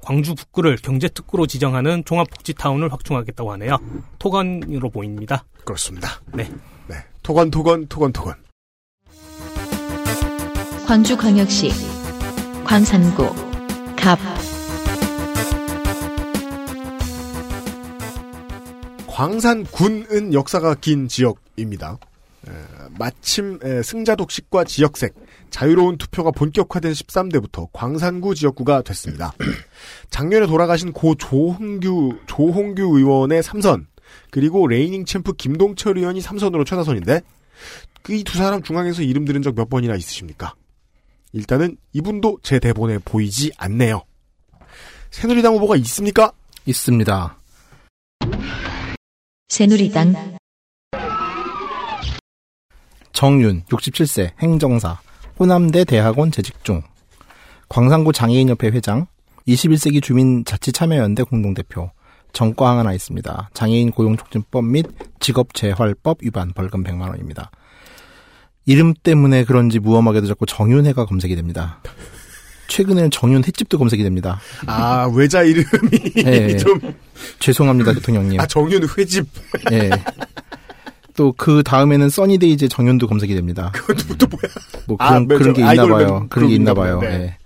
광주 0.00 0.34
북구를 0.34 0.76
경제특구로 0.76 1.46
지정하는 1.46 2.04
종합복지타운을 2.04 2.90
확충하겠다고 2.92 3.52
하네요. 3.52 3.76
토건으로 4.18 4.90
보입니다. 4.90 5.44
그렇습니다. 5.64 6.20
네. 6.34 6.50
네. 6.88 6.96
토건, 7.22 7.50
토건, 7.50 7.86
토건, 7.86 8.12
토건. 8.12 8.34
광주광역시 10.86 11.70
광산구 12.64 13.32
갑 13.96 14.18
광산군은 19.12 20.32
역사가 20.32 20.74
긴 20.76 21.06
지역입니다. 21.06 21.98
에, 22.48 22.50
마침 22.98 23.58
에, 23.62 23.82
승자 23.82 24.16
독식과 24.16 24.64
지역색, 24.64 25.14
자유로운 25.50 25.98
투표가 25.98 26.30
본격화된 26.30 26.92
13대부터 26.92 27.68
광산구 27.72 28.34
지역구가 28.34 28.82
됐습니다. 28.82 29.32
작년에 30.10 30.46
돌아가신 30.46 30.92
고 30.92 31.14
조홍규 31.14 32.20
조홍규 32.26 32.98
의원의 32.98 33.42
3선 33.42 33.84
그리고 34.30 34.66
레이닝 34.66 35.04
챔프 35.04 35.34
김동철 35.34 35.98
의원이 35.98 36.20
3선으로 36.20 36.66
최다선인데 36.66 37.20
그 38.02 38.14
이 38.14 38.24
두 38.24 38.38
사람 38.38 38.62
중앙에서 38.62 39.02
이름 39.02 39.24
들은 39.26 39.42
적 39.42 39.54
몇 39.54 39.68
번이나 39.68 39.94
있으십니까? 39.94 40.54
일단은 41.32 41.76
이분도 41.92 42.38
제 42.42 42.58
대본에 42.58 42.98
보이지 42.98 43.52
않네요. 43.58 44.02
새누리당 45.10 45.54
후보가 45.54 45.76
있습니까? 45.76 46.32
있습니다. 46.66 47.36
새누리당 49.52 50.14
정윤 53.12 53.64
67세 53.64 54.30
행정사 54.38 54.98
호남대 55.38 55.84
대학원 55.84 56.30
재직 56.30 56.64
중 56.64 56.80
광산구 57.68 58.14
장애인협회 58.14 58.68
회장 58.68 59.08
21세기 59.46 60.02
주민자치참여연대 60.02 61.24
공동대표 61.24 61.90
전과항 62.32 62.78
하나 62.78 62.94
있습니다. 62.94 63.50
장애인 63.52 63.90
고용촉진법 63.90 64.64
및 64.64 64.86
직업재활법 65.20 66.20
위반 66.22 66.54
벌금 66.54 66.82
100만 66.82 67.10
원입니다. 67.10 67.50
이름 68.64 68.94
때문에 68.94 69.44
그런지 69.44 69.80
무엄하게도 69.80 70.28
자꾸 70.28 70.46
정윤회가 70.46 71.04
검색이 71.04 71.36
됩니다. 71.36 71.82
최근에는 72.72 73.10
정윤 73.10 73.44
횟집도 73.44 73.76
검색이 73.76 74.02
됩니다. 74.02 74.40
아 74.66 75.06
외자 75.14 75.42
이름이 75.42 76.14
네. 76.24 76.56
좀 76.56 76.80
죄송합니다 77.38 77.92
대통령님. 77.92 78.40
아, 78.40 78.46
정윤 78.46 78.88
회집. 78.96 79.26
예. 79.70 79.90
또그 81.14 81.62
다음에는 81.64 82.08
써니데이즈 82.08 82.68
정윤도 82.68 83.06
검색이 83.08 83.34
됩니다. 83.34 83.70
그것도 83.74 84.16
또 84.16 84.26
뭐야? 84.26 84.52
뭐 84.86 84.96
아, 84.98 85.10
그런 85.10 85.28
네, 85.28 85.34
그런 85.36 85.54
저게 85.54 85.70
있나 85.70 85.86
봐요. 85.86 86.26
그런 86.30 86.48
게 86.48 86.54
있나 86.54 86.72
봐요. 86.72 87.00
네. 87.00 87.08
예. 87.08 87.36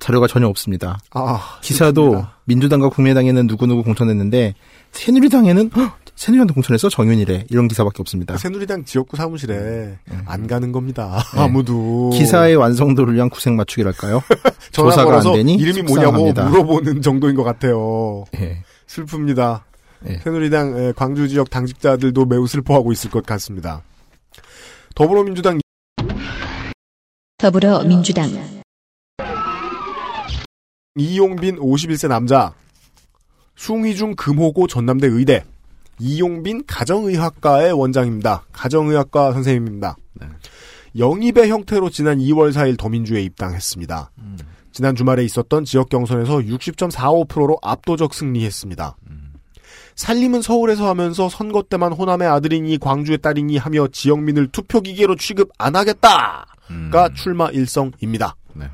자료가 0.00 0.26
전혀 0.26 0.48
없습니다. 0.48 0.98
아, 1.12 1.58
기사도 1.60 2.26
민주당과 2.46 2.88
국민의당에는 2.88 3.46
누구누구 3.46 3.84
공천했는데 3.84 4.56
새누리당에는 4.90 5.70
헉, 5.76 5.96
새누리당도 6.22 6.54
공천했어 6.54 6.88
정윤이래 6.88 7.46
이런 7.50 7.66
기사밖에 7.66 7.96
없습니다. 7.98 8.36
새누리당 8.36 8.84
지역구 8.84 9.16
사무실에 9.16 9.98
안 10.24 10.46
가는 10.46 10.70
겁니다. 10.70 11.20
아무도 11.34 12.10
네. 12.12 12.18
기사의 12.20 12.54
완성도를 12.54 13.12
위한 13.14 13.28
구색 13.28 13.54
맞추기랄까요? 13.54 14.22
전화 14.70 14.90
조사가 14.90 15.04
걸어서 15.04 15.30
안 15.30 15.36
되니 15.38 15.56
이름이 15.56 15.82
뭐냐고 15.82 16.18
속상합니다. 16.18 16.48
물어보는 16.48 17.02
정도인 17.02 17.34
것 17.34 17.42
같아요. 17.42 18.24
예. 18.36 18.62
슬픕니다. 18.86 19.62
예. 20.10 20.18
새누리당 20.18 20.78
에, 20.78 20.92
광주 20.92 21.26
지역 21.26 21.50
당직자들도 21.50 22.24
매우 22.26 22.46
슬퍼하고 22.46 22.92
있을 22.92 23.10
것 23.10 23.26
같습니다. 23.26 23.82
더불어민주당 24.94 25.58
더불어민주당 27.38 28.30
이용빈 30.94 31.56
51세 31.58 32.06
남자 32.06 32.54
숭의중 33.56 34.14
금호고 34.14 34.68
전남대 34.68 35.08
의대 35.08 35.42
이용빈 36.02 36.64
가정의학과의 36.66 37.72
원장입니다. 37.72 38.44
가정의학과 38.52 39.32
선생님입니다. 39.32 39.96
영입의 40.98 41.48
형태로 41.48 41.90
지난 41.90 42.18
2월 42.18 42.52
4일 42.52 42.76
더민주에 42.76 43.22
입당했습니다. 43.22 44.10
지난 44.72 44.96
주말에 44.96 45.22
있었던 45.24 45.64
지역 45.64 45.88
경선에서 45.90 46.38
60.45%로 46.38 47.56
압도적 47.62 48.14
승리했습니다. 48.14 48.96
살림은 49.94 50.42
서울에서 50.42 50.88
하면서 50.88 51.28
선거 51.28 51.62
때만 51.62 51.92
호남의 51.92 52.26
아들이니 52.26 52.78
광주의 52.78 53.18
딸이니 53.18 53.58
하며 53.58 53.86
지역민을 53.86 54.48
투표기계로 54.48 55.14
취급 55.16 55.50
안 55.56 55.76
하겠다가 55.76 57.10
출마 57.14 57.48
일성입니다. 57.50 58.34
네. 58.54 58.66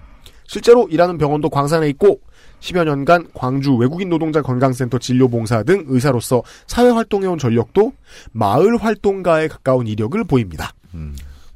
실제로 0.46 0.88
일하는 0.88 1.18
병원도 1.18 1.50
광산에 1.50 1.90
있고 1.90 2.20
10여 2.60 2.85
년간 2.85 3.28
광주 3.35 3.74
외국인 3.74 4.09
노동자 4.09 4.43
건강센터 4.43 4.98
진료봉사 4.98 5.62
등 5.62 5.85
의사로서 5.89 6.43
사회활동해온 6.66 7.39
전력도 7.39 7.93
마을 8.32 8.76
활동가에 8.76 9.48
가까운 9.48 9.86
이력을 9.86 10.22
보입니다. 10.24 10.72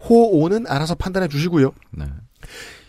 호오는 0.09 0.66
알아서 0.66 0.95
판단해 0.95 1.29
주시고요. 1.29 1.73
네. 1.91 2.05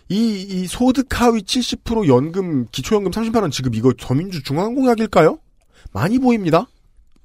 이, 0.10 0.42
이 0.42 0.68
소득 0.68 1.08
하위 1.20 1.42
70% 1.42 2.08
연금, 2.08 2.68
기초연금 2.72 3.12
30만원 3.12 3.52
지급 3.52 3.76
이거 3.76 3.94
더민주 3.98 4.44
중앙공약일까요? 4.44 5.40
많이 5.92 6.20
보입니다. 6.20 6.68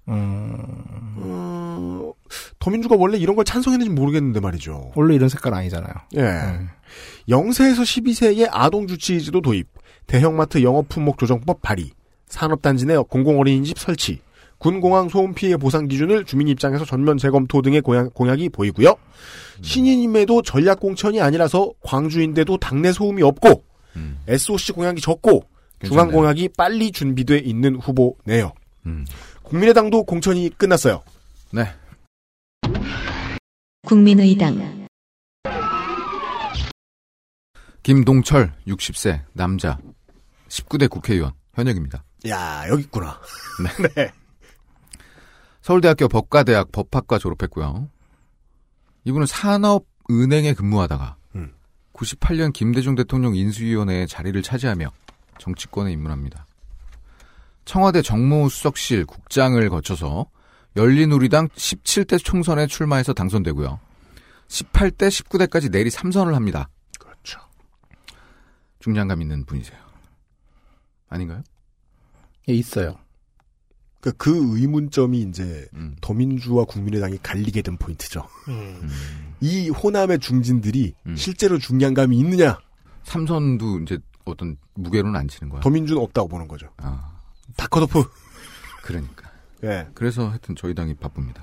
어, 0.06 2.12
더민주가 2.59 2.97
원래 2.98 3.19
이런 3.19 3.36
걸 3.36 3.44
찬성했는지 3.44 3.90
모르겠는데 3.90 4.40
말이죠. 4.40 4.93
원래 4.94 5.15
이런 5.15 5.28
색깔 5.28 5.55
아니잖아요. 5.55 5.93
예. 6.16 6.69
0세에서 7.28 7.82
12세의 7.82 8.48
아동 8.51 8.86
주치의제도 8.86 9.43
도입, 9.43 9.66
대형마트 10.09 10.62
영업품목 10.62 11.18
조정법 11.18 11.62
발의, 11.62 11.90
산업단지 12.26 12.86
내 12.86 12.97
공공어린이집 12.97 13.78
설치, 13.78 14.20
군공항 14.56 15.09
소음 15.09 15.35
피해 15.35 15.56
보상 15.56 15.86
기준을 15.86 16.24
주민 16.24 16.48
입장에서 16.48 16.85
전면 16.85 17.16
재검토 17.16 17.62
등의 17.62 17.80
공약, 17.82 18.12
공약이 18.14 18.48
보이고요. 18.48 18.97
신인임에도 19.62 20.43
전략 20.43 20.80
공천이 20.80 21.20
아니라서 21.20 21.70
광주인데도 21.82 22.56
당내 22.56 22.90
소음이 22.90 23.22
없고 23.22 23.62
SOC 24.26 24.72
공약이 24.72 25.01
적고 25.01 25.44
중앙 25.85 26.10
공약이 26.10 26.48
빨리 26.56 26.90
준비돼 26.90 27.39
있는 27.39 27.76
후보네요. 27.76 28.52
국민의당도 29.43 30.05
공천이 30.05 30.51
끝났어요. 30.56 31.02
네. 31.52 31.66
국민의당 33.86 34.89
김동철 37.82 38.52
60세 38.66 39.20
남자 39.32 39.78
19대 40.49 40.89
국회의원 40.89 41.33
현역입니다. 41.55 42.05
야 42.29 42.65
여기 42.69 42.83
있구나. 42.83 43.20
네. 43.95 44.12
서울대학교 45.61 46.09
법과대학 46.09 46.73
법학과 46.73 47.19
졸업했고요. 47.19 47.89
이분은 49.05 49.27
산업은행에 49.27 50.55
근무하다가 50.55 51.19
98년 51.99 52.53
김대중 52.53 52.95
대통령 52.95 53.35
인수위원회에 53.35 54.07
자리를 54.07 54.41
차지하며 54.43 54.91
정치권에 55.39 55.93
입문합니다. 55.93 56.47
청와대 57.65 58.03
정무수석실 58.03 59.05
국장을 59.05 59.69
거쳐서 59.69 60.27
열린우리당 60.77 61.49
17대 61.49 62.23
총선에 62.23 62.66
출마해서 62.66 63.12
당선되고요. 63.12 63.81
18대, 64.49 65.09
19대까지 65.09 65.70
내리 65.70 65.91
3선을 65.91 66.33
합니다. 66.33 66.69
그렇죠. 66.99 67.41
중량감 68.79 69.20
있는 69.20 69.45
분이세요. 69.45 69.79
아닌가요? 71.09 71.43
예, 72.48 72.55
있어요. 72.55 72.98
그, 74.01 74.12
그 74.12 74.59
의문점이 74.59 75.20
이제 75.22 75.66
음. 75.74 75.97
더민주와 76.01 76.64
국민의당이 76.64 77.18
갈리게 77.22 77.62
된 77.62 77.76
포인트죠. 77.76 78.26
음. 78.48 78.89
이 79.40 79.68
호남의 79.70 80.20
중진들이 80.20 80.94
음. 81.06 81.16
실제로 81.16 81.59
중량감이 81.59 82.16
있느냐? 82.18 82.59
삼선도 83.05 83.80
이제 83.80 83.98
어떤 84.24 84.56
무게로는 84.74 85.18
안 85.18 85.26
치는 85.26 85.48
거야. 85.48 85.60
더민주는 85.60 86.01
없다고 86.01 86.28
보는 86.28 86.47
거죠. 86.47 86.68
아, 86.76 87.18
다 87.56 87.66
컷오프. 87.66 88.05
그러니까. 88.82 89.30
예. 89.64 89.89
그래서 89.94 90.28
하여튼 90.28 90.55
저희 90.55 90.74
당이 90.74 90.94
바쁩니다. 90.94 91.43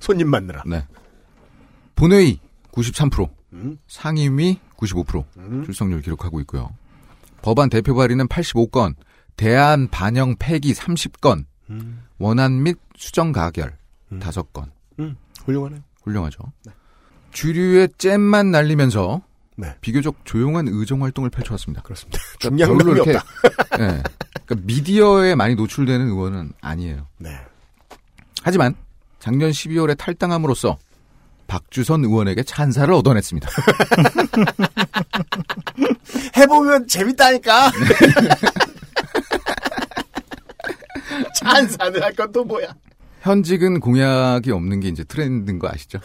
손님 0.00 0.28
만나라. 0.28 0.62
네. 0.66 0.86
본회의 1.94 2.38
93%, 2.72 3.30
음. 3.54 3.78
상임위 3.86 4.58
95% 4.76 5.64
출석률 5.64 6.02
기록하고 6.02 6.40
있고요. 6.40 6.70
법안 7.44 7.68
대표 7.68 7.94
발의는 7.94 8.26
85건, 8.26 8.94
대안 9.36 9.88
반영 9.88 10.36
폐기 10.38 10.72
30건, 10.72 11.44
음. 11.68 12.02
원안 12.16 12.62
및 12.62 12.78
수정 12.96 13.32
가결 13.32 13.76
5건. 14.10 14.70
음. 15.00 15.14
훌륭하네요. 15.44 15.82
훌륭하죠. 16.04 16.38
주류의 17.32 17.90
잼만 17.98 18.50
날리면서 18.50 19.20
네. 19.56 19.74
비교적 19.82 20.24
조용한 20.24 20.68
의정 20.68 21.02
활동을 21.02 21.28
펼쳐왔습니다. 21.28 21.82
그렇습니다. 21.82 22.18
그러니까 22.38 22.48
중량감이 22.48 22.78
별로 22.78 23.04
이렇게, 23.04 23.18
없다. 23.18 23.84
예. 23.84 24.02
그러니까 24.46 24.66
미디어에 24.66 25.34
많이 25.34 25.54
노출되는 25.54 26.06
의원은 26.06 26.52
아니에요. 26.62 27.06
네. 27.18 27.38
하지만 28.42 28.74
작년 29.18 29.50
12월에 29.50 29.98
탈당함으로써 29.98 30.78
박주선 31.46 32.04
의원에게 32.04 32.42
찬사를 32.42 32.92
얻어냈습니다. 32.92 33.48
해보면 36.36 36.86
재밌다니까. 36.88 37.70
찬사는 41.36 42.02
할건 42.02 42.32
또 42.32 42.44
뭐야? 42.44 42.74
현직은 43.22 43.80
공약이 43.80 44.50
없는 44.50 44.80
게 44.80 44.88
이제 44.88 45.04
트렌드인 45.04 45.58
거 45.58 45.68
아시죠? 45.68 45.98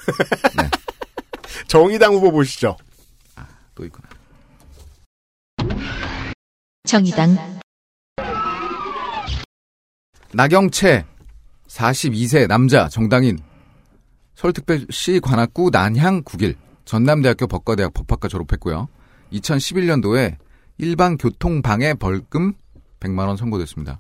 정의당 1.67 2.13
후보 2.13 2.31
보시죠. 2.31 2.77
또 3.75 3.85
있구나. 3.85 4.07
정의당 6.85 7.59
나경채 10.31 11.05
42세 11.67 12.47
남자 12.47 12.87
정당인 12.89 13.39
서울특별시 14.39 15.19
관악구 15.19 15.69
난향 15.69 16.23
9길 16.23 16.55
전남대학교 16.85 17.45
법과대학 17.47 17.93
법학과 17.93 18.29
졸업했고요. 18.29 18.87
2011년도에 19.33 20.37
일반 20.77 21.17
교통방해 21.17 21.95
벌금 21.95 22.53
100만 23.01 23.27
원 23.27 23.35
선고됐습니다. 23.35 23.99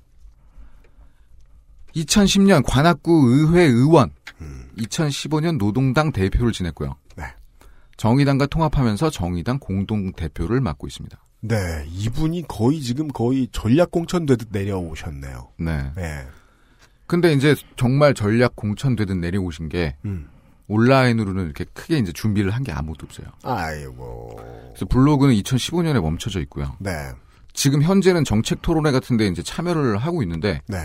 2010년 1.93 2.63
관악구 2.65 3.11
의회 3.33 3.63
의원, 3.63 4.11
2015년 4.77 5.57
노동당 5.57 6.13
대표를 6.13 6.53
지냈고요. 6.53 6.95
네. 7.17 7.25
정의당과 7.97 8.45
통합하면서 8.45 9.09
정의당 9.09 9.59
공동 9.59 10.13
대표를 10.13 10.61
맡고 10.61 10.87
있습니다. 10.87 11.17
네, 11.41 11.85
이분이 11.89 12.45
거의 12.47 12.79
지금 12.81 13.09
거의 13.09 13.49
전략 13.51 13.91
공천되듯 13.91 14.49
내려오셨네요. 14.51 15.49
네. 15.59 15.91
네. 15.95 16.27
근데 17.09 17.33
이제 17.33 17.55
정말 17.75 18.13
전략 18.13 18.55
공천되듯 18.55 19.17
내려오신 19.17 19.67
게 19.69 19.95
음. 20.05 20.29
온라인으로는 20.67 21.45
이렇게 21.45 21.65
크게 21.73 21.97
이제 21.97 22.11
준비를 22.13 22.51
한 22.51 22.63
게 22.63 22.71
아무도 22.71 23.05
없어요. 23.07 23.27
아이고. 23.43 24.39
그래서 24.69 24.85
블로그는 24.85 25.33
2015년에 25.33 25.99
멈춰져 26.01 26.39
있고요. 26.41 26.75
네. 26.79 26.91
지금 27.53 27.81
현재는 27.81 28.23
정책 28.25 28.61
토론회 28.61 28.91
같은데 28.91 29.25
이제 29.27 29.41
참여를 29.41 29.97
하고 29.97 30.21
있는데 30.21 30.61
네. 30.67 30.77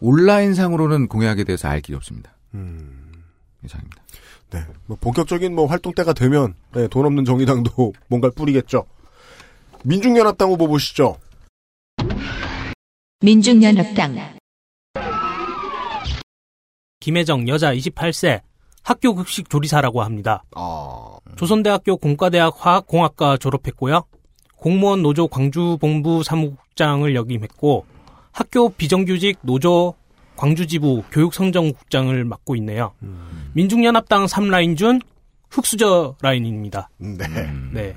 온라인상으로는 0.00 1.08
공약에 1.08 1.42
대해서 1.42 1.66
알 1.68 1.80
길이 1.80 1.96
없습니다. 1.96 2.32
음. 2.54 3.24
이상입니다. 3.64 4.02
네. 4.50 4.60
뭐 4.86 4.96
본격적인 5.00 5.52
뭐 5.54 5.66
활동 5.66 5.92
때가 5.94 6.12
되면 6.12 6.54
네, 6.72 6.86
돈 6.86 7.04
없는 7.06 7.24
정의당도 7.24 7.92
뭔가를 8.08 8.32
뿌리겠죠. 8.36 8.86
민중연합당 9.82 10.48
후보 10.50 10.68
보시죠. 10.68 11.16
민중연합당 13.22 14.35
김혜정 17.06 17.46
여자 17.46 17.72
28세 17.72 18.40
학교 18.82 19.14
급식 19.14 19.48
조리사라고 19.48 20.02
합니다. 20.02 20.42
아. 20.56 21.18
조선대학교 21.36 21.98
공과대학 21.98 22.54
화학공학과 22.58 23.36
졸업했고요. 23.36 24.02
공무원 24.56 25.02
노조 25.02 25.28
광주본부 25.28 26.24
사무국장을 26.24 27.14
역임했고 27.14 27.86
학교 28.32 28.70
비정규직 28.70 29.38
노조 29.42 29.94
광주지부 30.34 31.04
교육선전국장을 31.12 32.24
맡고 32.24 32.56
있네요. 32.56 32.92
민중연합당 33.52 34.26
3라인 34.26 34.76
중 34.76 34.98
흙수저 35.50 36.16
라인입니다. 36.20 36.90
네. 36.96 37.28
네. 37.72 37.96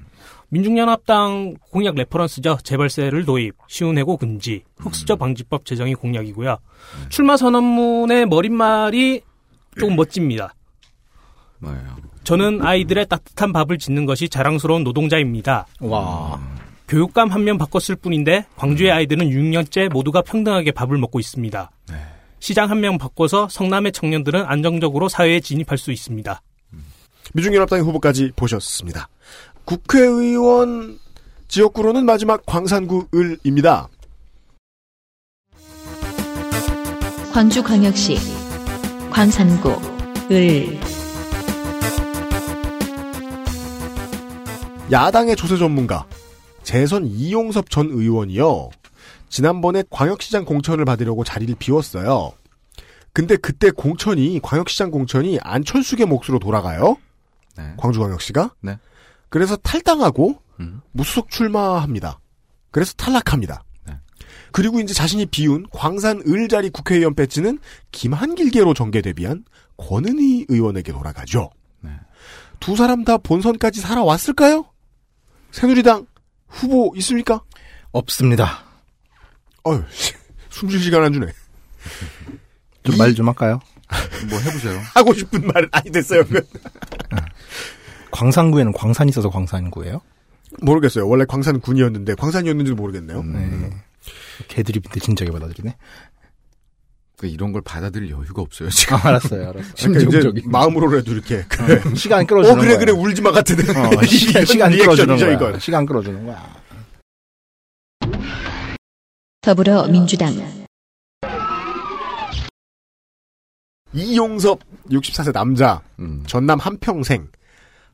민중연합당 0.50 1.56
공약 1.72 1.96
reference죠. 1.96 2.58
재벌세를 2.64 3.26
도입, 3.26 3.56
쉬운 3.68 3.98
해고 3.98 4.18
금지, 4.18 4.64
흙수저 4.78 5.16
방지법 5.16 5.66
제정이 5.66 5.96
공약이고요. 5.96 6.58
출마 7.10 7.38
선언문의 7.38 8.26
머릿말이 8.26 9.22
조금 9.80 9.96
멋집니다. 9.96 10.54
뭐예요? 11.60 11.98
저는 12.24 12.66
아이들의 12.66 13.08
따뜻한 13.08 13.54
밥을 13.54 13.78
짓는 13.78 14.06
것이 14.06 14.30
자랑스러운 14.30 14.84
노동자입니다. 14.84 15.68
와. 15.82 16.40
교육감 16.88 17.30
한 17.30 17.44
명 17.44 17.58
바꿨을 17.60 17.96
뿐인데 17.98 18.46
광주의 18.56 18.92
아이들은 18.92 19.30
6년째 19.30 19.90
모두가 19.92 20.22
평등하게 20.24 20.72
밥을 20.72 20.98
먹고 20.98 21.20
있습니다. 21.20 21.70
시장 22.40 22.70
한 22.70 22.80
명 22.82 22.98
바꿔서 22.98 23.48
성남의 23.50 23.92
청년들은 23.92 24.44
안정적으로 24.46 25.10
사회에 25.10 25.40
진입할 25.42 25.78
수 25.78 25.92
있습니다. 25.92 26.42
민중연합당 27.36 27.82
후보까지 27.82 28.32
보셨습니다. 28.36 29.08
국회의원 29.70 30.98
지역구로는 31.48 32.04
마지막 32.04 32.44
광산구 32.48 33.10
을입니다. 33.14 33.88
광주광역시 37.32 38.18
광산구 39.12 39.70
을 40.32 40.80
야당의 44.92 45.36
조세 45.36 45.56
전문가 45.58 46.08
재선 46.64 47.06
이용섭 47.06 47.70
전 47.70 47.92
의원이요. 47.92 48.72
지난번에 49.30 49.84
광역시장 49.92 50.46
공천을 50.46 50.84
받으려고 50.84 51.24
자리를 51.24 51.54
비웠어요. 51.60 52.32
근데 53.14 53.38
그때 53.38 53.70
공천이 53.70 54.40
광역시장 54.42 54.90
공천이 54.90 55.38
안철수의 55.44 56.08
몫으로 56.08 56.40
돌아가요. 56.40 56.98
네. 57.56 57.76
광주광역시가. 57.78 58.56
네. 58.62 58.80
그래서 59.30 59.56
탈당하고 59.58 60.42
음. 60.60 60.82
무소속 60.92 61.30
출마합니다. 61.30 62.20
그래서 62.72 62.94
탈락합니다. 62.94 63.64
네. 63.86 63.94
그리고 64.52 64.80
이제 64.80 64.94
자신이 64.94 65.28
비운 65.28 65.66
광산 65.72 66.22
을자리 66.28 66.70
국회의원 66.70 67.16
배지는 67.16 67.60
김한길계로 67.92 68.74
정계 68.74 69.02
데뷔한 69.02 69.46
권은희 69.78 70.46
의원에게 70.50 70.92
돌아가죠. 70.92 71.50
네. 71.82 71.92
두 72.60 72.76
사람 72.76 73.04
다 73.06 73.18
본선까지 73.18 73.80
살아왔을까요? 73.82 74.66
새누리당 75.52 76.06
후보 76.48 76.94
있습니까? 76.98 77.42
없습니다. 77.92 78.64
어휴, 79.64 79.84
숨쉴 80.50 80.80
시간 80.80 81.04
안 81.04 81.14
주네. 81.14 81.28
좀 82.84 82.98
말좀 82.98 83.28
할까요? 83.28 83.60
뭐 84.30 84.40
해보세요. 84.40 84.80
하고 84.94 85.14
싶은 85.14 85.46
말은 85.48 85.70
아니 85.72 85.92
됐어요. 85.92 86.24
광산구에는 88.12 88.74
광산이 88.74 89.10
있어서 89.10 89.30
광산구예요? 89.30 90.02
모르겠어요. 90.62 91.08
원래 91.08 91.26
광산군이었는데 91.26 92.16
광산이었는지도 92.16 92.76
모르겠네요. 92.76 93.24
네. 93.24 93.70
개들이 94.48 94.80
밑에 94.84 95.00
진작에 95.00 95.30
받아들이네. 95.30 95.76
그 97.18 97.28
이런 97.28 97.52
걸 97.52 97.62
받아들일 97.62 98.10
여유가 98.12 98.42
없어요. 98.42 98.70
지금. 98.70 98.96
아, 98.96 99.10
알았어요, 99.10 99.42
알았어요. 99.50 99.74
그러니까 99.76 100.00
이제 100.00 100.00
심정적인. 100.00 100.50
마음으로라도 100.50 101.12
이렇게 101.12 101.44
그래. 101.50 101.82
시간 101.96 102.26
끌어주는 102.26 102.56
어 102.58 102.60
그래 102.62 102.76
거예요. 102.76 102.80
그래 102.80 102.92
울지 102.94 103.22
마 103.22 103.32
같은 103.32 103.56
어, 103.60 104.04
시간, 104.06 104.46
시간 104.48 104.72
끌어주는 104.72 105.18
거야. 105.18 105.34
이건. 105.34 105.60
시간 105.60 105.86
끌어주는 105.86 106.26
거야. 106.26 106.56
더불어민주당 109.42 110.34
이용섭 113.94 114.60
64세 114.92 115.34
남자 115.34 115.82
음. 116.00 116.24
전남 116.28 116.60
한평생 116.60 117.28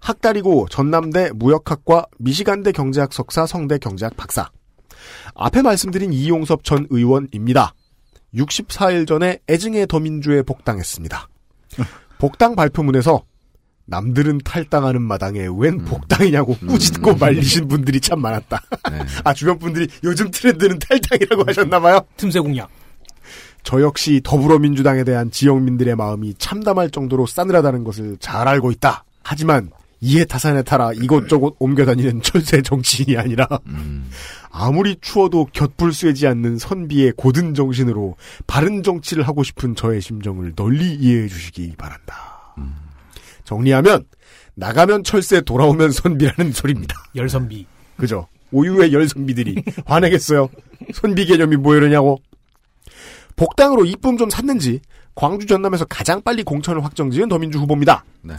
학다리고 0.05 0.67
전남대 0.69 1.31
무역학과 1.33 2.05
미시간대 2.19 2.73
경제학 2.73 3.11
석사 3.11 3.47
성대 3.47 3.79
경제학 3.79 4.15
박사 4.15 4.51
앞에 5.33 5.63
말씀드린 5.63 6.13
이용섭 6.13 6.63
전 6.63 6.85
의원입니다. 6.91 7.73
64일 8.35 9.07
전에 9.07 9.39
애증의 9.49 9.87
더민주에 9.87 10.43
복당했습니다. 10.43 11.27
복당 12.19 12.55
발표문에서 12.55 13.23
남들은 13.85 14.41
탈당하는 14.45 15.01
마당에 15.01 15.47
웬 15.57 15.83
복당이냐고 15.85 16.55
꾸짖고 16.55 17.15
말리신 17.15 17.67
분들이 17.67 17.99
참 17.99 18.21
많았다. 18.21 18.61
네. 18.91 18.99
아 19.23 19.33
주변 19.33 19.57
분들이 19.57 19.87
요즘 20.03 20.29
트렌드는 20.29 20.77
탈당이라고 20.77 21.45
하셨나봐요. 21.47 22.01
틈새 22.15 22.41
공약. 22.41 22.69
저 23.63 23.81
역시 23.81 24.21
더불어민주당에 24.23 25.03
대한 25.03 25.31
지역민들의 25.31 25.95
마음이 25.95 26.35
참담할 26.37 26.91
정도로 26.91 27.25
싸늘하다는 27.25 27.83
것을 27.83 28.17
잘 28.19 28.47
알고 28.47 28.69
있다. 28.69 29.03
하지만 29.23 29.71
이해 30.01 30.25
타산에 30.25 30.63
따라 30.63 30.91
이곳저곳 30.93 31.55
옮겨다니는 31.59 32.21
철새 32.21 32.61
정치인이 32.61 33.17
아니라 33.17 33.47
아무리 34.51 34.97
추워도 35.01 35.47
곁불 35.53 35.93
쐬지 35.93 36.27
않는 36.27 36.57
선비의 36.57 37.13
고든 37.17 37.53
정신으로 37.53 38.15
바른 38.47 38.83
정치를 38.83 39.27
하고 39.27 39.43
싶은 39.43 39.75
저의 39.75 40.01
심정을 40.01 40.53
널리 40.55 40.93
이해해 40.95 41.27
주시기 41.27 41.73
바란다. 41.77 42.55
정리하면 43.43 44.05
나가면 44.55 45.03
철새 45.03 45.41
돌아오면 45.41 45.91
선비라는 45.91 46.51
소리입니다. 46.53 46.95
열선비. 47.15 47.65
그죠? 47.97 48.27
오유의 48.51 48.93
열선비들이 48.93 49.63
화내겠어요. 49.85 50.49
선비 50.93 51.25
개념이 51.25 51.57
뭐 51.57 51.75
이러냐고. 51.75 52.21
복당으로 53.35 53.85
이쁨 53.85 54.17
좀 54.17 54.29
샀는지 54.29 54.79
광주 55.13 55.45
전남에서 55.45 55.85
가장 55.85 56.21
빨리 56.21 56.43
공천을 56.43 56.83
확정 56.83 57.11
지은 57.11 57.27
더민주 57.27 57.59
후보입니다. 57.59 58.03
네. 58.21 58.35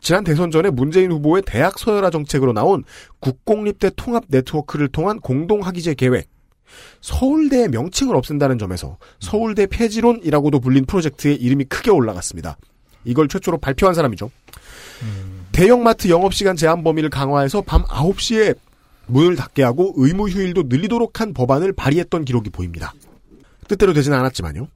지난 0.00 0.24
대선 0.24 0.50
전에 0.50 0.70
문재인 0.70 1.12
후보의 1.12 1.42
대학 1.46 1.78
서열화 1.78 2.10
정책으로 2.10 2.52
나온 2.52 2.84
국공립대 3.20 3.90
통합 3.96 4.24
네트워크를 4.28 4.88
통한 4.88 5.20
공동학위제 5.20 5.94
계획, 5.94 6.28
서울대의 7.00 7.68
명칭을 7.68 8.14
없앤다는 8.16 8.58
점에서 8.58 8.98
서울대 9.20 9.66
폐지론이라고도 9.66 10.60
불린 10.60 10.84
프로젝트의 10.84 11.36
이름이 11.36 11.64
크게 11.64 11.90
올라갔습니다. 11.90 12.56
이걸 13.04 13.28
최초로 13.28 13.58
발표한 13.58 13.94
사람이죠. 13.94 14.30
대형마트 15.52 16.08
영업시간 16.08 16.56
제한 16.56 16.84
범위를 16.84 17.10
강화해서 17.10 17.62
밤 17.62 17.82
9시에 17.84 18.56
문을 19.06 19.36
닫게 19.36 19.62
하고 19.62 19.94
의무 19.96 20.28
휴일도 20.28 20.64
늘리도록 20.66 21.20
한 21.20 21.32
법안을 21.32 21.72
발의했던 21.72 22.24
기록이 22.24 22.50
보입니다. 22.50 22.92
뜻대로 23.66 23.92
되지는 23.92 24.18
않았지만요. 24.18 24.68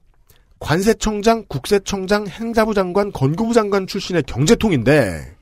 관세청장, 0.63 1.43
국세청장, 1.49 2.25
행자부 2.25 2.73
장관, 2.73 3.11
건교부 3.11 3.53
장관 3.53 3.85
출신의 3.85 4.23
경제통인데 4.23 5.35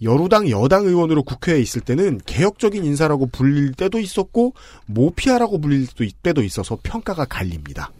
여루당 0.00 0.48
여당 0.48 0.86
의원으로 0.86 1.24
국회에 1.24 1.60
있을 1.60 1.82
때는 1.82 2.18
개혁적인 2.24 2.82
인사라고 2.82 3.26
불릴 3.26 3.74
때도 3.74 3.98
있었고 3.98 4.54
모피아라고 4.86 5.60
불릴 5.60 5.86
때도 6.22 6.42
있어서 6.42 6.78
평가가 6.82 7.26
갈립니다. 7.26 7.92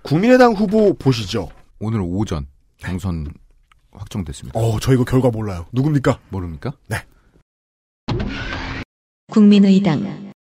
국민의당 0.00 0.54
후보 0.54 0.94
보시죠. 0.94 1.50
오늘 1.78 2.00
오전 2.02 2.46
당선 2.80 3.26
확정됐습니다. 3.92 4.58
어, 4.58 4.80
저 4.80 4.94
이거 4.94 5.04
결과 5.04 5.30
몰라요. 5.30 5.66
누굽니까? 5.72 6.20
모릅니까? 6.30 6.72
네. 6.88 6.96
국민의당 9.30 10.32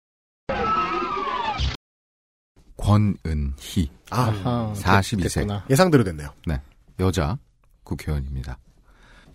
권은희. 2.94 3.90
아하, 4.12 4.74
42세. 4.76 5.34
됐구나. 5.36 5.66
예상대로 5.70 6.04
됐네요. 6.04 6.30
네. 6.46 6.62
여자 7.00 7.38
국회의원입니다. 7.84 8.58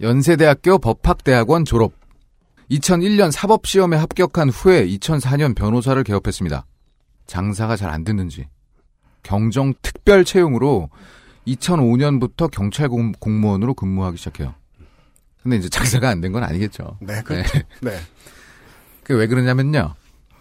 연세대학교 0.01 0.79
법학대학원 0.79 1.65
졸업. 1.65 1.93
2001년 2.71 3.31
사법시험에 3.33 3.97
합격한 3.97 4.51
후에 4.51 4.87
2004년 4.87 5.55
변호사를 5.57 6.03
개업했습니다. 6.05 6.67
장사가 7.27 7.77
잘 7.77 7.91
안 7.91 8.05
됐는지 8.05 8.47
경정 9.23 9.75
특별 9.83 10.25
채용으로 10.25 10.91
2005년부터 11.47 12.51
경찰 12.51 12.89
공, 12.89 13.13
공무원으로 13.13 13.75
근무하기 13.75 14.17
시작해요. 14.19 14.55
근데 15.43 15.57
이제 15.57 15.69
장사가 15.69 16.09
안 16.11 16.21
된 16.21 16.33
건 16.33 16.45
아니겠죠. 16.45 16.99
네, 17.01 17.23
그렇죠. 17.23 17.59
네. 17.81 17.99
그게 19.03 19.15
왜 19.15 19.27
그러냐면요. 19.27 19.95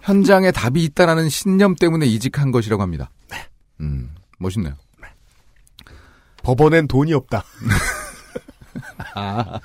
현장에 0.07 0.51
답이 0.51 0.81
있다라는 0.85 1.27
신념 1.27 1.75
때문에 1.75 2.05
이직한 2.05 2.51
것이라고 2.51 2.81
합니다. 2.81 3.11
네. 3.29 3.45
음, 3.81 4.09
멋있네요. 4.39 4.73
법원엔 6.43 6.87
돈이 6.87 7.13
없다. 7.13 7.43
아, 9.15 9.59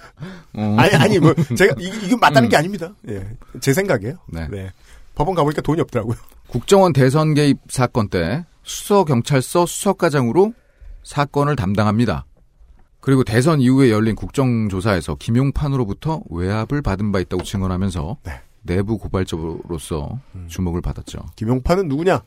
어. 0.54 0.76
아니, 0.78 0.94
아니, 0.96 1.18
뭐, 1.20 1.32
제가, 1.56 1.76
이, 1.78 1.86
이건 2.06 2.18
맞다는 2.18 2.48
음. 2.48 2.50
게 2.50 2.56
아닙니다. 2.56 2.92
예. 3.08 3.24
제 3.60 3.72
생각이에요. 3.72 4.16
네. 4.26 4.72
법원 5.14 5.36
가보니까 5.36 5.62
돈이 5.62 5.80
없더라고요. 5.82 6.16
국정원 6.48 6.92
대선 6.92 7.34
개입 7.34 7.58
사건 7.68 8.08
때 8.08 8.44
수서 8.64 9.04
경찰서 9.04 9.66
수석과장으로 9.66 10.54
사건을 11.04 11.54
담당합니다. 11.54 12.26
그리고 12.98 13.22
대선 13.22 13.60
이후에 13.60 13.92
열린 13.92 14.16
국정조사에서 14.16 15.14
김용판으로부터 15.16 16.22
외압을 16.30 16.82
받은 16.82 17.12
바 17.12 17.20
있다고 17.20 17.44
증언하면서 17.44 18.16
네. 18.24 18.40
내부 18.62 18.98
고발자로서 18.98 20.18
음. 20.34 20.48
주목을 20.48 20.80
받았죠. 20.80 21.26
김용판은 21.36 21.88
누구냐? 21.88 22.22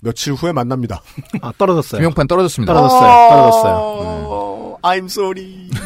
며칠 0.00 0.32
후에 0.34 0.52
만납니다. 0.52 1.02
아, 1.42 1.52
떨어졌어요. 1.58 2.00
김용판 2.00 2.28
떨어졌습니다. 2.28 2.72
떨어졌어요. 2.72 3.28
떨어졌어요. 3.30 3.74
어, 3.74 4.78
I'm 4.82 5.06
sorry. 5.06 5.68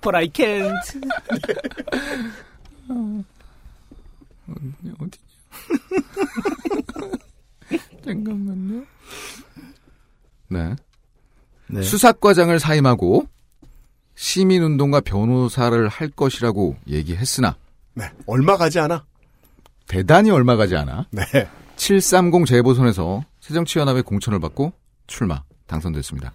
But 0.00 0.16
I 0.16 0.28
can't. 0.28 0.74
어디? 5.00 5.18
잠깐만요. 8.04 8.84
네. 10.48 10.74
네. 11.70 11.82
수사과장을 11.82 12.58
사임하고 12.58 13.26
시민운동가 14.18 15.00
변호사를 15.00 15.88
할 15.88 16.08
것이라고 16.08 16.76
얘기했으나 16.88 17.56
네. 17.94 18.10
얼마 18.26 18.56
가지 18.56 18.80
않아? 18.80 19.04
대단히 19.86 20.30
얼마 20.30 20.56
가지 20.56 20.74
않아 20.74 21.06
네. 21.12 21.22
730 21.76 22.44
재보선에서 22.44 23.24
새정치연합의 23.40 24.02
공천을 24.02 24.40
받고 24.40 24.72
출마 25.06 25.44
당선됐습니다. 25.66 26.32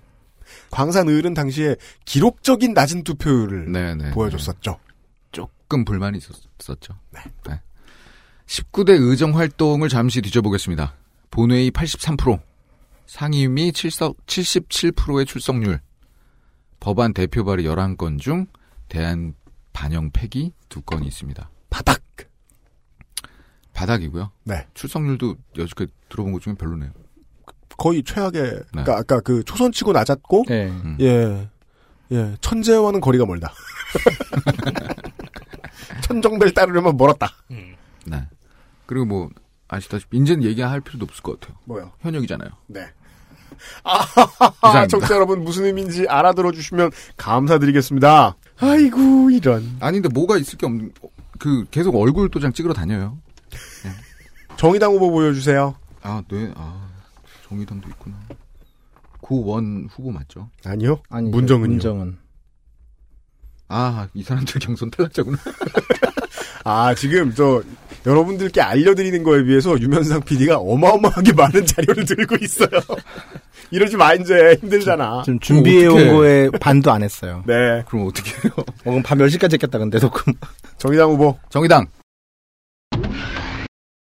광산을은 0.71 1.33
당시에 1.33 1.75
기록적인 2.05 2.73
낮은 2.73 3.03
투표율을 3.03 3.71
네네. 3.73 4.11
보여줬었죠. 4.11 4.79
조금 5.33 5.83
불만이 5.83 6.17
있었죠. 6.17 6.93
네. 7.11 7.59
19대 8.45 8.91
의정 8.97 9.37
활동을 9.37 9.89
잠시 9.89 10.21
뒤져보겠습니다. 10.21 10.95
본회의 11.31 11.69
83%, 11.69 12.39
상임위 13.07 13.73
77%의 13.73 15.25
출석률, 15.25 15.81
법안 16.83 17.13
대표 17.13 17.45
발의 17.45 17.65
11건 17.65 18.19
중 18.19 18.45
대한 18.89 19.35
반영 19.71 20.11
폐기 20.11 20.51
2건이 20.67 21.05
있습니다. 21.05 21.49
바닥. 21.69 22.01
바닥이고요. 23.71 24.31
네. 24.43 24.67
출석률도 24.73 25.37
여지까지 25.57 25.93
들어본 26.09 26.33
것 26.33 26.41
중에 26.41 26.55
별로네요. 26.55 26.91
거의 27.77 28.03
최악의, 28.03 28.63
그러니까 28.69 28.97
아까 28.97 29.21
그 29.21 29.45
초선치고 29.45 29.93
낮았고, 29.93 30.43
네. 30.49 30.67
음. 30.67 30.97
예, 30.99 31.49
예, 32.11 32.35
천재와는 32.41 32.99
거리가 32.99 33.25
멀다. 33.25 33.53
천정배를 36.03 36.53
따르려면 36.53 36.97
멀었다. 36.97 37.29
네. 38.05 38.27
그리고 38.85 39.05
뭐 39.05 39.29
아시다시피 39.69 40.17
이제는 40.17 40.43
얘기할 40.43 40.81
필요도 40.81 41.05
없을 41.05 41.23
것 41.23 41.39
같아요. 41.39 41.57
뭐요? 41.63 41.93
현역이잖아요. 42.01 42.49
네. 42.67 42.87
아. 43.83 44.87
청취자 44.87 45.15
여러분 45.15 45.43
무슨 45.43 45.65
의미인지 45.65 46.07
알아들어 46.07 46.51
주시면 46.51 46.91
감사드리겠습니다. 47.17 48.35
아이고 48.59 49.29
이런. 49.29 49.77
아니 49.79 49.99
근데 49.99 50.13
뭐가 50.13 50.37
있을 50.37 50.57
게 50.57 50.65
없는 50.65 50.91
그 51.39 51.65
계속 51.71 51.95
얼굴 51.95 52.29
도장 52.29 52.53
찍으러 52.53 52.73
다녀요. 52.73 53.17
정의당 54.57 54.93
후보 54.93 55.11
보여주세요. 55.11 55.75
아, 56.01 56.21
네. 56.29 56.51
아, 56.55 56.87
정의당도 57.47 57.89
있구나. 57.89 58.15
고원 59.21 59.87
후보 59.91 60.11
맞죠? 60.11 60.49
아니요. 60.65 61.01
아니, 61.09 61.29
문정은요. 61.29 61.67
문정은. 61.67 62.17
아, 63.69 64.07
이 64.13 64.23
사람들 64.23 64.59
경선 64.61 64.91
탈락자구나. 64.91 65.37
아 66.65 66.95
지금 66.95 67.33
저 67.35 67.61
여러분들께 68.05 68.61
알려드리는 68.61 69.23
거에 69.23 69.43
비해서 69.43 69.79
유면상 69.79 70.21
PD가 70.21 70.57
어마어마하게 70.57 71.33
많은 71.33 71.65
자료를 71.65 72.05
들고 72.05 72.35
있어요. 72.41 72.69
이러지 73.71 73.95
마 73.97 74.13
이제 74.13 74.57
힘들잖아. 74.61 75.23
지금 75.25 75.39
준비해 75.39 75.87
온. 75.87 76.07
거에 76.09 76.49
반도 76.59 76.91
안 76.91 77.01
했어요. 77.01 77.43
네. 77.47 77.83
그럼 77.87 78.07
어떻게 78.07 78.31
해요? 78.31 78.53
어, 78.57 78.63
그럼 78.83 79.01
밤 79.03 79.17
10시까지 79.19 79.53
했겠다, 79.53 79.79
근데 79.79 79.99
녹음. 79.99 80.33
정의당 80.77 81.09
후보. 81.11 81.37
정의당. 81.49 81.87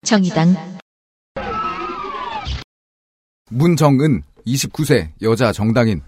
정의당 0.05 0.55
문정은 3.51 4.23
29세 4.47 5.09
여자 5.23 5.52
정당인 5.52 6.02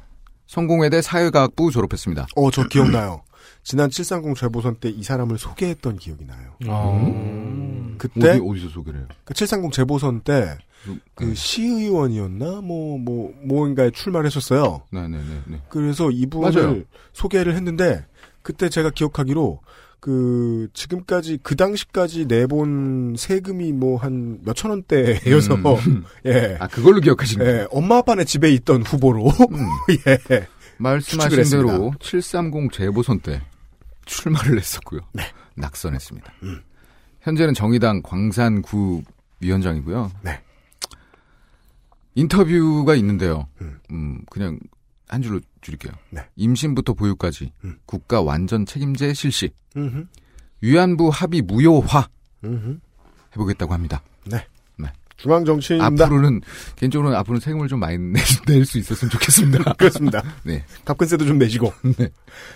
성공회대 0.47 1.03
사회과학부 1.03 1.71
졸업했습니다. 1.71 2.27
어 2.37 2.51
저 2.51 2.67
기억나요. 2.69 3.23
지난 3.71 3.89
730 3.89 4.37
재보선 4.37 4.77
때 4.81 4.89
이 4.91 5.05
사람을 5.05 5.39
소개했던 5.39 5.97
기억이 5.99 6.25
나요. 6.27 6.55
음. 6.65 7.95
그때 7.99 8.31
어디 8.33 8.41
어디 8.45 8.61
서 8.63 8.69
소개를 8.71 8.99
해요? 9.01 9.09
그 9.25 9.33
730 9.33 9.73
재보선 9.73 10.23
때그 10.23 11.35
시의원이었나 11.37 12.63
뭐뭐 12.63 13.35
뭔가에 13.45 13.91
출마를 13.91 14.27
했었어요. 14.27 14.83
네, 14.91 15.07
네, 15.07 15.19
네, 15.19 15.41
네. 15.47 15.61
그래서 15.69 16.11
이분을 16.11 16.53
맞아요. 16.53 16.83
소개를 17.13 17.55
했는데 17.55 18.05
그때 18.43 18.69
제가 18.69 18.91
기억하기로 18.91 19.61
그 20.01 20.67
지금까지 20.73 21.39
그 21.45 21.55
당시까지 21.55 22.25
내본 22.27 23.15
세금이 23.19 23.73
뭐 23.73 23.99
한 23.99 24.41
몇천 24.43 24.71
원대여서 24.73 25.55
음. 25.87 26.05
예. 26.27 26.57
아, 26.59 26.67
그걸로 26.67 27.01
기억하시는 27.01 27.45
거예요? 27.45 27.61
예, 27.61 27.67
엄마 27.71 27.99
아빠네 27.99 28.25
집에 28.25 28.51
있던 28.51 28.83
후보로 28.83 29.31
예. 30.09 30.49
말씀하신. 30.79 31.45
대로 31.51 31.93
730 32.01 32.73
재보선 32.73 33.21
때 33.21 33.43
출마를 34.11 34.59
했었고요. 34.59 35.01
네. 35.13 35.23
낙선했습니다. 35.55 36.33
음. 36.43 36.63
현재는 37.21 37.55
정의당 37.55 38.03
광산구 38.03 39.03
위원장이고요. 39.41 40.11
네. 40.23 40.43
인터뷰가 42.15 42.95
있는데요. 42.97 43.47
음. 43.61 43.79
음, 43.91 44.25
그냥 44.31 44.59
한 45.09 45.23
줄로 45.23 45.41
줄일게요. 45.61 45.93
네. 46.11 46.29
임신부터 46.37 46.95
보육까지 46.95 47.53
음. 47.65 47.79
국가 47.87 48.21
완전 48.21 48.67
책임제 48.67 49.15
실시, 49.15 49.51
음흠. 49.77 50.07
위안부 50.61 51.09
합의 51.13 51.43
무효화 51.43 52.09
음흠. 52.45 52.79
해보겠다고 53.33 53.73
합니다. 53.73 54.03
네. 54.25 54.45
네. 55.21 55.23
중앙 55.23 55.45
정치인입니다. 55.45 56.05
앞으로는 56.07 56.41
개인적으로는 56.77 57.17
앞으로는 57.19 57.41
세금을 57.41 57.69
좀 57.69 57.81
많이 57.81 57.99
낼 58.49 58.65
수 58.65 58.79
있었으면 58.79 59.11
좋겠습니다. 59.11 59.73
그렇습니다. 59.79 60.23
네. 60.45 60.65
갑근세도 60.85 61.27
좀 61.27 61.39
내시고. 61.39 61.73
네. 61.99 62.09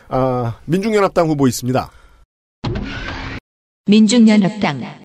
아, 0.09 0.59
민중연합당 0.65 1.29
후보 1.29 1.47
있습니다. 1.47 1.91
민중연합당 3.87 5.03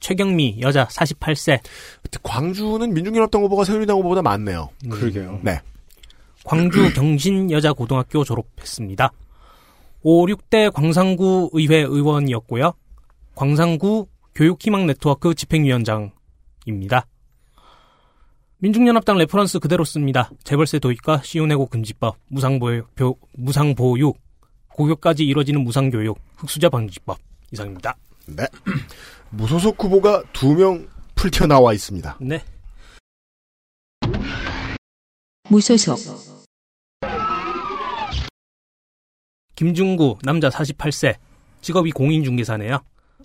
최경미 0.00 0.58
여자 0.60 0.86
48세. 0.88 1.60
광주는 2.22 2.92
민중연합당 2.92 3.42
후보가 3.44 3.64
새누리당 3.64 3.96
후보보다 3.98 4.20
많네요. 4.20 4.68
그러게요. 4.90 5.40
네. 5.42 5.60
광주 6.44 6.92
경신 6.94 7.50
여자 7.50 7.72
고등학교 7.72 8.24
졸업했습니다. 8.24 9.12
5, 10.02 10.26
6대 10.26 10.72
광산구 10.72 11.50
의회 11.52 11.76
의원이었고요. 11.78 12.72
광산구 13.36 14.08
교육희망 14.34 14.86
네트워크 14.86 15.34
집행위원장입니다. 15.34 17.06
민중연합당 18.58 19.18
reference 19.18 19.58
그대로 19.58 19.84
씁니다. 19.84 20.30
재벌세 20.44 20.78
도입과 20.78 21.22
쉬운 21.22 21.44
해고 21.44 21.66
금지법, 21.66 22.16
무상보육, 22.28 22.94
교- 22.94 23.18
무상보육, 23.32 24.16
고교까지 24.68 25.24
이뤄지는 25.24 25.62
무상교육, 25.64 26.18
흙수저 26.36 26.68
방지법 26.68 27.18
이상입니다. 27.52 27.96
네. 28.26 28.44
무소속 29.30 29.82
후보가 29.82 30.22
두 30.32 30.54
명 30.54 30.88
풀쳐 31.14 31.46
나와 31.46 31.72
있습니다. 31.72 32.18
네. 32.20 32.42
무소속 35.50 35.98
김중구 39.56 40.18
남자 40.22 40.48
48세 40.48 41.16
직업이 41.60 41.90
공인중개사네요. 41.92 42.78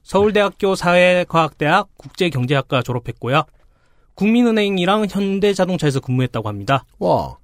서울대학교 0.07 0.75
사회과학대학 0.75 1.89
국제경제학과 1.97 2.81
졸업했고요. 2.81 3.43
국민은행이랑 4.15 5.07
현대자동차에서 5.09 5.99
근무했다고 5.99 6.47
합니다. 6.47 6.85
와, 6.97 7.35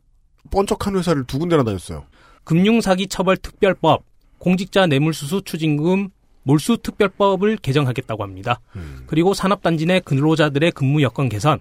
번쩍한 0.50 0.96
회사를 0.96 1.26
두 1.26 1.40
군데나 1.40 1.66
다녔어요. 1.66 2.06
금융사기처벌특별법, 2.46 4.06
공직자 4.38 4.88
뇌물수수 4.88 5.42
추징금 5.44 6.08
몰수특별법을 6.44 7.58
개정하겠다고 7.58 8.24
합니다. 8.24 8.62
그리고 9.08 9.34
산업단지 9.34 9.86
내 9.86 10.00
근로자들의 10.00 10.72
근무 10.72 11.02
여건 11.02 11.28
개선, 11.28 11.60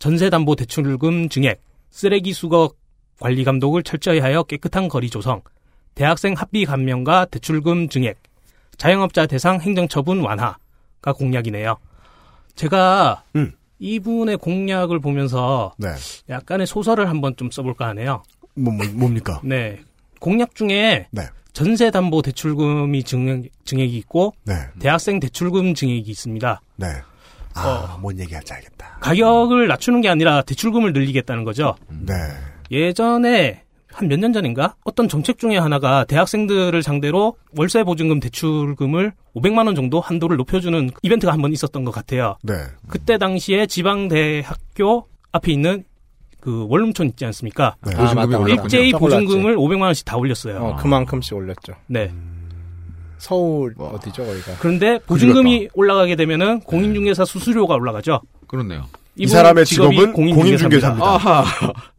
전세담보대출금 0.00 1.30
증액, 1.30 1.62
쓰레기 1.88 2.34
수거 2.34 2.72
관리 3.18 3.44
감독을 3.44 3.82
철저히 3.84 4.18
하여 4.18 4.42
깨끗한 4.42 4.88
거리 4.88 5.08
조성, 5.08 5.40
대학생 5.94 6.34
합비 6.34 6.66
감면과 6.66 7.24
대출금 7.26 7.88
증액, 7.88 8.18
자영업자 8.82 9.26
대상 9.26 9.60
행정처분 9.60 10.22
완화가 10.22 11.12
공약이네요. 11.16 11.76
제가 12.56 13.22
음. 13.36 13.52
이분의 13.78 14.38
공약을 14.38 14.98
보면서 14.98 15.72
네. 15.78 15.90
약간의 16.28 16.66
소설을 16.66 17.08
한번 17.08 17.36
좀 17.36 17.48
써볼까 17.48 17.86
하네요. 17.88 18.24
뭐, 18.56 18.72
뭐 18.74 18.84
뭡니까? 18.94 19.40
네. 19.44 19.78
공약 20.18 20.56
중에 20.56 21.06
네. 21.12 21.22
전세담보 21.52 22.22
대출금이 22.22 23.04
증액, 23.04 23.52
증액이 23.64 23.96
있고 23.98 24.34
네. 24.44 24.54
대학생 24.80 25.20
대출금 25.20 25.74
증액이 25.74 26.10
있습니다. 26.10 26.60
네. 26.74 26.86
아, 27.54 27.98
뭔 28.00 28.18
얘기할지 28.18 28.52
알겠다. 28.52 28.98
가격을 29.00 29.68
낮추는 29.68 30.00
게 30.00 30.08
아니라 30.08 30.42
대출금을 30.42 30.92
늘리겠다는 30.92 31.44
거죠. 31.44 31.76
네. 31.88 32.14
예전에 32.72 33.62
한 33.92 34.08
몇 34.08 34.18
년 34.18 34.32
전인가 34.32 34.74
어떤 34.84 35.08
정책 35.08 35.38
중에 35.38 35.56
하나가 35.58 36.04
대학생들을 36.04 36.82
상대로 36.82 37.36
월세 37.56 37.84
보증금 37.84 38.20
대출금을 38.20 39.12
500만 39.36 39.66
원 39.66 39.74
정도 39.74 40.00
한도를 40.00 40.36
높여주는 40.36 40.90
이벤트가 41.02 41.32
한 41.32 41.40
번 41.42 41.52
있었던 41.52 41.84
것 41.84 41.90
같아요. 41.92 42.36
네. 42.42 42.54
그때 42.88 43.18
당시에 43.18 43.66
지방 43.66 44.08
대학교 44.08 45.06
앞에 45.32 45.52
있는 45.52 45.84
그 46.40 46.66
원룸촌 46.68 47.06
있지 47.08 47.24
않습니까? 47.26 47.76
네. 47.86 47.94
아, 47.96 48.14
맞다, 48.14 48.38
맞다. 48.38 48.48
일제히. 48.48 48.92
보증금을 48.92 49.56
500만 49.56 49.82
원씩 49.82 50.04
다 50.04 50.16
올렸어요. 50.16 50.56
어, 50.58 50.76
그만큼씩 50.76 51.34
올렸죠. 51.36 51.74
네. 51.86 52.10
서울 53.18 53.74
어디죠 53.78 54.24
거기가? 54.24 54.52
그런데 54.58 54.98
보증금이 55.06 55.68
올라가게 55.74 56.16
되면은 56.16 56.60
공인중개사 56.60 57.24
수수료가 57.24 57.74
올라가죠. 57.76 58.20
그렇네요. 58.48 58.86
이 59.16 59.26
사람의 59.28 59.64
직업이 59.66 59.94
직업은 59.96 60.12
공인중개사입니다. 60.14 60.90
공인중개사입니다. 60.90 61.91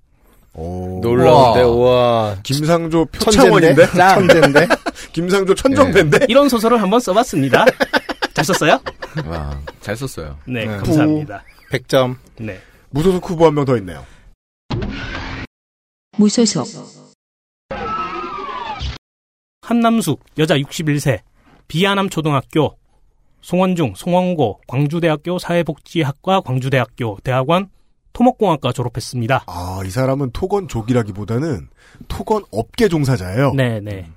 오. 0.56 1.00
놀라운데 1.02 1.62
우와. 1.64 2.38
김상조? 2.44 3.06
표창원인데? 3.06 3.88
천재인데? 3.88 4.68
김상조 5.14 5.56
천정배인데? 5.56 6.26
이런 6.30 6.48
소설을 6.50 6.82
한번 6.82 7.00
써봤습니다. 7.00 7.66
잘 8.34 8.46
썼어요? 8.46 8.80
와, 9.28 9.60
잘 9.82 9.96
썼어요. 9.96 10.38
네, 10.46 10.66
네. 10.66 10.78
감사합니다. 10.78 11.44
100점. 11.72 12.16
네. 12.40 12.60
무소속 12.92 13.28
후보 13.30 13.46
한 13.48 13.54
명 13.56 13.66
더 13.66 13.78
있네요. 13.78 14.06
무소속 16.18 16.68
한남숙 19.62 20.24
여자 20.38 20.56
61세 20.58 21.22
비아남 21.68 22.10
초등학교 22.10 22.78
송원중 23.42 23.94
송원고 23.96 24.62
광주대학교 24.68 25.40
사회복지학과 25.40 26.42
광주대학교 26.42 27.18
대학원 27.24 27.70
토목공학과 28.14 28.72
졸업했습니다. 28.72 29.44
아, 29.48 29.82
이 29.86 29.90
사람은 29.90 30.32
토건족이라기보다는 30.32 31.68
토건 32.08 32.44
업계 32.52 32.88
종사자예요. 32.88 33.54
네, 33.56 33.80
네. 33.82 34.10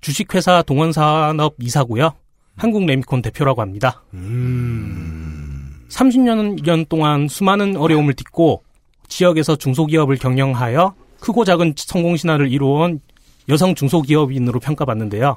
주식회사 0.00 0.62
동원산업 0.62 1.54
이사고요. 1.60 2.12
한국 2.56 2.84
레미콘 2.84 3.22
대표라고 3.22 3.62
합니다. 3.62 4.02
음. 4.14 5.84
30년 5.88 6.88
동안 6.88 7.28
수많은 7.28 7.76
어려움을 7.76 8.14
딛고 8.14 8.62
지역에서 9.08 9.56
중소기업을 9.56 10.16
경영하여 10.16 10.94
크고 11.20 11.44
작은 11.44 11.74
성공 11.76 12.16
신화를 12.16 12.50
이루어온 12.50 13.00
여성 13.48 13.74
중소기업인으로 13.74 14.60
평가받는데요. 14.60 15.36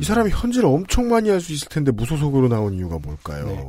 이 0.00 0.04
사람이 0.04 0.30
현질을 0.30 0.66
엄청 0.68 1.08
많이 1.08 1.28
할 1.30 1.40
수 1.40 1.52
있을 1.52 1.68
텐데 1.68 1.90
무소속으로 1.92 2.48
나온 2.48 2.74
이유가 2.74 2.98
뭘까요? 2.98 3.46
네. 3.46 3.64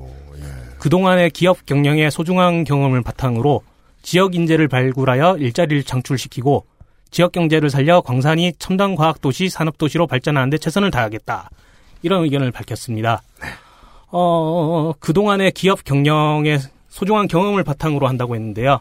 예. 0.79 0.81
그동안의 0.81 1.29
기업 1.31 1.65
경영의 1.65 2.11
소중한 2.11 2.63
경험을 2.63 3.01
바탕으로 3.01 3.61
지역 4.01 4.35
인재를 4.35 4.67
발굴하여 4.67 5.37
일자리를 5.37 5.83
창출시키고 5.83 6.65
지역 7.11 7.31
경제를 7.31 7.69
살려 7.69 8.01
광산이 8.01 8.53
첨단 8.59 8.95
과학 8.95 9.19
도시, 9.19 9.49
산업 9.49 9.77
도시로 9.77 10.07
발전하는 10.07 10.49
데 10.49 10.57
최선을 10.57 10.91
다하겠다. 10.91 11.49
이런 12.01 12.23
의견을 12.23 12.51
밝혔습니다. 12.51 13.21
어, 14.11 14.93
그동안의 14.99 15.51
기업 15.51 15.83
경영의 15.83 16.59
소중한 16.87 17.27
경험을 17.27 17.63
바탕으로 17.63 18.07
한다고 18.07 18.35
했는데요. 18.35 18.79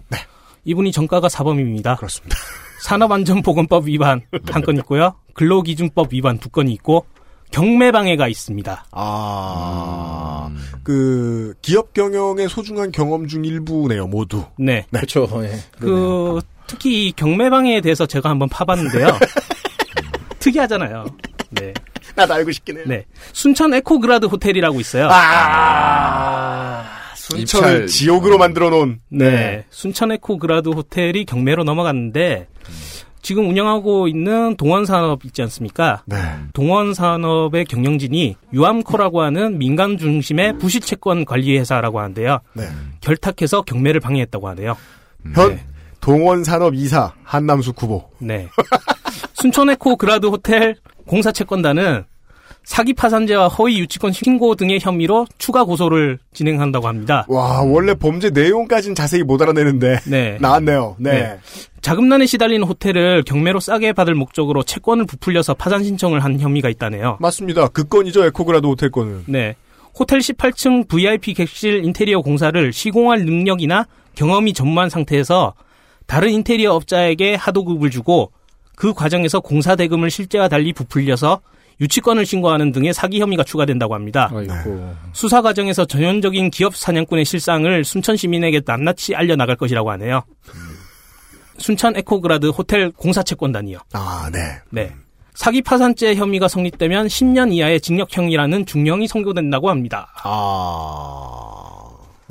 이분이 0.64 0.92
정가가 0.92 1.28
사범입니다. 1.28 1.96
그렇습니다. 1.96 2.36
산업안전보건법 2.82 3.86
위반 3.86 4.22
한 4.50 4.62
건 4.62 4.76
있고요. 4.78 5.14
근로기준법 5.34 6.12
위반 6.12 6.38
두 6.38 6.48
건이 6.48 6.72
있고 6.74 7.06
경매 7.50 7.90
방해가 7.92 8.28
있습니다. 8.28 8.86
아, 8.92 10.50
그 10.82 11.54
기업 11.62 11.92
경영의 11.94 12.48
소중한 12.48 12.92
경험 12.92 13.26
중 13.26 13.44
일부네요, 13.44 14.06
모두. 14.06 14.44
네. 14.58 14.84
그렇죠. 14.90 15.28
예. 15.44 15.58
그 15.78 16.40
특히 16.66 17.08
이 17.08 17.12
경매 17.12 17.48
방해에 17.50 17.80
대해서 17.80 18.06
제가 18.06 18.28
한번 18.28 18.48
파봤는데요. 18.48 19.08
특이하잖아요. 20.38 21.06
네. 21.50 21.72
나도 22.14 22.34
알고 22.34 22.50
싶긴 22.52 22.76
해요. 22.78 22.84
네. 22.86 23.04
순천 23.32 23.72
에코그라드 23.74 24.26
호텔이라고 24.26 24.80
있어요. 24.80 25.08
아, 25.10 26.84
순천을 27.14 27.68
입찰. 27.70 27.86
지옥으로 27.86 28.38
만들어 28.38 28.70
놓은. 28.70 29.00
네. 29.08 29.64
순천 29.70 30.12
에코그라드 30.12 30.68
호텔이 30.70 31.24
경매로 31.24 31.64
넘어갔는데 31.64 32.48
지금 33.28 33.46
운영하고 33.50 34.09
있는 34.09 34.56
동원산업 34.56 35.26
있지 35.26 35.42
않습니까? 35.42 36.02
네. 36.06 36.16
동원산업의 36.55 37.66
경영진이 37.66 38.36
유암코라고 38.55 39.20
하는 39.20 39.59
민간 39.59 39.98
중심의 39.98 40.56
부실 40.56 40.80
채권 40.80 41.26
관리 41.26 41.59
회사라고 41.59 42.00
하는데요. 42.00 42.38
네. 42.55 42.62
결탁해서 43.02 43.60
경매를 43.60 44.00
방해했다고 44.00 44.48
하네요. 44.48 44.78
현 45.34 45.60
동원산업 46.00 46.74
이사 46.74 47.12
한남숙 47.22 47.82
후보. 47.82 48.09
네. 48.18 48.48
순천에코 49.34 49.96
그라드 49.96 50.28
호텔 50.28 50.76
공사 51.06 51.30
채권단은 51.30 52.05
사기 52.69 52.93
파산죄와 52.93 53.49
허위 53.49 53.78
유치권 53.78 54.12
신고 54.12 54.55
등의 54.55 54.78
혐의로 54.78 55.27
추가 55.39 55.65
고소를 55.65 56.19
진행한다고 56.35 56.86
합니다. 56.86 57.24
와, 57.27 57.62
원래 57.62 57.95
범죄 57.95 58.28
내용까지는 58.28 58.95
자세히 58.95 59.23
못 59.23 59.40
알아내는데. 59.40 60.01
네. 60.05 60.36
나왔네요. 60.43 60.97
네. 60.99 61.12
네. 61.12 61.39
자금난에 61.81 62.27
시달리는 62.27 62.62
호텔을 62.66 63.23
경매로 63.24 63.59
싸게 63.59 63.95
받을 63.95 64.15
목적으로 64.15 64.62
채권을 64.62 65.07
부풀려서 65.07 65.55
파산 65.55 65.82
신청을 65.82 66.23
한 66.23 66.39
혐의가 66.39 66.69
있다네요. 66.69 67.16
맞습니다. 67.20 67.69
그 67.69 67.85
건이죠, 67.85 68.27
에코그라도 68.27 68.69
호텔 68.69 68.90
건은. 68.90 69.24
네. 69.24 69.57
호텔 69.99 70.19
18층 70.19 70.89
VIP 70.89 71.32
객실 71.32 71.82
인테리어 71.86 72.20
공사를 72.20 72.70
시공할 72.70 73.24
능력이나 73.24 73.86
경험이 74.15 74.53
전무한 74.53 74.90
상태에서 74.90 75.55
다른 76.07 76.32
인테리어 76.32 76.74
업자에게 76.74 77.35
하도급을 77.35 77.89
주고 77.89 78.31
그 78.77 78.93
과정에서 78.93 79.40
공사 79.40 79.74
대금을 79.74 80.11
실제와 80.11 80.49
달리 80.49 80.74
부풀려서 80.74 81.40
유치권을 81.80 82.26
신고하는 82.26 82.72
등의 82.72 82.92
사기 82.92 83.20
혐의가 83.20 83.44
추가된다고 83.44 83.94
합니다. 83.94 84.30
아이고. 84.34 84.94
수사 85.12 85.42
과정에서 85.42 85.84
전형적인 85.84 86.50
기업 86.50 86.76
사냥꾼의 86.76 87.24
실상을 87.24 87.84
순천 87.84 88.16
시민에게 88.16 88.62
낱낱이 88.66 89.14
알려나갈 89.14 89.55
것이라고 89.56 89.90
하네요. 89.92 90.22
순천 91.59 91.96
에코그라드 91.96 92.46
호텔 92.48 92.90
공사 92.90 93.22
채권단이요. 93.22 93.78
아, 93.92 94.28
네. 94.32 94.38
네. 94.70 94.92
사기 95.34 95.62
파산죄 95.62 96.16
혐의가 96.16 96.48
성립되면 96.48 97.06
10년 97.06 97.52
이하의 97.52 97.80
징역형이라는 97.80 98.66
중형이 98.66 99.06
선고된다고 99.06 99.70
합니다. 99.70 100.09
아. 100.24 100.28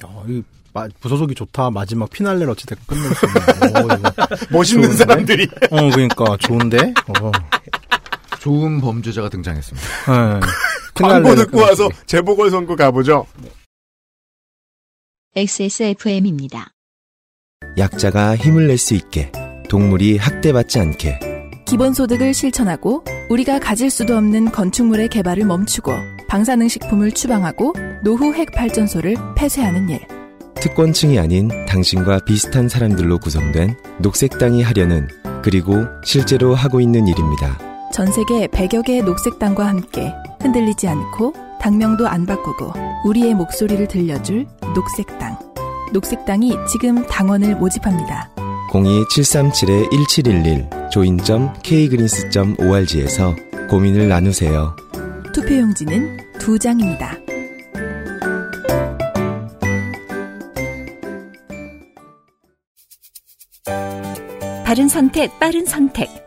어, 0.04 0.26
이 0.28 0.44
마- 0.74 0.88
부서속이 1.00 1.34
좋다. 1.36 1.70
마지막 1.72 2.10
피날레를 2.10 2.50
어찌됐건 2.52 2.86
끝낼 2.98 3.16
수 3.16 3.26
있는. 3.26 4.06
어, 4.12 4.18
멋있는 4.52 4.84
좋은데? 4.90 4.98
사람들이. 5.06 5.48
어, 5.72 5.90
그러니까 5.90 6.38
좋은데. 6.40 6.94
어. 7.22 7.32
좋은 8.48 8.80
범죄자가 8.80 9.28
등장했습니다. 9.28 9.88
네. 10.08 10.40
광고 10.96 11.36
듣고 11.36 11.60
와서 11.60 11.90
재보궐선거 12.06 12.78
가보죠. 12.78 13.26
XSFM입니다. 15.36 16.70
약자가 17.78 18.38
힘을 18.38 18.68
낼 18.68 18.78
수 18.78 18.94
있게 18.96 19.34
동물이 19.70 20.18
학대받지 20.18 20.80
않게 20.80 21.20
기본소득을 21.66 22.34
실천하고 22.34 23.04
우리가 23.30 23.60
가질 23.60 23.90
수도 23.90 24.16
없는 24.16 24.54
건축물의 24.54 25.10
개발을 25.10 25.44
멈추고 25.44 25.92
방사능식품을 26.30 27.12
추방하고 27.12 27.74
노후 28.06 28.34
핵 28.34 28.54
발전소를 28.54 29.16
폐쇄하는 29.36 29.90
일. 29.90 30.00
특권층이 30.56 31.20
아닌 31.20 31.50
당신과 31.66 32.20
비슷한 32.20 32.70
사람들로 32.70 33.20
구성된 33.20 33.76
녹색당이 34.00 34.64
하려는 34.64 35.10
그리고 35.44 35.84
실제로 36.06 36.56
하고 36.56 36.80
있는 36.80 37.08
일입니다. 37.08 37.77
전 37.94 38.12
세계 38.12 38.48
100여 38.48 38.84
개의 38.86 39.02
녹색당과 39.02 39.68
함께 39.68 40.14
흔들리지 40.42 40.88
않고 40.88 41.34
당명도 41.60 42.08
안 42.08 42.26
바꾸고 42.26 42.72
우리의 43.06 43.34
목소리를 43.34 43.86
들려줄 43.88 44.46
녹색당. 44.76 45.40
녹색당이 45.94 46.52
지금 46.72 47.06
당원을 47.08 47.56
모집합니다. 47.56 48.30
02-737-1711 48.72 50.92
join.kgreens.org에서 50.92 53.36
고민을 53.70 54.10
나누세요. 54.10 54.76
투표용지는 55.34 56.18
두 56.40 56.60
장입니다. 56.60 57.18
바른 64.66 64.90
선택, 64.90 65.40
빠른 65.40 65.66
선택. 65.66 66.27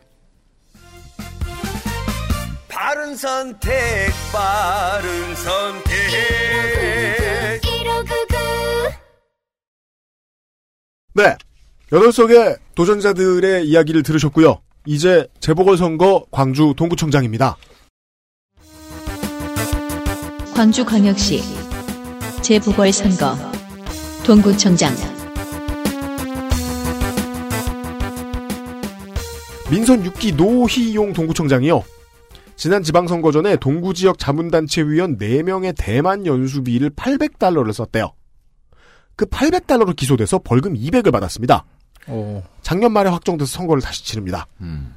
바른 2.83 3.15
선택, 3.15 4.09
바른 4.33 5.35
선택. 5.35 5.93
네. 11.13 11.35
여덟 11.91 12.11
속의 12.11 12.57
도전자들의 12.73 13.67
이야기를 13.67 14.01
들으셨고요. 14.01 14.63
이제 14.87 15.27
재보궐선거 15.41 16.25
광주 16.31 16.73
동구청장입니다. 16.75 17.55
광주광역시 20.55 21.43
재보궐선거 22.41 23.37
동구청장 24.25 24.91
민선 29.69 30.03
6기 30.03 30.35
노희용 30.35 31.13
동구청장이요. 31.13 32.00
지난 32.61 32.83
지방선거 32.83 33.31
전에 33.31 33.55
동구 33.55 33.95
지역 33.95 34.19
자문단체 34.19 34.83
위원 34.83 35.17
4명의 35.17 35.73
대만 35.75 36.27
연수비를 36.27 36.91
800달러를 36.91 37.73
썼대요. 37.73 38.13
그 39.15 39.25
800달러로 39.25 39.95
기소돼서 39.95 40.37
벌금 40.37 40.75
200을 40.75 41.11
받았습니다. 41.11 41.65
어. 42.05 42.43
작년 42.61 42.91
말에 42.93 43.09
확정돼서 43.09 43.51
선거를 43.51 43.81
다시 43.81 44.05
치릅니다. 44.05 44.45
음. 44.59 44.93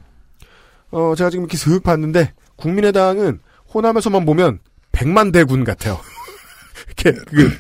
어, 0.91 1.15
제가 1.17 1.31
지금 1.31 1.45
이렇게 1.45 1.57
슥 1.57 1.83
봤는데, 1.83 2.35
국민의당은 2.57 3.41
호남에서만 3.73 4.27
보면 4.27 4.59
100만 4.93 5.33
대군 5.33 5.65
같아요. 5.65 5.99
이렇게, 7.03 7.19
그, 7.31 7.51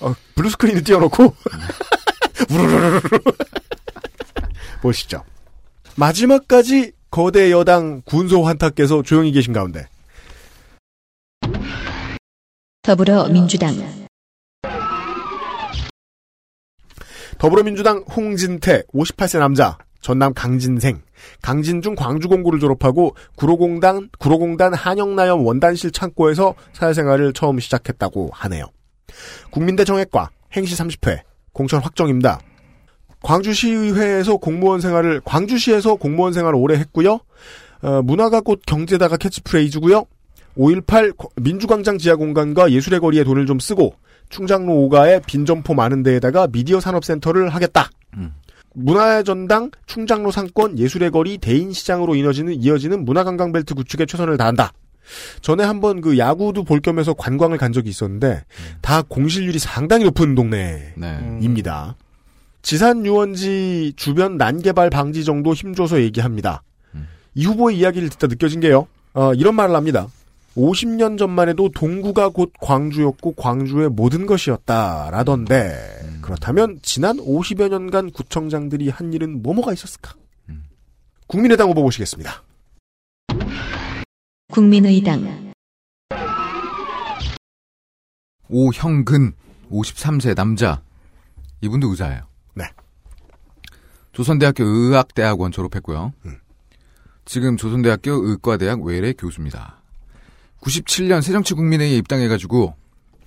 어, 0.00 0.14
blue 0.34 0.50
screen을 0.50 0.84
띄워놓고, 0.84 1.34
우르르르르. 2.52 3.00
보시죠. 4.82 5.24
마지막까지 5.94 6.92
거대 7.10 7.50
여당 7.50 8.02
군소 8.04 8.44
환타께서 8.44 9.02
조용히 9.02 9.32
계신 9.32 9.52
가운데, 9.52 9.86
더불어민주당 12.82 13.74
더불어민주당 17.38 17.98
홍진태, 17.98 18.82
58세 18.94 19.38
남자, 19.38 19.78
전남 20.00 20.32
강진생, 20.34 21.02
강진중 21.42 21.96
광주공고를 21.96 22.60
졸업하고 22.60 23.14
구로공단, 23.36 24.08
구로공단 24.18 24.72
한영나염 24.72 25.44
원단실 25.44 25.90
창고에서 25.90 26.54
사회생활을 26.72 27.32
처음 27.32 27.58
시작했다고 27.58 28.30
하네요. 28.32 28.66
국민대 29.50 29.84
정액과 29.84 30.30
행시 30.52 30.76
30회, 30.76 31.22
공천 31.52 31.82
확정입니다. 31.82 32.40
광주시의회에서 33.26 34.36
공무원 34.36 34.80
생활을, 34.80 35.20
광주시에서 35.24 35.96
공무원 35.96 36.32
생활을 36.32 36.56
오래 36.56 36.76
했고요. 36.76 37.18
어, 37.82 38.02
문화가 38.02 38.40
곧 38.40 38.60
경제다가 38.64 39.16
캐치프레이즈고요. 39.16 40.04
5.18 40.56 41.12
민주광장 41.42 41.98
지하공간과 41.98 42.70
예술의 42.70 43.00
거리에 43.00 43.24
돈을 43.24 43.46
좀 43.46 43.58
쓰고 43.58 43.94
충장로 44.30 44.72
5가에 44.72 45.26
빈점포 45.26 45.74
많은 45.74 46.02
데에다가 46.02 46.46
미디어 46.46 46.80
산업센터를 46.80 47.48
하겠다. 47.50 47.90
문화의 48.74 49.24
전당, 49.24 49.70
충장로 49.86 50.30
상권, 50.30 50.78
예술의 50.78 51.10
거리, 51.10 51.38
대인시장으로 51.38 52.14
이어지는, 52.14 52.54
이어지는 52.54 53.04
문화관광벨트 53.04 53.74
구축에 53.74 54.06
최선을 54.06 54.36
다한다. 54.36 54.72
전에 55.40 55.64
한번 55.64 56.00
그 56.00 56.18
야구도 56.18 56.64
볼 56.64 56.80
겸해서 56.80 57.14
관광을 57.14 57.58
간 57.58 57.72
적이 57.72 57.90
있었는데, 57.90 58.44
다 58.82 59.02
공실률이 59.02 59.58
상당히 59.58 60.04
높은 60.04 60.34
동네입니다. 60.34 61.96
지산 62.66 63.06
유원지 63.06 63.92
주변 63.94 64.38
난개발 64.38 64.90
방지 64.90 65.24
정도 65.24 65.54
힘줘서 65.54 66.02
얘기합니다. 66.02 66.64
이 67.36 67.46
후보의 67.46 67.78
이야기를 67.78 68.08
듣다 68.08 68.26
느껴진 68.26 68.58
게요. 68.58 68.88
어, 69.14 69.32
이런 69.34 69.54
말을 69.54 69.76
합니다. 69.76 70.08
50년 70.56 71.16
전만 71.16 71.48
해도 71.48 71.68
동구가 71.68 72.30
곧 72.30 72.52
광주였고 72.60 73.34
광주의 73.34 73.88
모든 73.88 74.26
것이었다라던데 74.26 76.18
그렇다면 76.22 76.80
지난 76.82 77.18
50여 77.18 77.68
년간 77.68 78.10
구청장들이 78.10 78.88
한 78.88 79.12
일은 79.12 79.44
뭐뭐가 79.44 79.72
있었을까? 79.72 80.14
국민의당 81.28 81.68
후보 81.68 81.84
보시겠습니다. 81.84 82.42
국민의당 84.50 85.52
오형근 88.48 89.34
53세 89.70 90.34
남자 90.34 90.82
이분도 91.60 91.90
의사예요. 91.90 92.26
네. 94.16 94.22
조선대학교 94.22 94.64
의학대학원 94.64 95.52
졸업했고요. 95.52 96.12
지금 97.26 97.56
조선대학교 97.56 98.12
의과대학 98.12 98.82
외래 98.82 99.12
교수입니다. 99.12 99.82
97년 100.62 101.20
새정치국민회의에 101.20 101.98
입당해가지고 101.98 102.74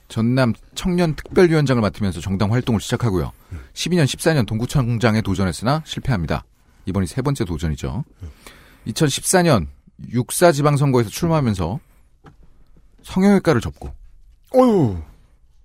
전남 0.07 0.53
청년 0.73 1.15
특별위원장을 1.15 1.79
맡으면서 1.79 2.21
정당 2.21 2.51
활동을 2.51 2.81
시작하고요. 2.81 3.31
12년, 3.73 4.05
14년 4.05 4.47
동구청장에 4.47 5.21
도전했으나 5.21 5.83
실패합니다. 5.85 6.43
이번이 6.85 7.05
세 7.05 7.21
번째 7.21 7.45
도전이죠. 7.45 8.03
2014년 8.87 9.67
육사 10.11 10.51
지방선거에서 10.51 11.09
출마하면서 11.11 11.79
성형외과를 13.03 13.61
접고 13.61 13.93
어유 14.55 14.97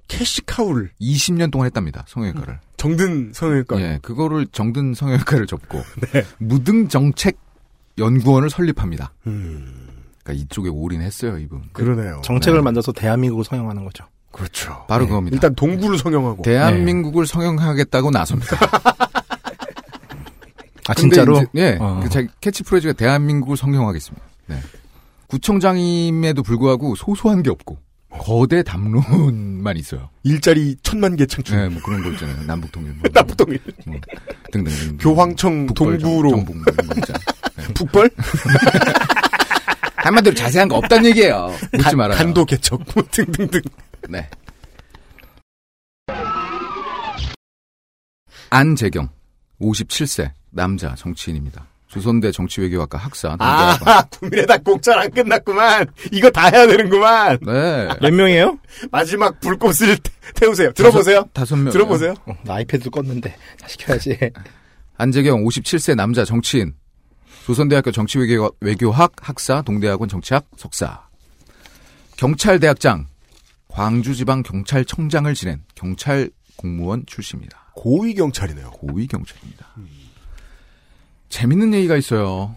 캐시카우를 0.08 0.90
20년 1.00 1.50
동안 1.50 1.66
했답니다. 1.66 2.04
성형외과를. 2.08 2.60
정든 2.84 3.32
성형외과. 3.32 3.80
예, 3.80 3.98
그거를 4.02 4.46
정든 4.48 4.92
성형외과를 4.92 5.46
접고 5.46 5.82
무등 6.38 6.88
정책 6.88 7.38
연구원을 7.96 8.50
설립합니다. 8.50 9.14
그러니까 9.22 10.32
이쪽에 10.32 10.68
올인했어요, 10.68 11.38
이분. 11.38 11.62
그러네요. 11.72 12.20
정책을 12.22 12.60
만들어서 12.60 12.92
대한민국을 12.92 13.44
성형하는 13.44 13.84
거죠. 13.84 14.04
그렇죠. 14.32 14.84
바로 14.86 15.06
그겁니다. 15.06 15.34
일단 15.34 15.54
동구를 15.54 15.96
성형하고. 15.96 16.42
대한민국을 16.42 17.26
성형하겠다고 17.26 18.10
나섭니다. 18.10 18.58
아, 20.86 20.92
진짜로? 20.92 21.38
이제, 21.38 21.46
예. 21.54 21.78
어. 21.80 22.00
그 22.02 22.10
자기 22.10 22.28
캐치프레이즈가 22.42 22.92
대한민국을 22.92 23.56
성형하겠습니다. 23.56 24.26
네. 24.48 24.58
구청장임에도 25.28 26.42
불구하고 26.42 26.94
소소한 26.96 27.42
게 27.42 27.48
없고 27.48 27.78
거대 28.18 28.62
담론만 28.62 29.76
있어요. 29.76 30.08
일자리 30.22 30.76
천만 30.82 31.16
개 31.16 31.26
창출. 31.26 31.56
네, 31.56 31.68
뭐 31.68 31.82
그런 31.82 32.02
거 32.02 32.10
있잖아요. 32.12 32.42
남북통일. 32.46 32.92
뭐, 32.94 33.02
남북통일. 33.12 33.60
뭐 33.86 33.96
등등. 34.52 34.96
교황청 34.98 35.66
동부로. 35.66 36.30
정- 36.30 36.44
정북 36.46 36.56
뭐. 36.56 36.64
네. 37.56 37.74
북벌? 37.74 38.10
한마디로 39.96 40.34
자세한 40.34 40.68
거 40.68 40.76
없다는 40.76 41.06
얘기예요. 41.10 41.48
묻지 41.72 41.82
간- 41.84 41.96
말아요. 41.96 42.18
간도 42.18 42.44
개척 42.44 42.80
뭐 42.94 43.02
등등등. 43.10 43.60
네. 44.08 44.28
안재경, 48.50 49.08
57세, 49.60 50.30
남자, 50.50 50.94
정치인입니다. 50.94 51.66
조선대 51.94 52.32
정치외교학과 52.32 52.98
학사. 52.98 53.36
아, 53.38 54.02
국민의당 54.18 54.62
공천 54.64 54.98
안 54.98 55.08
끝났구만. 55.12 55.86
이거 56.10 56.28
다 56.28 56.48
해야 56.48 56.66
되는구만. 56.66 57.38
네. 57.46 57.88
몇 58.00 58.12
명이에요? 58.12 58.58
마지막 58.90 59.38
불꽃을 59.40 59.96
태- 60.02 60.10
태우세요. 60.34 60.72
들어보세요. 60.72 61.18
다섯, 61.32 61.32
다섯 61.34 61.56
명. 61.56 61.72
들어보세요. 61.72 62.14
어, 62.26 62.34
나 62.44 62.54
아이패드 62.54 62.90
껐는데 62.90 63.32
다 63.60 63.68
시켜야지. 63.68 64.18
안재경, 64.98 65.44
57세, 65.44 65.94
남자, 65.94 66.24
정치인. 66.24 66.74
조선대학교 67.46 67.92
정치외교학 67.92 69.12
학사, 69.20 69.62
동대학원 69.62 70.08
정치학 70.08 70.46
석사. 70.56 71.06
경찰대학장, 72.16 73.06
광주지방경찰청장을 73.68 75.32
지낸 75.34 75.62
경찰 75.76 76.30
공무원 76.56 77.04
출신입니다. 77.06 77.70
고위 77.74 78.14
경찰이네요. 78.14 78.70
고위 78.70 79.06
경찰입니다. 79.06 79.66
재밌는 81.34 81.74
얘기가 81.74 81.96
있어요. 81.96 82.56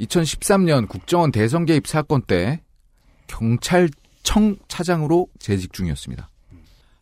2013년 0.00 0.88
국정원 0.88 1.32
대선 1.32 1.66
개입 1.66 1.88
사건 1.88 2.22
때 2.22 2.62
경찰청 3.26 4.54
차장으로 4.68 5.26
재직 5.40 5.72
중이었습니다. 5.72 6.30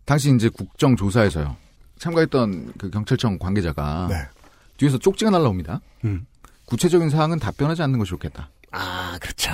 당시 0.07 0.35
이제 0.35 0.49
국정조사에서요. 0.49 1.55
참가했던 1.99 2.73
그 2.79 2.89
경찰청 2.89 3.39
관계자가 3.39 4.07
네. 4.09 4.17
뒤에서 4.79 4.97
쪽지가 4.97 5.31
날라옵니다. 5.31 5.83
음. 6.07 6.25
구체적인 6.65 7.11
사항은 7.11 7.39
답변하지 7.39 7.83
않는 7.83 7.99
것이 7.99 8.09
좋겠다. 8.09 8.49
아, 8.71 9.19
그렇죠. 9.21 9.53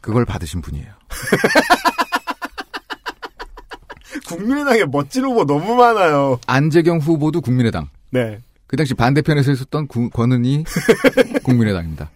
그걸 0.00 0.24
받으신 0.24 0.60
분이에요. 0.60 0.92
국민의당에 4.28 4.84
멋진 4.84 5.24
후보 5.24 5.44
너무 5.44 5.74
많아요. 5.74 6.38
안재경 6.46 6.98
후보도 6.98 7.40
국민의당. 7.40 7.88
네. 8.10 8.40
그 8.66 8.76
당시 8.76 8.94
반대편에서 8.94 9.52
있었던 9.52 9.86
구- 9.86 10.10
권은희 10.10 10.64
국민의당입니다. 11.44 12.10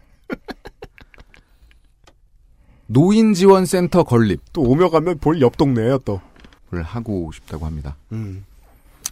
노인지원센터 2.87 4.03
건립. 4.05 4.41
또 4.53 4.63
오며 4.63 4.91
가면 4.91 5.19
볼 5.19 5.41
옆 5.41 5.57
동네예요, 5.57 5.99
또. 5.99 6.21
를 6.73 6.83
하고 6.85 7.31
싶다고 7.33 7.67
합니다. 7.67 7.97
음. 8.13 8.45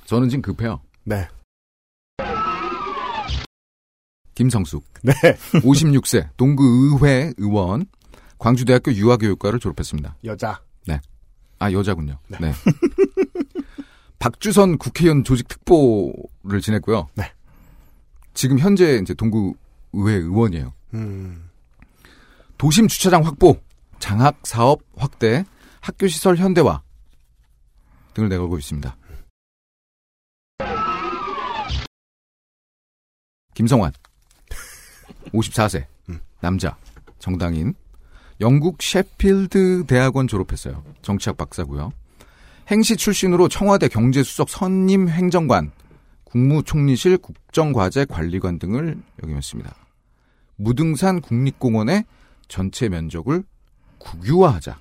저는 0.04 0.28
지금 0.28 0.42
급해요. 0.42 0.80
네. 1.04 1.26
김성숙. 4.36 4.84
네. 5.02 5.12
56세 5.62 6.28
동구의회 6.36 7.32
의원 7.36 7.86
광주대학교 8.38 8.92
유아교육과를 8.92 9.58
졸업했습니다. 9.58 10.16
여자. 10.24 10.60
네. 10.86 11.00
아 11.58 11.72
여자군요. 11.72 12.18
네. 12.28 12.52
박주선 14.18 14.78
국회의원 14.78 15.24
조직 15.24 15.48
특보를 15.48 16.60
지냈고요. 16.60 17.08
네. 17.14 17.32
지금 18.34 18.58
현재 18.58 18.98
이제 19.02 19.14
동구 19.14 19.54
의회 19.92 20.14
의원이에요. 20.14 20.72
음. 20.94 21.50
도심 22.56 22.88
주차장 22.88 23.24
확보, 23.24 23.60
장학 23.98 24.46
사업 24.46 24.80
확대, 24.96 25.44
학교 25.80 26.08
시설 26.08 26.36
현대화 26.36 26.82
등을 28.14 28.28
내걸고 28.28 28.58
있습니다. 28.58 28.96
김성환, 33.54 33.92
54세, 35.32 35.86
남자, 36.40 36.76
정당인, 37.18 37.74
영국 38.40 38.82
셰필드 38.82 39.84
대학원 39.86 40.28
졸업했어요. 40.28 40.84
정치학 41.02 41.36
박사고요. 41.36 41.92
행시 42.70 42.96
출신으로 42.96 43.48
청와대 43.48 43.88
경제수석 43.88 44.50
선임 44.50 45.08
행정관, 45.08 45.72
국무총리실 46.24 47.18
국정과제 47.18 48.04
관리관 48.06 48.58
등을 48.58 48.98
역임했습니다. 49.22 49.74
무등산 50.56 51.20
국립공원의 51.20 52.04
전체 52.48 52.88
면적을 52.88 53.44
국유화하자. 53.98 54.78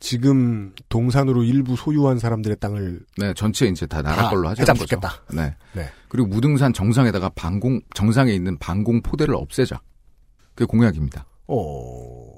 지금 0.00 0.72
동산으로 0.88 1.44
일부 1.44 1.76
소유한 1.76 2.18
사람들의 2.18 2.56
땅을 2.58 3.00
네, 3.18 3.34
전체 3.34 3.66
이제 3.66 3.86
다 3.86 4.00
나라 4.00 4.24
다 4.24 4.30
걸로 4.30 4.48
하자는 4.48 4.74
거죠. 4.74 4.98
네. 5.32 5.54
네. 5.74 5.90
그리고 6.08 6.28
무등산 6.28 6.72
정상에다가 6.72 7.28
방공 7.30 7.80
정상에 7.94 8.32
있는 8.32 8.56
방공 8.58 9.02
포대를 9.02 9.34
없애자. 9.34 9.80
그게 10.54 10.64
공약입니다. 10.64 11.26
어. 11.48 12.29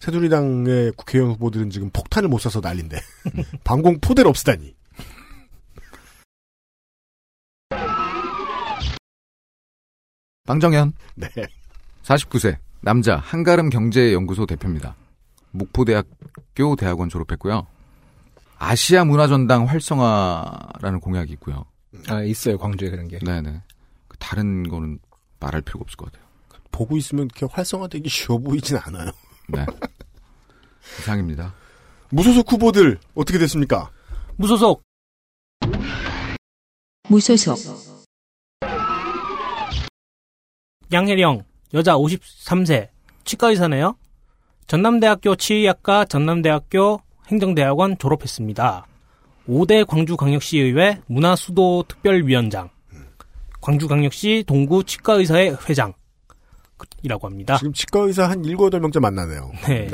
새누리당의 0.00 0.92
국회의원 0.96 1.32
후보들은 1.32 1.70
지금 1.70 1.90
폭탄을 1.90 2.28
못 2.28 2.38
쏴서 2.38 2.62
난린데 2.62 2.98
방공 3.64 4.00
포대를 4.00 4.28
없애다니. 4.28 4.74
빵정현. 10.46 10.92
네. 11.16 11.28
49세 12.02 12.58
남자 12.80 13.16
한가름 13.16 13.70
경제연구소 13.70 14.44
대표입니다. 14.46 14.94
목포대학교 15.52 16.76
대학원 16.76 17.08
졸업했고요. 17.08 17.66
아시아 18.58 19.04
문화전당 19.04 19.66
활성화라는 19.66 21.00
공약이 21.00 21.32
있고요. 21.34 21.64
아 22.08 22.22
있어요 22.22 22.58
광주에 22.58 22.90
그런 22.90 23.08
게. 23.08 23.18
네네. 23.20 23.62
그 24.08 24.16
다른 24.18 24.68
거는 24.68 24.98
말할 25.40 25.62
필요가 25.62 25.82
없을 25.82 25.96
것 25.96 26.12
같아요. 26.12 26.24
보고 26.70 26.96
있으면 26.96 27.28
그렇게 27.28 27.46
활성화되기 27.50 28.08
쉬워 28.08 28.38
보이진 28.38 28.76
않아요. 28.76 29.10
네. 29.48 29.66
이상입니다. 31.00 31.54
무소속 32.10 32.50
후보들 32.52 32.98
어떻게 33.14 33.38
됐습니까? 33.38 33.90
무소속 34.36 34.82
무소속 37.08 37.58
양혜령 40.92 41.44
여자 41.74 41.94
53세 41.94 42.88
치과의사네요. 43.24 43.96
전남대학교 44.66 45.36
치의학과 45.36 46.04
전남대학교 46.04 47.00
행정대학원 47.28 47.98
졸업했습니다. 47.98 48.86
5대 49.48 49.86
광주광역시의회 49.86 51.02
문화수도특별위원장 51.06 52.70
광주광역시 53.60 54.44
동구 54.46 54.84
치과의사회 54.84 55.56
회장 55.68 55.92
이라고 57.02 57.26
합니다. 57.26 57.56
지금 57.56 57.72
치과 57.72 58.00
의사 58.00 58.28
한 58.28 58.42
7, 58.42 58.56
8명째 58.56 59.00
만나네요. 59.00 59.52
네. 59.66 59.88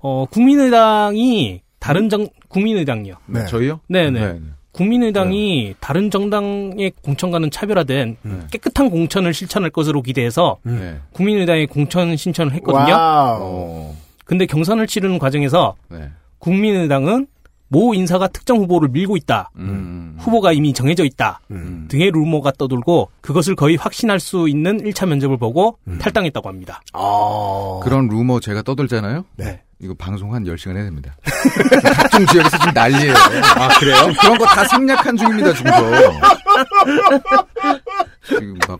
어, 0.00 0.26
국민의당이 0.26 1.62
다른 1.78 2.08
정, 2.08 2.28
국민의당이요. 2.48 3.14
네. 3.26 3.46
저희요? 3.46 3.80
네네. 3.88 4.20
네, 4.20 4.32
네. 4.34 4.40
국민의당이 4.72 5.76
다른 5.80 6.10
정당의 6.10 6.92
공천과는 7.02 7.50
차별화된 7.50 8.16
음. 8.24 8.48
깨끗한 8.50 8.90
공천을 8.90 9.32
실천할 9.32 9.70
것으로 9.70 10.02
기대해서 10.02 10.58
네. 10.64 10.98
국민의당이 11.12 11.66
공천 11.66 12.16
신청을 12.16 12.52
했거든요. 12.54 12.92
와우. 12.92 13.94
근데 14.24 14.46
경선을 14.46 14.86
치르는 14.86 15.18
과정에서 15.18 15.76
네. 15.88 16.10
국민의당은 16.38 17.28
모 17.74 17.92
인사가 17.92 18.28
특정 18.28 18.58
후보를 18.58 18.88
밀고 18.90 19.16
있다. 19.16 19.50
음. 19.56 20.16
후보가 20.20 20.52
이미 20.52 20.72
정해져 20.72 21.04
있다. 21.04 21.40
음. 21.50 21.86
등의 21.90 22.12
루머가 22.12 22.52
떠돌고 22.56 23.10
그것을 23.20 23.56
거의 23.56 23.74
확신할 23.74 24.20
수 24.20 24.48
있는 24.48 24.78
1차 24.84 25.06
면접을 25.08 25.38
보고 25.38 25.76
음. 25.88 25.98
탈당했다고 25.98 26.48
합니다. 26.48 26.80
아. 26.92 27.80
그런 27.82 28.06
루머 28.06 28.38
제가 28.38 28.62
떠들잖아요. 28.62 29.24
네. 29.36 29.60
이거 29.80 29.92
방송 29.98 30.32
한 30.34 30.44
10시간 30.44 30.76
해야 30.76 30.84
됩니다. 30.84 31.16
각종 31.96 32.24
지역에서 32.26 32.56
지금 32.58 32.72
난리예요. 32.72 33.12
아 33.56 33.68
그래요? 33.80 33.96
그런 34.20 34.38
거 34.38 34.44
다 34.46 34.64
생략한 34.68 35.16
중입니다, 35.16 35.52
지금 35.52 35.72
저. 35.72 35.90
지금 38.28 38.58
막 38.68 38.78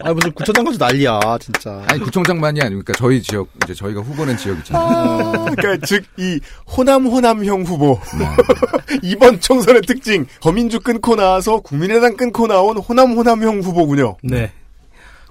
아 0.00 0.12
무슨 0.12 0.32
구청장 0.32 0.64
가서 0.64 0.78
난리야 0.78 1.20
진짜. 1.40 1.82
아니 1.88 2.00
구청장만이 2.00 2.60
아니니까 2.60 2.92
저희 2.94 3.20
지역 3.22 3.48
이제 3.64 3.74
저희가 3.74 4.00
후보낸 4.00 4.36
지역 4.36 4.58
있잖아요. 4.58 4.84
아, 4.86 5.32
그러니까 5.56 5.86
즉 5.86 6.04
이 6.18 6.40
호남 6.76 7.06
호남형 7.06 7.62
후보 7.62 7.98
네. 8.18 8.26
이번 9.02 9.40
총선의 9.40 9.82
특징 9.82 10.26
허민주 10.44 10.80
끊고 10.80 11.14
나와서 11.16 11.60
국민의당 11.60 12.16
끊고 12.16 12.46
나온 12.48 12.76
호남 12.76 13.12
호남형 13.12 13.60
후보군요. 13.60 14.16
네. 14.22 14.52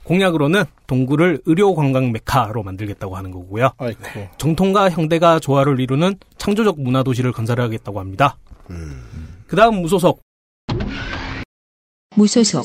공약으로는 0.03 0.63
동구를 0.87 1.41
의료 1.45 1.75
관광 1.75 2.13
메카로 2.13 2.63
만들겠다고 2.63 3.17
하는 3.17 3.31
거고요. 3.31 3.71
아이고. 3.77 3.99
정통과 4.37 4.89
형대가 4.89 5.39
조화를 5.39 5.81
이루는 5.81 6.15
창조적 6.37 6.79
문화 6.79 7.03
도시를 7.03 7.33
건설하겠다고 7.33 7.99
합니다. 7.99 8.37
음. 8.69 9.03
그다음 9.47 9.81
무소속 9.81 10.21
무소속, 12.15 12.63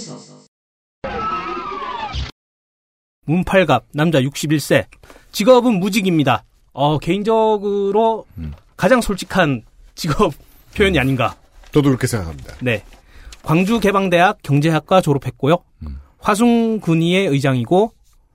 문팔갑 3.27 3.85
남자 3.93 4.21
61세 4.21 4.87
직업은 5.31 5.79
무직입니다. 5.79 6.45
어, 6.73 6.99
개인적으로 6.99 8.27
가장 8.77 9.01
솔직한 9.01 9.63
직업 9.95 10.33
표현이 10.75 10.99
아닌가. 10.99 11.37
저도 11.71 11.91
그렇게 11.91 12.07
생각합니다. 12.07 12.55
네. 12.61 12.83
광주 13.43 13.81
개방대학 13.81 14.39
경제학과 14.43 15.01
졸업했고요. 15.01 15.59
화순군의의 16.19 17.27
의장이고 17.27 17.93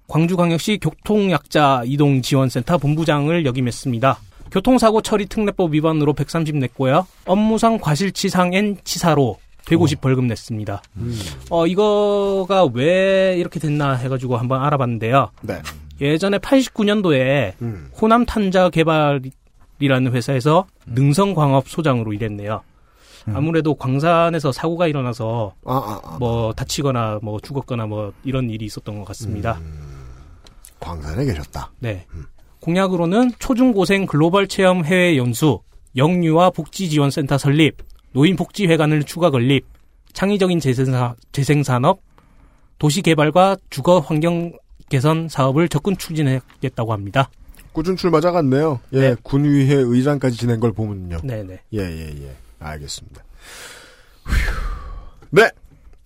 광주광역시 0.08 0.80
교통약자 0.82 1.84
이동지원센터 1.86 2.78
본부장을 2.78 3.46
역임했습니다. 3.46 4.20
교통사고 4.52 5.02
처리 5.02 5.26
특례법 5.26 5.74
위반으로 5.74 6.14
130 6.14 6.58
냈고요. 6.58 7.08
업무상 7.26 7.80
과실치상엔 7.80 8.78
치사로 8.84 9.38
150 9.68 10.02
벌금 10.02 10.28
냈습니다. 10.28 10.82
어, 11.50 11.68
이거가 11.68 12.66
왜 12.74 13.36
이렇게 13.38 13.60
됐나 13.60 13.94
해가지고 13.94 14.38
한번 14.38 14.64
알아봤는데요. 14.64 15.32
네. 15.42 15.62
예전에 16.00 16.38
89년도에 16.38 17.54
음. 17.62 17.90
호남 18.00 18.26
탄자 18.26 18.70
개발이라는 18.70 20.14
회사에서 20.14 20.68
능성광업 20.86 21.68
소장으로 21.68 22.14
일했네요. 22.14 22.62
아무래도 23.34 23.76
광산에서 23.76 24.54
사고가 24.54 24.88
일어나서 24.88 25.54
아, 25.66 25.74
아, 25.74 26.02
아. 26.02 26.18
뭐 26.18 26.54
다치거나 26.54 27.20
뭐 27.22 27.42
죽었거나 27.42 27.86
뭐 27.86 28.14
이런 28.24 28.50
일이 28.50 28.66
있었던 28.66 28.98
것 29.00 29.04
같습니다. 29.06 29.60
광산에 30.80 31.26
계셨다. 31.26 31.72
네. 31.80 32.06
공약으로는 32.62 33.32
초중고생 33.38 34.06
글로벌 34.06 34.48
체험 34.48 34.86
해외 34.86 35.18
연수, 35.18 35.60
영유아 35.98 36.52
복지지원센터 36.52 37.38
설립, 37.38 37.78
노인복지회관을 38.18 39.04
추가 39.04 39.30
건립, 39.30 39.68
창의적인 40.14 40.60
재생사, 40.60 41.16
재생산업, 41.32 42.02
도시개발과 42.80 43.58
주거 43.70 44.00
환경 44.00 44.54
개선 44.90 45.30
사업을 45.30 45.70
적극 45.70 46.00
추진하겠다고 46.00 46.94
합니다. 46.94 47.30
꾸준 47.74 47.96
출마자 47.96 48.32
같네요. 48.32 48.80
예, 48.94 49.16
군의회 49.22 49.76
의장까지 49.76 50.36
지낸 50.36 50.60
걸 50.60 50.72
보면요. 50.74 51.20
네네. 51.24 51.62
예, 51.74 51.80
예, 51.80 52.24
예. 52.24 52.36
알겠습니다. 52.60 53.24
휴. 54.26 54.32
네. 55.30 55.52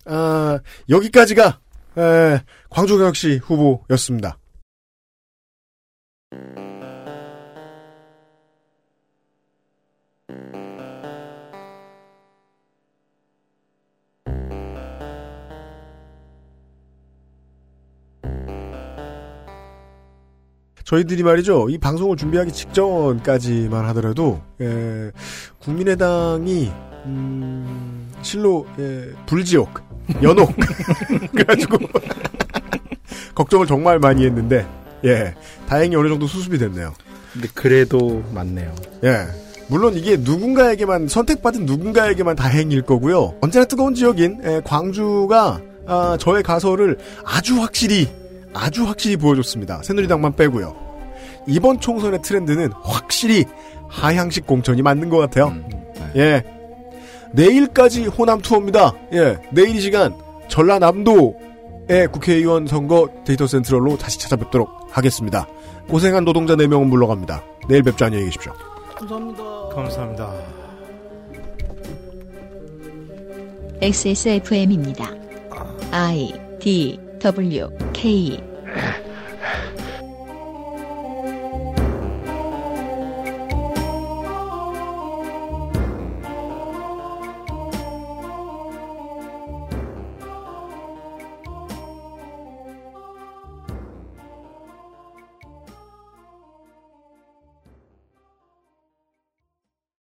아, 0.04 0.58
여기까지가, 0.90 1.60
에, 1.96 2.40
광주경역시 2.68 3.40
후보였습니다. 3.42 4.36
저희들이 20.84 21.22
말이죠. 21.22 21.68
이 21.70 21.78
방송을 21.78 22.16
준비하기 22.16 22.52
직전까지만 22.52 23.84
하더라도 23.86 24.40
에, 24.60 25.10
국민의당이 25.60 26.70
음, 27.06 28.08
실로 28.22 28.66
에, 28.78 29.10
불지옥, 29.26 29.80
연옥 30.22 30.52
그래가지고 31.32 31.78
걱정을 33.34 33.66
정말 33.66 33.98
많이 33.98 34.24
했는데 34.24 34.66
예 35.04 35.34
다행히 35.68 35.96
어느 35.96 36.08
정도 36.08 36.26
수습이 36.26 36.58
됐네요. 36.58 36.94
근데 37.32 37.48
그래도 37.54 38.22
맞네요. 38.34 38.74
예. 39.04 39.26
물론 39.68 39.94
이게 39.94 40.16
누군가에게만 40.18 41.08
선택받은 41.08 41.64
누군가에게만 41.64 42.36
다행일 42.36 42.82
거고요. 42.82 43.34
언제나 43.40 43.64
뜨거운 43.64 43.94
지역인 43.94 44.40
에, 44.44 44.60
광주가 44.64 45.60
아, 45.86 46.16
저의 46.20 46.42
가설을 46.42 46.98
아주 47.24 47.60
확실히 47.60 48.08
아주 48.54 48.84
확실히 48.84 49.16
보여줬습니다. 49.16 49.82
새누리당만 49.82 50.36
빼고요. 50.36 50.76
이번 51.46 51.80
총선의 51.80 52.20
트렌드는 52.22 52.72
확실히 52.82 53.44
하향식 53.88 54.46
공천이 54.46 54.82
맞는 54.82 55.08
것 55.08 55.18
같아요. 55.18 55.54
예. 56.16 56.42
내일까지 57.32 58.06
호남 58.06 58.40
투어입니다. 58.40 58.92
예. 59.14 59.38
내일 59.50 59.76
이 59.76 59.80
시간 59.80 60.14
전라남도의 60.48 62.08
국회의원 62.12 62.66
선거 62.66 63.08
데이터 63.24 63.46
센트럴로 63.46 63.96
다시 63.96 64.18
찾아뵙도록 64.18 64.70
하겠습니다. 64.90 65.46
고생한 65.88 66.24
노동자 66.24 66.54
4명은 66.56 66.86
물러갑니다. 66.86 67.42
내일 67.68 67.82
뵙죠. 67.82 68.04
안녕히 68.04 68.26
계십시오. 68.26 68.52
감사합니다. 68.94 69.42
감사합니다. 69.74 70.32
XSFM입니다. 73.80 75.10
I 75.90 76.32
D 76.60 77.01
W 77.22 77.70
K 77.92 78.42